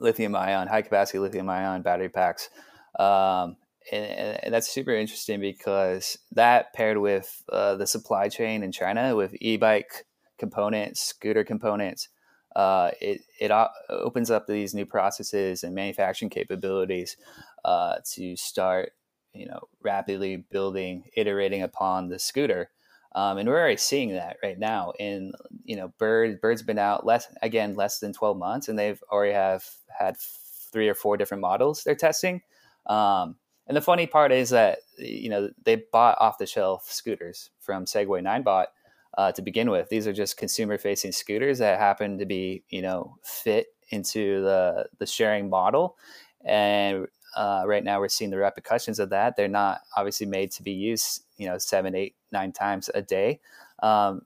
lithium 0.00 0.34
ion, 0.34 0.66
high 0.66 0.82
capacity 0.82 1.18
lithium 1.18 1.48
ion 1.48 1.82
battery 1.82 2.08
packs. 2.08 2.50
Um, 2.98 3.56
and, 3.90 4.38
and, 4.42 4.54
that's 4.54 4.68
super 4.68 4.92
interesting 4.92 5.40
because 5.40 6.18
that 6.32 6.72
paired 6.74 6.98
with 6.98 7.42
uh, 7.50 7.76
the 7.76 7.86
supply 7.86 8.28
chain 8.28 8.62
in 8.62 8.70
China 8.70 9.16
with 9.16 9.34
e-bike 9.40 10.06
components, 10.38 11.00
scooter 11.00 11.44
components, 11.44 12.08
uh, 12.54 12.90
it 13.00 13.22
it 13.40 13.50
opens 13.88 14.30
up 14.30 14.46
these 14.46 14.74
new 14.74 14.84
processes 14.84 15.64
and 15.64 15.74
manufacturing 15.74 16.30
capabilities 16.30 17.16
uh, 17.64 17.96
to 18.04 18.36
start, 18.36 18.92
you 19.32 19.46
know, 19.46 19.60
rapidly 19.82 20.36
building, 20.50 21.04
iterating 21.16 21.62
upon 21.62 22.08
the 22.08 22.18
scooter. 22.18 22.70
Um, 23.14 23.38
and 23.38 23.48
we're 23.48 23.58
already 23.58 23.76
seeing 23.76 24.12
that 24.14 24.36
right 24.42 24.58
now. 24.58 24.92
In 24.98 25.32
you 25.64 25.76
know, 25.76 25.92
Bird 25.98 26.40
Bird's 26.40 26.62
been 26.62 26.78
out 26.78 27.06
less 27.06 27.26
again 27.42 27.74
less 27.74 27.98
than 27.98 28.12
twelve 28.12 28.36
months, 28.36 28.68
and 28.68 28.78
they've 28.78 29.02
already 29.10 29.34
have 29.34 29.64
had 29.98 30.16
three 30.18 30.88
or 30.88 30.94
four 30.94 31.16
different 31.16 31.40
models 31.40 31.84
they're 31.84 31.94
testing. 31.94 32.42
Um, 32.86 33.36
and 33.66 33.76
the 33.76 33.80
funny 33.80 34.06
part 34.06 34.32
is 34.32 34.50
that 34.50 34.80
you 34.98 35.28
know 35.28 35.50
they 35.64 35.76
bought 35.92 36.18
off 36.20 36.38
the 36.38 36.46
shelf 36.46 36.90
scooters 36.90 37.50
from 37.60 37.84
Segway 37.84 38.22
Ninebot 38.22 38.66
uh, 39.18 39.32
to 39.32 39.42
begin 39.42 39.70
with. 39.70 39.88
These 39.88 40.06
are 40.06 40.12
just 40.12 40.36
consumer 40.36 40.78
facing 40.78 41.12
scooters 41.12 41.58
that 41.58 41.78
happen 41.78 42.18
to 42.18 42.26
be 42.26 42.64
you 42.70 42.82
know 42.82 43.16
fit 43.22 43.68
into 43.90 44.42
the 44.42 44.86
the 44.98 45.06
sharing 45.06 45.48
model, 45.48 45.96
and 46.44 47.06
uh, 47.36 47.64
right 47.66 47.84
now 47.84 48.00
we're 48.00 48.08
seeing 48.08 48.30
the 48.30 48.38
repercussions 48.38 48.98
of 48.98 49.10
that. 49.10 49.36
They're 49.36 49.48
not 49.48 49.80
obviously 49.96 50.26
made 50.26 50.50
to 50.52 50.62
be 50.62 50.72
used 50.72 51.24
you 51.36 51.46
know 51.46 51.58
seven, 51.58 51.94
eight, 51.94 52.16
nine 52.32 52.52
times 52.52 52.90
a 52.94 53.02
day 53.02 53.40
um, 53.82 54.22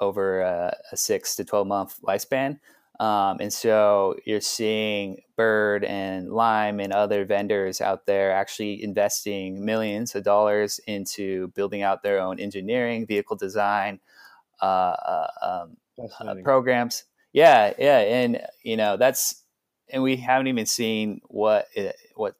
over 0.00 0.40
a, 0.40 0.76
a, 0.92 0.96
six 0.96 1.36
to 1.36 1.44
twelve 1.44 1.66
month 1.66 2.00
lifespan. 2.02 2.58
Um, 3.00 3.38
and 3.40 3.50
so 3.50 4.16
you're 4.26 4.42
seeing 4.42 5.22
Bird 5.34 5.84
and 5.84 6.30
Lime 6.30 6.80
and 6.80 6.92
other 6.92 7.24
vendors 7.24 7.80
out 7.80 8.04
there 8.04 8.30
actually 8.30 8.84
investing 8.84 9.64
millions 9.64 10.14
of 10.14 10.22
dollars 10.22 10.80
into 10.86 11.48
building 11.48 11.80
out 11.80 12.02
their 12.02 12.20
own 12.20 12.38
engineering, 12.38 13.06
vehicle 13.06 13.36
design 13.36 14.00
uh, 14.60 14.64
uh, 14.64 15.28
um, 15.40 15.76
uh, 16.20 16.34
programs. 16.44 17.04
Yeah, 17.32 17.72
yeah, 17.78 18.00
and 18.00 18.42
you 18.62 18.76
know 18.76 18.98
that's 18.98 19.44
and 19.88 20.02
we 20.02 20.16
haven't 20.16 20.48
even 20.48 20.66
seen 20.66 21.22
what 21.28 21.68
it, 21.74 21.96
what 22.16 22.34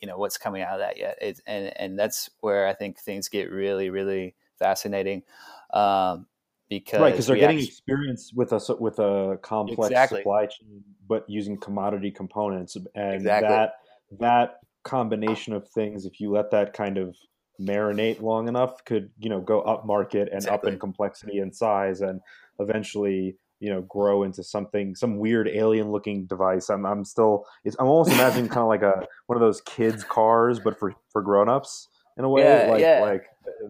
you 0.00 0.08
know 0.08 0.16
what's 0.16 0.38
coming 0.38 0.62
out 0.62 0.74
of 0.74 0.78
that 0.80 0.96
yet. 0.96 1.18
It, 1.20 1.40
and 1.46 1.70
and 1.76 1.98
that's 1.98 2.30
where 2.40 2.66
I 2.66 2.72
think 2.72 2.98
things 2.98 3.28
get 3.28 3.50
really 3.50 3.90
really 3.90 4.36
fascinating. 4.58 5.22
Um, 5.70 6.28
because 6.68 7.00
right 7.00 7.12
because 7.12 7.26
they're 7.26 7.36
getting 7.36 7.56
actually, 7.56 7.68
experience 7.68 8.32
with 8.34 8.52
a 8.52 8.60
with 8.78 8.98
a 8.98 9.38
complex 9.42 9.88
exactly. 9.90 10.20
supply 10.20 10.46
chain 10.46 10.82
but 11.08 11.24
using 11.28 11.56
commodity 11.58 12.10
components 12.10 12.76
and 12.94 13.14
exactly. 13.14 13.48
that 13.48 13.72
that 14.18 14.60
combination 14.84 15.52
of 15.52 15.68
things 15.68 16.04
if 16.04 16.20
you 16.20 16.30
let 16.30 16.50
that 16.50 16.72
kind 16.72 16.98
of 16.98 17.16
marinate 17.60 18.20
long 18.22 18.48
enough 18.48 18.84
could 18.84 19.10
you 19.18 19.28
know 19.28 19.40
go 19.40 19.60
up 19.62 19.84
market 19.84 20.28
and 20.28 20.38
exactly. 20.38 20.68
up 20.68 20.72
in 20.72 20.78
complexity 20.78 21.38
and 21.38 21.54
size 21.54 22.00
and 22.00 22.20
eventually 22.60 23.36
you 23.60 23.68
know 23.68 23.82
grow 23.82 24.22
into 24.22 24.44
something 24.44 24.94
some 24.94 25.18
weird 25.18 25.48
alien 25.48 25.90
looking 25.90 26.24
device 26.26 26.70
i'm, 26.70 26.86
I'm 26.86 27.04
still 27.04 27.44
it's, 27.64 27.74
i'm 27.80 27.86
almost 27.86 28.12
imagining 28.12 28.48
kind 28.48 28.60
of 28.60 28.68
like 28.68 28.82
a 28.82 29.06
one 29.26 29.36
of 29.36 29.40
those 29.40 29.60
kids 29.62 30.04
cars 30.04 30.60
but 30.60 30.78
for 30.78 30.94
for 31.10 31.20
grown-ups 31.20 31.88
in 32.16 32.24
a 32.24 32.28
way 32.28 32.42
yeah, 32.42 32.70
like 32.70 32.80
yeah. 32.80 33.00
like 33.00 33.24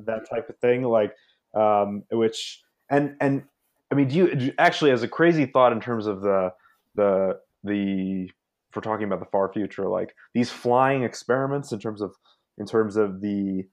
that 0.04 0.28
type 0.28 0.50
of 0.50 0.58
thing 0.58 0.82
like 0.82 1.14
um 1.54 2.02
which 2.10 2.62
and 2.90 3.16
and 3.20 3.44
I 3.90 3.94
mean, 3.94 4.09
do 4.09 4.16
you 4.16 4.52
actually, 4.59 4.90
as 4.90 5.02
a 5.02 5.09
crazy 5.09 5.47
thought 5.47 5.73
in 5.73 5.81
terms 5.81 6.06
of 6.06 6.20
the 6.20 6.52
the 6.94 7.39
the 7.65 8.24
if 8.70 8.77
we're 8.77 8.82
talking 8.82 9.06
about 9.06 9.20
the 9.20 9.27
far 9.27 9.51
future, 9.52 9.89
like 9.89 10.15
these 10.35 10.51
flying 10.51 11.02
experiments 11.02 11.73
in 11.73 11.78
terms 11.78 12.01
of 12.01 12.15
in 12.59 12.66
terms 12.66 12.97
of 12.97 13.20
the 13.20 13.65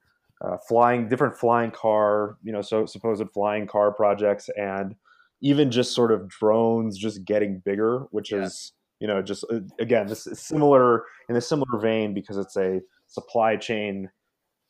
uh, 0.42 0.56
flying 0.68 1.08
different 1.08 1.36
flying 1.36 1.70
car, 1.70 2.36
you 2.42 2.52
know, 2.52 2.62
so 2.62 2.86
supposed 2.86 3.22
flying 3.34 3.66
car 3.66 3.92
projects, 3.92 4.48
and 4.56 4.94
even 5.42 5.70
just 5.70 5.94
sort 5.94 6.12
of 6.12 6.28
drones 6.28 6.96
just 6.96 7.24
getting 7.24 7.58
bigger, 7.64 8.06
which 8.10 8.32
yeah. 8.32 8.44
is 8.44 8.72
you 9.00 9.06
know 9.06 9.20
just 9.20 9.44
uh, 9.52 9.60
again 9.78 10.06
this 10.06 10.26
is 10.26 10.40
similar 10.40 11.04
in 11.28 11.36
a 11.36 11.40
similar 11.40 11.78
vein 11.78 12.14
because 12.14 12.38
it's 12.38 12.56
a 12.56 12.80
supply 13.06 13.56
chain 13.56 14.10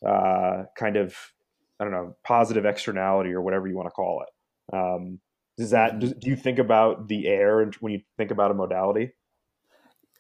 uh, 0.07 0.65
kind 0.77 0.97
of 0.97 1.15
I 1.79 1.85
don't 1.85 1.93
know 1.93 2.17
positive 2.25 2.65
externality 2.65 3.33
or 3.33 3.43
whatever 3.43 3.69
you 3.69 3.77
want 3.77 3.87
to 3.87 3.93
call 3.93 4.23
it. 4.23 4.29
Um, 4.73 5.21
does 5.57 5.71
that 5.71 5.95
mm-hmm. 5.95 6.19
do 6.19 6.31
you 6.31 6.37
think 6.37 6.59
about 6.59 7.09
the 7.09 7.27
air 7.27 7.71
when 7.81 7.93
you 7.93 8.01
think 8.17 8.31
about 8.31 8.51
a 8.51 8.55
modality? 8.55 9.13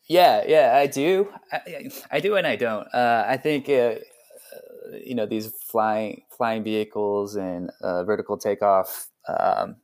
Yeah, 0.08 0.44
yeah, 0.46 0.76
I 0.76 0.86
do. 0.86 1.32
I, 1.52 1.90
I 2.12 2.20
do 2.20 2.36
and 2.36 2.46
I 2.46 2.56
don't. 2.56 2.86
Uh, 2.94 3.24
I 3.26 3.36
think 3.36 3.68
uh, 3.68 3.96
you 5.04 5.14
know 5.14 5.26
these 5.26 5.48
flying 5.48 6.22
flying 6.30 6.62
vehicles 6.62 7.36
and 7.36 7.70
uh, 7.82 8.04
vertical 8.04 8.38
takeoff 8.38 9.08
um, 9.28 9.76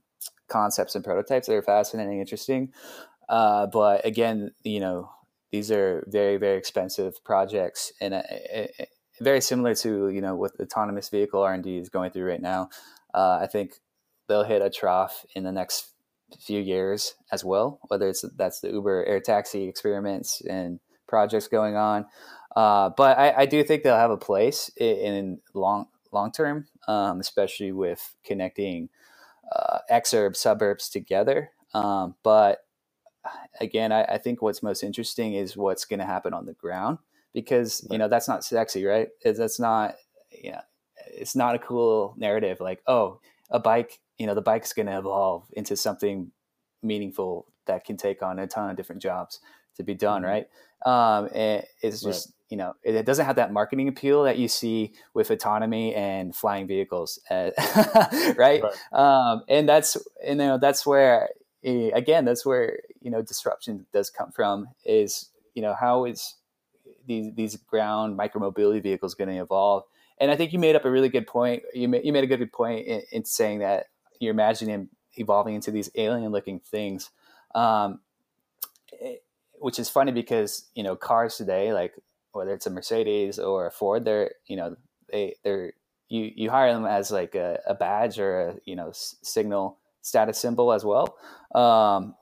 concepts 0.48 0.94
and 0.94 1.04
prototypes 1.04 1.48
that 1.48 1.54
are 1.54 1.62
fascinating, 1.62 2.20
interesting. 2.20 2.72
Uh, 3.28 3.66
but 3.66 4.04
again, 4.06 4.52
you 4.62 4.80
know, 4.80 5.10
these 5.50 5.70
are 5.70 6.04
very 6.08 6.36
very 6.36 6.56
expensive 6.56 7.22
projects 7.24 7.92
and 8.00 8.14
uh, 8.14 8.22
very 9.20 9.40
similar 9.40 9.74
to 9.74 10.08
you 10.08 10.20
know 10.20 10.34
what 10.34 10.52
autonomous 10.60 11.08
vehicle 11.08 11.42
R 11.42 11.52
and 11.52 11.64
D 11.64 11.78
is 11.78 11.88
going 11.88 12.10
through 12.10 12.26
right 12.26 12.42
now. 12.42 12.68
Uh, 13.12 13.38
I 13.42 13.46
think 13.46 13.74
they'll 14.32 14.44
hit 14.44 14.62
a 14.62 14.70
trough 14.70 15.26
in 15.34 15.44
the 15.44 15.52
next 15.52 15.92
few 16.40 16.58
years 16.58 17.14
as 17.30 17.44
well. 17.44 17.78
Whether 17.88 18.08
it's 18.08 18.24
that's 18.36 18.60
the 18.60 18.70
Uber 18.70 19.04
air 19.04 19.20
taxi 19.20 19.68
experiments 19.68 20.40
and 20.40 20.80
projects 21.06 21.48
going 21.48 21.76
on, 21.76 22.06
uh, 22.56 22.88
but 22.96 23.18
I, 23.18 23.42
I, 23.42 23.46
do 23.46 23.62
think 23.62 23.82
they'll 23.82 23.96
have 23.96 24.10
a 24.10 24.16
place 24.16 24.70
in, 24.78 24.96
in 24.96 25.40
long 25.52 25.86
long 26.12 26.32
term, 26.32 26.66
um, 26.88 27.20
especially 27.20 27.72
with 27.72 28.14
connecting 28.24 28.88
uh, 29.54 29.78
exurb 29.90 30.34
suburbs 30.34 30.88
together. 30.88 31.50
Um, 31.74 32.14
but 32.22 32.60
again, 33.60 33.92
I, 33.92 34.04
I, 34.04 34.18
think 34.18 34.40
what's 34.40 34.62
most 34.62 34.82
interesting 34.82 35.34
is 35.34 35.56
what's 35.56 35.84
going 35.84 36.00
to 36.00 36.06
happen 36.06 36.32
on 36.32 36.46
the 36.46 36.54
ground 36.54 36.98
because 37.34 37.86
you 37.90 37.98
know 37.98 38.08
that's 38.08 38.28
not 38.28 38.44
sexy, 38.44 38.86
right? 38.86 39.08
It's, 39.20 39.38
that's 39.38 39.60
not 39.60 39.96
you 40.30 40.52
know, 40.52 40.60
it's 41.08 41.36
not 41.36 41.54
a 41.54 41.58
cool 41.58 42.14
narrative. 42.16 42.60
Like, 42.60 42.80
oh, 42.86 43.20
a 43.50 43.60
bike 43.60 44.00
you 44.22 44.28
know 44.28 44.36
the 44.36 44.40
bike's 44.40 44.72
going 44.72 44.86
to 44.86 44.96
evolve 44.96 45.44
into 45.54 45.76
something 45.76 46.30
meaningful 46.80 47.44
that 47.66 47.84
can 47.84 47.96
take 47.96 48.22
on 48.22 48.38
a 48.38 48.46
ton 48.46 48.70
of 48.70 48.76
different 48.76 49.02
jobs 49.02 49.40
to 49.74 49.82
be 49.82 49.94
done 49.94 50.22
mm-hmm. 50.22 50.30
right 50.30 50.46
um, 50.86 51.28
and 51.34 51.64
it's 51.80 52.02
just 52.02 52.28
right. 52.28 52.34
you 52.50 52.56
know 52.56 52.72
it, 52.84 52.94
it, 52.94 53.04
doesn't 53.04 53.26
have 53.26 53.34
that 53.34 53.52
marketing 53.52 53.88
appeal 53.88 54.22
that 54.22 54.38
you 54.38 54.46
see 54.46 54.92
with 55.12 55.32
autonomy 55.32 55.92
and 55.96 56.36
flying 56.36 56.68
vehicles 56.68 57.18
uh, 57.32 57.50
right, 58.38 58.62
right. 58.62 58.62
Um, 58.92 59.42
and 59.48 59.68
that's 59.68 59.96
you 60.24 60.36
know 60.36 60.56
that's 60.56 60.86
where 60.86 61.28
eh, 61.64 61.90
again 61.92 62.24
that's 62.24 62.46
where 62.46 62.78
you 63.00 63.10
know 63.10 63.22
disruption 63.22 63.86
does 63.92 64.08
come 64.08 64.30
from 64.30 64.68
is 64.84 65.30
you 65.56 65.62
know 65.62 65.74
how 65.74 66.04
is 66.04 66.36
these 67.08 67.34
these 67.34 67.56
ground 67.56 68.16
micromobility 68.16 68.80
vehicles 68.80 69.14
going 69.14 69.30
to 69.30 69.42
evolve 69.42 69.82
and 70.22 70.30
I 70.30 70.36
think 70.36 70.52
you 70.52 70.60
made 70.60 70.76
up 70.76 70.84
a 70.84 70.90
really 70.90 71.08
good 71.08 71.26
point. 71.26 71.64
You 71.74 71.88
made, 71.88 72.04
you 72.04 72.12
made 72.12 72.22
a 72.22 72.28
good 72.28 72.52
point 72.52 72.86
in, 72.86 73.02
in 73.10 73.24
saying 73.24 73.58
that 73.58 73.86
you're 74.22 74.32
imagining 74.32 74.74
him 74.74 74.88
evolving 75.16 75.56
into 75.56 75.70
these 75.70 75.90
alien 75.96 76.30
looking 76.30 76.60
things. 76.60 77.10
Um, 77.54 78.00
it, 78.92 79.24
which 79.58 79.78
is 79.78 79.88
funny 79.88 80.12
because, 80.12 80.68
you 80.74 80.82
know, 80.82 80.96
cars 80.96 81.36
today, 81.36 81.72
like 81.72 81.94
whether 82.32 82.52
it's 82.52 82.66
a 82.66 82.70
Mercedes 82.70 83.38
or 83.38 83.66
a 83.66 83.70
Ford, 83.70 84.04
they're, 84.04 84.32
you 84.46 84.56
know, 84.56 84.76
they, 85.10 85.34
they're, 85.44 85.72
you, 86.08 86.30
you 86.34 86.50
hire 86.50 86.72
them 86.72 86.86
as 86.86 87.10
like 87.10 87.34
a, 87.34 87.60
a 87.66 87.74
badge 87.74 88.18
or 88.18 88.48
a, 88.48 88.56
you 88.64 88.76
know, 88.76 88.88
s- 88.88 89.16
signal 89.22 89.78
status 90.02 90.38
symbol 90.38 90.72
as 90.72 90.84
well. 90.84 91.16
Um, 91.54 92.14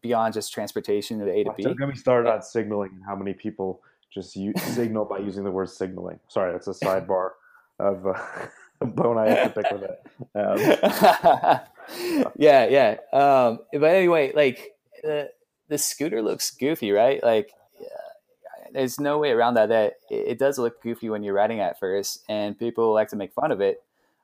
beyond 0.00 0.34
just 0.34 0.52
transportation 0.52 1.18
to 1.18 1.30
A 1.30 1.44
to 1.44 1.50
B. 1.56 1.62
Don't 1.62 1.78
get 1.78 1.88
me 1.88 1.94
started 1.94 2.30
on 2.30 2.42
signaling 2.42 2.90
and 2.94 3.02
how 3.04 3.16
many 3.16 3.32
people 3.32 3.80
just 4.12 4.36
use, 4.36 4.60
signal 4.62 5.04
by 5.04 5.18
using 5.18 5.44
the 5.44 5.50
word 5.50 5.70
signaling. 5.70 6.20
Sorry, 6.28 6.52
that's 6.52 6.68
a 6.68 6.72
sidebar 6.72 7.30
of 7.78 8.06
uh, 8.06 8.12
bone 8.80 9.18
I 9.18 9.28
have 9.30 9.54
to 9.54 9.62
pick 9.62 9.72
with 9.72 9.82
it. 9.82 10.00
Um, 10.34 12.30
yeah, 12.36 12.66
yeah. 12.66 12.96
Um, 13.12 13.60
but 13.72 13.94
anyway, 13.94 14.32
like 14.34 14.74
the 15.02 15.30
the 15.68 15.78
scooter 15.78 16.22
looks 16.22 16.50
goofy, 16.50 16.92
right? 16.92 17.22
Like 17.22 17.52
uh, 17.80 18.68
there's 18.72 19.00
no 19.00 19.18
way 19.18 19.30
around 19.30 19.54
that. 19.54 19.68
That 19.68 19.94
it, 20.10 20.28
it, 20.28 20.38
does 20.38 20.58
look 20.58 20.82
goofy 20.82 21.08
when 21.10 21.22
you're 21.22 21.34
riding 21.34 21.60
at 21.60 21.78
first, 21.78 22.24
and 22.28 22.58
people 22.58 22.92
like 22.92 23.08
to 23.08 23.16
make 23.16 23.32
fun 23.32 23.52
of 23.52 23.60
it. 23.60 23.82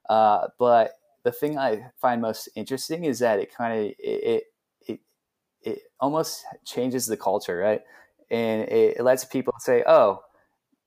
Uh, 0.08 0.48
but 0.58 0.98
the 1.22 1.32
thing 1.32 1.58
I 1.58 1.90
find 2.00 2.20
most 2.20 2.48
interesting 2.54 3.04
is 3.04 3.18
that 3.20 3.38
it 3.38 3.54
kind 3.54 3.78
of 3.78 3.86
it, 3.98 4.44
it 4.88 5.00
it 5.62 5.82
almost 6.00 6.44
changes 6.64 7.06
the 7.06 7.16
culture, 7.16 7.58
right? 7.58 7.82
And 8.30 8.62
it, 8.62 8.98
it 8.98 9.02
lets 9.02 9.24
people 9.24 9.54
say, 9.58 9.82
"Oh, 9.86 10.22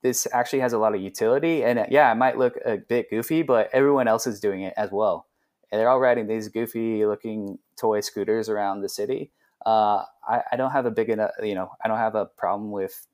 this 0.04 0.28
actually 0.34 0.60
has 0.60 0.74
a 0.74 0.78
lot 0.78 0.94
of 0.94 1.00
utility. 1.00 1.64
And 1.64 1.78
uh, 1.78 1.86
yeah, 1.88 2.12
it 2.12 2.16
might 2.16 2.36
look 2.36 2.56
a 2.64 2.76
bit 2.76 3.08
goofy, 3.08 3.42
but 3.42 3.70
everyone 3.72 4.06
else 4.06 4.26
is 4.26 4.38
doing 4.38 4.60
it 4.60 4.74
as 4.76 4.90
well. 4.92 5.26
and 5.72 5.80
they're 5.80 5.88
all 5.88 5.98
riding 5.98 6.26
these 6.26 6.48
goofy 6.48 7.06
looking 7.06 7.58
toy 7.80 8.00
scooters 8.00 8.50
around 8.50 8.82
the 8.82 8.88
city. 8.88 9.32
Uh, 9.64 10.04
I, 10.28 10.42
I, 10.52 10.56
don't 10.56 10.72
have 10.72 10.84
a 10.84 10.90
big 10.90 11.08
enough, 11.08 11.30
you 11.42 11.54
know, 11.54 11.70
I 11.82 11.88
don't 11.88 11.96
have 11.96 12.14
a 12.14 12.26
problem 12.26 12.70
with 12.70 13.06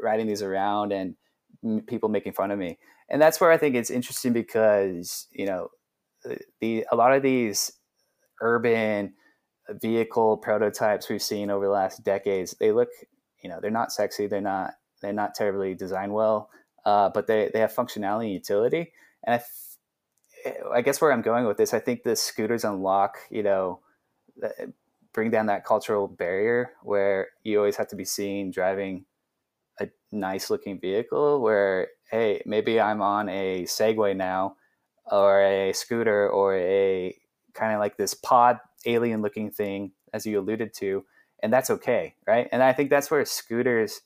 riding 0.00 0.28
these 0.28 0.42
around 0.42 0.92
and 0.92 1.16
people 1.88 2.08
making 2.08 2.34
fun 2.34 2.52
of 2.52 2.58
me. 2.58 2.78
And 3.10 3.20
that's 3.20 3.40
where 3.40 3.50
I 3.50 3.56
think 3.56 3.74
it's 3.74 3.90
interesting 3.90 4.32
because, 4.32 5.26
you 5.32 5.44
know, 5.44 5.70
the, 6.60 6.86
a 6.92 6.94
lot 6.94 7.12
of 7.12 7.24
these 7.24 7.72
urban 8.40 9.14
vehicle 9.82 10.36
prototypes 10.36 11.08
we've 11.08 11.20
seen 11.20 11.50
over 11.50 11.64
the 11.64 11.72
last 11.72 12.04
decades, 12.04 12.54
they 12.60 12.70
look, 12.70 12.90
you 13.42 13.50
know, 13.50 13.58
they're 13.60 13.72
not 13.72 13.90
sexy. 13.90 14.28
They're 14.28 14.40
not, 14.40 14.74
they're 15.02 15.12
not 15.12 15.34
terribly 15.34 15.74
designed 15.74 16.14
well, 16.14 16.50
uh, 16.84 17.10
but 17.10 17.26
they, 17.26 17.50
they 17.52 17.60
have 17.60 17.74
functionality 17.74 18.24
and 18.24 18.32
utility. 18.32 18.92
And 19.24 19.40
I, 20.46 20.54
I 20.74 20.80
guess 20.82 21.00
where 21.00 21.12
I'm 21.12 21.22
going 21.22 21.44
with 21.44 21.58
this, 21.58 21.74
I 21.74 21.78
think 21.80 22.02
the 22.02 22.16
scooters 22.16 22.64
unlock, 22.64 23.18
you 23.30 23.42
know, 23.42 23.80
bring 25.12 25.30
down 25.30 25.46
that 25.46 25.64
cultural 25.64 26.08
barrier 26.08 26.72
where 26.82 27.28
you 27.42 27.58
always 27.58 27.76
have 27.76 27.88
to 27.88 27.96
be 27.96 28.04
seen 28.04 28.50
driving 28.50 29.04
a 29.80 29.88
nice 30.10 30.50
looking 30.50 30.80
vehicle 30.80 31.40
where 31.40 31.88
hey 32.10 32.42
maybe 32.44 32.80
i'm 32.80 33.00
on 33.00 33.28
a 33.28 33.62
segway 33.64 34.16
now 34.16 34.56
or 35.10 35.42
a 35.42 35.72
scooter 35.72 36.28
or 36.28 36.56
a 36.56 37.14
kind 37.54 37.72
of 37.72 37.80
like 37.80 37.96
this 37.96 38.14
pod 38.14 38.58
alien 38.86 39.22
looking 39.22 39.50
thing 39.50 39.92
as 40.12 40.26
you 40.26 40.38
alluded 40.38 40.72
to 40.74 41.04
and 41.42 41.52
that's 41.52 41.70
okay 41.70 42.14
right 42.26 42.48
and 42.52 42.62
i 42.62 42.72
think 42.72 42.90
that's 42.90 43.10
where 43.10 43.24
scooters 43.24 44.00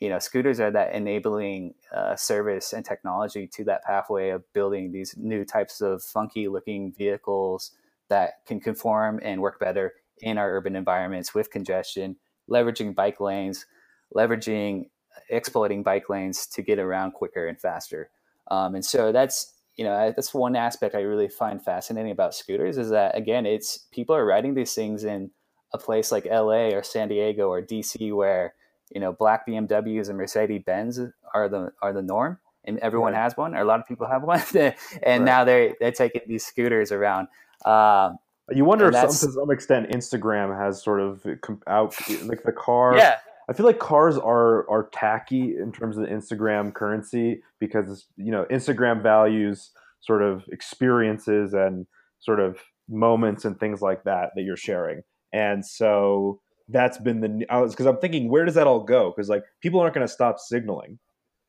you 0.00 0.08
know 0.08 0.18
scooters 0.18 0.60
are 0.60 0.70
that 0.70 0.94
enabling 0.94 1.74
uh, 1.94 2.16
service 2.16 2.72
and 2.72 2.84
technology 2.84 3.46
to 3.46 3.64
that 3.64 3.84
pathway 3.84 4.30
of 4.30 4.42
building 4.52 4.92
these 4.92 5.14
new 5.16 5.44
types 5.44 5.80
of 5.80 6.02
funky 6.02 6.48
looking 6.48 6.92
vehicles 6.92 7.72
that 8.08 8.44
can 8.46 8.60
conform 8.60 9.18
and 9.22 9.40
work 9.40 9.58
better 9.58 9.94
in 10.18 10.38
our 10.38 10.52
urban 10.56 10.76
environments 10.76 11.34
with 11.34 11.50
congestion 11.50 12.16
leveraging 12.50 12.94
bike 12.94 13.20
lanes 13.20 13.66
leveraging 14.14 14.86
exploiting 15.30 15.82
bike 15.82 16.08
lanes 16.08 16.46
to 16.46 16.62
get 16.62 16.78
around 16.78 17.12
quicker 17.12 17.46
and 17.46 17.60
faster. 17.60 18.10
Um, 18.50 18.74
and 18.74 18.84
so 18.84 19.12
that's 19.12 19.54
you 19.76 19.84
know 19.84 20.12
that's 20.14 20.32
one 20.32 20.56
aspect 20.56 20.94
I 20.94 21.00
really 21.00 21.28
find 21.28 21.62
fascinating 21.62 22.12
about 22.12 22.34
scooters 22.34 22.78
is 22.78 22.90
that 22.90 23.16
again 23.16 23.44
it's 23.44 23.78
people 23.90 24.14
are 24.14 24.24
riding 24.24 24.54
these 24.54 24.74
things 24.74 25.04
in 25.04 25.30
a 25.74 25.78
place 25.78 26.10
like 26.10 26.24
LA 26.24 26.68
or 26.68 26.82
San 26.82 27.08
Diego 27.08 27.48
or 27.48 27.60
DC 27.60 28.14
where 28.14 28.54
you 28.94 29.00
know 29.00 29.12
black 29.12 29.46
BMWs 29.46 30.08
and 30.08 30.18
Mercedes 30.18 30.62
Benz 30.64 31.00
are 31.34 31.48
the 31.48 31.72
are 31.82 31.92
the 31.92 32.02
norm 32.02 32.38
and 32.64 32.78
everyone 32.78 33.12
right. 33.12 33.22
has 33.22 33.36
one 33.36 33.54
or 33.54 33.60
a 33.60 33.64
lot 33.64 33.80
of 33.80 33.86
people 33.86 34.06
have 34.06 34.22
one 34.22 34.42
and 34.54 34.74
right. 35.02 35.22
now 35.22 35.44
they're 35.44 35.74
they're 35.80 35.92
taking 35.92 36.22
these 36.26 36.44
scooters 36.44 36.92
around. 36.92 37.28
Um, 37.64 38.18
you 38.52 38.64
wonder 38.64 38.88
if 38.88 38.94
some, 38.94 39.08
to 39.08 39.34
some 39.34 39.50
extent 39.50 39.90
Instagram 39.90 40.56
has 40.56 40.82
sort 40.82 41.00
of 41.00 41.24
out 41.66 41.94
like 42.22 42.42
the 42.44 42.52
car. 42.52 42.96
Yeah 42.96 43.16
I 43.48 43.52
feel 43.52 43.66
like 43.66 43.78
cars 43.78 44.18
are 44.18 44.68
are 44.68 44.88
tacky 44.92 45.56
in 45.56 45.72
terms 45.72 45.96
of 45.96 46.06
Instagram 46.06 46.74
currency 46.74 47.42
because 47.60 48.06
you 48.16 48.32
know 48.32 48.44
Instagram 48.50 49.02
values 49.02 49.70
sort 50.00 50.22
of 50.22 50.44
experiences 50.50 51.54
and 51.54 51.86
sort 52.18 52.40
of 52.40 52.58
moments 52.88 53.44
and 53.44 53.58
things 53.58 53.82
like 53.82 54.04
that 54.04 54.30
that 54.34 54.42
you're 54.42 54.56
sharing. 54.56 55.02
And 55.32 55.64
so 55.64 56.40
that's 56.68 56.98
been 56.98 57.20
the 57.20 57.46
I 57.48 57.60
was 57.60 57.72
because 57.72 57.86
I'm 57.86 57.98
thinking 57.98 58.28
where 58.28 58.44
does 58.44 58.54
that 58.54 58.66
all 58.66 58.80
go? 58.80 59.10
Because 59.10 59.28
like 59.28 59.44
people 59.60 59.80
aren't 59.80 59.94
going 59.94 60.06
to 60.06 60.12
stop 60.12 60.38
signaling. 60.38 60.98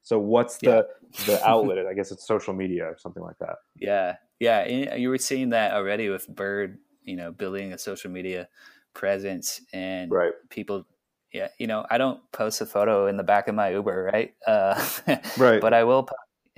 So 0.03 0.19
what's 0.19 0.57
the 0.57 0.87
yeah. 1.11 1.25
the 1.25 1.43
outlet? 1.47 1.85
I 1.85 1.93
guess 1.93 2.11
it's 2.11 2.25
social 2.25 2.53
media 2.53 2.85
or 2.85 2.97
something 2.97 3.23
like 3.23 3.37
that. 3.39 3.55
Yeah, 3.75 4.15
yeah. 4.39 4.95
You 4.95 5.09
were 5.09 5.17
seeing 5.17 5.49
that 5.49 5.73
already 5.73 6.09
with 6.09 6.27
Bird. 6.27 6.79
You 7.03 7.15
know, 7.15 7.31
building 7.31 7.71
a 7.71 7.77
social 7.77 8.11
media 8.11 8.49
presence 8.93 9.61
and 9.71 10.11
right. 10.11 10.33
people 10.49 10.85
yeah, 11.33 11.49
you 11.57 11.67
know, 11.67 11.85
I 11.89 11.97
don't 11.97 12.19
post 12.31 12.61
a 12.61 12.65
photo 12.65 13.07
in 13.07 13.17
the 13.17 13.23
back 13.23 13.47
of 13.47 13.55
my 13.55 13.71
Uber, 13.71 14.09
right? 14.11 14.33
Uh, 14.45 14.83
right. 15.37 15.61
But 15.61 15.73
I 15.73 15.83
will, 15.83 16.07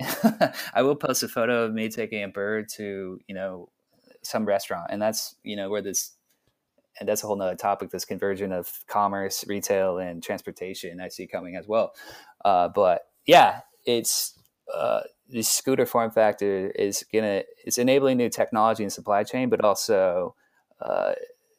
I 0.74 0.82
will 0.82 0.96
post 0.96 1.22
a 1.22 1.28
photo 1.28 1.64
of 1.64 1.72
me 1.72 1.88
taking 1.88 2.22
a 2.22 2.28
bird 2.28 2.68
to, 2.76 3.20
you 3.26 3.34
know, 3.34 3.68
some 4.22 4.46
restaurant, 4.46 4.88
and 4.90 5.00
that's 5.00 5.34
you 5.42 5.56
know 5.56 5.70
where 5.70 5.82
this, 5.82 6.12
and 7.00 7.08
that's 7.08 7.24
a 7.24 7.26
whole 7.26 7.36
nother 7.36 7.56
topic. 7.56 7.90
This 7.90 8.04
conversion 8.04 8.52
of 8.52 8.70
commerce, 8.86 9.44
retail, 9.48 9.98
and 9.98 10.22
transportation 10.22 11.00
I 11.00 11.08
see 11.08 11.26
coming 11.26 11.56
as 11.56 11.66
well. 11.66 11.94
Uh, 12.44 12.68
but 12.68 13.06
yeah, 13.26 13.60
it's 13.86 14.38
uh, 14.72 15.00
the 15.28 15.42
scooter 15.42 15.86
form 15.86 16.10
factor 16.10 16.70
is 16.70 17.04
gonna 17.12 17.42
it's 17.64 17.78
enabling 17.78 18.18
new 18.18 18.28
technology 18.28 18.82
and 18.82 18.92
supply 18.92 19.24
chain, 19.24 19.48
but 19.48 19.64
also 19.64 20.34
uh, 20.80 21.14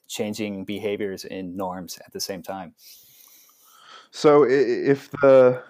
changing 0.08 0.64
behaviors 0.64 1.26
and 1.26 1.58
norms 1.58 1.98
at 2.06 2.14
the 2.14 2.20
same 2.20 2.44
time. 2.44 2.76
So 4.12 4.46
if 4.48 5.10
the 5.12 5.64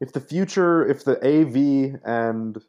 if 0.00 0.12
the 0.12 0.20
future, 0.20 0.86
if 0.86 1.04
the 1.04 1.16
AV 1.24 2.00
and 2.04 2.60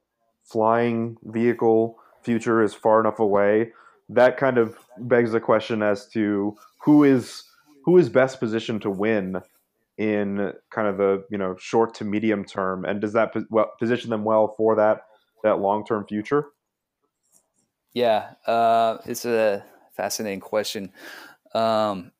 flying 0.44 1.18
vehicle 1.24 1.98
future 2.22 2.62
is 2.62 2.74
far 2.74 3.00
enough 3.02 3.20
away, 3.20 3.74
that 4.10 4.38
kind 4.38 4.58
of 4.58 4.78
begs 5.00 5.32
the 5.32 5.40
question 5.40 5.82
as 5.82 6.08
to 6.10 6.56
who 6.80 7.04
is 7.04 7.44
who 7.84 7.98
is 7.98 8.10
best 8.10 8.40
positioned 8.40 8.82
to 8.82 8.90
win 8.90 9.42
in 9.98 10.54
kind 10.72 10.88
of 10.88 10.98
the 10.98 11.24
you 11.30 11.38
know 11.38 11.56
short 11.60 11.94
to 11.96 12.06
medium 12.06 12.46
term, 12.46 12.86
and 12.86 13.02
does 13.02 13.14
that 13.14 13.34
position 13.80 14.10
them 14.10 14.24
well 14.24 14.54
for 14.58 14.76
that 14.76 15.02
that 15.44 15.60
long 15.60 15.86
term 15.86 16.06
future? 16.06 16.48
Yeah, 17.94 18.34
uh, 18.46 19.00
it's 19.06 19.26
a 19.26 19.64
fascinating 19.96 20.40
question. 20.40 20.92
Um, 21.56 22.12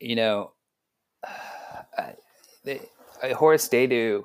you 0.00 0.16
know, 0.16 0.52
they, 2.64 2.80
uh, 3.22 3.34
Horace 3.34 3.68
Dediu, 3.68 4.24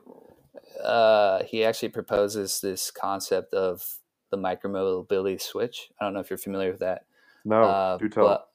uh, 0.84 1.44
he 1.44 1.64
actually 1.64 1.90
proposes 1.90 2.62
this 2.62 2.92
concept 2.92 3.54
of 3.54 3.84
the 4.32 4.38
micromobility 4.38 5.42
switch. 5.42 5.90
I 6.00 6.06
don't 6.06 6.14
know 6.14 6.20
if 6.20 6.30
you're 6.30 6.38
familiar 6.38 6.72
with 6.72 6.80
that. 6.80 7.06
No, 7.46 7.64
uh, 7.64 7.98
do 7.98 8.10
tell. 8.10 8.48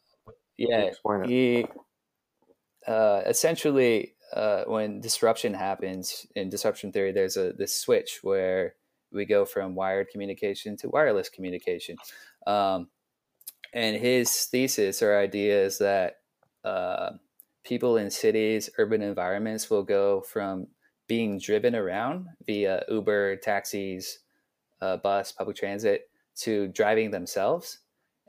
Yeah, 0.59 0.91
he 1.25 1.67
uh, 2.87 3.23
essentially 3.27 4.15
uh, 4.35 4.65
when 4.67 5.01
disruption 5.01 5.55
happens 5.55 6.27
in 6.35 6.49
disruption 6.49 6.93
theory, 6.93 7.13
there's 7.13 7.37
a 7.37 7.53
this 7.53 7.75
switch 7.75 8.21
where 8.23 8.75
we 9.13 9.25
go 9.25 9.45
from 9.45 9.75
wired 9.75 10.09
communication 10.11 10.77
to 10.79 10.89
wireless 10.89 11.29
communication. 11.29 11.97
Um, 12.47 12.89
and 13.73 13.97
his 13.97 14.45
thesis 14.47 15.03
or 15.03 15.17
idea 15.17 15.65
is 15.65 15.79
that 15.79 16.17
uh, 16.65 17.13
people 17.65 17.97
in 17.97 18.11
cities, 18.11 18.71
urban 18.79 19.03
environments 19.03 19.71
will 19.71 19.83
go 19.83 20.21
from 20.23 20.69
being 21.09 21.39
driven 21.39 21.75
around 21.75 22.27
via 22.47 22.85
Uber, 22.89 23.37
taxis, 23.37 24.21
uh, 24.83 24.99
bus, 24.99 25.33
public 25.33 25.57
transit 25.57 26.11
to 26.35 26.69
driving 26.69 27.11
themselves. 27.11 27.79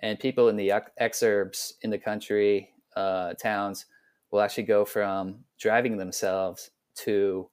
And 0.02 0.20
people 0.20 0.50
in 0.50 0.56
the 0.56 0.72
exurbs 1.02 1.74
in 1.82 1.90
the 1.90 1.98
country, 1.98 2.70
uh, 2.96 3.34
towns, 3.34 3.86
will 4.32 4.42
actually 4.42 4.64
go 4.64 4.86
from 4.86 5.40
driving 5.60 5.98
themselves 5.98 6.72
to 6.96 7.50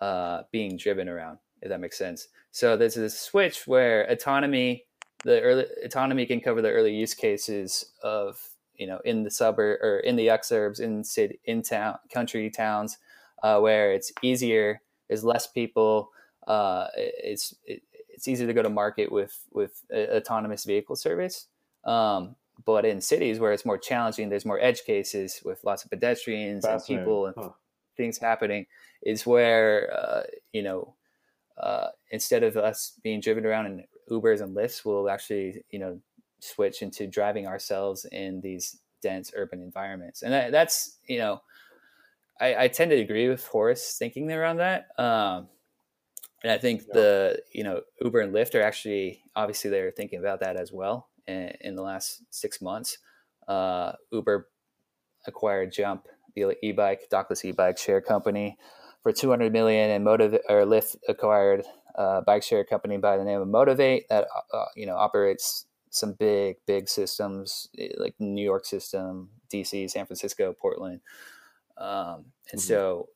uh, 0.00 0.42
being 0.52 0.76
driven 0.76 1.08
around, 1.08 1.38
if 1.62 1.68
that 1.68 1.80
makes 1.80 1.98
sense. 1.98 2.28
So 2.50 2.76
there's 2.76 2.96
a 2.96 3.08
switch 3.08 3.66
where 3.66 4.04
autonomy, 4.10 4.84
the 5.24 5.40
early 5.40 5.66
autonomy 5.84 6.26
can 6.26 6.40
cover 6.40 6.60
the 6.60 6.70
early 6.70 6.94
use 6.94 7.14
cases 7.14 7.92
of 8.02 8.38
you 8.74 8.86
know 8.86 8.98
in 9.04 9.22
the 9.22 9.30
suburb 9.30 9.80
or 9.82 9.98
in 9.98 10.16
the 10.16 10.26
exurbs 10.26 10.80
in 10.80 11.04
city 11.04 11.38
in 11.44 11.62
town 11.62 11.96
country 12.12 12.50
towns 12.50 12.98
uh, 13.42 13.60
where 13.60 13.92
it's 13.92 14.10
easier 14.22 14.80
there's 15.08 15.22
less 15.22 15.46
people 15.46 16.10
uh, 16.48 16.88
it's 16.96 17.54
it, 17.64 17.82
it's 18.12 18.28
easy 18.28 18.46
to 18.46 18.54
go 18.54 18.62
to 18.62 18.70
market 18.70 19.10
with 19.10 19.38
with 19.52 19.82
autonomous 19.92 20.64
vehicle 20.64 20.96
service 20.96 21.46
um, 21.84 22.34
but 22.64 22.84
in 22.84 23.00
cities 23.00 23.40
where 23.40 23.52
it's 23.52 23.64
more 23.64 23.78
challenging 23.78 24.28
there's 24.28 24.46
more 24.46 24.60
edge 24.60 24.84
cases 24.84 25.40
with 25.44 25.62
lots 25.64 25.84
of 25.84 25.90
pedestrians 25.90 26.64
and 26.64 26.82
people 26.86 27.26
and 27.26 27.34
huh. 27.36 27.50
things 27.96 28.18
happening 28.18 28.66
is 29.02 29.26
where 29.26 29.92
uh, 29.92 30.22
you 30.52 30.62
know 30.62 30.94
uh, 31.58 31.88
instead 32.10 32.42
of 32.42 32.56
us 32.56 32.98
being 33.02 33.20
driven 33.20 33.44
around 33.44 33.66
in 33.66 33.84
ubers 34.10 34.40
and 34.40 34.56
Lyfts 34.56 34.84
we'll 34.84 35.08
actually 35.08 35.64
you 35.70 35.78
know 35.78 35.98
switch 36.40 36.82
into 36.82 37.06
driving 37.06 37.46
ourselves 37.46 38.04
in 38.06 38.40
these 38.40 38.78
dense 39.02 39.32
urban 39.36 39.60
environments. 39.60 40.22
And 40.22 40.32
that, 40.32 40.52
that's, 40.52 40.98
you 41.06 41.18
know, 41.18 41.42
I, 42.40 42.64
I, 42.64 42.68
tend 42.68 42.90
to 42.90 42.96
agree 42.98 43.28
with 43.28 43.46
Horace 43.46 43.96
thinking 43.98 44.32
around 44.32 44.56
that. 44.56 44.88
Um, 44.98 45.48
and 46.42 46.52
I 46.52 46.58
think 46.58 46.82
yeah. 46.82 46.94
the, 46.94 47.42
you 47.52 47.64
know, 47.64 47.82
Uber 48.00 48.20
and 48.20 48.34
Lyft 48.34 48.54
are 48.54 48.62
actually, 48.62 49.22
obviously 49.36 49.70
they're 49.70 49.90
thinking 49.90 50.18
about 50.18 50.40
that 50.40 50.56
as 50.56 50.72
well 50.72 51.08
in, 51.26 51.52
in 51.60 51.76
the 51.76 51.82
last 51.82 52.22
six 52.30 52.60
months. 52.60 52.98
Uh, 53.46 53.92
Uber 54.10 54.48
acquired 55.26 55.72
Jump, 55.72 56.06
the 56.34 56.56
e-bike, 56.64 57.08
dockless 57.10 57.44
e-bike 57.44 57.78
share 57.78 58.00
company 58.00 58.56
for 59.02 59.12
200 59.12 59.52
million 59.52 59.90
and 59.90 60.04
Motiv 60.04 60.34
or 60.48 60.64
Lyft 60.64 60.96
acquired 61.08 61.64
a 61.94 62.22
bike 62.22 62.42
share 62.42 62.64
company 62.64 62.96
by 62.96 63.16
the 63.16 63.24
name 63.24 63.40
of 63.40 63.48
Motivate 63.48 64.08
that, 64.08 64.26
uh, 64.52 64.64
you 64.76 64.86
know, 64.86 64.96
operates 64.96 65.66
some 65.90 66.14
big 66.14 66.56
big 66.66 66.88
systems 66.88 67.68
eh, 67.78 67.88
like 67.98 68.14
New 68.18 68.42
York 68.42 68.64
system, 68.64 69.28
DC, 69.52 69.90
San 69.90 70.06
Francisco, 70.06 70.54
Portland, 70.58 71.00
um, 71.76 72.24
and 72.50 72.58
mm-hmm. 72.58 72.58
so 72.58 73.08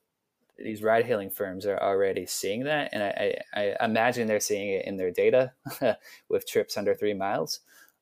these 0.58 0.82
ride 0.82 1.06
hailing 1.06 1.30
firms 1.30 1.66
are 1.66 1.80
already 1.82 2.26
seeing 2.26 2.64
that, 2.64 2.90
and 2.92 3.02
I, 3.02 3.38
I, 3.54 3.74
I 3.80 3.84
imagine 3.84 4.26
they're 4.26 4.40
seeing 4.40 4.70
it 4.70 4.86
in 4.86 4.96
their 4.96 5.10
data 5.10 5.52
with 6.28 6.46
trips 6.46 6.76
under 6.76 6.94
three 6.94 7.14
miles, 7.14 7.60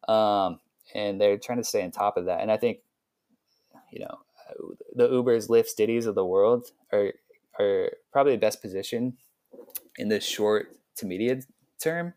um, 0.08 0.60
and 0.94 1.20
they're 1.20 1.38
trying 1.38 1.58
to 1.58 1.64
stay 1.64 1.82
on 1.82 1.90
top 1.90 2.16
of 2.16 2.26
that. 2.26 2.40
And 2.40 2.50
I 2.50 2.56
think, 2.56 2.78
you 3.90 4.00
know, 4.00 4.18
the 4.94 5.08
Ubers, 5.08 5.48
Lyfts, 5.48 5.74
Didi's 5.76 6.06
of 6.06 6.14
the 6.14 6.24
world 6.24 6.70
are 6.92 7.12
are 7.58 7.90
probably 8.12 8.32
the 8.32 8.38
best 8.38 8.60
position 8.60 9.16
in 9.96 10.08
the 10.08 10.20
short 10.20 10.68
to 10.96 11.06
medium 11.06 11.40
term 11.80 12.14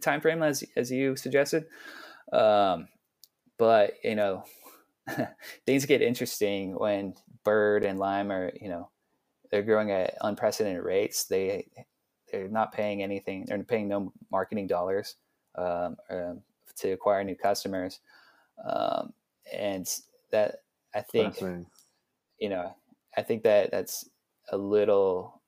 time 0.00 0.20
frame, 0.20 0.42
as 0.42 0.64
as 0.76 0.90
you 0.90 1.16
suggested. 1.16 1.66
Um, 2.32 2.88
but 3.58 3.94
you 4.04 4.14
know, 4.14 4.44
things 5.66 5.86
get 5.86 6.02
interesting 6.02 6.78
when 6.78 7.14
Bird 7.44 7.84
and 7.84 7.98
Lime 7.98 8.30
are 8.30 8.52
you 8.60 8.68
know 8.68 8.90
they're 9.50 9.62
growing 9.62 9.90
at 9.90 10.16
unprecedented 10.20 10.82
rates. 10.82 11.24
They 11.24 11.66
they're 12.30 12.48
not 12.48 12.72
paying 12.72 13.02
anything. 13.02 13.46
They're 13.46 13.62
paying 13.62 13.88
no 13.88 14.12
marketing 14.30 14.66
dollars 14.66 15.16
um, 15.54 15.96
um, 16.10 16.42
to 16.76 16.92
acquire 16.92 17.24
new 17.24 17.36
customers, 17.36 18.00
um, 18.64 19.12
and 19.52 19.88
that 20.30 20.62
I 20.94 21.00
think 21.00 21.40
you 22.38 22.48
know 22.48 22.74
I 23.16 23.22
think 23.22 23.42
that 23.44 23.70
that's 23.70 24.08
a 24.50 24.56
little 24.56 25.40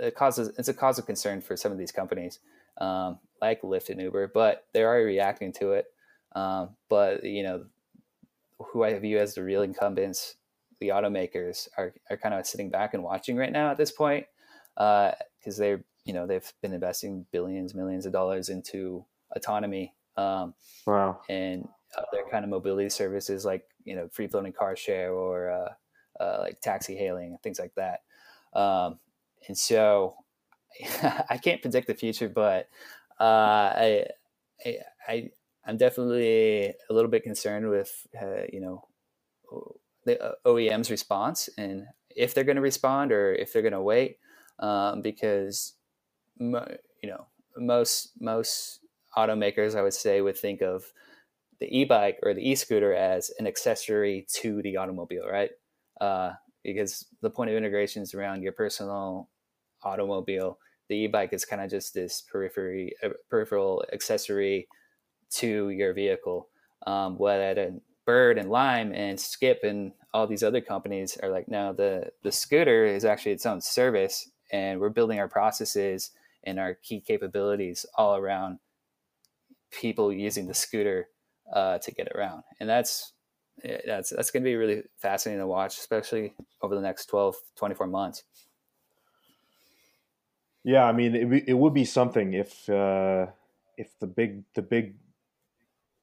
it 0.00 0.14
causes 0.14 0.52
it's 0.58 0.68
a 0.68 0.74
cause 0.74 0.98
of 0.98 1.06
concern 1.06 1.40
for 1.40 1.56
some 1.56 1.72
of 1.72 1.78
these 1.78 1.92
companies 1.92 2.40
um, 2.78 3.18
like 3.40 3.62
Lyft 3.62 3.90
and 3.90 4.00
Uber, 4.00 4.32
but 4.34 4.66
they're 4.72 4.88
already 4.88 5.04
reacting 5.04 5.52
to 5.54 5.72
it. 5.72 5.86
Um, 6.34 6.70
but 6.88 7.24
you 7.24 7.42
know, 7.42 7.64
who 8.58 8.84
I 8.84 8.98
view 8.98 9.18
as 9.18 9.34
the 9.34 9.42
real 9.42 9.62
incumbents, 9.62 10.36
the 10.80 10.88
automakers, 10.88 11.68
are 11.76 11.94
are 12.10 12.16
kind 12.16 12.34
of 12.34 12.46
sitting 12.46 12.70
back 12.70 12.94
and 12.94 13.02
watching 13.02 13.36
right 13.36 13.52
now 13.52 13.70
at 13.70 13.76
this 13.76 13.92
point 13.92 14.26
because 14.74 15.14
uh, 15.46 15.58
they're 15.58 15.84
you 16.04 16.12
know 16.12 16.26
they've 16.26 16.52
been 16.62 16.72
investing 16.72 17.26
billions, 17.32 17.74
millions 17.74 18.06
of 18.06 18.12
dollars 18.12 18.48
into 18.48 19.04
autonomy. 19.34 19.94
Um, 20.16 20.54
wow. 20.86 21.20
And 21.28 21.68
other 21.96 22.24
kind 22.30 22.44
of 22.44 22.50
mobility 22.50 22.88
services 22.90 23.44
like 23.44 23.64
you 23.84 23.96
know 23.96 24.08
free 24.08 24.26
floating 24.26 24.52
car 24.52 24.76
share 24.76 25.12
or 25.12 25.50
uh, 25.50 26.22
uh, 26.22 26.38
like 26.40 26.60
taxi 26.60 26.96
hailing 26.96 27.30
and 27.30 27.42
things 27.42 27.58
like 27.58 27.74
that. 27.76 28.00
Um, 28.58 28.98
and 29.48 29.56
so 29.56 30.16
I 31.30 31.38
can't 31.42 31.62
predict 31.62 31.86
the 31.86 31.94
future, 31.94 32.28
but 32.28 32.68
uh, 33.20 33.72
I, 33.74 34.06
I, 35.08 35.30
I'm 35.64 35.76
definitely 35.76 36.74
a 36.88 36.92
little 36.92 37.10
bit 37.10 37.22
concerned 37.22 37.68
with, 37.68 38.06
uh, 38.20 38.42
you 38.52 38.60
know, 38.60 38.84
the 40.06 40.22
uh, 40.22 40.32
OEM's 40.46 40.90
response 40.90 41.50
and 41.58 41.86
if 42.16 42.32
they're 42.32 42.44
going 42.44 42.56
to 42.56 42.62
respond 42.62 43.12
or 43.12 43.34
if 43.34 43.52
they're 43.52 43.62
going 43.62 43.72
to 43.72 43.80
wait, 43.82 44.18
um, 44.58 45.02
because, 45.02 45.74
mo- 46.40 46.66
you 47.02 47.10
know, 47.10 47.26
most 47.58 48.12
most 48.18 48.80
automakers, 49.16 49.76
I 49.76 49.82
would 49.82 49.94
say, 49.94 50.20
would 50.22 50.38
think 50.38 50.62
of 50.62 50.92
the 51.60 51.78
e-bike 51.78 52.18
or 52.22 52.34
the 52.34 52.48
e-scooter 52.48 52.94
as 52.94 53.30
an 53.38 53.46
accessory 53.46 54.26
to 54.30 54.62
the 54.62 54.76
automobile, 54.76 55.26
right? 55.26 55.50
Uh, 56.00 56.32
because 56.64 57.06
the 57.22 57.30
point 57.30 57.50
of 57.50 57.56
integration 57.56 58.02
is 58.02 58.14
around 58.14 58.42
your 58.42 58.52
personal 58.52 59.28
automobile. 59.82 60.58
The 60.88 60.96
e-bike 60.96 61.32
is 61.32 61.44
kind 61.44 61.62
of 61.62 61.70
just 61.70 61.94
this 61.94 62.22
periphery, 62.22 62.94
uh, 63.02 63.10
peripheral 63.30 63.84
accessory 63.92 64.68
to 65.32 65.70
your 65.70 65.92
vehicle. 65.94 66.48
Um, 66.86 67.16
what 67.18 67.40
Bird 68.06 68.38
and 68.38 68.48
Lime 68.48 68.92
and 68.94 69.20
Skip 69.20 69.60
and 69.64 69.92
all 70.14 70.26
these 70.26 70.44
other 70.44 70.60
companies 70.60 71.18
are 71.22 71.28
like, 71.28 71.48
no, 71.48 71.72
the 71.72 72.10
the 72.22 72.32
scooter 72.32 72.86
is 72.86 73.04
actually 73.04 73.32
its 73.32 73.44
own 73.44 73.60
service, 73.60 74.30
and 74.50 74.80
we're 74.80 74.88
building 74.88 75.18
our 75.18 75.28
processes 75.28 76.12
and 76.44 76.58
our 76.58 76.74
key 76.74 77.00
capabilities 77.00 77.84
all 77.96 78.16
around 78.16 78.58
people 79.72 80.12
using 80.12 80.46
the 80.46 80.54
scooter 80.54 81.08
uh, 81.52 81.78
to 81.78 81.90
get 81.90 82.08
around, 82.14 82.44
and 82.60 82.68
that's 82.68 83.12
that's 83.62 84.10
that's 84.10 84.30
going 84.30 84.42
to 84.42 84.48
be 84.48 84.56
really 84.56 84.84
fascinating 84.98 85.40
to 85.40 85.46
watch, 85.46 85.76
especially 85.76 86.32
over 86.62 86.74
the 86.74 86.80
next 86.80 87.06
12, 87.06 87.34
24 87.56 87.86
months. 87.88 88.22
Yeah, 90.62 90.84
I 90.84 90.92
mean, 90.92 91.14
it, 91.14 91.48
it 91.48 91.54
would 91.54 91.74
be 91.74 91.84
something 91.84 92.34
if 92.34 92.68
uh, 92.70 93.26
if 93.76 93.98
the 93.98 94.06
big 94.06 94.44
the 94.54 94.62
big 94.62 94.94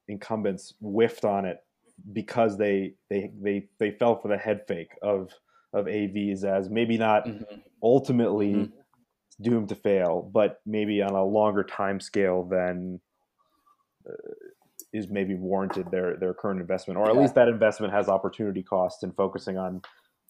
incumbents 0.06 0.74
whiffed 0.80 1.24
on 1.24 1.46
it 1.46 1.64
because 2.12 2.58
they 2.58 2.94
they 3.10 3.30
they 3.40 3.68
they 3.78 3.90
fell 3.92 4.20
for 4.20 4.28
the 4.28 4.36
head 4.36 4.62
fake 4.66 4.92
of 5.02 5.30
of 5.72 5.86
AVs 5.86 6.44
as 6.44 6.70
maybe 6.70 6.96
not 6.96 7.26
mm-hmm. 7.26 7.56
ultimately 7.82 8.52
mm-hmm. 8.52 9.42
doomed 9.42 9.68
to 9.70 9.74
fail, 9.74 10.28
but 10.32 10.60
maybe 10.64 11.02
on 11.02 11.12
a 11.12 11.24
longer 11.24 11.64
time 11.64 12.00
scale 12.00 12.44
than 12.44 13.00
uh, 14.08 14.12
is 14.92 15.08
maybe 15.08 15.34
warranted 15.34 15.90
their 15.90 16.16
their 16.16 16.34
current 16.34 16.60
investment, 16.60 16.98
or 16.98 17.08
at 17.08 17.16
least 17.16 17.34
that 17.34 17.48
investment 17.48 17.92
has 17.92 18.08
opportunity 18.08 18.62
costs 18.62 19.02
in 19.02 19.12
focusing 19.12 19.58
on 19.58 19.82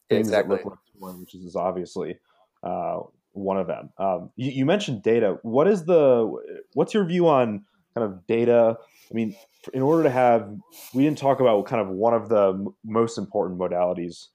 things 0.09 0.27
exactly. 0.27 0.57
that 0.57 0.65
look 0.65 0.73
like 0.73 0.79
one, 0.97 1.19
which 1.19 1.35
is 1.35 1.55
obviously 1.55 2.17
uh, 2.63 2.99
one 3.33 3.57
of 3.57 3.67
them. 3.67 3.89
Um, 3.97 4.31
you, 4.35 4.51
you, 4.51 4.65
mentioned 4.65 5.03
data. 5.03 5.37
What 5.43 5.67
is 5.67 5.85
the 5.85 6.63
what's 6.73 6.93
your 6.93 7.05
view 7.05 7.27
on 7.27 7.65
kind 7.95 8.11
of 8.11 8.25
data? 8.27 8.77
I 8.79 9.13
mean, 9.13 9.35
in 9.73 9.81
order 9.81 10.03
to 10.03 10.09
have, 10.09 10.49
we 10.93 11.03
didn't 11.03 11.17
talk 11.17 11.39
about 11.39 11.65
kind 11.65 11.81
of 11.81 11.89
one 11.89 12.13
of 12.13 12.29
the 12.29 12.53
m- 12.53 12.75
most 12.83 13.17
important 13.17 13.59
modalities, 13.59 14.27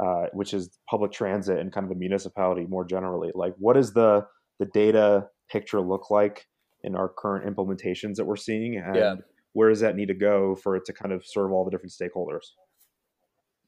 uh, 0.00 0.26
which 0.32 0.52
is 0.52 0.78
public 0.88 1.12
transit 1.12 1.58
and 1.58 1.72
kind 1.72 1.84
of 1.84 1.90
the 1.90 1.96
municipality 1.98 2.66
more 2.66 2.84
generally. 2.84 3.30
Like, 3.34 3.54
what 3.58 3.76
is 3.76 3.92
the 3.92 4.26
the 4.58 4.66
data 4.66 5.28
picture 5.50 5.80
look 5.80 6.10
like 6.10 6.46
in 6.82 6.96
our 6.96 7.08
current 7.08 7.46
implementations 7.46 8.16
that 8.16 8.24
we're 8.24 8.36
seeing? 8.36 8.76
And 8.76 8.96
yeah 8.96 9.14
where 9.58 9.70
does 9.70 9.80
that 9.80 9.96
need 9.96 10.06
to 10.06 10.14
go 10.14 10.54
for 10.54 10.76
it 10.76 10.84
to 10.84 10.92
kind 10.92 11.12
of 11.12 11.26
serve 11.26 11.50
all 11.50 11.64
the 11.64 11.70
different 11.72 11.92
stakeholders? 11.92 12.52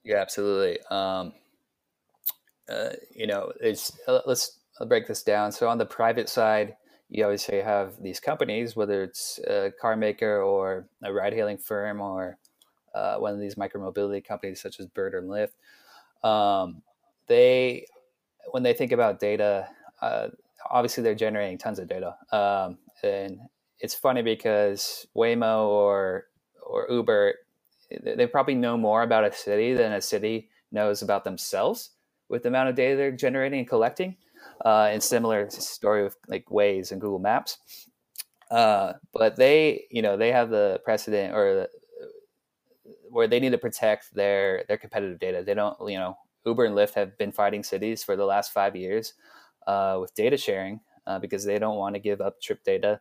Yeah, 0.05 0.19
absolutely. 0.19 0.79
Um, 0.91 1.33
uh, 2.69 2.91
you 3.13 3.27
know, 3.27 3.53
it's 3.61 3.99
uh, 4.07 4.21
let's 4.25 4.61
break 4.87 5.09
this 5.09 5.25
down. 5.25 5.51
So 5.51 5.69
on 5.69 5.79
the 5.79 5.87
private 5.87 6.29
side, 6.29 6.77
you 7.11 7.25
obviously 7.25 7.61
have 7.61 8.01
these 8.01 8.21
companies, 8.21 8.77
whether 8.77 9.03
it's 9.03 9.41
a 9.47 9.73
car 9.81 9.97
maker 9.97 10.41
or 10.41 10.87
a 11.03 11.13
ride-hailing 11.13 11.59
firm 11.59 12.01
or 12.01 12.39
uh, 12.95 13.17
one 13.17 13.35
of 13.35 13.41
these 13.41 13.57
micromobility 13.57 14.25
companies 14.25 14.61
such 14.61 14.79
as 14.81 14.87
Bird 14.87 15.15
or 15.15 15.23
Lyft. 15.23 15.55
Um, 16.27 16.83
they, 17.27 17.87
when 18.53 18.63
they 18.63 18.73
think 18.73 18.93
about 18.93 19.19
data, 19.19 19.69
uh, 20.01 20.29
obviously 20.71 21.03
they're 21.03 21.15
generating 21.15 21.59
tons 21.59 21.79
of 21.79 21.89
data, 21.89 22.17
um, 22.33 22.79
and 23.03 23.41
it's 23.81 23.95
funny 23.95 24.23
because 24.23 25.07
Waymo 25.17 25.67
or 25.67 26.27
or 26.65 26.87
Uber, 26.91 27.35
they 28.03 28.27
probably 28.27 28.55
know 28.55 28.77
more 28.77 29.03
about 29.03 29.25
a 29.25 29.33
city 29.33 29.75
than 29.75 29.93
a 29.93 30.01
city 30.01 30.49
knows 30.71 31.03
about 31.03 31.25
themselves 31.25 31.91
with 32.29 32.43
the 32.45 32.49
amount 32.49 32.69
of 32.69 32.77
data 32.77 32.97
they're 32.97 33.11
generating 33.11 33.61
and 33.61 33.69
collecting. 33.69 34.17
Uh, 34.65 34.89
and 34.91 35.03
similar 35.03 35.49
story 35.51 36.03
with 36.05 36.17
like 36.29 36.45
Waze 36.47 36.93
and 36.93 37.01
Google 37.01 37.19
Maps. 37.19 37.59
Uh, 38.51 38.95
but 39.13 39.37
they, 39.37 39.85
you 39.91 40.03
know, 40.03 40.17
they 40.17 40.33
have 40.33 40.51
the 40.51 40.81
precedent 40.85 41.35
or 41.35 41.55
the, 41.55 41.69
where 43.09 43.29
they 43.29 43.41
need 43.41 43.53
to 43.53 43.59
protect 43.59 44.15
their 44.15 44.65
their 44.69 44.77
competitive 44.77 45.19
data. 45.19 45.43
They 45.45 45.55
don't, 45.55 45.77
you 45.89 45.99
know, 45.99 46.17
Uber 46.45 46.65
and 46.65 46.75
Lyft 46.75 46.95
have 46.95 47.17
been 47.17 47.33
fighting 47.33 47.63
cities 47.63 48.03
for 48.03 48.17
the 48.17 48.25
last 48.25 48.53
five 48.53 48.77
years 48.77 49.15
uh, 49.67 49.99
with 50.01 50.15
data 50.15 50.37
sharing 50.37 50.81
uh, 51.07 51.19
because 51.19 51.45
they 51.45 51.59
don't 51.59 51.77
want 51.77 51.95
to 51.95 52.01
give 52.01 52.21
up 52.21 52.41
trip 52.41 52.63
data 52.65 53.01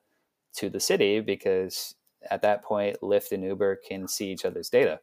to 0.55 0.69
the 0.69 0.79
city 0.79 1.19
because 1.19 1.95
at 2.29 2.41
that 2.41 2.63
point, 2.63 2.97
Lyft 3.01 3.31
and 3.31 3.43
Uber 3.43 3.79
can 3.87 4.07
see 4.07 4.31
each 4.31 4.45
other's 4.45 4.69
data. 4.69 4.99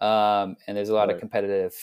Um, 0.00 0.56
and 0.66 0.76
there's 0.76 0.90
a 0.90 0.94
lot 0.94 1.08
right. 1.08 1.14
of 1.14 1.20
competitive 1.20 1.74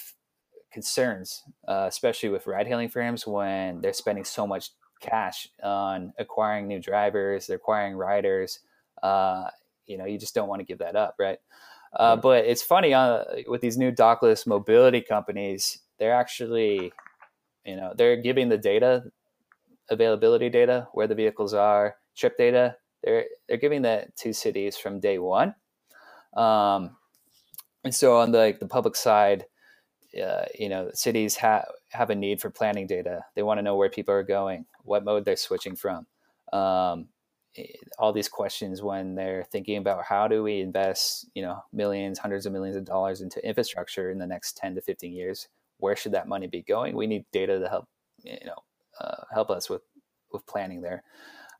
concerns, 0.73 1.43
uh, 1.67 1.85
especially 1.87 2.29
with 2.29 2.47
ride 2.47 2.67
hailing 2.67 2.89
firms 2.89 3.25
when 3.27 3.79
they're 3.81 3.93
spending 3.93 4.25
so 4.25 4.47
much 4.47 4.71
cash 4.99 5.47
on 5.61 6.13
acquiring 6.17 6.67
new 6.67 6.79
drivers, 6.79 7.47
they're 7.47 7.57
acquiring 7.57 7.95
riders. 7.95 8.59
Uh, 9.01 9.45
you 9.85 9.97
know, 9.97 10.05
you 10.05 10.17
just 10.17 10.33
don't 10.33 10.47
want 10.47 10.59
to 10.59 10.65
give 10.65 10.79
that 10.79 10.95
up, 10.95 11.15
right? 11.19 11.37
Uh, 11.93 12.15
but 12.15 12.45
it's 12.45 12.63
funny 12.63 12.93
uh, 12.93 13.23
with 13.47 13.61
these 13.61 13.77
new 13.77 13.91
dockless 13.91 14.47
mobility 14.47 15.01
companies, 15.01 15.79
they're 15.99 16.13
actually, 16.13 16.91
you 17.65 17.75
know, 17.75 17.93
they're 17.95 18.17
giving 18.17 18.49
the 18.49 18.57
data, 18.57 19.03
availability 19.89 20.49
data, 20.49 20.87
where 20.93 21.07
the 21.07 21.15
vehicles 21.15 21.53
are, 21.53 21.95
trip 22.15 22.35
data, 22.37 22.75
they're 23.03 23.25
they're 23.47 23.57
giving 23.57 23.83
that 23.83 24.15
to 24.15 24.33
cities 24.33 24.77
from 24.77 24.99
day 24.99 25.19
one. 25.19 25.53
Um, 26.35 26.95
and 27.83 27.93
so 27.93 28.17
on 28.17 28.31
the 28.31 28.39
like, 28.39 28.59
the 28.59 28.67
public 28.67 28.95
side, 28.95 29.45
uh, 30.21 30.45
you 30.57 30.69
know, 30.69 30.89
cities 30.93 31.35
have 31.37 31.65
have 31.89 32.09
a 32.09 32.15
need 32.15 32.41
for 32.41 32.49
planning 32.49 32.87
data. 32.87 33.25
They 33.35 33.43
want 33.43 33.57
to 33.57 33.63
know 33.63 33.75
where 33.75 33.89
people 33.89 34.13
are 34.13 34.23
going, 34.23 34.65
what 34.83 35.03
mode 35.03 35.25
they're 35.25 35.35
switching 35.35 35.75
from. 35.75 36.05
Um, 36.51 37.07
all 37.99 38.11
these 38.11 38.29
questions 38.29 38.81
when 38.81 39.15
they're 39.15 39.43
thinking 39.51 39.77
about 39.77 40.03
how 40.03 40.27
do 40.27 40.41
we 40.41 40.59
invest, 40.59 41.29
you 41.35 41.43
know, 41.43 41.59
millions, 41.71 42.17
hundreds 42.17 42.45
of 42.45 42.53
millions 42.53 42.75
of 42.75 42.85
dollars 42.85 43.21
into 43.21 43.45
infrastructure 43.47 44.09
in 44.09 44.17
the 44.17 44.25
next 44.25 44.57
10 44.57 44.75
to 44.75 44.81
15 44.81 45.13
years. 45.13 45.47
Where 45.77 45.95
should 45.95 46.13
that 46.13 46.27
money 46.27 46.47
be 46.47 46.63
going? 46.63 46.95
We 46.95 47.05
need 47.05 47.25
data 47.31 47.59
to 47.59 47.69
help, 47.69 47.85
you 48.23 48.39
know, 48.45 48.57
uh, 48.99 49.23
help 49.31 49.49
us 49.49 49.69
with 49.69 49.81
with 50.31 50.45
planning 50.47 50.81
there. 50.81 51.03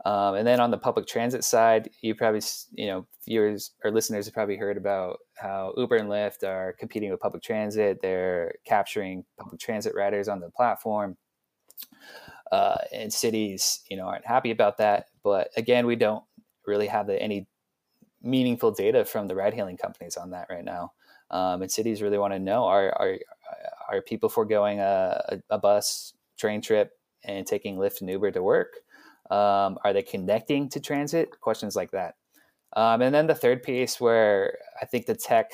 Um, 0.05 0.35
and 0.35 0.45
then 0.45 0.59
on 0.59 0.71
the 0.71 0.77
public 0.77 1.07
transit 1.07 1.43
side, 1.43 1.89
you 2.01 2.13
probably, 2.13 2.41
you 2.73 2.87
know, 2.87 3.07
viewers 3.25 3.71
or 3.83 3.91
listeners 3.91 4.25
have 4.25 4.33
probably 4.33 4.57
heard 4.57 4.75
about 4.75 5.19
how 5.35 5.73
Uber 5.77 5.95
and 5.95 6.09
Lyft 6.09 6.43
are 6.43 6.73
competing 6.77 7.09
with 7.09 7.21
public 7.21 7.41
transit. 7.41 7.99
They're 8.01 8.55
capturing 8.65 9.23
public 9.39 9.61
transit 9.61 9.95
riders 9.95 10.27
on 10.27 10.41
the 10.41 10.49
platform. 10.49 11.17
Uh, 12.51 12.77
and 12.93 13.11
cities, 13.11 13.81
you 13.89 13.97
know, 13.97 14.05
aren't 14.05 14.27
happy 14.27 14.51
about 14.51 14.77
that. 14.77 15.07
But 15.23 15.49
again, 15.57 15.87
we 15.87 15.95
don't 15.95 16.23
really 16.67 16.87
have 16.87 17.07
the, 17.07 17.19
any 17.21 17.47
meaningful 18.21 18.71
data 18.71 19.05
from 19.05 19.27
the 19.27 19.35
ride-hailing 19.35 19.77
companies 19.77 20.17
on 20.17 20.29
that 20.31 20.47
right 20.49 20.63
now. 20.63 20.93
Um, 21.31 21.63
and 21.63 21.71
cities 21.71 22.01
really 22.01 22.19
want 22.19 22.33
to 22.33 22.39
know: 22.39 22.65
are 22.65 22.91
are 22.91 23.17
are 23.89 24.01
people 24.01 24.29
foregoing 24.29 24.79
a, 24.79 25.41
a 25.49 25.57
bus, 25.57 26.13
train 26.37 26.61
trip, 26.61 26.91
and 27.23 27.47
taking 27.47 27.77
Lyft 27.77 28.01
and 28.01 28.09
Uber 28.09 28.31
to 28.31 28.43
work? 28.43 28.82
Um, 29.29 29.77
are 29.83 29.93
they 29.93 30.03
connecting 30.03 30.69
to 30.69 30.79
transit? 30.79 31.39
Questions 31.39 31.75
like 31.75 31.91
that. 31.91 32.15
Um, 32.75 33.01
and 33.01 33.13
then 33.13 33.27
the 33.27 33.35
third 33.35 33.63
piece, 33.63 34.01
where 34.01 34.57
I 34.81 34.85
think 34.85 35.05
the 35.05 35.15
tech 35.15 35.51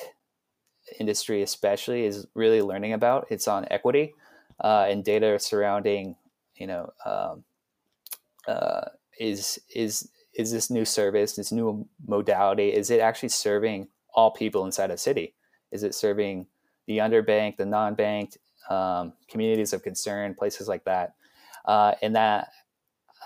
industry, 0.98 1.42
especially, 1.42 2.04
is 2.04 2.26
really 2.34 2.62
learning 2.62 2.94
about, 2.94 3.26
it's 3.30 3.46
on 3.46 3.66
equity 3.70 4.14
uh, 4.62 4.86
and 4.88 5.04
data 5.04 5.38
surrounding 5.38 6.16
you 6.60 6.66
know, 6.66 6.92
um, 7.04 7.42
uh, 8.46 8.82
is 9.18 9.58
is 9.74 10.08
is 10.34 10.52
this 10.52 10.70
new 10.70 10.84
service, 10.84 11.34
this 11.34 11.50
new 11.50 11.88
modality, 12.06 12.68
is 12.68 12.90
it 12.90 13.00
actually 13.00 13.30
serving 13.30 13.88
all 14.14 14.30
people 14.30 14.64
inside 14.64 14.90
a 14.90 14.96
city? 14.96 15.34
Is 15.72 15.82
it 15.82 15.94
serving 15.94 16.46
the 16.86 16.98
underbanked, 16.98 17.56
the 17.56 17.66
non-banked, 17.66 18.38
um, 18.68 19.14
communities 19.28 19.72
of 19.72 19.82
concern, 19.82 20.34
places 20.34 20.68
like 20.68 20.84
that? 20.84 21.14
Uh, 21.64 21.94
and 22.02 22.14
that, 22.14 22.52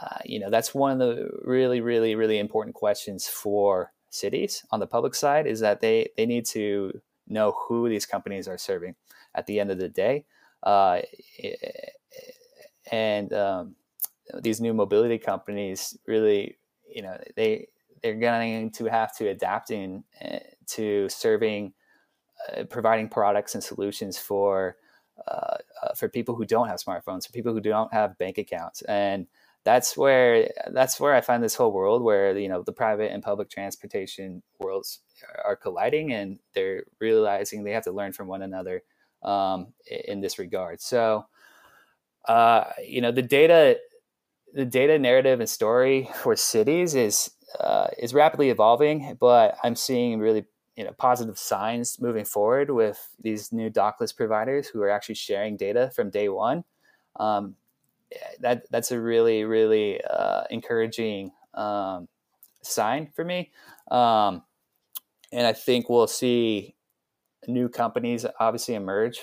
uh, 0.01 0.19
you 0.25 0.41
know, 0.41 0.51
that's 0.51 0.75
one 0.75 0.93
of 0.93 0.99
the 0.99 1.29
really, 1.43 1.81
really, 1.81 2.15
really 2.15 2.39
important 2.39 2.75
questions 2.75 3.27
for 3.29 3.93
cities 4.11 4.65
on 4.71 4.81
the 4.81 4.87
public 4.87 5.15
side 5.15 5.47
is 5.47 5.61
that 5.61 5.81
they 5.81 6.09
they 6.17 6.27
need 6.27 6.47
to 6.47 7.01
know 7.27 7.55
who 7.67 7.89
these 7.89 8.07
companies 8.07 8.49
are 8.49 8.59
serving 8.59 8.95
at 9.35 9.47
the 9.47 9.61
end 9.61 9.71
of 9.71 9.79
the 9.79 9.89
day. 9.89 10.25
Uh, 10.63 11.01
and 12.91 13.33
um, 13.33 13.75
these 14.43 14.61
new 14.61 14.75
mobility 14.75 15.19
companies 15.19 15.97
really, 16.07 16.59
you 16.89 17.03
know, 17.03 17.19
they 17.37 17.69
they're 18.03 18.15
going 18.15 18.71
to 18.71 18.85
have 18.87 19.17
to 19.17 19.29
adapt 19.29 19.71
in 19.71 20.05
uh, 20.23 20.39
to 20.67 21.09
serving, 21.09 21.73
uh, 22.55 22.65
providing 22.65 23.09
products 23.09 23.55
and 23.55 23.65
solutions 23.65 24.19
for 24.19 24.77
uh, 25.29 25.57
uh, 25.83 25.95
for 25.97 26.09
people 26.09 26.35
who 26.35 26.45
don't 26.45 26.69
have 26.69 26.81
smartphones, 26.81 27.27
for 27.27 27.33
people 27.33 27.53
who 27.53 27.61
don't 27.61 27.93
have 27.93 28.19
bank 28.19 28.37
accounts, 28.37 28.83
and 28.83 29.27
that's 29.65 29.97
where 29.97 30.51
that's 30.73 31.01
where 31.01 31.15
I 31.15 31.21
find 31.21 31.43
this 31.43 31.55
whole 31.55 31.73
world 31.73 32.03
where 32.03 32.37
you 32.37 32.49
know 32.49 32.63
the 32.63 32.73
private 32.73 33.13
and 33.13 33.23
public 33.23 33.51
transportation 33.51 34.43
worlds 34.61 35.01
are 35.45 35.57
colliding, 35.57 36.13
and 36.13 36.39
they're 36.55 36.85
realizing 37.01 37.65
they 37.65 37.73
have 37.73 37.85
to 37.85 37.93
learn 37.93 38.13
from 38.13 38.29
one 38.29 38.43
another 38.43 38.83
um, 39.23 39.69
in 39.87 40.21
this 40.21 40.39
regard. 40.39 40.81
So 40.81 41.27
uh, 42.27 42.65
you 42.87 43.01
know 43.01 43.13
the 43.13 43.23
data 43.23 43.79
the 44.53 44.65
data 44.65 44.99
narrative 44.99 45.41
and 45.41 45.49
story 45.49 46.09
for 46.15 46.37
cities 46.37 46.95
is 46.95 47.31
uh, 47.61 47.89
is 47.99 48.15
rapidly 48.15 48.51
evolving 48.51 49.17
but 49.21 49.57
i'm 49.63 49.77
seeing 49.77 50.19
really 50.19 50.45
you 50.77 50.85
know 50.85 50.93
positive 50.93 51.39
signs 51.39 52.01
moving 52.01 52.25
forward 52.25 52.71
with 52.71 53.09
these 53.21 53.53
new 53.53 53.71
dockless 53.71 54.17
providers 54.17 54.67
who 54.69 54.83
are 54.83 54.91
actually 54.91 55.15
sharing 55.15 55.57
data 55.57 55.91
from 55.95 56.11
day 56.11 56.29
one 56.29 56.65
um, 57.17 57.55
that 58.41 58.65
that's 58.71 58.93
a 58.93 59.01
really 59.01 59.45
really 59.45 60.01
uh, 60.05 60.43
encouraging 60.51 61.31
um, 61.55 62.09
sign 62.63 63.11
for 63.15 63.25
me 63.25 63.51
um, 63.91 64.43
and 65.33 65.47
i 65.47 65.53
think 65.53 65.89
we'll 65.89 66.07
see 66.07 66.75
new 67.47 67.69
companies 67.69 68.25
obviously 68.39 68.75
emerge 68.75 69.21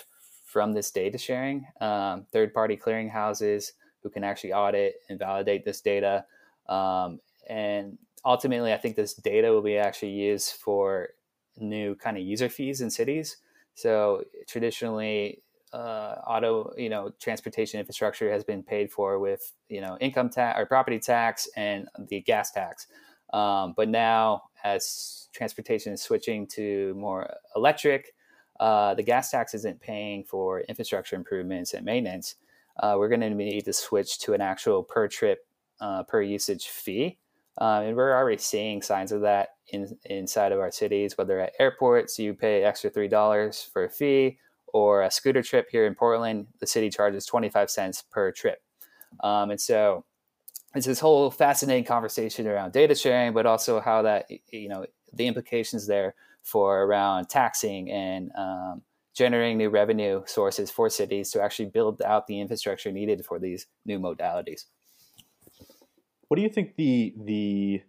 from 0.51 0.73
this 0.73 0.91
data 0.91 1.17
sharing, 1.17 1.65
um, 1.79 2.25
third 2.33 2.53
party 2.53 2.75
clearinghouses 2.75 3.71
who 4.03 4.09
can 4.09 4.23
actually 4.23 4.51
audit 4.51 4.95
and 5.09 5.17
validate 5.17 5.63
this 5.63 5.79
data. 5.79 6.25
Um, 6.67 7.21
and 7.47 7.97
ultimately, 8.25 8.73
I 8.73 8.77
think 8.77 8.97
this 8.97 9.13
data 9.13 9.49
will 9.51 9.61
be 9.61 9.77
actually 9.77 10.11
used 10.11 10.55
for 10.55 11.09
new 11.57 11.95
kind 11.95 12.17
of 12.17 12.23
user 12.23 12.49
fees 12.49 12.81
in 12.81 12.89
cities. 12.89 13.37
So 13.75 14.25
traditionally, 14.45 15.41
uh, 15.73 16.15
auto, 16.27 16.73
you 16.77 16.89
know, 16.89 17.11
transportation 17.19 17.79
infrastructure 17.79 18.31
has 18.31 18.43
been 18.43 18.63
paid 18.63 18.91
for 18.91 19.19
with, 19.19 19.53
you 19.69 19.81
know, 19.81 19.97
income 19.99 20.29
tax 20.29 20.59
or 20.59 20.65
property 20.65 20.99
tax 20.99 21.47
and 21.55 21.87
the 22.09 22.21
gas 22.21 22.51
tax. 22.51 22.87
Um, 23.33 23.73
but 23.77 23.87
now, 23.87 24.43
as 24.63 25.29
transportation 25.33 25.93
is 25.93 26.01
switching 26.01 26.45
to 26.47 26.93
more 26.95 27.33
electric, 27.55 28.13
uh, 28.59 28.93
the 28.93 29.03
gas 29.03 29.31
tax 29.31 29.53
isn't 29.53 29.79
paying 29.79 30.23
for 30.23 30.61
infrastructure 30.61 31.15
improvements 31.15 31.73
and 31.73 31.85
maintenance. 31.85 32.35
Uh, 32.79 32.95
we're 32.97 33.09
going 33.09 33.21
to 33.21 33.29
need 33.29 33.65
to 33.65 33.73
switch 33.73 34.19
to 34.19 34.33
an 34.33 34.41
actual 34.41 34.83
per 34.83 35.07
trip, 35.07 35.45
uh, 35.79 36.03
per 36.03 36.21
usage 36.21 36.67
fee. 36.67 37.17
Um, 37.57 37.83
and 37.83 37.97
we're 37.97 38.15
already 38.15 38.37
seeing 38.37 38.81
signs 38.81 39.11
of 39.11 39.21
that 39.21 39.55
in, 39.69 39.97
inside 40.05 40.51
of 40.51 40.59
our 40.59 40.71
cities, 40.71 41.17
whether 41.17 41.39
at 41.39 41.53
airports, 41.59 42.17
you 42.17 42.33
pay 42.33 42.63
extra 42.63 42.89
$3 42.89 43.71
for 43.71 43.85
a 43.85 43.89
fee, 43.89 44.37
or 44.73 45.01
a 45.01 45.11
scooter 45.11 45.41
trip 45.41 45.67
here 45.71 45.85
in 45.85 45.95
Portland, 45.95 46.47
the 46.59 46.67
city 46.67 46.89
charges 46.89 47.25
25 47.25 47.69
cents 47.69 48.03
per 48.11 48.31
trip. 48.31 48.59
Um, 49.21 49.51
and 49.51 49.59
so 49.59 50.05
it's 50.75 50.85
this 50.85 50.99
whole 50.99 51.29
fascinating 51.29 51.83
conversation 51.83 52.47
around 52.47 52.71
data 52.71 52.95
sharing, 52.95 53.33
but 53.33 53.45
also 53.45 53.79
how 53.79 54.01
that, 54.03 54.29
you 54.51 54.69
know, 54.69 54.85
the 55.13 55.27
implications 55.27 55.87
there 55.87 56.15
for 56.43 56.83
around 56.83 57.27
taxing 57.27 57.91
and 57.91 58.31
um, 58.37 58.81
generating 59.13 59.57
new 59.57 59.69
revenue 59.69 60.23
sources 60.25 60.71
for 60.71 60.89
cities 60.89 61.31
to 61.31 61.41
actually 61.41 61.65
build 61.65 62.01
out 62.01 62.27
the 62.27 62.39
infrastructure 62.39 62.91
needed 62.91 63.25
for 63.25 63.39
these 63.39 63.67
new 63.85 63.99
modalities. 63.99 64.65
What 66.27 66.37
do 66.37 66.43
you 66.43 66.49
think 66.49 66.75
the 66.77 67.13
the 67.25 67.81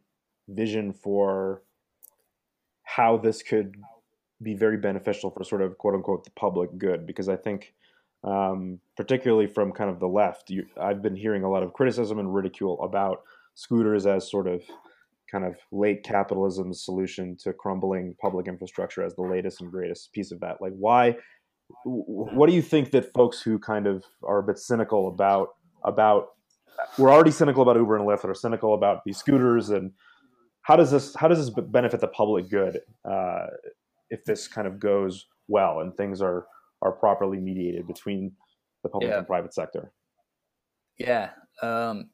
vision 0.49 0.93
for 0.93 1.63
how 2.83 3.17
this 3.17 3.43
could 3.43 3.77
be 4.43 4.55
very 4.55 4.77
beneficial 4.77 5.31
for 5.31 5.45
sort 5.45 5.63
of 5.63 5.79
quote 5.79 5.95
unquote 5.95 6.25
the 6.25 6.31
public 6.31 6.77
good? 6.79 7.07
Because 7.07 7.29
I 7.29 7.37
think, 7.37 7.75
um, 8.25 8.81
particularly 8.97 9.47
from 9.47 9.73
kind 9.73 9.91
of 9.91 10.01
the 10.01 10.09
left, 10.09 10.51
you, 10.51 10.67
I've 10.81 11.03
been 11.03 11.17
hearing 11.17 11.45
a 11.45 11.51
lot 11.51 11.63
of 11.63 11.73
criticism 11.73 12.19
and 12.19 12.35
ridicule 12.35 12.83
about 12.83 13.23
scooters 13.55 14.07
as 14.07 14.31
sort 14.31 14.47
of 14.47 14.63
kind 15.31 15.45
of 15.45 15.57
late 15.71 16.05
capitalism 16.05 16.75
solution 16.75 17.37
to 17.39 17.53
crumbling 17.53 18.15
public 18.21 18.47
infrastructure 18.47 19.03
as 19.03 19.15
the 19.15 19.23
latest 19.23 19.61
and 19.61 19.71
greatest 19.71 20.13
piece 20.13 20.31
of 20.31 20.41
that. 20.41 20.61
Like, 20.61 20.75
why? 20.79 21.17
What 21.85 22.49
do 22.49 22.55
you 22.55 22.61
think 22.61 22.91
that 22.91 23.13
folks 23.15 23.41
who 23.41 23.59
kind 23.59 23.87
of 23.87 24.05
are 24.23 24.39
a 24.39 24.43
bit 24.43 24.59
cynical 24.59 25.09
about 25.09 25.51
about 25.85 26.29
we're 26.99 27.11
already 27.11 27.31
cynical 27.31 27.63
about 27.63 27.77
Uber 27.77 27.97
and 27.97 28.07
Lyft, 28.07 28.25
are 28.25 28.35
cynical 28.35 28.75
about 28.75 29.05
these 29.05 29.17
scooters, 29.17 29.71
and 29.71 29.93
how 30.63 30.77
does 30.77 30.91
this 30.91 31.15
how 31.15 31.29
does 31.29 31.39
this 31.39 31.65
benefit 31.69 32.01
the 32.01 32.09
public 32.09 32.51
good 32.51 32.81
uh, 33.09 33.47
if 34.13 34.25
this 34.25 34.47
kind 34.47 34.69
of 34.69 34.79
goes 34.79 35.27
well 35.49 35.81
and 35.81 35.97
things 35.97 36.21
are 36.21 36.47
are 36.83 36.93
properly 36.93 37.39
mediated 37.39 37.87
between 37.87 38.33
the 38.83 38.89
public 38.89 39.11
yeah. 39.11 39.19
and 39.19 39.27
private 39.27 39.55
sector? 39.55 39.93
Yeah, 40.99 41.31
um, 41.63 42.11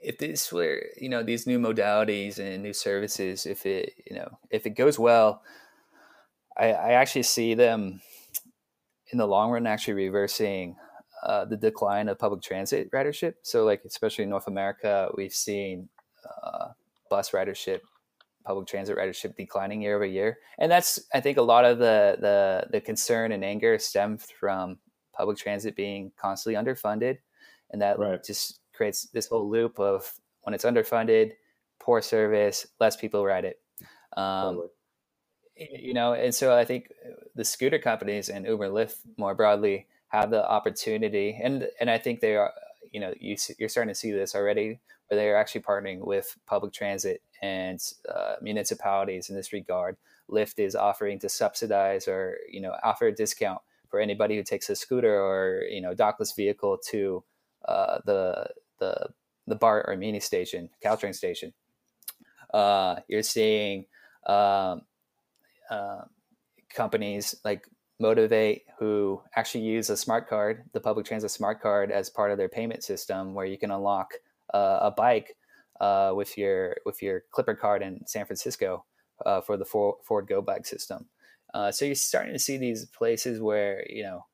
if 0.00 0.18
this 0.18 0.52
were 0.52 0.82
you 0.96 1.08
know 1.08 1.22
these 1.22 1.46
new 1.46 1.58
modalities 1.58 2.38
and 2.38 2.62
new 2.62 2.72
services 2.72 3.46
if 3.46 3.66
it 3.66 3.94
you 4.10 4.16
know 4.16 4.38
if 4.50 4.66
it 4.66 4.70
goes 4.70 4.98
well 4.98 5.42
i, 6.56 6.72
I 6.72 6.92
actually 6.92 7.24
see 7.24 7.54
them 7.54 8.00
in 9.12 9.18
the 9.18 9.26
long 9.26 9.50
run 9.50 9.66
actually 9.66 9.94
reversing 9.94 10.76
uh, 11.22 11.44
the 11.44 11.56
decline 11.56 12.08
of 12.08 12.18
public 12.18 12.40
transit 12.40 12.90
ridership 12.92 13.34
so 13.42 13.64
like 13.64 13.82
especially 13.84 14.24
in 14.24 14.30
north 14.30 14.46
america 14.46 15.10
we've 15.16 15.34
seen 15.34 15.90
uh, 16.42 16.68
bus 17.10 17.32
ridership 17.32 17.80
public 18.44 18.66
transit 18.66 18.96
ridership 18.96 19.36
declining 19.36 19.82
year 19.82 19.96
over 19.96 20.06
year 20.06 20.38
and 20.58 20.72
that's 20.72 20.98
i 21.12 21.20
think 21.20 21.36
a 21.36 21.42
lot 21.42 21.64
of 21.64 21.78
the 21.78 22.16
the, 22.20 22.66
the 22.70 22.80
concern 22.80 23.32
and 23.32 23.44
anger 23.44 23.78
stemmed 23.78 24.22
from 24.22 24.78
public 25.12 25.36
transit 25.36 25.76
being 25.76 26.10
constantly 26.16 26.60
underfunded 26.60 27.18
and 27.70 27.80
that 27.82 27.98
right. 27.98 28.22
just 28.22 28.60
creates 28.74 29.06
this 29.12 29.26
whole 29.26 29.48
loop 29.48 29.78
of 29.78 30.12
when 30.42 30.54
it's 30.54 30.64
underfunded, 30.64 31.32
poor 31.78 32.00
service, 32.00 32.66
less 32.78 32.96
people 32.96 33.24
ride 33.24 33.44
it. 33.44 33.60
Um, 34.16 34.54
totally. 34.54 34.68
You 35.56 35.92
know, 35.92 36.14
and 36.14 36.34
so 36.34 36.56
I 36.56 36.64
think 36.64 36.88
the 37.34 37.44
scooter 37.44 37.78
companies 37.78 38.30
and 38.30 38.46
Uber, 38.46 38.68
Lyft 38.68 38.96
more 39.18 39.34
broadly 39.34 39.86
have 40.08 40.30
the 40.30 40.48
opportunity, 40.48 41.38
and 41.42 41.68
and 41.78 41.90
I 41.90 41.98
think 41.98 42.20
they 42.20 42.34
are, 42.36 42.50
you 42.90 43.00
know 43.00 43.12
you 43.20 43.36
you're 43.58 43.68
starting 43.68 43.92
to 43.92 43.98
see 43.98 44.10
this 44.10 44.34
already, 44.34 44.80
where 45.08 45.20
they're 45.20 45.36
actually 45.36 45.60
partnering 45.60 45.98
with 45.98 46.34
public 46.46 46.72
transit 46.72 47.20
and 47.42 47.80
uh, 48.08 48.34
municipalities 48.40 49.30
in 49.30 49.36
this 49.36 49.52
regard. 49.52 49.96
Lyft 50.30 50.58
is 50.58 50.76
offering 50.76 51.18
to 51.20 51.28
subsidize 51.28 52.06
or 52.06 52.38
you 52.48 52.60
know 52.60 52.74
offer 52.82 53.08
a 53.08 53.12
discount 53.14 53.60
for 53.88 53.98
anybody 54.00 54.36
who 54.36 54.42
takes 54.42 54.70
a 54.70 54.76
scooter 54.76 55.20
or 55.20 55.64
you 55.68 55.80
know 55.80 55.94
dockless 55.94 56.34
vehicle 56.36 56.78
to 56.90 57.24
uh, 57.66 57.98
the 58.04 58.46
the 58.78 59.08
the 59.46 59.56
BART 59.56 59.86
or 59.88 59.96
Muni 59.96 60.20
station, 60.20 60.70
Caltrain 60.82 61.14
station. 61.14 61.52
Uh, 62.54 62.96
you're 63.08 63.22
seeing 63.22 63.86
um, 64.26 64.82
uh, 65.70 66.02
companies 66.72 67.34
like 67.44 67.66
Motivate 67.98 68.62
who 68.78 69.20
actually 69.36 69.64
use 69.64 69.90
a 69.90 69.96
smart 69.96 70.28
card, 70.28 70.64
the 70.72 70.80
public 70.80 71.04
transit 71.04 71.30
smart 71.30 71.60
card, 71.60 71.90
as 71.90 72.08
part 72.08 72.30
of 72.30 72.38
their 72.38 72.48
payment 72.48 72.82
system, 72.82 73.34
where 73.34 73.44
you 73.44 73.58
can 73.58 73.70
unlock 73.70 74.14
uh, 74.54 74.78
a 74.82 74.90
bike 74.90 75.36
uh, 75.80 76.12
with 76.14 76.36
your 76.36 76.76
with 76.84 77.02
your 77.02 77.24
Clipper 77.30 77.54
card 77.54 77.82
in 77.82 78.06
San 78.06 78.26
Francisco 78.26 78.84
uh, 79.24 79.40
for 79.40 79.56
the 79.56 79.64
Ford 79.64 80.28
GoBike 80.28 80.66
system. 80.66 81.06
Uh, 81.52 81.72
so 81.72 81.84
you're 81.84 81.94
starting 81.94 82.32
to 82.32 82.38
see 82.38 82.56
these 82.56 82.86
places 82.86 83.40
where 83.40 83.84
you 83.88 84.02
know 84.02 84.24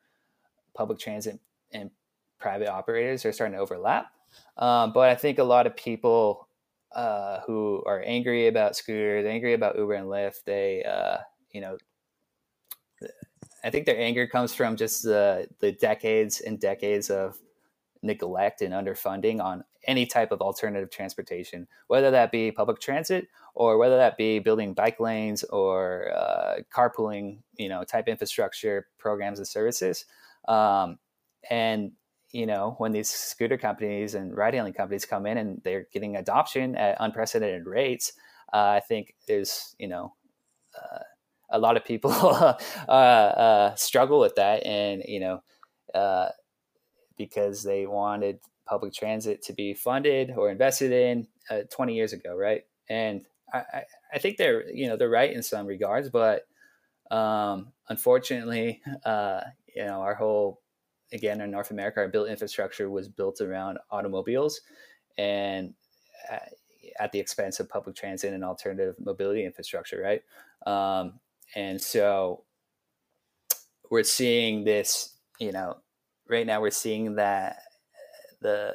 public 0.75 0.99
transit 0.99 1.41
and 1.73 1.91
private 2.39 2.69
operators 2.69 3.25
are 3.25 3.33
starting 3.33 3.57
to 3.57 3.63
overlap. 3.63 4.13
Um, 4.59 4.93
but 4.93 5.09
I 5.09 5.15
think 5.15 5.39
a 5.39 5.45
lot 5.45 5.67
of 5.67 5.77
people 5.77 6.49
uh, 6.95 7.41
who 7.47 7.83
are 7.87 8.03
angry 8.05 8.49
about 8.49 8.77
scooters, 8.77 9.27
angry 9.27 9.55
about 9.55 9.77
Uber 9.77 9.95
and 9.95 10.09
Lyft, 10.09 10.45
they 10.45 10.83
uh, 10.85 11.19
you 11.51 11.61
know 11.61 11.79
I 13.65 13.71
think 13.71 13.87
their 13.87 13.99
anger 13.99 14.27
comes 14.27 14.55
from 14.55 14.77
just 14.77 15.03
the 15.03 15.49
the 15.61 15.73
decades 15.73 16.41
and 16.41 16.61
decades 16.61 17.11
of 17.11 17.39
neglect 18.03 18.63
and 18.63 18.73
underfunding 18.73 19.43
on 19.43 19.65
any 19.87 20.07
type 20.07 20.33
of 20.33 20.41
alternative 20.41 20.91
transportation, 20.91 21.67
whether 21.87 22.11
that 22.11 22.33
be 22.33 22.51
public 22.51 22.81
transit 22.81 23.29
or 23.55 23.79
whether 23.79 23.97
that 23.97 24.17
be 24.17 24.39
building 24.39 24.75
bike 24.75 25.01
lanes 25.01 25.45
or 25.45 26.13
uh, 26.15 26.57
carpooling, 26.75 27.39
you 27.57 27.69
know, 27.69 27.85
type 27.85 28.09
infrastructure 28.09 28.89
programs 28.99 29.39
and 29.39 29.49
services. 29.49 30.05
Um, 30.49 30.99
and 31.51 31.93
you 32.33 32.45
know, 32.45 32.75
when 32.79 32.93
these 32.93 33.09
scooter 33.09 33.57
companies 33.57 34.15
and 34.15 34.37
ride-hailing 34.37 34.75
companies 34.75 35.07
come 35.07 35.27
in 35.27 35.39
and 35.39 35.61
they're 35.65 35.87
getting 35.93 36.17
adoption 36.17 36.75
at 36.77 36.97
unprecedented 37.01 37.67
rates, 37.67 38.13
uh, 38.53 38.75
I 38.77 38.81
think 38.81 39.15
there's 39.27 39.75
you 39.79 39.89
know. 39.89 40.15
Uh, 40.75 40.99
a 41.51 41.59
lot 41.59 41.77
of 41.77 41.85
people 41.85 42.11
uh, 42.89 42.91
uh, 42.91 43.75
struggle 43.77 44.21
with 44.21 44.35
that, 44.37 44.65
and 44.67 45.03
you 45.07 45.21
know, 45.21 45.43
uh, 45.95 46.29
because 47.17 47.63
they 47.63 47.87
wanted 47.87 48.39
public 48.67 48.93
transit 48.93 49.43
to 49.43 49.53
be 49.53 49.75
funded 49.75 50.33
or 50.37 50.51
invested 50.51 50.93
in 50.93 51.27
uh, 51.51 51.61
20 51.71 51.95
years 51.95 52.13
ago, 52.13 52.37
right? 52.37 52.63
And 52.89 53.25
I, 53.53 53.83
I, 54.13 54.19
think 54.19 54.37
they're 54.37 54.69
you 54.71 54.89
know 54.89 54.97
they're 54.97 55.09
right 55.09 55.33
in 55.33 55.43
some 55.43 55.67
regards, 55.67 56.11
but 56.11 56.47
um, 57.11 57.73
unfortunately, 57.89 58.83
uh, 59.05 59.41
you 59.75 59.85
know, 59.85 60.01
our 60.01 60.15
whole 60.15 60.61
again 61.13 61.41
in 61.41 61.51
North 61.51 61.71
America, 61.71 62.01
our 62.01 62.09
built 62.09 62.29
infrastructure 62.29 62.91
was 62.91 63.09
built 63.09 63.41
around 63.41 63.79
automobiles, 63.91 64.61
and 65.17 65.75
uh, 66.31 66.39
at 66.99 67.13
the 67.13 67.21
expense 67.21 67.61
of 67.61 67.69
public 67.69 67.95
transit 67.95 68.33
and 68.33 68.45
alternative 68.45 68.97
mobility 68.99 69.45
infrastructure, 69.45 70.01
right? 70.01 70.23
Um, 70.67 71.21
and 71.55 71.81
so 71.81 72.45
we're 73.91 74.03
seeing 74.03 74.65
this 74.65 75.15
you 75.39 75.53
know 75.53 75.77
right 76.29 76.47
now 76.47 76.61
we're 76.61 76.71
seeing 76.71 77.15
that 77.15 77.59
the 78.47 78.75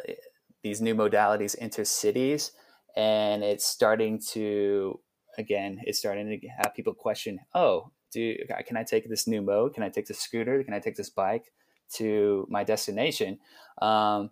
these 0.63 0.81
new 0.81 0.93
modalities 0.93 1.55
enter 1.59 1.85
cities 1.85 2.51
and 2.95 3.43
it's 3.43 3.65
starting 3.65 4.19
to 4.19 4.99
again 5.37 5.79
it's 5.83 5.99
starting 5.99 6.27
to 6.27 6.47
have 6.47 6.75
people 6.75 6.93
question 6.93 7.39
oh 7.55 7.89
do 8.11 8.35
can 8.67 8.77
i 8.77 8.83
take 8.83 9.07
this 9.07 9.27
new 9.27 9.41
mode 9.41 9.73
can 9.73 9.83
i 9.83 9.89
take 9.89 10.07
this 10.07 10.19
scooter 10.19 10.63
can 10.63 10.73
i 10.73 10.79
take 10.79 10.95
this 10.95 11.09
bike 11.09 11.45
to 11.89 12.45
my 12.49 12.63
destination 12.63 13.39
um, 13.81 14.29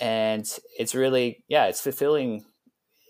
and 0.00 0.58
it's 0.78 0.94
really 0.94 1.44
yeah 1.48 1.66
it's 1.66 1.80
fulfilling 1.80 2.44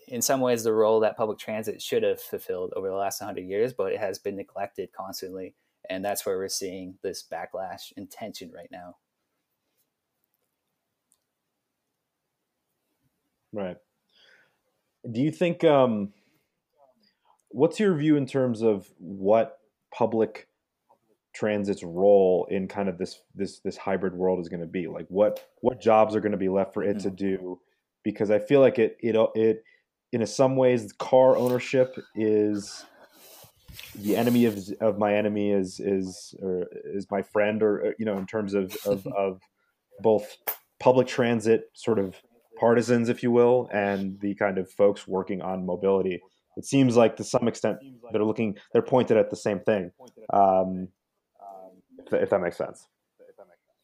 in 0.07 0.21
some 0.21 0.39
ways 0.39 0.63
the 0.63 0.73
role 0.73 1.01
that 1.01 1.17
public 1.17 1.37
transit 1.37 1.81
should 1.81 2.03
have 2.03 2.21
fulfilled 2.21 2.73
over 2.75 2.87
the 2.87 2.95
last 2.95 3.21
100 3.21 3.41
years, 3.41 3.73
but 3.73 3.91
it 3.91 3.99
has 3.99 4.19
been 4.19 4.37
neglected 4.37 4.89
constantly. 4.93 5.55
And 5.89 6.03
that's 6.03 6.25
where 6.25 6.37
we're 6.37 6.49
seeing 6.49 6.97
this 7.03 7.23
backlash 7.29 7.91
and 7.97 8.09
tension 8.09 8.51
right 8.55 8.69
now. 8.71 8.95
Right. 13.57 13.77
Do 15.09 15.21
you 15.21 15.31
think, 15.31 15.63
um, 15.63 16.13
what's 17.49 17.79
your 17.79 17.95
view 17.95 18.17
in 18.17 18.25
terms 18.25 18.61
of 18.61 18.87
what 18.97 19.59
public 19.93 20.47
transit's 21.33 21.83
role 21.83 22.47
in 22.49 22.67
kind 22.67 22.89
of 22.89 22.97
this 22.97 23.19
this 23.35 23.59
this 23.59 23.77
hybrid 23.77 24.13
world 24.13 24.39
is 24.39 24.49
going 24.49 24.59
to 24.59 24.65
be 24.65 24.87
like 24.87 25.05
what 25.09 25.47
what 25.61 25.79
jobs 25.79 26.15
are 26.15 26.19
going 26.19 26.31
to 26.31 26.37
be 26.37 26.49
left 26.49 26.73
for 26.73 26.81
it 26.81 26.97
mm-hmm. 26.97 27.09
to 27.09 27.11
do 27.11 27.59
because 28.01 28.31
i 28.31 28.39
feel 28.39 28.59
like 28.59 28.79
it 28.79 28.97
it 29.01 29.15
it 29.35 29.63
in 30.11 30.25
some 30.25 30.55
ways, 30.55 30.91
car 30.93 31.35
ownership 31.35 31.95
is 32.15 32.85
the 33.95 34.15
enemy 34.15 34.45
of, 34.45 34.57
of 34.79 34.97
my 34.97 35.13
enemy 35.13 35.51
is 35.51 35.79
is 35.79 36.33
or 36.41 36.67
is 36.85 37.05
my 37.11 37.21
friend 37.21 37.61
or 37.61 37.93
you 37.99 38.05
know 38.05 38.17
in 38.17 38.25
terms 38.25 38.53
of, 38.53 38.75
of, 38.85 39.05
of 39.17 39.41
both 39.99 40.37
public 40.79 41.07
transit 41.07 41.69
sort 41.73 41.99
of 41.99 42.15
partisans 42.59 43.09
if 43.09 43.23
you 43.23 43.31
will 43.31 43.69
and 43.73 44.19
the 44.19 44.35
kind 44.35 44.57
of 44.57 44.69
folks 44.71 45.07
working 45.07 45.41
on 45.41 45.65
mobility. 45.65 46.21
It 46.55 46.65
seems 46.65 46.97
like 46.97 47.17
to 47.17 47.23
some 47.23 47.47
extent 47.47 47.77
they're 48.11 48.23
looking 48.23 48.57
they're 48.73 48.81
pointed 48.81 49.17
at 49.17 49.29
the 49.29 49.35
same 49.35 49.59
thing 49.59 49.91
um, 50.33 50.87
if, 51.99 52.13
if 52.13 52.29
that 52.29 52.41
makes 52.41 52.57
sense. 52.57 52.87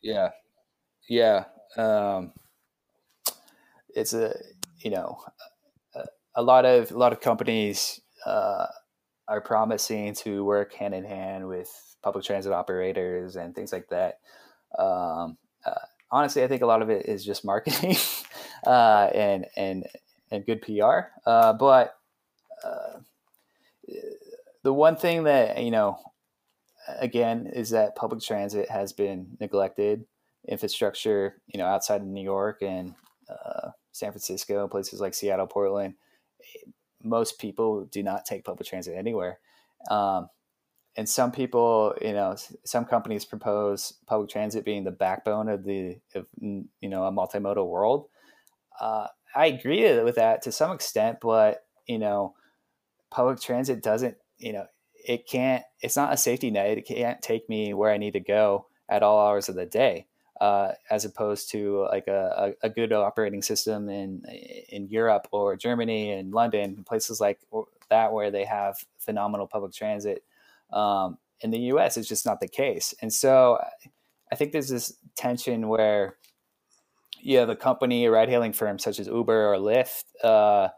Yeah. 0.02 0.30
Yeah. 1.08 1.46
Um, 1.78 2.34
it's 3.96 4.14
a 4.14 4.36
you 4.80 4.90
know 4.90 5.20
a 6.36 6.42
lot 6.42 6.66
of 6.66 6.92
a 6.92 6.98
lot 6.98 7.14
of 7.14 7.22
companies 7.22 8.02
uh, 8.26 8.66
are 9.28 9.42
promising 9.42 10.14
to 10.14 10.44
work 10.44 10.74
hand 10.74 10.94
in 10.94 11.04
hand 11.04 11.48
with 11.48 11.70
public 12.02 12.26
transit 12.26 12.52
operators 12.52 13.36
and 13.36 13.56
things 13.56 13.72
like 13.72 13.88
that. 13.90 14.20
Um, 14.78 15.38
uh, 15.66 15.86
honestly, 16.12 16.44
I 16.44 16.48
think 16.48 16.62
a 16.62 16.66
lot 16.66 16.82
of 16.82 16.90
it 16.90 17.08
is 17.08 17.24
just 17.24 17.46
marketing 17.46 17.96
uh, 18.66 19.10
and 19.14 19.46
and 19.56 19.86
and 20.32 20.46
good 20.46 20.62
PR. 20.62 21.12
Uh, 21.26 21.54
but 21.54 21.98
uh, 22.64 23.00
the 24.64 24.74
one 24.74 24.96
thing 24.96 25.24
that 25.24 25.62
you 25.62 25.72
know, 25.72 25.98
again, 27.00 27.48
is 27.48 27.72
that 27.72 27.96
public 27.96 28.22
transit 28.22 28.70
has 28.70 28.94
been 28.94 29.38
neglected. 29.40 30.06
Infrastructure, 30.48 31.42
you 31.48 31.58
know, 31.58 31.66
outside 31.66 32.02
of 32.02 32.08
New 32.08 32.24
York 32.24 32.62
and 32.62 32.94
uh, 33.30 33.70
San 33.94 34.12
Francisco, 34.12 34.62
and 34.64 34.72
places 34.72 35.00
like 35.00 35.14
Seattle, 35.14 35.48
Portland, 35.48 35.94
most 37.02 37.40
people 37.40 37.86
do 37.86 38.04
not 38.04 38.26
take 38.26 38.44
public 38.44 38.68
transit 38.68 38.96
anywhere. 38.98 39.40
Um, 39.90 40.30
and 40.96 41.10
some 41.10 41.32
people, 41.32 41.96
you 42.02 42.14
know, 42.14 42.36
some 42.66 42.86
companies 42.86 43.26
propose 43.26 43.94
public 44.06 44.30
transit 44.30 44.64
being 44.64 44.84
the 44.84 44.92
backbone 44.92 45.50
of 45.50 45.64
the, 45.64 45.98
of, 46.14 46.28
you 46.40 46.68
know, 46.82 47.06
a 47.06 47.12
multimodal 47.12 47.68
world. 47.68 48.08
Uh, 48.80 49.08
I 49.36 49.48
agree 49.48 50.02
with 50.02 50.16
that 50.16 50.44
to 50.44 50.52
some 50.52 50.72
extent, 50.72 51.20
but 51.22 51.66
you 51.88 52.00
know, 52.00 52.36
public 53.12 53.40
transit 53.42 53.84
doesn't, 53.84 54.16
you 54.38 54.54
know, 54.54 54.66
it 54.94 55.28
can't. 55.28 55.64
It's 55.82 55.96
not 55.96 56.14
a 56.14 56.18
safety 56.18 56.52
net. 56.52 56.78
It 56.78 56.88
can't 56.88 57.22
take 57.22 57.50
me 57.50 57.74
where 57.74 57.92
I 57.92 57.98
need 57.98 58.14
to 58.14 58.20
go 58.20 58.68
at 58.90 59.04
all 59.04 59.20
hours 59.20 59.50
of 59.50 59.56
the 59.56 59.66
day 59.66 60.08
uh, 60.42 60.74
as 60.90 61.06
opposed 61.06 61.50
to 61.52 61.88
like 61.90 62.08
a, 62.08 62.54
a, 62.62 62.70
good 62.70 62.92
operating 62.92 63.42
system 63.42 63.88
in 63.90 64.24
in 64.70 64.90
Europe 64.90 65.28
or 65.32 65.56
Germany 65.56 66.12
and 66.12 66.34
London, 66.34 66.84
places 66.84 67.22
like 67.22 67.40
that 67.90 68.12
where 68.12 68.32
they 68.32 68.44
have 68.44 68.76
phenomenal 69.00 69.48
public 69.48 69.74
transit. 69.74 70.24
Um, 70.72 71.18
in 71.40 71.52
the 71.52 71.60
U.S., 71.60 71.98
it's 71.98 72.08
just 72.08 72.26
not 72.26 72.40
the 72.40 72.48
case, 72.48 72.94
and 73.02 73.14
so 73.14 73.64
I 74.32 74.36
think 74.36 74.52
there's 74.52 74.70
this 74.70 74.98
tension 75.16 75.68
where 75.68 76.18
have 77.32 77.50
a 77.50 77.56
company, 77.56 78.08
ride-hailing 78.08 78.54
firm 78.54 78.80
such 78.80 79.00
as 79.00 79.08
Uber 79.08 79.54
or 79.54 79.58
Lyft. 79.58 80.04
Uh, 80.24 80.70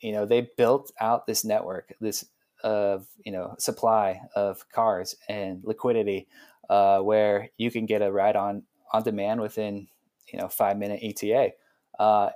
you 0.00 0.12
know, 0.12 0.26
they 0.26 0.48
built 0.56 0.92
out 1.00 1.26
this 1.26 1.44
network, 1.44 1.94
this 2.00 2.24
of 2.64 3.06
you 3.24 3.32
know 3.32 3.54
supply 3.58 4.20
of 4.34 4.68
cars 4.70 5.14
and 5.28 5.62
liquidity 5.62 6.26
uh, 6.70 6.98
where 7.00 7.50
you 7.58 7.70
can 7.70 7.86
get 7.86 8.02
a 8.02 8.10
ride 8.10 8.36
on 8.36 8.62
on 8.92 9.02
demand 9.02 9.40
within 9.40 9.88
you 10.32 10.38
know 10.38 10.48
five 10.48 10.76
minute 10.76 11.00
ETA, 11.02 11.52
uh, 11.98 12.30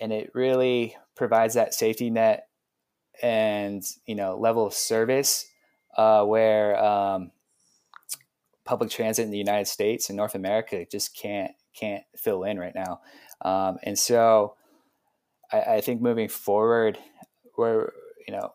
and 0.00 0.12
it 0.12 0.30
really 0.34 0.96
provides 1.14 1.54
that 1.54 1.74
safety 1.74 2.10
net 2.10 2.48
and 3.22 3.84
you 4.06 4.14
know 4.14 4.36
level 4.36 4.66
of 4.66 4.74
service 4.74 5.46
uh, 5.96 6.24
where 6.24 6.82
um, 6.82 7.30
public 8.64 8.90
transit 8.90 9.24
in 9.24 9.30
the 9.30 9.38
United 9.38 9.66
States 9.66 10.08
and 10.08 10.16
North 10.16 10.34
America 10.34 10.84
just 10.90 11.16
can't 11.16 11.52
can't 11.78 12.04
fill 12.16 12.44
in 12.44 12.58
right 12.58 12.74
now. 12.74 13.00
Um, 13.42 13.78
and 13.82 13.98
so 13.98 14.54
I, 15.52 15.60
I, 15.60 15.80
think 15.80 16.00
moving 16.00 16.28
forward, 16.28 16.98
we're, 17.56 17.92
you 18.26 18.32
know, 18.32 18.52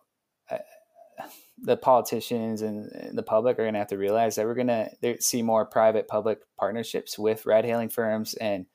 the 1.64 1.77
politicians 1.77 2.64
and, 2.64 2.91
and 2.91 3.18
the 3.18 3.23
public 3.23 3.60
are 3.60 3.64
going 3.64 3.73
to 3.73 3.80
have 3.80 3.88
to 3.89 3.98
realize 3.98 4.35
that 4.35 4.45
we're 4.45 4.56
going 4.56 4.68
to 4.68 5.22
see 5.22 5.43
more 5.43 5.65
private 5.65 6.07
public 6.07 6.39
partnerships 6.57 7.19
with 7.19 7.45
ride 7.45 7.65
hailing 7.65 7.89
firms 7.89 8.34
and 8.35 8.65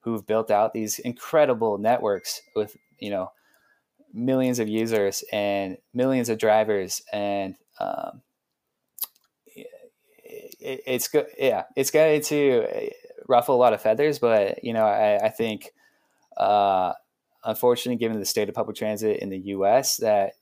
who've 0.00 0.26
built 0.26 0.50
out 0.50 0.72
these 0.72 0.98
incredible 1.00 1.76
networks 1.76 2.40
with, 2.56 2.76
you 2.98 3.10
know, 3.10 3.30
millions 4.12 4.58
of 4.58 4.68
users 4.68 5.22
and 5.32 5.76
millions 5.94 6.28
of 6.28 6.38
drivers 6.38 7.02
and 7.12 7.54
um, 7.78 8.22
it, 9.54 10.80
it's 10.86 11.08
good 11.08 11.26
yeah 11.38 11.64
it's 11.76 11.90
going 11.90 12.20
to 12.20 12.90
ruffle 13.30 13.54
a 13.54 13.56
lot 13.56 13.72
of 13.72 13.80
feathers 13.80 14.18
but 14.18 14.62
you 14.62 14.72
know 14.72 14.84
i, 14.84 15.16
I 15.16 15.28
think 15.28 15.70
uh, 16.36 16.92
unfortunately 17.44 17.98
given 17.98 18.18
the 18.18 18.26
state 18.26 18.48
of 18.48 18.54
public 18.54 18.76
transit 18.76 19.18
in 19.18 19.30
the 19.30 19.38
us 19.38 19.96
that 19.98 20.32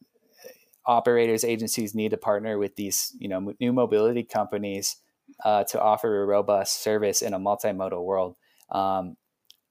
operators 0.87 1.45
agencies 1.45 1.95
need 1.95 2.11
to 2.11 2.17
partner 2.17 2.59
with 2.59 2.75
these 2.77 3.15
you 3.19 3.29
know 3.29 3.53
new 3.61 3.73
mobility 3.73 4.23
companies 4.23 4.97
uh, 5.45 5.65
to 5.65 5.81
offer 5.81 6.23
a 6.23 6.27
robust 6.27 6.83
service 6.83 7.23
in 7.23 7.35
a 7.35 7.39
multimodal 7.39 8.05
world. 8.05 8.37
Um, 8.71 9.17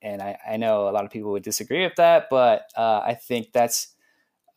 and 0.02 0.22
I, 0.22 0.38
I, 0.48 0.58
know 0.58 0.88
a 0.88 0.92
lot 0.92 1.06
of 1.06 1.12
people 1.12 1.32
would 1.32 1.44
disagree 1.44 1.84
with 1.84 1.96
that, 1.96 2.28
but 2.30 2.70
uh, 2.76 3.02
I 3.06 3.16
think 3.16 3.52
that's 3.52 3.96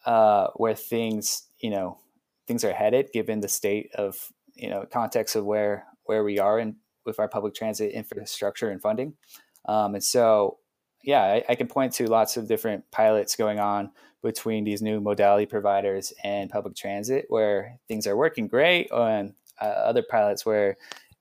uh, 0.05 0.49
where 0.55 0.75
things, 0.75 1.45
you 1.59 1.71
know, 1.71 1.99
things 2.47 2.65
are 2.65 2.73
headed, 2.73 3.11
given 3.13 3.41
the 3.41 3.49
state 3.49 3.91
of, 3.95 4.33
you 4.55 4.69
know, 4.69 4.87
context 4.91 5.37
of 5.37 5.45
where 5.45 5.87
where 6.05 6.25
we 6.25 6.39
are 6.39 6.59
in 6.59 6.77
with 7.05 7.19
our 7.19 7.29
public 7.29 7.55
transit 7.55 7.93
infrastructure 7.93 8.71
and 8.71 8.81
funding. 8.81 9.15
Um, 9.67 9.95
and 9.95 10.05
so, 10.05 10.59
yeah, 11.03 11.23
I, 11.23 11.45
I, 11.51 11.55
can 11.55 11.67
point 11.67 11.93
to 11.95 12.07
lots 12.07 12.37
of 12.37 12.49
different 12.49 12.85
pilots 12.91 13.37
going 13.37 13.59
on 13.59 13.91
between 14.23 14.65
these 14.65 14.83
new 14.83 15.01
modality 15.01 15.47
providers 15.47 16.13
and 16.25 16.51
public 16.51 16.77
transit, 16.77 17.27
where 17.29 17.79
things 17.89 18.07
are 18.07 18.17
working 18.17 18.49
great, 18.49 18.91
and 18.93 19.35
uh, 19.61 19.65
other 19.65 20.03
pilots 20.03 20.45
where, 20.45 20.77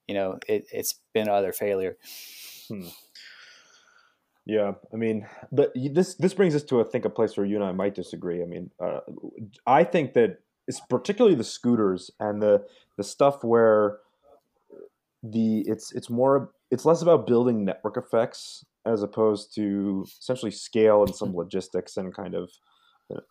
you 0.08 0.16
know, 0.16 0.40
it, 0.48 0.66
has 0.74 0.96
been 1.14 1.30
other 1.30 1.54
failure. 1.54 1.98
Hmm. 2.68 2.88
Yeah, 4.46 4.74
I 4.92 4.96
mean, 4.96 5.28
but 5.52 5.72
this 5.76 6.16
this 6.16 6.34
brings 6.34 6.56
us 6.56 6.64
to 6.64 6.82
I 6.82 6.84
think 6.84 7.06
a 7.06 7.10
place 7.10 7.38
where 7.38 7.46
you 7.46 7.56
and 7.56 7.64
I 7.64 7.72
might 7.72 7.94
disagree. 7.94 8.42
I 8.42 8.46
mean, 8.46 8.72
uh, 8.80 9.02
I 9.68 9.84
think 9.84 10.14
that 10.14 10.40
it's 10.68 10.82
particularly 10.90 11.36
the 11.36 11.44
scooters 11.44 12.10
and 12.20 12.42
the 12.42 12.66
the 12.98 13.04
stuff 13.04 13.44
where 13.44 14.00
the 15.24 15.64
it's 15.68 15.92
it's 15.94 16.10
more 16.10 16.52
it's 16.72 16.86
less 16.86 17.02
about 17.02 17.28
building 17.28 17.66
network 17.66 17.98
effects 17.98 18.64
as 18.86 19.04
opposed 19.04 19.54
to 19.56 20.06
essentially 20.20 20.52
scale 20.52 21.04
and 21.04 21.16
some 21.16 21.36
logistics 21.36 21.98
and 21.98 22.16
kind 22.16 22.36
of 22.36 22.50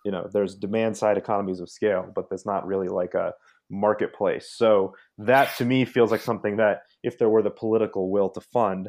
you 0.05 0.11
know 0.11 0.29
there's 0.33 0.55
demand 0.55 0.97
side 0.97 1.17
economies 1.17 1.61
of 1.61 1.71
scale 1.71 2.11
but 2.15 2.29
that's 2.29 2.45
not 2.45 2.67
really 2.67 2.89
like 2.89 3.15
a 3.15 3.33
marketplace 3.71 4.53
so 4.55 4.95
that 5.19 5.55
to 5.57 5.65
me 5.65 5.85
feels 5.85 6.11
like 6.11 6.21
something 6.21 6.57
that 6.57 6.81
if 7.03 7.19
there 7.19 7.29
were 7.29 7.43
the 7.43 7.51
political 7.51 8.11
will 8.11 8.29
to 8.29 8.41
fund 8.41 8.89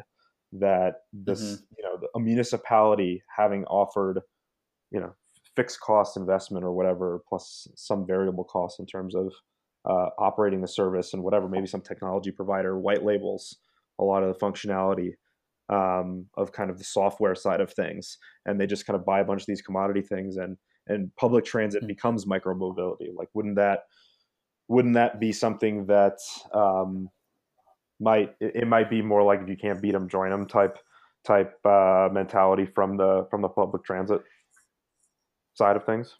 that 0.52 0.94
this 1.12 1.40
mm-hmm. 1.40 1.62
you 1.78 1.84
know 1.84 2.08
a 2.14 2.20
municipality 2.20 3.22
having 3.36 3.64
offered 3.66 4.20
you 4.90 5.00
know 5.00 5.14
fixed 5.54 5.80
cost 5.80 6.16
investment 6.16 6.64
or 6.64 6.72
whatever 6.72 7.22
plus 7.28 7.68
some 7.76 8.06
variable 8.06 8.44
costs 8.44 8.78
in 8.78 8.86
terms 8.86 9.14
of 9.14 9.32
uh, 9.84 10.08
operating 10.18 10.60
the 10.60 10.68
service 10.68 11.14
and 11.14 11.22
whatever 11.22 11.48
maybe 11.48 11.66
some 11.66 11.80
technology 11.80 12.30
provider 12.30 12.78
white 12.78 13.04
labels 13.04 13.56
a 13.98 14.04
lot 14.04 14.22
of 14.22 14.32
the 14.32 14.44
functionality 14.44 15.12
um, 15.68 16.26
of 16.36 16.52
kind 16.52 16.70
of 16.70 16.78
the 16.78 16.84
software 16.84 17.34
side 17.34 17.60
of 17.60 17.72
things 17.72 18.18
and 18.46 18.60
they 18.60 18.66
just 18.66 18.86
kind 18.86 18.98
of 18.98 19.04
buy 19.04 19.20
a 19.20 19.24
bunch 19.24 19.42
of 19.42 19.46
these 19.46 19.62
commodity 19.62 20.02
things 20.02 20.36
and 20.36 20.56
and 20.86 21.14
public 21.16 21.44
transit 21.44 21.82
mm-hmm. 21.82 21.88
becomes 21.88 22.26
micro 22.26 22.54
mobility 22.54 23.10
like 23.16 23.28
wouldn't 23.34 23.56
that 23.56 23.80
wouldn't 24.70 24.94
that 24.94 25.18
be 25.18 25.32
something 25.32 25.84
that 25.86 26.18
um, 26.54 27.08
might 28.00 28.34
it, 28.40 28.66
might 28.68 28.88
be 28.88 29.02
more 29.02 29.22
like 29.22 29.40
if 29.42 29.48
you 29.48 29.56
can't 29.56 29.82
beat 29.82 29.92
them, 29.92 30.08
join 30.08 30.30
them 30.30 30.46
type 30.46 30.78
type 31.24 31.54
uh, 31.66 32.08
mentality 32.10 32.64
from 32.64 32.96
the 32.96 33.26
from 33.30 33.42
the 33.42 33.48
public 33.48 33.84
transit 33.84 34.22
side 35.54 35.76
of 35.76 35.84
things. 35.84 36.16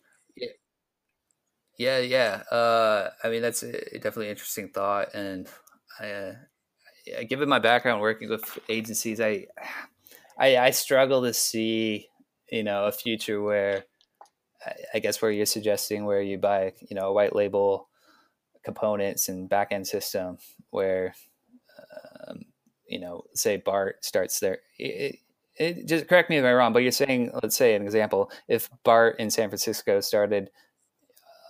Yeah, 1.80 2.00
yeah. 2.00 2.42
Uh, 2.50 3.08
I 3.24 3.30
mean, 3.30 3.40
that's 3.40 3.62
a, 3.62 3.72
definitely 3.72 4.26
an 4.26 4.32
interesting 4.32 4.68
thought, 4.68 5.14
and 5.14 5.48
I, 5.98 6.10
uh, 6.10 6.34
given 7.26 7.48
my 7.48 7.58
background 7.58 8.02
working 8.02 8.28
with 8.28 8.58
agencies, 8.68 9.18
I, 9.18 9.46
I, 10.38 10.58
I 10.58 10.70
struggle 10.72 11.22
to 11.22 11.32
see, 11.32 12.06
you 12.52 12.64
know, 12.64 12.84
a 12.84 12.92
future 12.92 13.40
where, 13.40 13.84
I, 14.66 14.72
I 14.92 14.98
guess, 14.98 15.22
where 15.22 15.30
you're 15.30 15.46
suggesting 15.46 16.04
where 16.04 16.20
you 16.20 16.36
buy, 16.36 16.74
you 16.86 16.94
know, 16.94 17.08
a 17.08 17.12
white 17.14 17.34
label 17.34 17.88
components 18.62 19.30
and 19.30 19.48
backend 19.48 19.86
system 19.86 20.36
where 20.68 21.14
um, 22.28 22.42
you 22.86 23.00
know, 23.00 23.22
say 23.34 23.56
BART 23.56 24.04
starts 24.04 24.38
there. 24.38 24.58
It, 24.78 25.16
it, 25.56 25.88
just 25.88 26.08
correct 26.08 26.28
me 26.28 26.36
if 26.36 26.44
I'm 26.44 26.54
wrong, 26.56 26.74
but 26.74 26.80
you're 26.82 26.92
saying, 26.92 27.30
let's 27.42 27.56
say 27.56 27.74
an 27.74 27.82
example, 27.82 28.30
if 28.48 28.68
BART 28.84 29.18
in 29.18 29.30
San 29.30 29.48
Francisco 29.48 30.00
started 30.00 30.50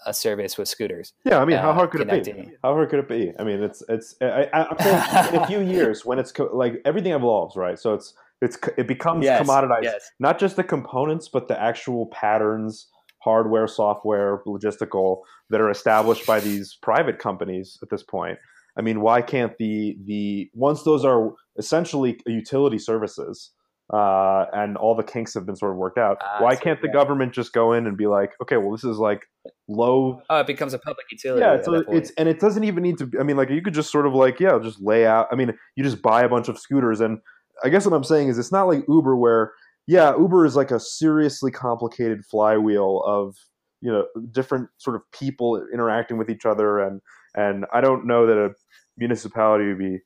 a 0.06 0.14
service 0.14 0.56
with 0.56 0.68
scooters. 0.68 1.12
Yeah, 1.24 1.40
I 1.40 1.44
mean, 1.44 1.58
how 1.58 1.70
uh, 1.70 1.74
hard 1.74 1.90
could 1.90 2.08
it 2.08 2.24
be? 2.24 2.52
How 2.62 2.74
hard 2.74 2.88
could 2.90 3.00
it 3.00 3.08
be? 3.08 3.32
I 3.38 3.44
mean, 3.44 3.62
it's 3.62 3.82
it's. 3.88 4.14
I, 4.20 4.48
I, 4.52 5.28
in 5.28 5.36
a 5.36 5.46
few 5.46 5.60
years, 5.76 6.04
when 6.04 6.18
it's 6.18 6.32
co- 6.32 6.50
like 6.52 6.80
everything 6.84 7.12
evolves, 7.12 7.56
right? 7.56 7.78
So 7.78 7.94
it's 7.94 8.14
it's 8.40 8.58
it 8.78 8.86
becomes 8.86 9.24
yes, 9.24 9.46
commoditized. 9.46 9.82
Yes. 9.82 10.10
Not 10.18 10.38
just 10.38 10.56
the 10.56 10.64
components, 10.64 11.28
but 11.28 11.48
the 11.48 11.60
actual 11.60 12.06
patterns, 12.06 12.88
hardware, 13.18 13.66
software, 13.66 14.42
logistical 14.46 15.22
that 15.50 15.60
are 15.60 15.70
established 15.70 16.26
by 16.26 16.40
these 16.40 16.78
private 16.80 17.18
companies 17.18 17.78
at 17.82 17.90
this 17.90 18.02
point. 18.02 18.38
I 18.76 18.82
mean, 18.82 19.00
why 19.00 19.22
can't 19.22 19.56
the 19.58 19.98
the 20.04 20.50
once 20.54 20.82
those 20.82 21.04
are 21.04 21.32
essentially 21.58 22.18
utility 22.26 22.78
services 22.78 23.50
uh, 23.92 24.46
and 24.52 24.76
all 24.76 24.94
the 24.94 25.02
kinks 25.02 25.34
have 25.34 25.44
been 25.44 25.56
sort 25.56 25.72
of 25.72 25.78
worked 25.78 25.98
out, 25.98 26.18
uh, 26.20 26.38
why 26.38 26.54
can't 26.54 26.80
the 26.80 26.88
government 26.88 27.32
just 27.32 27.52
go 27.52 27.72
in 27.72 27.86
and 27.86 27.96
be 27.96 28.06
like, 28.06 28.32
okay, 28.42 28.56
well, 28.56 28.70
this 28.70 28.84
is 28.84 28.98
like 28.98 29.22
low. 29.68 30.20
Oh, 30.30 30.40
it 30.40 30.46
becomes 30.46 30.74
a 30.74 30.78
public 30.78 31.06
utility. 31.10 31.42
Yeah, 31.42 31.60
so 31.62 31.74
it's 31.88 32.12
and 32.12 32.28
it 32.28 32.38
doesn't 32.38 32.64
even 32.64 32.82
need 32.82 32.98
to. 32.98 33.10
I 33.18 33.22
mean, 33.22 33.36
like 33.36 33.50
you 33.50 33.62
could 33.62 33.74
just 33.74 33.90
sort 33.90 34.06
of 34.06 34.14
like 34.14 34.38
yeah, 34.38 34.58
just 34.62 34.80
lay 34.80 35.06
out. 35.06 35.28
I 35.32 35.36
mean, 35.36 35.52
you 35.76 35.84
just 35.84 36.02
buy 36.02 36.22
a 36.22 36.28
bunch 36.28 36.48
of 36.48 36.58
scooters, 36.58 37.00
and 37.00 37.18
I 37.64 37.68
guess 37.68 37.84
what 37.84 37.94
I'm 37.94 38.04
saying 38.04 38.28
is 38.28 38.38
it's 38.38 38.52
not 38.52 38.68
like 38.68 38.84
Uber 38.88 39.16
where 39.16 39.52
yeah, 39.86 40.16
Uber 40.16 40.46
is 40.46 40.54
like 40.54 40.70
a 40.70 40.78
seriously 40.78 41.50
complicated 41.50 42.24
flywheel 42.24 43.02
of 43.04 43.36
you 43.80 43.90
know 43.90 44.06
different 44.30 44.68
sort 44.78 44.94
of 44.94 45.02
people 45.12 45.66
interacting 45.72 46.16
with 46.16 46.30
each 46.30 46.46
other 46.46 46.78
and 46.78 47.00
and 47.34 47.64
I 47.72 47.80
don't 47.80 48.06
know 48.06 48.26
that 48.26 48.36
a 48.36 48.50
municipality 48.98 49.66
would 49.66 49.78
be 49.78 49.98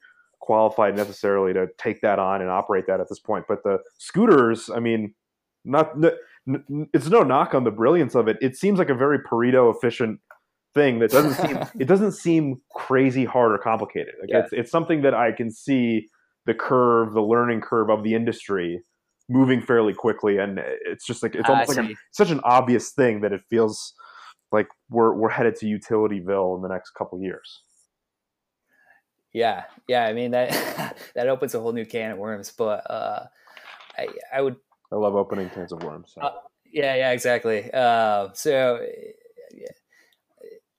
qualified 0.45 0.95
necessarily 0.95 1.55
to 1.55 1.67
take 1.79 2.03
that 2.03 2.19
on 2.19 2.43
and 2.43 2.51
operate 2.51 2.87
that 2.87 3.01
at 3.01 3.09
this 3.09 3.19
point. 3.19 3.47
But 3.49 3.63
the 3.65 3.79
scooters, 3.99 4.69
I 4.69 4.79
mean, 4.79 5.15
not 5.65 5.95
it's 6.93 7.09
no 7.09 7.23
knock 7.23 7.55
on 7.55 7.65
the 7.65 7.71
brilliance 7.71 8.15
of 8.15 8.29
it. 8.29 8.37
It 8.43 8.57
seems 8.57 8.79
like 8.79 8.91
a 8.91 8.95
very 8.95 9.19
Pareto 9.19 9.75
efficient 9.75 10.21
thing 10.75 10.99
that 10.99 11.11
doesn't 11.11 11.35
seem 11.35 11.59
it 11.81 11.87
doesn't 11.87 12.13
seem 12.13 12.61
crazy 12.75 13.25
hard 13.25 13.53
or 13.53 13.59
complicated. 13.59 14.15
Like 14.21 14.29
yeah. 14.31 14.41
it's 14.41 14.53
it's 14.53 14.71
something 14.71 15.01
that 15.03 15.15
I 15.15 15.33
can 15.33 15.51
see 15.51 16.09
the 16.45 16.55
curve, 16.55 17.15
the 17.15 17.23
learning 17.23 17.63
curve 17.63 17.89
of 17.89 18.05
the 18.05 18.15
industry 18.15 18.83
moving 19.31 19.63
fairly 19.63 19.95
quickly, 19.95 20.37
and 20.37 20.61
it's 20.85 21.07
just 21.07 21.23
like 21.23 21.35
it's 21.35 21.49
almost 21.49 21.75
like 21.75 21.91
a, 21.91 21.95
such 22.13 22.31
an 22.31 22.41
obvious 22.45 22.93
thing 22.93 23.23
that 23.23 23.33
it 23.33 23.41
feels 23.49 23.95
like 24.53 24.69
we're 24.91 25.15
we're 25.15 25.31
headed 25.31 25.57
to 25.57 25.67
Utilityville 25.67 26.57
in 26.57 26.63
the 26.63 26.69
next 26.69 26.91
couple 26.91 27.19
years. 27.23 27.63
Yeah, 29.35 29.65
yeah. 29.89 30.07
I 30.07 30.15
mean 30.15 30.31
that 30.31 30.97
that 31.15 31.29
opens 31.29 31.55
a 31.55 31.61
whole 31.61 31.73
new 31.73 31.85
can 31.85 32.13
of 32.13 32.19
worms. 32.19 32.51
But 32.57 32.89
uh, 32.91 33.27
I 33.99 34.09
I 34.33 34.41
would. 34.41 34.57
I 34.91 34.97
love 34.97 35.17
opening 35.17 35.51
cans 35.51 35.73
of 35.73 35.83
worms. 35.83 36.13
So. 36.15 36.23
Uh, 36.23 36.33
yeah, 36.73 36.95
yeah, 36.95 37.11
exactly. 37.11 37.71
Uh, 37.73 38.29
so 38.33 38.81
yeah, 39.53 39.69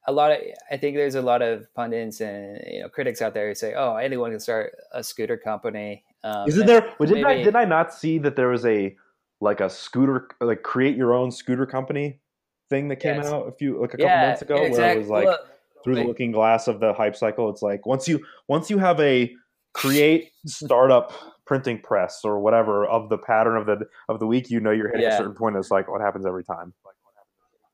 a 0.08 0.12
lot 0.12 0.32
of 0.32 0.38
I 0.72 0.78
think 0.78 0.96
there's 0.96 1.16
a 1.16 1.22
lot 1.22 1.42
of 1.42 1.72
pundits 1.76 2.22
and 2.22 2.62
you 2.66 2.82
know 2.82 2.90
critics 2.90 3.22
out 3.22 3.34
there 3.34 3.50
who 3.50 3.56
say, 3.56 3.74
"Oh, 3.76 3.98
anyone 3.98 4.32
can 4.32 4.40
start 4.40 4.76
a 4.94 5.04
scooter 5.04 5.38
company." 5.38 6.04
Um, 6.24 6.48
Isn't 6.48 6.66
there? 6.66 6.94
Well, 6.98 7.10
did 7.10 7.24
I 7.26 7.44
did 7.44 7.56
I 7.56 7.66
not 7.66 7.94
see 7.94 8.18
that 8.20 8.38
there 8.38 8.48
was 8.48 8.66
a 8.66 8.96
like 9.42 9.60
a 9.60 9.70
scooter 9.70 10.30
like 10.40 10.64
create 10.64 10.96
your 10.96 11.14
own 11.14 11.30
scooter 11.30 11.66
company 11.66 12.22
thing 12.70 12.88
that 12.88 12.98
came 12.98 13.18
yes. 13.18 13.28
out 13.28 13.48
a 13.48 13.52
few 13.52 13.82
like 13.82 13.94
a 13.94 13.98
couple 13.98 14.06
yeah, 14.06 14.28
months 14.28 14.42
ago 14.42 14.56
exactly. 14.56 14.80
where 14.80 14.96
it 14.96 15.00
was 15.00 15.10
like. 15.10 15.26
Well, 15.26 15.40
through 15.86 15.96
the 15.96 16.04
looking 16.04 16.32
glass 16.32 16.68
of 16.68 16.82
the 16.82 16.92
hype 16.94 17.16
cycle 17.16 17.50
it's 17.50 17.62
like 17.62 17.86
once 17.86 18.08
you 18.08 18.20
once 18.48 18.70
you 18.70 18.78
have 18.78 19.00
a 19.00 19.34
create 19.74 20.32
startup 20.46 21.14
printing 21.46 21.80
press 21.80 22.22
or 22.26 22.40
whatever 22.40 22.86
of 22.86 23.08
the 23.10 23.18
pattern 23.18 23.56
of 23.56 23.66
the 23.66 23.86
of 24.10 24.20
the 24.20 24.28
week 24.28 24.50
you 24.50 24.60
know 24.60 24.72
you're 24.72 24.88
hitting 24.88 25.04
yeah. 25.04 25.14
a 25.14 25.18
certain 25.18 25.36
point 25.36 25.56
it's 25.56 25.72
like 25.72 25.90
what 25.90 26.02
happens 26.02 26.26
every 26.26 26.44
time 26.44 26.74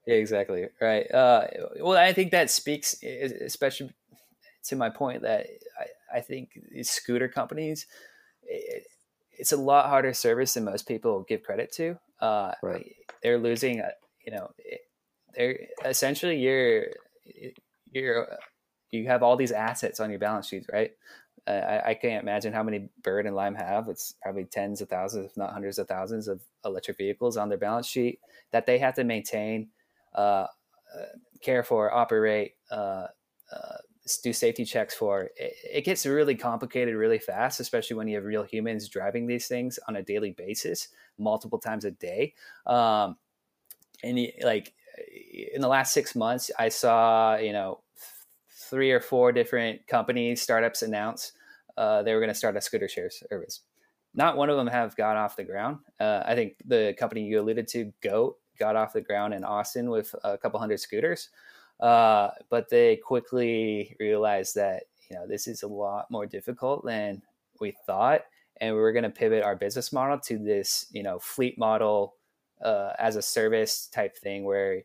yeah, 0.06 0.16
exactly 0.16 0.68
right 0.80 1.10
uh, 1.12 1.48
well 1.80 1.98
i 1.98 2.14
think 2.14 2.32
that 2.32 2.52
speaks 2.52 2.96
especially 3.02 3.90
to 4.64 4.76
my 4.76 4.90
point 4.90 5.24
that 5.24 5.48
i, 5.80 6.18
I 6.18 6.22
think 6.22 6.50
these 6.72 6.90
scooter 6.90 7.28
companies 7.28 7.88
it, 8.44 8.86
it's 9.42 9.52
a 9.52 9.58
lot 9.58 9.88
harder 9.88 10.14
service 10.14 10.54
than 10.54 10.66
most 10.66 10.88
people 10.88 11.26
give 11.28 11.42
credit 11.42 11.72
to. 11.74 11.98
Uh, 12.20 12.52
right. 12.62 12.86
They're 13.24 13.40
losing, 13.40 13.82
uh, 13.82 13.90
you 14.24 14.32
know, 14.32 14.52
they're 15.34 15.58
essentially 15.84 16.38
you're 16.38 16.86
you're 17.92 18.28
you 18.92 19.08
have 19.08 19.24
all 19.24 19.36
these 19.36 19.52
assets 19.52 20.00
on 20.00 20.10
your 20.10 20.20
balance 20.20 20.48
sheets, 20.48 20.68
right? 20.72 20.92
Uh, 21.48 21.52
I, 21.52 21.90
I, 21.90 21.94
can't 21.96 22.22
imagine 22.22 22.54
how 22.54 22.62
many 22.62 22.90
Bird 23.02 23.26
and 23.26 23.36
Lime 23.36 23.56
have. 23.56 23.88
It's 23.90 24.14
probably 24.22 24.44
tens 24.44 24.80
of 24.82 24.90
thousands, 24.90 25.26
if 25.26 25.38
not 25.38 25.54
hundreds 25.54 25.80
of 25.80 25.88
thousands, 25.88 26.28
of 26.28 26.42
electric 26.66 26.98
vehicles 26.98 27.36
on 27.36 27.50
their 27.50 27.58
balance 27.58 27.88
sheet 27.88 28.20
that 28.52 28.68
they 28.68 28.78
have 28.78 28.94
to 28.96 29.04
maintain, 29.04 29.70
uh, 30.14 30.46
uh, 30.96 31.06
care 31.42 31.64
for, 31.64 31.92
operate, 31.92 32.56
uh, 32.70 33.08
uh, 33.52 33.78
do 34.24 34.34
safety 34.34 34.66
checks 34.66 34.94
for. 34.94 35.32
It, 35.36 35.54
it, 35.74 35.86
gets 35.86 36.06
really 36.06 36.36
complicated 36.36 36.96
really 36.96 37.18
fast, 37.18 37.60
especially 37.60 37.96
when 37.96 38.08
you 38.08 38.18
have 38.18 38.26
real 38.26 38.44
humans 38.44 38.88
driving 38.88 39.26
these 39.26 39.48
things 39.48 39.80
on 39.88 39.96
a 39.96 40.04
daily 40.04 40.32
basis, 40.32 40.90
multiple 41.18 41.60
times 41.60 41.86
a 41.86 41.92
day. 41.92 42.36
Um, 42.68 43.18
and 44.04 44.20
like 44.44 44.74
in 45.54 45.62
the 45.62 45.68
last 45.68 45.94
six 45.94 46.16
months, 46.16 46.52
I 46.58 46.70
saw 46.70 47.36
you 47.38 47.54
know 47.54 47.82
three 48.50 48.92
or 48.92 49.00
four 49.00 49.32
different 49.32 49.86
companies, 49.88 50.42
startups 50.42 50.82
announce 50.82 51.34
uh, 51.78 52.04
they 52.04 52.14
were 52.14 52.20
going 52.20 52.30
to 52.30 52.36
start 52.36 52.56
a 52.56 52.62
scooter 52.62 52.88
share 52.88 53.10
service. 53.10 53.62
Not 54.14 54.38
one 54.38 54.50
of 54.50 54.58
them 54.58 54.68
have 54.68 54.96
got 54.96 55.16
off 55.16 55.36
the 55.36 55.44
ground. 55.44 55.80
Uh, 56.00 56.22
I 56.26 56.36
think 56.36 56.56
the 56.66 56.94
company 57.00 57.24
you 57.24 57.40
alluded 57.40 57.68
to, 57.70 57.94
Goat, 58.02 58.38
got 58.60 58.76
off 58.76 58.94
the 58.94 59.02
ground 59.02 59.34
in 59.34 59.44
Austin 59.44 59.90
with 59.90 60.14
a 60.24 60.38
couple 60.38 60.60
hundred 60.60 60.80
scooters, 60.80 61.30
uh, 61.80 62.30
but 62.50 62.70
they 62.70 62.98
quickly 62.98 63.96
realized 64.00 64.56
that 64.56 64.84
you 65.10 65.16
know 65.16 65.26
this 65.28 65.48
is 65.48 65.64
a 65.64 65.68
lot 65.68 66.12
more 66.12 66.26
difficult 66.26 66.86
than 66.86 67.22
we 67.60 67.74
thought, 67.86 68.22
and 68.60 68.76
we 68.76 68.82
were 68.82 68.92
going 68.92 69.04
to 69.04 69.10
pivot 69.10 69.44
our 69.44 69.56
business 69.56 69.94
model 69.94 70.20
to 70.20 70.38
this 70.38 70.86
you 70.92 71.04
know 71.04 71.18
fleet 71.18 71.58
model 71.58 72.16
uh, 72.64 72.94
as 73.00 73.16
a 73.16 73.22
service 73.22 73.88
type 73.88 74.18
thing 74.18 74.44
where 74.44 74.82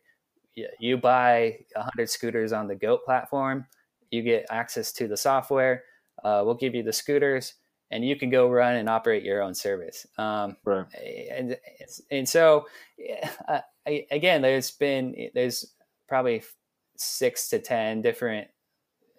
you 0.79 0.97
buy 0.97 1.57
100 1.75 2.09
scooters 2.09 2.51
on 2.51 2.67
the 2.67 2.75
goat 2.75 3.05
platform 3.05 3.65
you 4.11 4.23
get 4.23 4.45
access 4.49 4.91
to 4.91 5.07
the 5.07 5.17
software 5.17 5.83
uh, 6.23 6.41
we'll 6.43 6.55
give 6.55 6.73
you 6.73 6.83
the 6.83 6.93
scooters 6.93 7.53
and 7.91 8.05
you 8.05 8.15
can 8.15 8.29
go 8.29 8.49
run 8.49 8.75
and 8.75 8.89
operate 8.89 9.23
your 9.23 9.41
own 9.41 9.53
service. 9.53 10.05
Um, 10.17 10.57
right. 10.65 10.85
and 11.31 11.57
and 12.11 12.27
so 12.27 12.67
uh, 13.47 13.59
again 14.11 14.41
there's 14.41 14.71
been 14.71 15.29
there's 15.33 15.73
probably 16.07 16.43
six 16.97 17.49
to 17.49 17.59
ten 17.59 18.01
different 18.01 18.47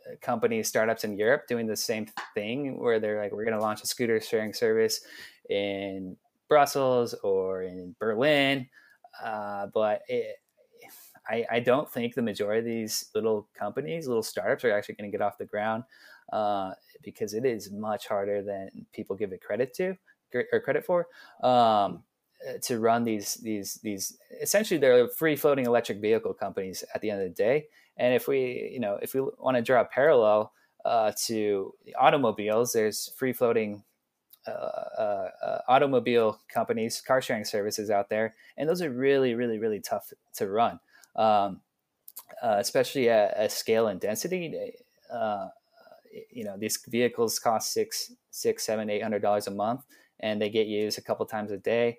uh, 0.06 0.16
companies 0.20 0.68
startups 0.68 1.05
in 1.05 1.16
europe 1.16 1.47
doing 1.47 1.66
the 1.66 1.76
same 1.76 2.06
thing 2.35 2.78
where 2.78 2.98
they're 2.98 3.22
like 3.22 3.30
we're 3.30 3.44
going 3.44 3.56
to 3.56 3.62
launch 3.62 3.82
a 3.82 3.86
scooter 3.86 4.20
sharing 4.20 4.52
service 4.52 5.01
in 5.48 6.16
brussels 6.48 7.14
or 7.22 7.62
in 7.62 7.94
berlin 7.98 8.68
uh, 9.22 9.66
but 9.72 10.02
it, 10.08 10.36
I, 11.28 11.44
I 11.50 11.60
don't 11.60 11.90
think 11.90 12.14
the 12.14 12.22
majority 12.22 12.60
of 12.60 12.64
these 12.64 13.10
little 13.14 13.48
companies, 13.54 14.08
little 14.08 14.22
startups, 14.22 14.64
are 14.64 14.72
actually 14.72 14.94
going 14.94 15.10
to 15.10 15.16
get 15.16 15.24
off 15.24 15.38
the 15.38 15.44
ground 15.44 15.84
uh, 16.32 16.72
because 17.02 17.34
it 17.34 17.44
is 17.44 17.70
much 17.70 18.06
harder 18.06 18.42
than 18.42 18.70
people 18.92 19.16
give 19.16 19.32
it 19.32 19.42
credit 19.42 19.74
to 19.74 19.96
or 20.34 20.60
credit 20.60 20.84
for 20.84 21.06
um, 21.42 22.02
to 22.62 22.78
run 22.78 23.04
these 23.04 23.34
these 23.36 23.74
these. 23.82 24.18
Essentially, 24.40 24.78
they're 24.78 25.08
free 25.08 25.36
floating 25.36 25.66
electric 25.66 26.00
vehicle 26.00 26.34
companies 26.34 26.84
at 26.94 27.00
the 27.00 27.10
end 27.10 27.20
of 27.22 27.28
the 27.28 27.34
day. 27.34 27.66
And 27.96 28.14
if 28.14 28.28
we 28.28 28.70
you 28.72 28.80
know 28.80 28.98
if 29.02 29.14
we 29.14 29.20
want 29.20 29.56
to 29.56 29.62
draw 29.62 29.80
a 29.82 29.84
parallel 29.84 30.52
uh, 30.84 31.12
to 31.26 31.74
automobiles, 31.98 32.72
there's 32.72 33.10
free 33.16 33.32
floating 33.32 33.74
uh, 33.74 33.74
uh, 33.74 33.76
uh, 33.76 33.88
automobile 35.68 36.38
companies, 36.48 37.00
car 37.00 37.20
sharing 37.20 37.44
services 37.44 37.90
out 37.90 38.08
there, 38.08 38.34
and 38.56 38.68
those 38.68 38.82
are 38.82 38.90
really, 38.90 39.34
really, 39.34 39.58
really 39.58 39.80
tough 39.80 40.12
to 40.34 40.48
run 40.48 40.80
um, 41.18 41.60
uh, 42.42 42.56
especially 42.58 43.10
at, 43.10 43.34
at, 43.34 43.52
scale 43.52 43.88
and 43.88 44.00
density. 44.00 44.72
Uh, 45.12 45.48
you 46.30 46.44
know, 46.44 46.56
these 46.56 46.78
vehicles 46.88 47.38
cost 47.38 47.72
six, 47.72 48.12
six, 48.30 48.64
seven, 48.64 48.88
eight 48.88 49.02
hundred 49.02 49.20
dollars 49.20 49.46
a 49.46 49.50
month, 49.50 49.82
and 50.20 50.40
they 50.40 50.48
get 50.48 50.66
used 50.66 50.98
a 50.98 51.02
couple 51.02 51.26
times 51.26 51.50
a 51.50 51.58
day. 51.58 51.98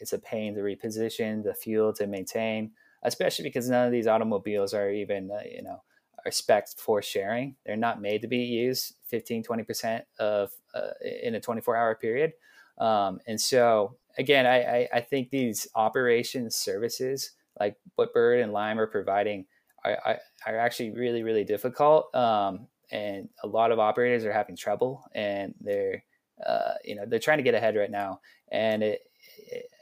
It's 0.00 0.12
a 0.12 0.18
pain 0.18 0.54
to 0.54 0.60
reposition, 0.60 1.44
the 1.44 1.54
fuel 1.54 1.92
to 1.94 2.06
maintain, 2.06 2.72
especially 3.04 3.44
because 3.44 3.70
none 3.70 3.86
of 3.86 3.92
these 3.92 4.08
automobiles 4.08 4.74
are 4.74 4.90
even, 4.90 5.30
uh, 5.30 5.40
you 5.48 5.62
know, 5.62 5.80
are 6.28 6.32
spec 6.32 6.68
for 6.76 7.02
sharing. 7.02 7.56
They're 7.64 7.76
not 7.76 8.00
made 8.00 8.22
to 8.22 8.28
be 8.28 8.38
used 8.38 8.94
15, 9.06 9.42
20% 9.42 10.02
of 10.20 10.50
uh, 10.74 10.90
in 11.22 11.34
a 11.34 11.40
24 11.40 11.76
hour 11.76 11.94
period. 11.94 12.32
Um, 12.78 13.20
and 13.26 13.40
so 13.40 13.96
again, 14.18 14.46
I, 14.46 14.62
I, 14.62 14.88
I, 14.94 15.00
think 15.00 15.30
these 15.30 15.66
operations 15.74 16.54
services 16.54 17.32
like 17.58 17.76
what 17.96 18.14
Bird 18.14 18.38
and 18.38 18.52
Lime 18.52 18.78
are 18.78 18.86
providing 18.86 19.46
are, 19.84 20.20
are, 20.46 20.56
actually 20.56 20.92
really, 20.92 21.24
really 21.24 21.42
difficult. 21.42 22.14
Um, 22.14 22.68
and 22.92 23.28
a 23.42 23.48
lot 23.48 23.72
of 23.72 23.80
operators 23.80 24.24
are 24.24 24.32
having 24.32 24.54
trouble 24.54 25.02
and 25.12 25.54
they're, 25.60 26.04
uh, 26.46 26.74
you 26.84 26.94
know, 26.94 27.04
they're 27.04 27.18
trying 27.18 27.38
to 27.38 27.42
get 27.42 27.54
ahead 27.54 27.74
right 27.74 27.90
now. 27.90 28.20
And 28.52 28.84
it, 28.84 29.00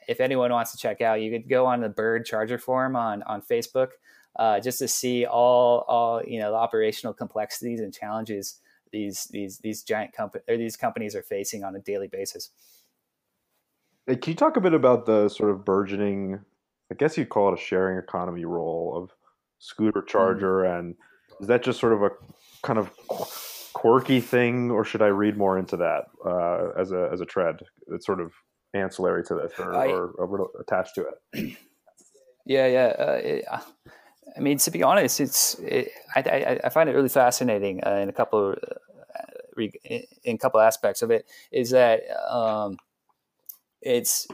if 0.09 0.21
anyone 0.21 0.53
wants 0.53 0.73
to 0.73 0.79
check 0.79 1.03
out, 1.03 1.21
you 1.21 1.31
could 1.31 1.51
go 1.51 1.67
on 1.67 1.81
the 1.81 1.89
Bird 1.89 2.25
Charger 2.25 2.59
Forum 2.59 2.97
on, 2.97 3.23
on 3.25 3.43
Facebook 3.43 3.91
uh, 4.39 4.61
just 4.61 4.79
to 4.79 4.89
see 4.89 5.27
all, 5.27 5.85
all, 5.89 6.23
you 6.25 6.39
know, 6.39 6.51
the 6.51 6.57
operational 6.57 7.13
complexities 7.13 7.81
and 7.81 7.93
challenges 7.93 8.61
these, 8.93 9.25
these, 9.31 9.59
these 9.59 9.83
giant 9.83 10.13
companies 10.13 10.45
or 10.49 10.57
these 10.57 10.77
companies 10.77 11.15
are 11.15 11.23
facing 11.23 11.65
on 11.65 11.75
a 11.75 11.81
daily 11.81 12.09
basis. 12.09 12.51
Can 14.07 14.21
you 14.25 14.35
talk 14.35 14.57
a 14.57 14.61
bit 14.61 14.73
about 14.73 15.07
the 15.07 15.29
sort 15.29 15.51
of 15.51 15.65
burgeoning 15.65 16.41
I 16.91 16.95
guess 16.95 17.17
you'd 17.17 17.29
call 17.29 17.49
it 17.53 17.59
a 17.59 17.63
sharing 17.63 17.99
economy 17.99 18.45
role 18.45 18.93
of 18.97 19.11
scooter 19.59 20.03
mm. 20.03 20.07
charger, 20.07 20.63
mm. 20.63 20.79
and 20.79 20.95
is 21.41 21.49
that 21.49 21.63
just 21.63 21.81
sort 21.81 21.93
of 21.93 22.03
a 22.03 22.11
kind 22.63 22.79
of 22.79 22.91
quirky 23.73 24.21
thing, 24.21 24.71
or 24.71 24.85
should 24.85 25.03
I 25.03 25.07
read 25.07 25.37
more 25.37 25.59
into 25.59 25.77
that 25.79 26.05
uh, 26.25 26.81
as 26.81 26.93
a 26.93 27.09
as 27.13 27.21
a 27.21 27.27
trend? 27.27 27.61
It's 27.89 28.07
sort 28.07 28.21
of 28.21 28.33
ancillary 28.75 29.25
to 29.25 29.35
this, 29.35 29.53
or, 29.59 29.75
I, 29.75 29.89
or, 29.89 30.09
or 30.11 30.51
attached 30.61 30.95
to 30.97 31.07
it. 31.33 31.57
Yeah, 32.49 32.69
yeah. 32.69 32.95
Uh, 32.97 33.21
it, 33.25 33.45
uh, 33.51 33.59
I 34.37 34.41
mean, 34.41 34.59
to 34.59 34.71
be 34.71 34.83
honest, 34.83 35.21
it's 35.21 35.55
it, 35.61 35.91
I, 36.15 36.59
I, 36.65 36.69
find 36.69 36.89
it 36.89 36.93
really 36.95 37.09
fascinating 37.09 37.83
uh, 37.85 37.97
in 37.97 38.09
a 38.09 38.13
couple 38.13 38.53
of, 38.53 38.59
uh, 38.59 39.63
in 39.85 40.35
a 40.35 40.39
couple 40.39 40.61
aspects 40.61 41.03
of 41.03 41.11
it 41.11 41.27
is 41.53 41.71
that 41.71 42.03
um, 42.31 42.79
it's 43.81 44.27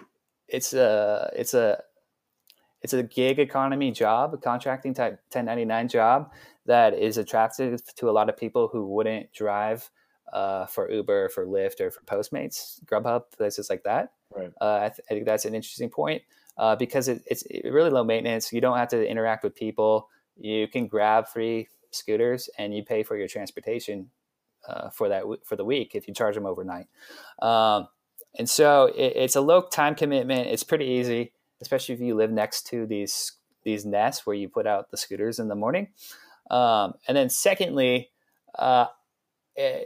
it's 0.49 0.73
a 0.73 1.31
it's 1.37 1.55
a 1.55 1.83
it's 2.83 2.93
a 2.93 3.03
gig 3.03 3.39
economy 3.39 3.93
job, 3.93 4.35
a 4.35 4.39
contracting 4.39 4.95
type 4.95 5.21
1099 5.31 5.89
job 5.89 6.33
that 6.67 6.95
is 6.95 7.17
attractive 7.17 7.83
to 7.95 8.11
a 8.11 8.13
lot 8.13 8.29
of 8.29 8.37
people 8.37 8.69
who 8.69 8.87
wouldn't 8.87 9.33
drive 9.33 9.89
uh, 10.33 10.67
for 10.67 10.91
Uber, 10.91 11.29
for 11.29 11.47
Lyft, 11.47 11.81
or 11.81 11.91
for 11.91 12.01
Postmates, 12.03 12.83
Grubhub, 12.85 13.25
places 13.37 13.69
like 13.69 13.83
that. 13.85 14.13
Right. 14.35 14.53
Uh, 14.61 14.77
I, 14.83 14.89
th- 14.89 15.07
I, 15.11 15.15
think 15.15 15.27
that's 15.27 15.45
an 15.45 15.55
interesting 15.55 15.91
point 15.91 16.23
uh, 16.59 16.77
because 16.77 17.09
it, 17.09 17.23
it's 17.27 17.45
really 17.65 17.91
low 17.91 18.05
maintenance. 18.05 18.53
You 18.53 18.61
don't 18.61 18.77
have 18.77 18.89
to 18.89 19.09
interact 19.09 19.45
with 19.45 19.55
people. 19.55 20.09
You 20.37 20.69
can 20.69 20.87
grab 20.87 21.29
free 21.29 21.69
scooters 21.91 22.49
and 22.59 22.75
you 22.75 22.85
pay 22.85 23.03
for 23.03 23.17
your 23.17 23.29
transportation 23.29 24.11
uh, 24.69 24.91
for 24.91 25.09
that 25.09 25.25
for 25.45 25.57
the 25.57 25.65
week 25.65 25.95
if 25.95 26.09
you 26.09 26.15
charge 26.15 26.35
them 26.35 26.47
overnight. 26.47 26.87
Um, 27.41 27.89
and 28.39 28.49
so 28.49 28.87
it, 28.97 29.13
it's 29.17 29.37
a 29.37 29.41
low 29.41 29.63
time 29.63 29.95
commitment. 29.95 30.49
It's 30.49 30.65
pretty 30.65 30.87
easy 30.87 31.33
especially 31.63 31.95
if 31.95 32.01
you 32.01 32.15
live 32.15 32.31
next 32.31 32.67
to 32.67 32.85
these 32.85 33.33
these 33.65 33.87
nests 33.87 34.27
where 34.27 34.35
you 34.35 34.49
put 34.49 34.67
out 34.67 34.91
the 34.91 34.97
scooters 34.97 35.39
in 35.39 35.47
the 35.47 35.55
morning. 35.55 35.89
Um, 36.51 36.95
and 37.07 37.17
then 37.17 37.31
secondly, 37.31 38.11
uh, 38.59 38.87
it, 39.55 39.63
eh, 39.63 39.85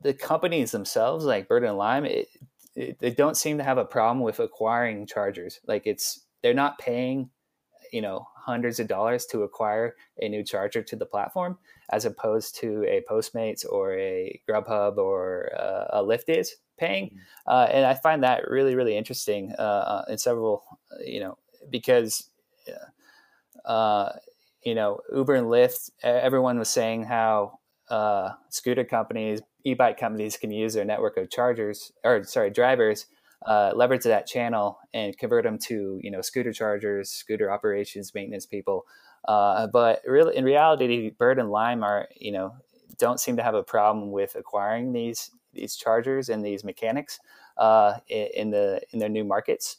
the 0.00 0.14
companies 0.14 0.70
themselves, 0.70 1.24
like 1.24 1.48
Bird 1.48 1.64
and 1.64 1.76
Lime, 1.76 2.04
it, 2.04 2.28
it, 2.32 2.37
they 2.98 3.10
don't 3.10 3.36
seem 3.36 3.58
to 3.58 3.64
have 3.64 3.78
a 3.78 3.84
problem 3.84 4.20
with 4.20 4.40
acquiring 4.40 5.06
chargers. 5.06 5.60
Like 5.66 5.86
it's 5.86 6.20
they're 6.42 6.54
not 6.54 6.78
paying, 6.78 7.30
you 7.92 8.00
know, 8.00 8.26
hundreds 8.36 8.78
of 8.78 8.86
dollars 8.86 9.26
to 9.26 9.42
acquire 9.42 9.96
a 10.20 10.28
new 10.28 10.44
charger 10.44 10.82
to 10.82 10.96
the 10.96 11.06
platform, 11.06 11.58
as 11.90 12.04
opposed 12.04 12.56
to 12.56 12.84
a 12.84 13.02
Postmates 13.10 13.64
or 13.68 13.94
a 13.94 14.40
Grubhub 14.48 14.96
or 14.96 15.50
uh, 15.58 15.98
a 15.98 16.04
Lyft 16.04 16.28
is 16.28 16.56
paying. 16.78 17.06
Mm-hmm. 17.06 17.18
Uh, 17.46 17.66
and 17.66 17.84
I 17.84 17.94
find 17.94 18.22
that 18.22 18.48
really, 18.48 18.74
really 18.74 18.96
interesting 18.96 19.52
uh, 19.58 19.62
uh 19.62 20.04
in 20.08 20.18
several, 20.18 20.64
you 21.04 21.20
know, 21.20 21.38
because, 21.70 22.30
uh, 23.64 24.10
you 24.62 24.74
know, 24.74 25.00
Uber 25.12 25.34
and 25.34 25.48
Lyft, 25.48 25.90
everyone 26.02 26.58
was 26.58 26.68
saying 26.68 27.04
how 27.04 27.58
uh, 27.90 28.30
scooter 28.50 28.84
companies, 28.84 29.40
e-bike 29.64 29.98
companies 29.98 30.36
can 30.36 30.50
use 30.50 30.74
their 30.74 30.84
network 30.84 31.16
of 31.16 31.30
chargers 31.30 31.92
or 32.04 32.24
sorry, 32.24 32.50
drivers, 32.50 33.06
uh, 33.46 33.72
leverage 33.74 34.02
that 34.04 34.26
channel 34.26 34.78
and 34.92 35.16
convert 35.16 35.44
them 35.44 35.58
to, 35.58 35.98
you 36.02 36.10
know, 36.10 36.20
scooter 36.20 36.52
chargers, 36.52 37.10
scooter 37.10 37.50
operations, 37.50 38.14
maintenance 38.14 38.46
people. 38.46 38.84
but 39.26 40.00
really, 40.06 40.36
in 40.36 40.44
reality, 40.44 41.10
Bird 41.10 41.38
and 41.38 41.50
Lime 41.50 41.82
are, 41.82 42.08
you 42.16 42.32
know, 42.32 42.54
don't 42.98 43.20
seem 43.20 43.36
to 43.36 43.42
have 43.42 43.54
a 43.54 43.62
problem 43.62 44.10
with 44.10 44.34
acquiring 44.34 44.92
these 44.92 45.30
these 45.54 45.76
chargers 45.76 46.28
and 46.28 46.44
these 46.44 46.62
mechanics 46.62 47.20
uh, 47.56 47.94
in 48.08 48.50
the 48.50 48.80
in 48.92 48.98
their 48.98 49.08
new 49.08 49.24
markets. 49.24 49.78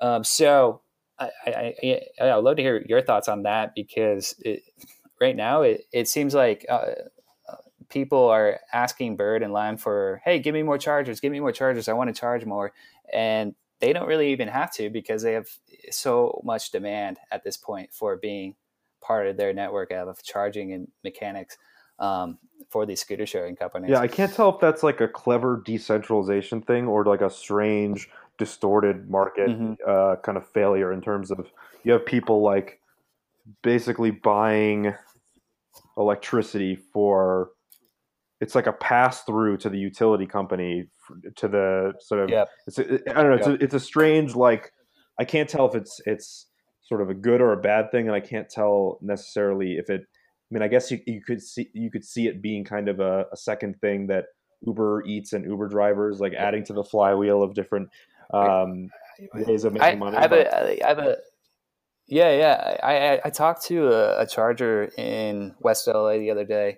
Um, 0.00 0.24
so 0.24 0.80
I, 1.18 1.30
I, 1.46 2.00
I, 2.20 2.34
would 2.34 2.44
love 2.44 2.56
to 2.56 2.62
hear 2.62 2.84
your 2.88 3.00
thoughts 3.00 3.28
on 3.28 3.44
that 3.44 3.74
because 3.76 4.34
it, 4.40 4.62
right 5.20 5.36
now 5.36 5.62
it, 5.62 5.86
it 5.92 6.08
seems 6.08 6.34
like 6.34 6.66
uh, 6.68 6.72
uh, 6.72 6.94
people 7.94 8.28
are 8.28 8.60
asking 8.72 9.16
Bird 9.16 9.42
and 9.42 9.52
Lime 9.52 9.76
for, 9.76 10.20
hey, 10.24 10.40
give 10.40 10.52
me 10.52 10.64
more 10.64 10.76
chargers, 10.76 11.20
give 11.20 11.32
me 11.32 11.40
more 11.40 11.52
chargers. 11.52 11.88
I 11.88 11.92
want 11.92 12.14
to 12.14 12.20
charge 12.20 12.44
more. 12.44 12.72
And 13.12 13.54
they 13.80 13.92
don't 13.92 14.08
really 14.08 14.32
even 14.32 14.48
have 14.48 14.72
to 14.72 14.90
because 14.90 15.22
they 15.22 15.32
have 15.32 15.46
so 15.90 16.42
much 16.44 16.72
demand 16.72 17.18
at 17.30 17.44
this 17.44 17.56
point 17.56 17.94
for 17.94 18.16
being 18.16 18.56
part 19.00 19.28
of 19.28 19.36
their 19.36 19.52
network 19.52 19.92
of 19.92 20.22
charging 20.22 20.72
and 20.72 20.88
mechanics 21.04 21.56
um, 22.00 22.38
for 22.68 22.84
these 22.84 23.00
scooter 23.00 23.26
sharing 23.26 23.54
companies. 23.54 23.90
Yeah, 23.90 24.00
I 24.00 24.08
can't 24.08 24.32
tell 24.32 24.48
if 24.52 24.60
that's 24.60 24.82
like 24.82 25.00
a 25.00 25.08
clever 25.08 25.62
decentralization 25.64 26.62
thing 26.62 26.88
or 26.88 27.04
like 27.04 27.20
a 27.20 27.30
strange 27.30 28.08
distorted 28.38 29.08
market 29.08 29.50
mm-hmm. 29.50 29.74
uh, 29.86 30.16
kind 30.16 30.36
of 30.36 30.48
failure 30.48 30.92
in 30.92 31.00
terms 31.00 31.30
of 31.30 31.46
you 31.84 31.92
have 31.92 32.04
people 32.04 32.42
like 32.42 32.80
basically 33.62 34.10
buying 34.10 34.94
electricity 35.96 36.74
for 36.74 37.50
it's 38.44 38.54
like 38.54 38.66
a 38.66 38.74
pass 38.74 39.22
through 39.22 39.56
to 39.56 39.70
the 39.70 39.78
utility 39.78 40.26
company 40.26 40.84
to 41.34 41.48
the 41.48 41.94
sort 41.98 42.20
of 42.20 42.28
yeah. 42.28 42.44
it's 42.66 42.78
a, 42.78 42.84
I 43.10 43.22
don't 43.22 43.30
know 43.30 43.36
it's, 43.36 43.46
a, 43.46 43.52
it's 43.54 43.74
a 43.74 43.80
strange 43.80 44.34
like 44.34 44.70
I 45.18 45.24
can't 45.24 45.48
tell 45.48 45.66
if 45.66 45.74
it's 45.74 45.98
it's 46.04 46.48
sort 46.82 47.00
of 47.00 47.08
a 47.08 47.14
good 47.14 47.40
or 47.40 47.54
a 47.54 47.56
bad 47.56 47.90
thing 47.90 48.06
and 48.06 48.14
I 48.14 48.20
can't 48.20 48.46
tell 48.50 48.98
necessarily 49.00 49.78
if 49.78 49.88
it 49.88 50.02
I 50.02 50.50
mean 50.50 50.62
I 50.62 50.68
guess 50.68 50.90
you, 50.90 51.00
you 51.06 51.22
could 51.22 51.42
see 51.42 51.70
you 51.72 51.90
could 51.90 52.04
see 52.04 52.26
it 52.26 52.42
being 52.42 52.64
kind 52.64 52.90
of 52.90 53.00
a, 53.00 53.24
a 53.32 53.36
second 53.36 53.80
thing 53.80 54.08
that 54.08 54.26
Uber 54.66 55.04
Eats 55.06 55.32
and 55.32 55.46
Uber 55.46 55.68
drivers 55.68 56.20
like 56.20 56.34
adding 56.34 56.64
to 56.64 56.74
the 56.74 56.84
flywheel 56.84 57.42
of 57.42 57.54
different 57.54 57.88
um, 58.34 58.90
ways 59.32 59.64
of 59.64 59.72
making 59.72 59.88
I, 59.88 59.94
money. 59.94 60.16
I 60.18 60.20
have, 60.20 60.32
a, 60.32 60.84
I 60.84 60.88
have 60.88 60.98
a 60.98 61.16
yeah, 62.06 62.36
yeah. 62.36 62.76
I, 62.82 62.96
I, 62.96 63.20
I 63.24 63.30
talked 63.30 63.64
to 63.66 63.88
a, 63.88 64.22
a, 64.22 64.26
charger 64.26 64.90
in 64.98 65.54
West 65.60 65.86
LA 65.86 66.18
the 66.18 66.30
other 66.30 66.44
day, 66.44 66.76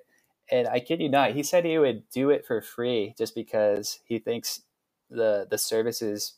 and 0.51 0.69
I 0.69 0.81
kid 0.81 1.01
you 1.01 1.09
not, 1.09 1.33
he 1.33 1.43
said 1.43 1.65
he 1.65 1.79
would 1.79 2.09
do 2.11 2.31
it 2.31 2.47
for 2.47 2.61
free 2.61 3.15
just 3.19 3.35
because 3.35 4.01
he 4.05 4.19
thinks 4.19 4.63
the 5.11 5.47
the 5.51 5.59
services 5.59 6.35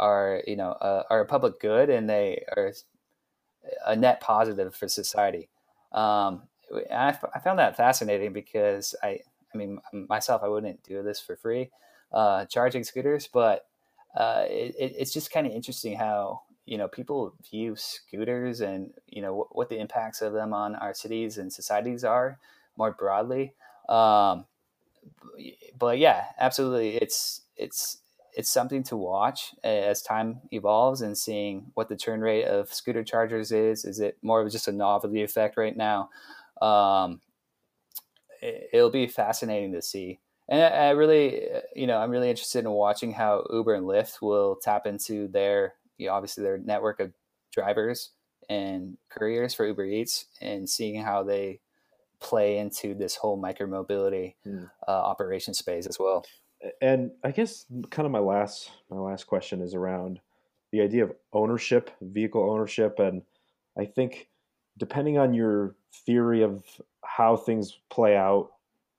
are 0.00 0.42
you 0.46 0.56
know 0.56 0.72
uh, 0.72 1.04
are 1.10 1.20
a 1.20 1.26
public 1.26 1.60
good 1.60 1.90
and 1.90 2.08
they 2.08 2.44
are 2.56 2.72
a 3.86 3.96
net 3.96 4.20
positive 4.20 4.74
for 4.74 4.88
society. 4.88 5.48
Um, 5.92 6.42
I, 6.92 7.16
I 7.34 7.38
found 7.40 7.58
that 7.58 7.76
fascinating 7.76 8.32
because 8.32 8.94
I 9.02 9.20
I 9.52 9.56
mean 9.56 9.78
myself 9.92 10.42
I 10.42 10.48
wouldn't 10.48 10.82
do 10.82 11.02
this 11.02 11.20
for 11.20 11.36
free, 11.36 11.70
uh, 12.12 12.44
charging 12.46 12.84
scooters, 12.84 13.28
but 13.32 13.66
uh, 14.16 14.44
it, 14.48 14.74
it's 14.78 15.12
just 15.12 15.30
kind 15.30 15.46
of 15.46 15.52
interesting 15.52 15.96
how 15.96 16.42
you 16.66 16.78
know 16.78 16.88
people 16.88 17.34
view 17.50 17.74
scooters 17.76 18.60
and 18.60 18.92
you 19.06 19.22
know 19.22 19.48
what, 19.52 19.68
the 19.68 19.78
impacts 19.78 20.22
of 20.22 20.32
them 20.32 20.52
on 20.52 20.74
our 20.76 20.94
cities 20.94 21.38
and 21.38 21.52
societies 21.52 22.04
are 22.04 22.38
more 22.78 22.92
broadly. 22.92 23.54
Um, 23.88 24.46
but 25.78 25.98
yeah, 25.98 26.24
absolutely, 26.38 26.96
it's 26.96 27.42
it's 27.56 27.98
it's 28.34 28.50
something 28.50 28.82
to 28.84 28.96
watch 28.96 29.54
as 29.64 30.02
time 30.02 30.40
evolves 30.52 31.02
and 31.02 31.18
seeing 31.18 31.72
what 31.74 31.88
the 31.88 31.96
churn 31.96 32.20
rate 32.20 32.44
of 32.44 32.72
scooter 32.72 33.02
chargers 33.02 33.52
is. 33.52 33.84
Is 33.84 34.00
it 34.00 34.16
more 34.22 34.40
of 34.40 34.52
just 34.52 34.68
a 34.68 34.72
novelty 34.72 35.22
effect 35.22 35.56
right 35.56 35.76
now? 35.76 36.10
Um, 36.62 37.20
it, 38.40 38.70
it'll 38.72 38.90
be 38.90 39.06
fascinating 39.06 39.72
to 39.72 39.82
see 39.82 40.20
and 40.48 40.62
I, 40.62 40.90
really, 40.90 41.46
you 41.76 41.86
know, 41.86 41.98
I'm 41.98 42.10
really 42.10 42.30
interested 42.30 42.60
in 42.60 42.70
watching 42.70 43.12
how 43.12 43.46
Uber 43.52 43.74
and 43.74 43.84
Lyft 43.84 44.22
will 44.22 44.56
tap 44.56 44.86
into 44.86 45.28
their, 45.28 45.74
you 45.98 46.06
know, 46.06 46.14
obviously 46.14 46.42
their 46.42 46.56
network 46.56 47.00
of 47.00 47.12
drivers 47.52 48.12
and 48.48 48.96
couriers 49.10 49.52
for 49.52 49.66
Uber 49.66 49.84
Eats, 49.84 50.24
and 50.40 50.68
seeing 50.68 51.02
how 51.02 51.22
they 51.22 51.60
play 52.20 52.58
into 52.58 52.94
this 52.94 53.16
whole 53.16 53.40
micromobility 53.40 54.34
mm. 54.46 54.70
uh, 54.86 54.90
operation 54.90 55.54
space 55.54 55.86
as 55.86 55.98
well. 55.98 56.24
And 56.82 57.12
I 57.22 57.30
guess 57.30 57.66
kind 57.90 58.06
of 58.06 58.12
my 58.12 58.18
last 58.18 58.70
my 58.90 58.98
last 58.98 59.26
question 59.26 59.60
is 59.60 59.74
around 59.74 60.20
the 60.72 60.80
idea 60.80 61.04
of 61.04 61.12
ownership, 61.32 61.90
vehicle 62.00 62.50
ownership, 62.50 62.98
and 62.98 63.22
I 63.78 63.84
think 63.84 64.28
depending 64.76 65.18
on 65.18 65.34
your 65.34 65.76
theory 66.04 66.42
of 66.42 66.64
how 67.04 67.36
things 67.36 67.78
play 67.90 68.16
out 68.16 68.50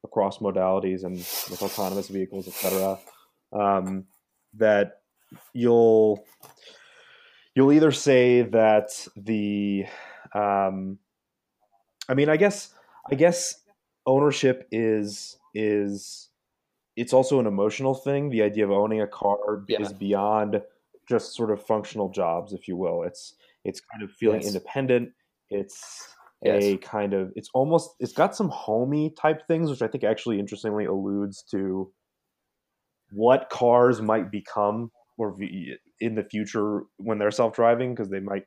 across 0.04 0.40
modalities 0.40 1.04
and 1.04 1.18
with 1.18 1.62
autonomous 1.62 2.08
vehicles, 2.08 2.48
etc. 2.48 2.98
Um, 3.52 4.06
that 4.56 5.02
you'll 5.54 6.26
you'll 7.56 7.74
either 7.74 7.92
say 7.92 8.44
that 8.44 9.08
the 9.16 9.86
um, 10.34 11.00
I 12.08 12.14
mean, 12.16 12.30
I 12.30 12.38
guess 12.38 12.74
I 13.12 13.16
guess 13.16 13.62
ownership 14.06 14.68
is 14.72 15.38
is 15.54 16.30
it's 16.96 17.14
also 17.14 17.40
an 17.40 17.48
emotional 17.48 17.96
thing. 17.96 18.30
The 18.30 18.44
idea 18.44 18.66
of 18.66 18.72
owning 18.72 19.02
a 19.02 19.08
car 19.08 19.64
yeah. 19.68 19.82
is 19.82 19.94
beyond 19.94 20.62
just 21.08 21.36
sort 21.36 21.52
of 21.52 21.66
functional 21.66 22.10
jobs, 22.10 22.54
if 22.54 22.68
you 22.68 22.76
will. 22.76 23.04
It's 23.04 23.36
it's 23.66 23.82
kind 23.82 24.04
of 24.04 24.12
feeling 24.12 24.42
yes. 24.42 24.48
independent. 24.48 25.10
It's 25.50 26.14
yes. 26.44 26.64
a 26.64 26.78
kind 26.78 27.14
of 27.14 27.32
it's 27.36 27.50
almost 27.54 27.92
it's 28.00 28.14
got 28.14 28.36
some 28.36 28.50
homey 28.50 29.14
type 29.20 29.48
things, 29.48 29.70
which 29.70 29.82
I 29.82 29.88
think 29.88 30.04
actually 30.04 30.40
interestingly 30.40 30.86
alludes 30.86 31.44
to 31.52 31.92
what 33.12 33.50
cars 33.50 34.02
might 34.02 34.32
become 34.32 34.92
or 35.18 35.36
in 36.00 36.16
the 36.16 36.24
future 36.24 36.84
when 36.98 37.18
they're 37.18 37.32
self-driving 37.32 37.94
because 37.94 38.10
they 38.10 38.20
might 38.20 38.44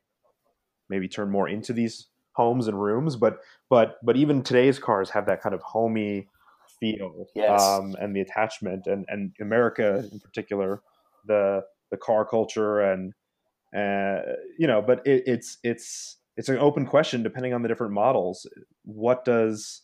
maybe 0.89 1.09
turn 1.09 1.31
more 1.31 1.49
into 1.49 1.73
these 1.73 2.09
homes 2.33 2.69
and 2.69 2.81
rooms 2.81 3.17
but 3.17 3.39
but 3.69 3.97
but 4.03 4.17
even 4.17 4.43
today's 4.43 4.79
cars 4.79 5.11
have 5.11 5.27
that 5.27 5.43
kind 5.43 5.55
of 5.55 5.63
homey 5.63 6.29
feel 6.81 7.27
yes. 7.35 7.63
um, 7.63 7.95
and 8.01 8.15
the 8.17 8.21
attachment 8.21 8.87
and 8.87 9.05
and 9.09 9.33
america 9.41 10.09
in 10.11 10.21
particular 10.21 10.83
the 11.27 11.63
the 11.91 11.97
car 11.97 12.25
culture 12.25 12.81
and 12.81 13.13
uh, 13.77 14.21
you 14.59 14.67
know 14.67 14.83
but 14.83 15.07
it, 15.07 15.23
it's 15.27 15.59
it's 15.63 16.19
it's 16.37 16.49
an 16.49 16.59
open 16.59 16.87
question 16.87 17.23
depending 17.23 17.53
on 17.53 17.63
the 17.63 17.69
different 17.69 17.93
models. 17.93 18.47
What 18.85 19.25
does 19.25 19.83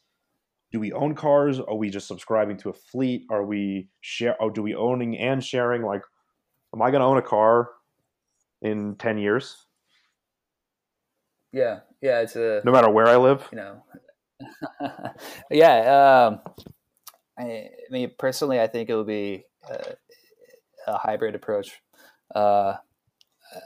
do 0.72 0.80
we 0.80 0.92
own 0.92 1.14
cars? 1.14 1.60
Are 1.60 1.74
we 1.74 1.90
just 1.90 2.08
subscribing 2.08 2.56
to 2.58 2.70
a 2.70 2.72
fleet? 2.72 3.24
Are 3.30 3.44
we 3.44 3.88
share? 4.00 4.36
Oh, 4.40 4.50
do 4.50 4.62
we 4.62 4.74
owning 4.74 5.18
and 5.18 5.42
sharing? 5.44 5.82
Like, 5.82 6.02
am 6.74 6.82
I 6.82 6.90
going 6.90 7.00
to 7.00 7.06
own 7.06 7.18
a 7.18 7.22
car 7.22 7.70
in 8.62 8.96
ten 8.96 9.18
years? 9.18 9.66
Yeah, 11.52 11.80
yeah. 12.00 12.20
It's 12.20 12.36
a 12.36 12.62
no 12.64 12.72
matter 12.72 12.90
where 12.90 13.06
I 13.06 13.16
live. 13.16 13.46
You 13.50 13.58
know. 13.58 13.84
yeah. 15.50 16.28
Um, 16.28 16.40
I, 17.38 17.42
I, 17.44 17.70
mean, 17.90 18.10
personally, 18.18 18.60
I 18.60 18.66
think 18.66 18.90
it 18.90 18.94
will 18.94 19.04
be 19.04 19.44
a, 19.68 19.94
a 20.86 20.98
hybrid 20.98 21.34
approach 21.34 21.80
uh, 22.34 22.38
uh 22.38 23.60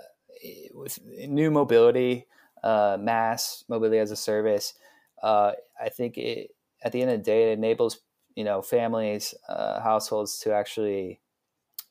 with 0.75 0.99
new 1.05 1.51
mobility 1.51 2.27
uh, 2.63 2.97
mass 3.01 3.65
mobility 3.69 3.99
as 3.99 4.11
a 4.11 4.17
service, 4.17 4.75
uh, 5.23 5.53
I 5.81 5.89
think 5.89 6.17
it, 6.17 6.55
at 6.83 6.93
the 6.93 7.03
end 7.03 7.11
of 7.11 7.19
the 7.19 7.25
day, 7.25 7.51
it 7.51 7.59
enables 7.59 7.99
you 8.35 8.45
know 8.45 8.63
families, 8.63 9.35
uh, 9.49 9.81
households 9.81 10.39
to 10.41 10.53
actually 10.53 11.21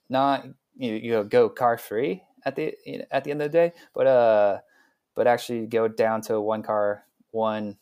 not 0.09 0.45
you 0.75 0.91
know, 0.91 0.97
you 0.97 1.11
know 1.11 1.23
go 1.23 1.49
car 1.49 1.77
free 1.77 2.23
at 2.45 2.55
the 2.55 2.73
you 2.85 2.99
know, 2.99 3.05
at 3.11 3.23
the 3.23 3.31
end 3.31 3.41
of 3.41 3.51
the 3.51 3.57
day, 3.57 3.73
but 3.93 4.07
uh, 4.07 4.59
but 5.15 5.27
actually 5.27 5.65
go 5.65 5.87
down 5.87 6.21
to 6.21 6.39
one 6.39 6.63
car, 6.63 7.03
one 7.31 7.77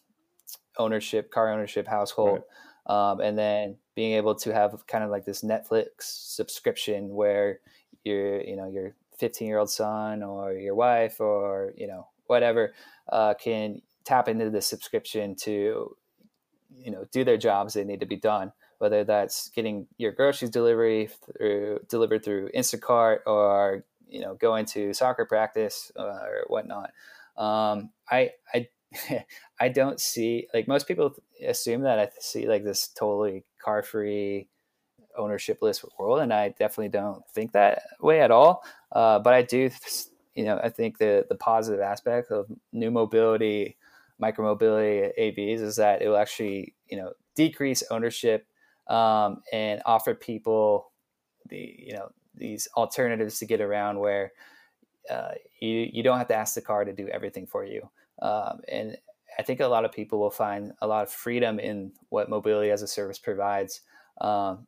ownership, 0.77 1.31
car 1.31 1.51
ownership 1.51 1.87
household, 1.87 2.41
right. 2.87 3.11
um, 3.11 3.19
and 3.19 3.37
then 3.37 3.77
being 3.95 4.13
able 4.13 4.35
to 4.35 4.53
have 4.53 4.85
kind 4.87 5.03
of 5.03 5.09
like 5.09 5.25
this 5.25 5.43
Netflix 5.43 5.89
subscription 5.99 7.09
where 7.09 7.59
your 8.03 8.41
you 8.41 8.55
know 8.55 8.69
your 8.69 8.95
15 9.17 9.47
year 9.47 9.57
old 9.57 9.69
son 9.69 10.23
or 10.23 10.53
your 10.53 10.75
wife 10.75 11.19
or 11.19 11.73
you 11.77 11.87
know 11.87 12.07
whatever 12.27 12.73
uh, 13.11 13.33
can 13.33 13.81
tap 14.05 14.27
into 14.27 14.49
the 14.49 14.61
subscription 14.61 15.35
to 15.35 15.95
you 16.77 16.91
know 16.91 17.05
do 17.11 17.23
their 17.23 17.37
jobs 17.37 17.73
they 17.73 17.83
need 17.83 17.99
to 17.99 18.05
be 18.05 18.15
done 18.15 18.51
whether 18.77 19.03
that's 19.03 19.49
getting 19.49 19.87
your 19.97 20.11
groceries 20.11 20.51
delivery 20.51 21.09
through 21.37 21.79
delivered 21.89 22.23
through 22.23 22.49
instacart 22.55 23.19
or 23.25 23.83
you 24.07 24.21
know 24.21 24.35
going 24.35 24.65
to 24.65 24.93
soccer 24.93 25.25
practice 25.25 25.91
uh, 25.97 26.23
or 26.23 26.45
whatnot 26.47 26.91
um, 27.39 27.89
i 28.11 28.29
i 28.53 28.67
i 29.59 29.69
don't 29.69 29.99
see 29.99 30.47
like 30.53 30.67
most 30.67 30.87
people 30.87 31.15
assume 31.47 31.81
that 31.81 31.99
i 31.99 32.09
see 32.19 32.47
like 32.47 32.63
this 32.63 32.89
totally 32.89 33.43
car 33.63 33.81
free 33.83 34.47
ownershipless 35.19 35.83
world 35.97 36.19
and 36.19 36.33
i 36.33 36.49
definitely 36.49 36.89
don't 36.89 37.23
think 37.33 37.51
that 37.51 37.81
way 37.99 38.21
at 38.21 38.31
all. 38.31 38.63
Uh, 38.91 39.19
but 39.19 39.33
i 39.33 39.41
do 39.41 39.69
you 40.39 40.45
know, 40.45 40.57
I 40.63 40.69
think 40.69 40.99
the 40.99 41.25
the 41.27 41.35
positive 41.35 41.81
aspect 41.81 42.31
of 42.31 42.49
new 42.71 42.91
mobility, 42.91 43.75
micromobility 44.21 45.11
AVs 45.19 45.59
is 45.59 45.75
that 45.75 46.01
it 46.01 46.07
will 46.07 46.15
actually, 46.15 46.75
you 46.87 46.95
know, 46.95 47.11
decrease 47.35 47.83
ownership 47.91 48.47
um, 48.87 49.41
and 49.51 49.81
offer 49.85 50.15
people 50.15 50.93
the 51.49 51.75
you 51.77 51.93
know 51.93 52.07
these 52.35 52.69
alternatives 52.77 53.39
to 53.39 53.45
get 53.45 53.59
around 53.59 53.99
where 53.99 54.31
uh, 55.09 55.31
you 55.61 55.89
you 55.91 56.03
don't 56.03 56.17
have 56.17 56.27
to 56.29 56.35
ask 56.35 56.55
the 56.55 56.61
car 56.61 56.85
to 56.85 56.93
do 56.93 57.07
everything 57.09 57.47
for 57.47 57.65
you. 57.65 57.89
Um, 58.21 58.61
and 58.69 58.97
I 59.37 59.43
think 59.43 59.59
a 59.59 59.67
lot 59.67 59.85
of 59.85 59.91
people 59.91 60.19
will 60.19 60.31
find 60.31 60.73
a 60.81 60.87
lot 60.87 61.03
of 61.03 61.11
freedom 61.11 61.59
in 61.59 61.91
what 62.09 62.29
mobility 62.29 62.71
as 62.71 62.81
a 62.81 62.87
service 62.87 63.19
provides, 63.19 63.81
um, 64.21 64.67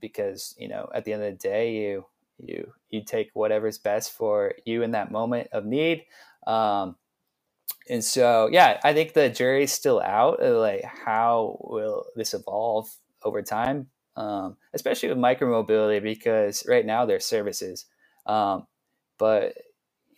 because 0.00 0.54
you 0.58 0.68
know 0.68 0.88
at 0.94 1.04
the 1.04 1.12
end 1.12 1.22
of 1.24 1.32
the 1.32 1.38
day, 1.48 1.74
you 1.74 2.06
you 2.38 2.72
you 2.90 3.04
take 3.04 3.30
whatever's 3.34 3.78
best 3.78 4.12
for 4.12 4.54
you 4.64 4.82
in 4.82 4.92
that 4.92 5.10
moment 5.10 5.48
of 5.52 5.64
need. 5.66 6.04
Um, 6.46 6.96
and 7.88 8.04
so, 8.04 8.48
yeah, 8.50 8.80
I 8.82 8.94
think 8.94 9.12
the 9.12 9.28
jury's 9.28 9.72
still 9.72 10.00
out. 10.00 10.42
Like, 10.42 10.84
how 10.84 11.58
will 11.60 12.06
this 12.16 12.34
evolve 12.34 12.88
over 13.22 13.42
time? 13.42 13.88
Um, 14.16 14.56
especially 14.72 15.10
with 15.10 15.18
micromobility, 15.18 16.02
because 16.02 16.64
right 16.68 16.86
now 16.86 17.04
they're 17.04 17.20
services. 17.20 17.86
Um, 18.26 18.66
but 19.18 19.54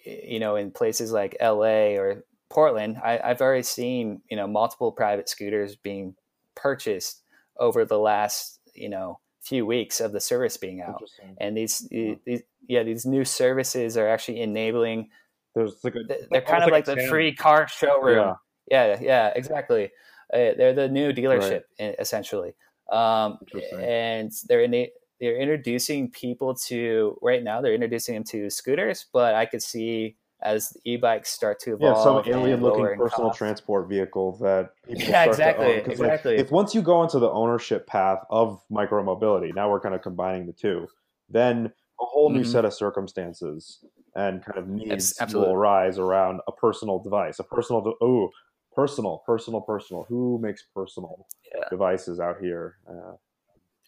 you 0.05 0.39
know, 0.39 0.57
in 0.57 0.71
places 0.71 1.13
like 1.13 1.37
LA 1.41 1.97
or 1.97 2.25
Portland, 2.51 2.99
I, 3.03 3.21
have 3.23 3.41
already 3.41 3.63
seen 3.63 4.23
you 4.31 4.37
know 4.37 4.47
multiple 4.47 4.93
private 4.93 5.29
scooters 5.29 5.77
being 5.77 6.15
purchased 6.55 7.23
over 7.59 7.85
the 7.85 7.99
last 7.99 8.61
you 8.75 8.89
know 8.89 9.21
few 9.43 9.65
weeks 9.65 10.01
of 10.01 10.13
the 10.13 10.21
service 10.21 10.57
being 10.57 10.81
out, 10.81 11.03
and 11.39 11.57
these, 11.57 11.89
these 11.91 12.43
yeah 12.69 12.83
these 12.83 13.07
new 13.07 13.25
services 13.25 13.97
are 13.97 14.09
actually 14.09 14.41
enabling. 14.41 15.11
There's 15.55 15.83
like 15.83 15.95
a, 15.95 16.01
they're 16.31 16.43
kind 16.43 16.63
of 16.63 16.71
like, 16.71 16.87
like 16.87 16.97
the 16.97 17.07
free 17.09 17.35
car 17.35 17.69
showroom. 17.69 18.35
Yeah, 18.71 18.87
yeah, 18.87 18.99
yeah 19.01 19.33
exactly. 19.35 19.91
Uh, 20.33 20.53
they're 20.57 20.75
the 20.75 20.89
new 20.89 21.13
dealership 21.13 21.63
right. 21.81 21.95
essentially, 21.99 22.55
um, 22.93 23.39
and 23.79 24.31
they're 24.47 24.63
in 24.63 24.89
they're 25.21 25.37
introducing 25.37 26.11
people 26.11 26.55
to 26.67 27.19
right 27.23 27.43
now. 27.43 27.61
They're 27.61 27.75
introducing 27.75 28.15
them 28.15 28.25
to 28.25 28.51
scooters, 28.51 29.07
but 29.13 29.35
I 29.35 29.47
could 29.47 29.63
see 29.63 30.17
as 30.41 30.77
e-bikes 30.85 31.31
start 31.31 31.59
to 31.61 31.75
evolve. 31.75 31.97
Yeah, 31.97 32.03
some 32.03 32.35
alien-looking 32.35 32.97
personal 32.97 33.29
cost. 33.31 33.39
transport 33.39 33.89
vehicle 33.89 34.39
that 34.39 34.71
people 34.87 35.03
yeah, 35.03 35.25
exactly, 35.25 35.73
exactly. 35.73 36.37
Like, 36.37 36.45
if 36.45 36.53
once 36.53 36.75
you 36.75 36.83
go 36.83 37.03
into 37.03 37.19
the 37.19 37.31
ownership 37.31 37.87
path 37.87 38.21
of 38.31 38.63
micromobility, 38.71 39.53
now 39.55 39.69
we're 39.69 39.81
kind 39.81 39.95
of 39.95 40.03
combining 40.03 40.47
the 40.47 40.53
two, 40.53 40.87
then 41.29 41.67
a 42.01 42.05
whole 42.05 42.31
new 42.31 42.43
mm-hmm. 42.43 42.51
set 42.51 42.65
of 42.65 42.73
circumstances 42.73 43.85
and 44.15 44.45
kind 44.45 44.59
of 44.59 44.69
needs 44.69 45.15
will 45.33 45.53
arise 45.53 45.99
around 45.99 46.41
a 46.47 46.53
personal 46.53 47.01
device, 47.01 47.41
a 47.41 47.45
personal. 47.45 47.83
De- 47.83 47.93
oh, 48.01 48.31
personal, 48.75 49.23
personal, 49.27 49.61
personal. 49.61 50.07
Who 50.09 50.39
makes 50.41 50.63
personal 50.73 51.27
yeah. 51.53 51.65
devices 51.69 52.21
out 52.21 52.37
here? 52.41 52.77
Uh, 52.89 53.15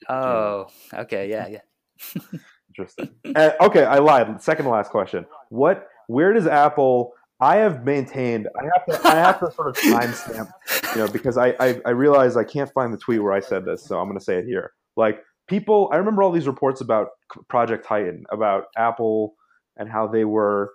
oh, 0.09 0.67
okay, 0.95 1.31
yeah, 1.31 1.49
yeah. 1.49 2.41
Interesting. 2.69 3.11
Uh, 3.35 3.51
okay, 3.61 3.85
I 3.85 3.99
lied. 3.99 4.41
Second 4.43 4.67
to 4.67 4.71
last 4.71 4.91
question. 4.91 5.27
What 5.49 5.89
where 6.07 6.33
does 6.33 6.47
Apple? 6.47 7.13
I 7.41 7.57
have 7.57 7.85
maintained. 7.85 8.49
I 8.59 8.65
have 8.65 8.87
to. 8.87 9.09
I 9.09 9.15
have 9.15 9.41
to 9.41 9.51
sort 9.53 9.69
of 9.69 9.77
timestamp, 9.77 10.51
you 10.95 11.01
know, 11.01 11.09
because 11.09 11.39
I, 11.39 11.55
I 11.59 11.81
I 11.87 11.91
realize 11.91 12.37
I 12.37 12.45
can't 12.45 12.71
find 12.73 12.93
the 12.93 12.99
tweet 12.99 13.23
where 13.23 13.33
I 13.33 13.41
said 13.41 13.65
this, 13.65 13.85
so 13.85 13.99
I'm 13.99 14.07
going 14.07 14.19
to 14.19 14.25
say 14.25 14.37
it 14.37 14.45
here. 14.45 14.73
Like 14.97 15.23
people, 15.49 15.89
I 15.93 15.97
remember 15.97 16.23
all 16.23 16.31
these 16.31 16.47
reports 16.47 16.81
about 16.81 17.09
Project 17.49 17.87
Titan, 17.87 18.25
about 18.31 18.65
Apple, 18.77 19.35
and 19.77 19.91
how 19.91 20.07
they 20.07 20.25
were. 20.25 20.73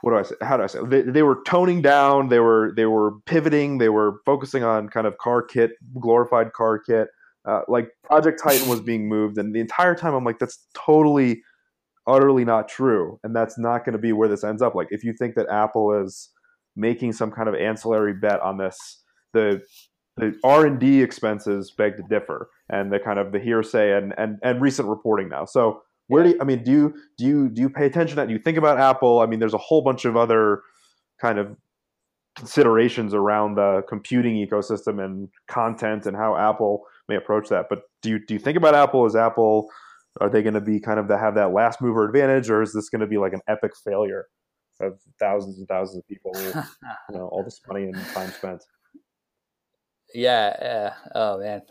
What 0.00 0.10
do 0.10 0.16
I 0.16 0.22
say? 0.22 0.34
How 0.40 0.56
do 0.56 0.64
I 0.64 0.66
say? 0.66 0.80
They, 0.84 1.02
they 1.02 1.22
were 1.22 1.42
toning 1.46 1.82
down. 1.82 2.28
They 2.28 2.40
were 2.40 2.72
they 2.74 2.86
were 2.86 3.12
pivoting. 3.26 3.78
They 3.78 3.90
were 3.90 4.20
focusing 4.26 4.64
on 4.64 4.88
kind 4.88 5.06
of 5.06 5.16
car 5.18 5.42
kit, 5.42 5.72
glorified 6.00 6.52
car 6.54 6.78
kit. 6.78 7.08
Uh, 7.46 7.62
like 7.68 7.88
Project 8.04 8.40
Titan 8.42 8.68
was 8.68 8.80
being 8.80 9.08
moved, 9.08 9.38
and 9.38 9.54
the 9.54 9.60
entire 9.60 9.94
time 9.94 10.14
I'm 10.14 10.24
like, 10.24 10.38
that's 10.38 10.66
totally 10.74 11.42
utterly 12.06 12.44
not 12.44 12.68
true 12.68 13.18
and 13.22 13.34
that's 13.34 13.58
not 13.58 13.84
going 13.84 13.92
to 13.92 13.98
be 13.98 14.12
where 14.12 14.28
this 14.28 14.44
ends 14.44 14.62
up. 14.62 14.74
Like 14.74 14.88
if 14.90 15.04
you 15.04 15.12
think 15.12 15.34
that 15.34 15.48
apple 15.48 16.02
is 16.02 16.30
making 16.76 17.12
some 17.12 17.30
kind 17.30 17.48
of 17.48 17.54
ancillary 17.54 18.14
bet 18.14 18.40
on 18.40 18.58
this 18.58 19.02
the 19.32 19.62
the 20.16 20.34
r&d 20.42 21.02
expenses 21.02 21.72
beg 21.76 21.96
to 21.96 22.02
differ 22.10 22.48
and 22.68 22.92
the 22.92 22.98
kind 22.98 23.18
of 23.18 23.32
the 23.32 23.38
hearsay 23.38 23.96
and 23.96 24.12
and, 24.18 24.38
and 24.42 24.60
recent 24.60 24.88
reporting 24.88 25.28
now. 25.28 25.44
So 25.44 25.82
where 26.08 26.24
do 26.24 26.30
you, 26.30 26.38
i 26.40 26.44
mean 26.44 26.64
do 26.64 26.70
you 26.70 26.94
do 27.18 27.26
you 27.26 27.48
do 27.48 27.62
you 27.62 27.70
pay 27.70 27.86
attention 27.86 28.10
to 28.10 28.16
that? 28.16 28.28
Do 28.28 28.32
you 28.32 28.40
think 28.40 28.58
about 28.58 28.78
apple? 28.78 29.20
I 29.20 29.26
mean 29.26 29.38
there's 29.38 29.54
a 29.54 29.58
whole 29.58 29.82
bunch 29.82 30.04
of 30.04 30.16
other 30.16 30.62
kind 31.20 31.38
of 31.38 31.56
considerations 32.36 33.12
around 33.12 33.56
the 33.56 33.82
computing 33.88 34.34
ecosystem 34.34 35.04
and 35.04 35.28
content 35.48 36.06
and 36.06 36.16
how 36.16 36.36
apple 36.36 36.84
may 37.10 37.16
approach 37.16 37.48
that 37.48 37.66
but 37.68 37.82
do 38.02 38.08
you 38.10 38.24
do 38.26 38.34
you 38.34 38.40
think 38.40 38.56
about 38.56 38.74
apple 38.74 39.04
as 39.04 39.14
apple 39.14 39.68
are 40.20 40.28
they 40.28 40.42
going 40.42 40.54
to 40.54 40.60
be 40.60 40.80
kind 40.80 40.98
of 40.98 41.06
to 41.08 41.18
have 41.18 41.34
that 41.36 41.52
last 41.52 41.80
mover 41.80 42.04
advantage, 42.04 42.50
or 42.50 42.62
is 42.62 42.72
this 42.72 42.88
going 42.88 43.00
to 43.00 43.06
be 43.06 43.18
like 43.18 43.32
an 43.32 43.42
epic 43.46 43.72
failure 43.84 44.26
of 44.80 44.98
thousands 45.20 45.58
and 45.58 45.68
thousands 45.68 45.98
of 45.98 46.08
people, 46.08 46.32
you 46.36 46.52
know, 47.16 47.28
all 47.28 47.44
this 47.44 47.60
money 47.68 47.84
and 47.84 47.96
time 48.08 48.30
spent? 48.32 48.64
Yeah. 50.12 50.56
Yeah. 50.60 50.94
Oh 51.14 51.38
man. 51.38 51.62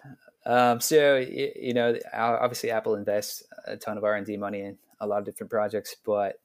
Um, 0.46 0.80
so 0.80 1.18
you 1.18 1.74
know, 1.74 1.98
obviously, 2.14 2.72
Apple 2.72 2.96
invests 2.96 3.44
a 3.66 3.76
ton 3.76 3.98
of 3.98 4.04
R 4.04 4.16
and 4.16 4.26
D 4.26 4.38
money 4.38 4.62
in 4.62 4.78
a 5.02 5.08
lot 5.08 5.20
of 5.20 5.26
different 5.26 5.52
projects, 5.52 5.96
but 6.06 6.36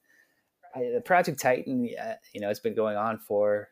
the 0.75 1.01
Project 1.05 1.39
Titan, 1.39 1.85
you 1.85 2.41
know, 2.41 2.49
it's 2.49 2.59
been 2.59 2.75
going 2.75 2.97
on 2.97 3.19
for 3.19 3.69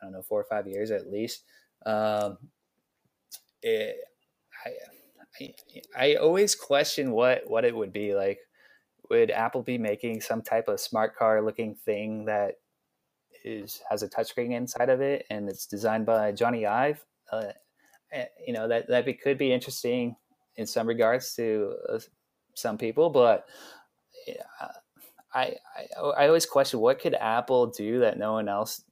I 0.00 0.04
don't 0.04 0.12
know 0.12 0.22
four 0.22 0.40
or 0.40 0.44
five 0.44 0.66
years 0.66 0.90
at 0.90 1.10
least. 1.10 1.44
Um, 1.86 2.36
it, 3.62 3.96
I, 4.64 4.70
I, 5.40 5.54
I 5.96 6.14
always 6.16 6.54
question 6.54 7.12
what 7.12 7.42
what 7.46 7.64
it 7.64 7.74
would 7.74 7.92
be 7.92 8.14
like. 8.14 8.38
Would 9.10 9.30
Apple 9.30 9.62
be 9.62 9.78
making 9.78 10.20
some 10.20 10.42
type 10.42 10.68
of 10.68 10.80
smart 10.80 11.16
car 11.16 11.42
looking 11.42 11.74
thing 11.74 12.24
that 12.26 12.54
is 13.44 13.80
has 13.90 14.02
a 14.02 14.08
touchscreen 14.08 14.52
inside 14.52 14.88
of 14.88 15.00
it 15.00 15.26
and 15.30 15.48
it's 15.48 15.66
designed 15.66 16.06
by 16.06 16.32
Jony 16.32 16.66
Ive? 16.66 17.04
Uh, 17.30 17.52
eh, 18.12 18.26
you 18.46 18.52
know 18.52 18.68
that 18.68 18.88
that 18.88 19.06
could 19.22 19.38
be 19.38 19.52
interesting 19.52 20.16
in 20.56 20.66
some 20.66 20.86
regards 20.86 21.34
to 21.34 21.76
uh, 21.88 21.98
some 22.54 22.78
people, 22.78 23.10
but 23.10 23.46
I, 25.34 25.56
I 25.76 25.86
I 26.16 26.26
always 26.26 26.46
question 26.46 26.80
what 26.80 27.00
could 27.00 27.14
Apple 27.14 27.68
do 27.68 28.00
that 28.00 28.18
no 28.18 28.32
one 28.32 28.48
else 28.48 28.82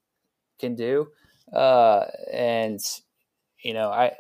can 0.59 0.75
do, 0.75 1.09
uh, 1.53 2.07
and 2.33 2.81
you 3.63 3.75
know 3.75 3.91
I 3.91 4.13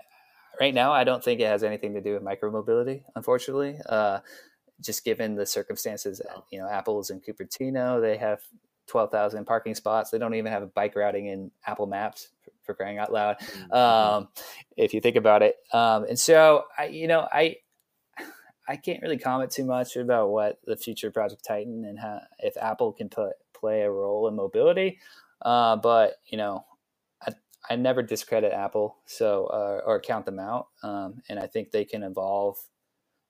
right 0.60 0.74
now, 0.74 0.92
I 0.92 1.04
don't 1.04 1.24
think 1.24 1.40
it 1.40 1.46
has 1.46 1.64
anything 1.64 1.94
to 1.94 2.00
do 2.00 2.12
with 2.12 2.22
micromobility, 2.22 3.02
unfortunately. 3.16 3.78
Uh, 3.88 4.20
just 4.80 5.04
given 5.04 5.34
the 5.34 5.46
circumstances, 5.46 6.20
you 6.50 6.58
know, 6.58 6.68
Apple's 6.68 7.10
in 7.10 7.20
Cupertino, 7.20 8.00
they 8.00 8.16
have 8.18 8.40
12,000 8.88 9.44
parking 9.44 9.74
spots. 9.74 10.10
They 10.10 10.18
don't 10.18 10.34
even 10.34 10.52
have 10.52 10.62
a 10.62 10.66
bike 10.66 10.96
routing 10.96 11.26
in 11.26 11.50
Apple 11.66 11.86
Maps 11.86 12.28
for 12.62 12.74
crying 12.74 12.98
out 12.98 13.12
loud. 13.12 13.38
Mm-hmm. 13.38 13.72
Um, 13.72 14.28
if 14.76 14.94
you 14.94 15.00
think 15.00 15.16
about 15.16 15.42
it. 15.42 15.56
Um, 15.72 16.04
and 16.04 16.18
so 16.18 16.64
I, 16.78 16.86
you 16.86 17.08
know, 17.08 17.26
I, 17.32 17.56
I 18.68 18.76
can't 18.76 19.02
really 19.02 19.18
comment 19.18 19.50
too 19.50 19.64
much 19.64 19.96
about 19.96 20.30
what 20.30 20.60
the 20.64 20.76
future 20.76 21.08
of 21.08 21.14
Project 21.14 21.44
Titan 21.44 21.84
and 21.84 21.98
how, 21.98 22.20
if 22.38 22.56
Apple 22.56 22.92
can 22.92 23.08
put, 23.08 23.32
play 23.52 23.82
a 23.82 23.90
role 23.90 24.28
in 24.28 24.34
mobility. 24.34 24.98
Uh, 25.42 25.76
but 25.76 26.16
you 26.26 26.38
know, 26.38 26.64
I 27.68 27.76
never 27.76 28.02
discredit 28.02 28.52
Apple, 28.52 28.96
so 29.06 29.46
uh, 29.46 29.80
or 29.84 30.00
count 30.00 30.24
them 30.24 30.38
out, 30.38 30.68
um, 30.82 31.22
and 31.28 31.38
I 31.38 31.46
think 31.46 31.70
they 31.70 31.84
can 31.84 32.02
evolve 32.02 32.56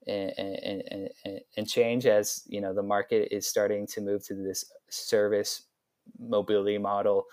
and, 0.07 0.33
and, 0.39 0.83
and, 1.25 1.41
and, 1.57 1.69
change 1.69 2.07
as 2.07 2.43
you 2.47 2.61
know 2.61 2.73
the 2.73 2.83
market 2.83 3.35
is 3.35 3.47
starting 3.47 3.87
to 3.89 4.01
move 4.01 4.25
to 4.27 4.35
this 4.35 4.65
service 4.89 5.65
mobility 6.19 6.79
model. 6.79 7.25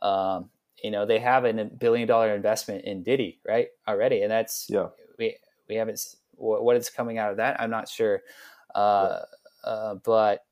Um, 0.00 0.50
you 0.82 0.90
know 0.90 1.06
they 1.06 1.18
have 1.18 1.44
a 1.44 1.52
billion 1.64 2.08
dollar 2.08 2.34
investment 2.34 2.84
in 2.84 3.02
Didi 3.02 3.40
right 3.46 3.68
already, 3.88 4.22
and 4.22 4.30
that's 4.30 4.66
yeah 4.68 4.88
we 5.18 5.36
we 5.68 5.74
haven't 5.74 6.00
what 6.36 6.76
is 6.76 6.90
coming 6.90 7.18
out 7.18 7.30
of 7.30 7.36
that. 7.38 7.60
I'm 7.60 7.70
not 7.70 7.88
sure, 7.88 8.22
uh, 8.74 9.20
yeah. 9.64 9.70
uh, 9.70 9.94
but 9.96 10.44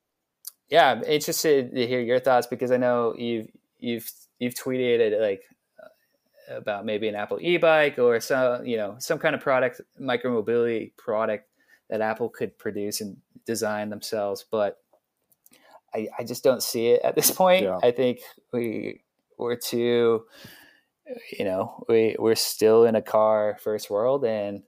yeah, 0.68 0.90
I'm 0.90 1.04
interested 1.04 1.74
to 1.74 1.86
hear 1.86 2.00
your 2.00 2.20
thoughts 2.20 2.46
because 2.46 2.70
I 2.70 2.76
know 2.76 3.14
you've 3.16 3.48
you've 3.78 4.10
you've 4.38 4.54
tweeted 4.54 5.00
it 5.00 5.20
like 5.20 5.42
about 6.56 6.84
maybe 6.84 7.08
an 7.08 7.14
Apple 7.14 7.38
e-bike 7.40 7.98
or 7.98 8.20
some 8.20 8.64
you 8.66 8.76
know 8.76 8.96
some 8.98 9.18
kind 9.18 9.34
of 9.34 9.40
product, 9.40 9.80
micromobility 10.00 10.96
product 10.96 11.48
that 11.90 12.00
Apple 12.00 12.28
could 12.28 12.58
produce 12.58 13.00
and 13.00 13.16
design 13.46 13.90
themselves. 13.90 14.44
But 14.50 14.78
I, 15.94 16.08
I 16.18 16.24
just 16.24 16.42
don't 16.42 16.62
see 16.62 16.88
it 16.88 17.02
at 17.02 17.14
this 17.14 17.30
point. 17.42 17.64
Yeah. 17.64 17.78
I 17.82 17.90
think 17.90 18.20
we 18.52 19.02
we're 19.38 19.56
too 19.56 20.24
you 21.36 21.44
know 21.44 21.84
we 21.88 22.16
we're 22.18 22.34
still 22.34 22.84
in 22.84 22.94
a 22.94 23.02
car 23.02 23.58
first 23.60 23.90
world 23.90 24.24
and 24.24 24.62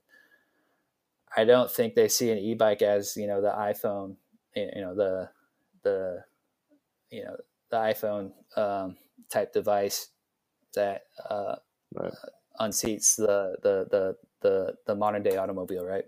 I 1.35 1.43
don't 1.45 1.71
think 1.71 1.95
they 1.95 2.07
see 2.07 2.31
an 2.31 2.37
e-bike 2.37 2.81
as 2.81 3.15
you 3.17 3.27
know 3.27 3.41
the 3.41 3.49
iPhone 3.51 4.15
you 4.55 4.81
know 4.81 4.95
the 4.95 5.29
the 5.83 6.23
you 7.09 7.23
know 7.23 7.37
the 7.69 7.77
iPhone 7.77 8.31
um, 8.57 8.97
type 9.29 9.53
device 9.53 10.09
that 10.75 11.03
uh, 11.29 11.55
right. 11.95 12.13
unseats 12.59 13.15
the, 13.15 13.55
the 13.63 13.87
the 13.91 14.15
the 14.41 14.75
the 14.87 14.95
modern 14.95 15.23
day 15.23 15.37
automobile, 15.37 15.85
right? 15.85 16.05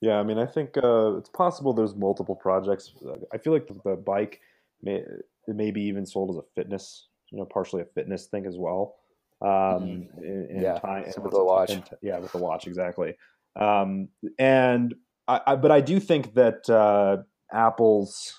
Yeah, 0.00 0.18
I 0.18 0.22
mean, 0.22 0.38
I 0.38 0.46
think 0.46 0.76
uh, 0.76 1.16
it's 1.16 1.28
possible 1.28 1.72
there's 1.72 1.94
multiple 1.94 2.34
projects. 2.34 2.92
I 3.32 3.38
feel 3.38 3.52
like 3.52 3.68
the 3.84 3.96
bike 3.96 4.40
may 4.82 5.02
it 5.46 5.56
may 5.56 5.70
be 5.70 5.82
even 5.82 6.06
sold 6.06 6.30
as 6.30 6.36
a 6.36 6.42
fitness, 6.54 7.08
you 7.30 7.38
know, 7.38 7.44
partially 7.44 7.82
a 7.82 7.86
fitness 7.86 8.26
thing 8.26 8.46
as 8.46 8.56
well. 8.56 8.96
Um, 9.42 9.48
mm-hmm. 9.48 10.24
in, 10.24 10.46
in 10.50 10.62
yeah, 10.62 10.78
time, 10.78 11.04
with 11.04 11.32
the 11.32 11.44
watch. 11.44 11.70
In, 11.70 11.82
yeah, 12.02 12.18
with 12.18 12.32
the 12.32 12.38
watch, 12.38 12.66
exactly. 12.66 13.14
Um, 13.56 14.08
and 14.38 14.94
I, 15.26 15.40
I, 15.46 15.56
but 15.56 15.70
I 15.70 15.80
do 15.80 15.98
think 15.98 16.34
that 16.34 16.68
uh, 16.68 17.22
Apple's 17.52 18.38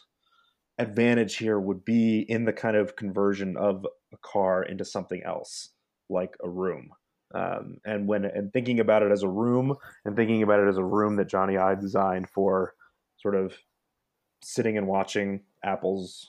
advantage 0.77 1.37
here 1.37 1.59
would 1.59 1.85
be 1.85 2.19
in 2.21 2.45
the 2.45 2.53
kind 2.53 2.75
of 2.75 2.95
conversion 2.95 3.57
of 3.57 3.85
a 4.13 4.17
car 4.17 4.63
into 4.63 4.85
something 4.85 5.21
else, 5.23 5.69
like 6.11 6.35
a 6.43 6.49
room. 6.49 6.89
Um, 7.33 7.77
and 7.85 8.07
when 8.07 8.25
and 8.25 8.51
thinking 8.51 8.79
about 8.79 9.03
it 9.03 9.11
as 9.11 9.23
a 9.23 9.29
room, 9.29 9.75
and 10.03 10.15
thinking 10.15 10.43
about 10.43 10.59
it 10.59 10.67
as 10.67 10.77
a 10.77 10.83
room 10.83 11.15
that 11.15 11.29
Jony 11.29 11.57
Ive 11.57 11.79
designed 11.79 12.29
for 12.29 12.73
sort 13.17 13.35
of 13.35 13.53
sitting 14.43 14.77
and 14.77 14.87
watching 14.87 15.41
Apple's 15.63 16.27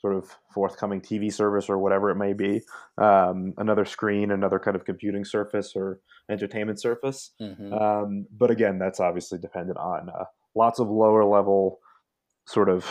sort 0.00 0.14
of 0.14 0.34
forthcoming 0.52 1.00
TV 1.00 1.32
service 1.32 1.68
or 1.68 1.78
whatever 1.78 2.10
it 2.10 2.16
may 2.16 2.32
be, 2.32 2.62
um, 2.98 3.52
another 3.58 3.84
screen, 3.84 4.30
another 4.30 4.58
kind 4.58 4.74
of 4.74 4.84
computing 4.84 5.24
surface 5.24 5.74
or 5.76 6.00
entertainment 6.30 6.80
surface. 6.80 7.32
Mm-hmm. 7.40 7.72
Um, 7.74 8.26
but 8.36 8.50
again, 8.50 8.78
that's 8.78 8.98
obviously 8.98 9.38
dependent 9.38 9.78
on 9.78 10.08
uh, 10.08 10.24
lots 10.54 10.78
of 10.78 10.88
lower 10.88 11.24
level 11.24 11.80
sort 12.46 12.70
of 12.70 12.86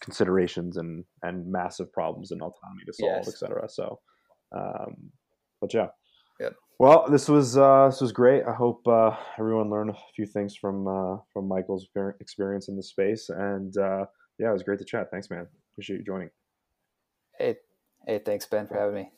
considerations 0.00 0.76
and 0.76 1.04
and 1.22 1.50
massive 1.50 1.92
problems 1.92 2.30
and 2.30 2.40
autonomy 2.40 2.84
to 2.86 2.92
solve, 2.92 3.24
yes. 3.24 3.28
etc. 3.28 3.68
So, 3.68 4.00
um, 4.56 5.10
but 5.66 5.74
yeah. 5.74 5.86
Yep. 6.40 6.54
Well, 6.78 7.06
this 7.10 7.28
was 7.28 7.56
uh, 7.56 7.88
this 7.88 8.00
was 8.00 8.12
great. 8.12 8.42
I 8.46 8.52
hope 8.52 8.86
uh, 8.86 9.16
everyone 9.38 9.70
learned 9.70 9.90
a 9.90 9.96
few 10.14 10.26
things 10.26 10.56
from 10.56 10.86
uh, 10.86 11.16
from 11.32 11.48
Michael's 11.48 11.88
experience 12.20 12.68
in 12.68 12.76
the 12.76 12.82
space, 12.82 13.28
and 13.30 13.76
uh, 13.76 14.04
yeah, 14.38 14.50
it 14.50 14.52
was 14.52 14.62
great 14.62 14.78
to 14.80 14.84
chat. 14.84 15.08
Thanks, 15.10 15.30
man. 15.30 15.46
Appreciate 15.74 15.98
you 15.98 16.04
joining. 16.04 16.30
Hey, 17.38 17.56
hey, 18.06 18.18
thanks, 18.18 18.46
Ben, 18.46 18.66
for 18.66 18.78
having 18.78 18.94
me. 18.94 19.10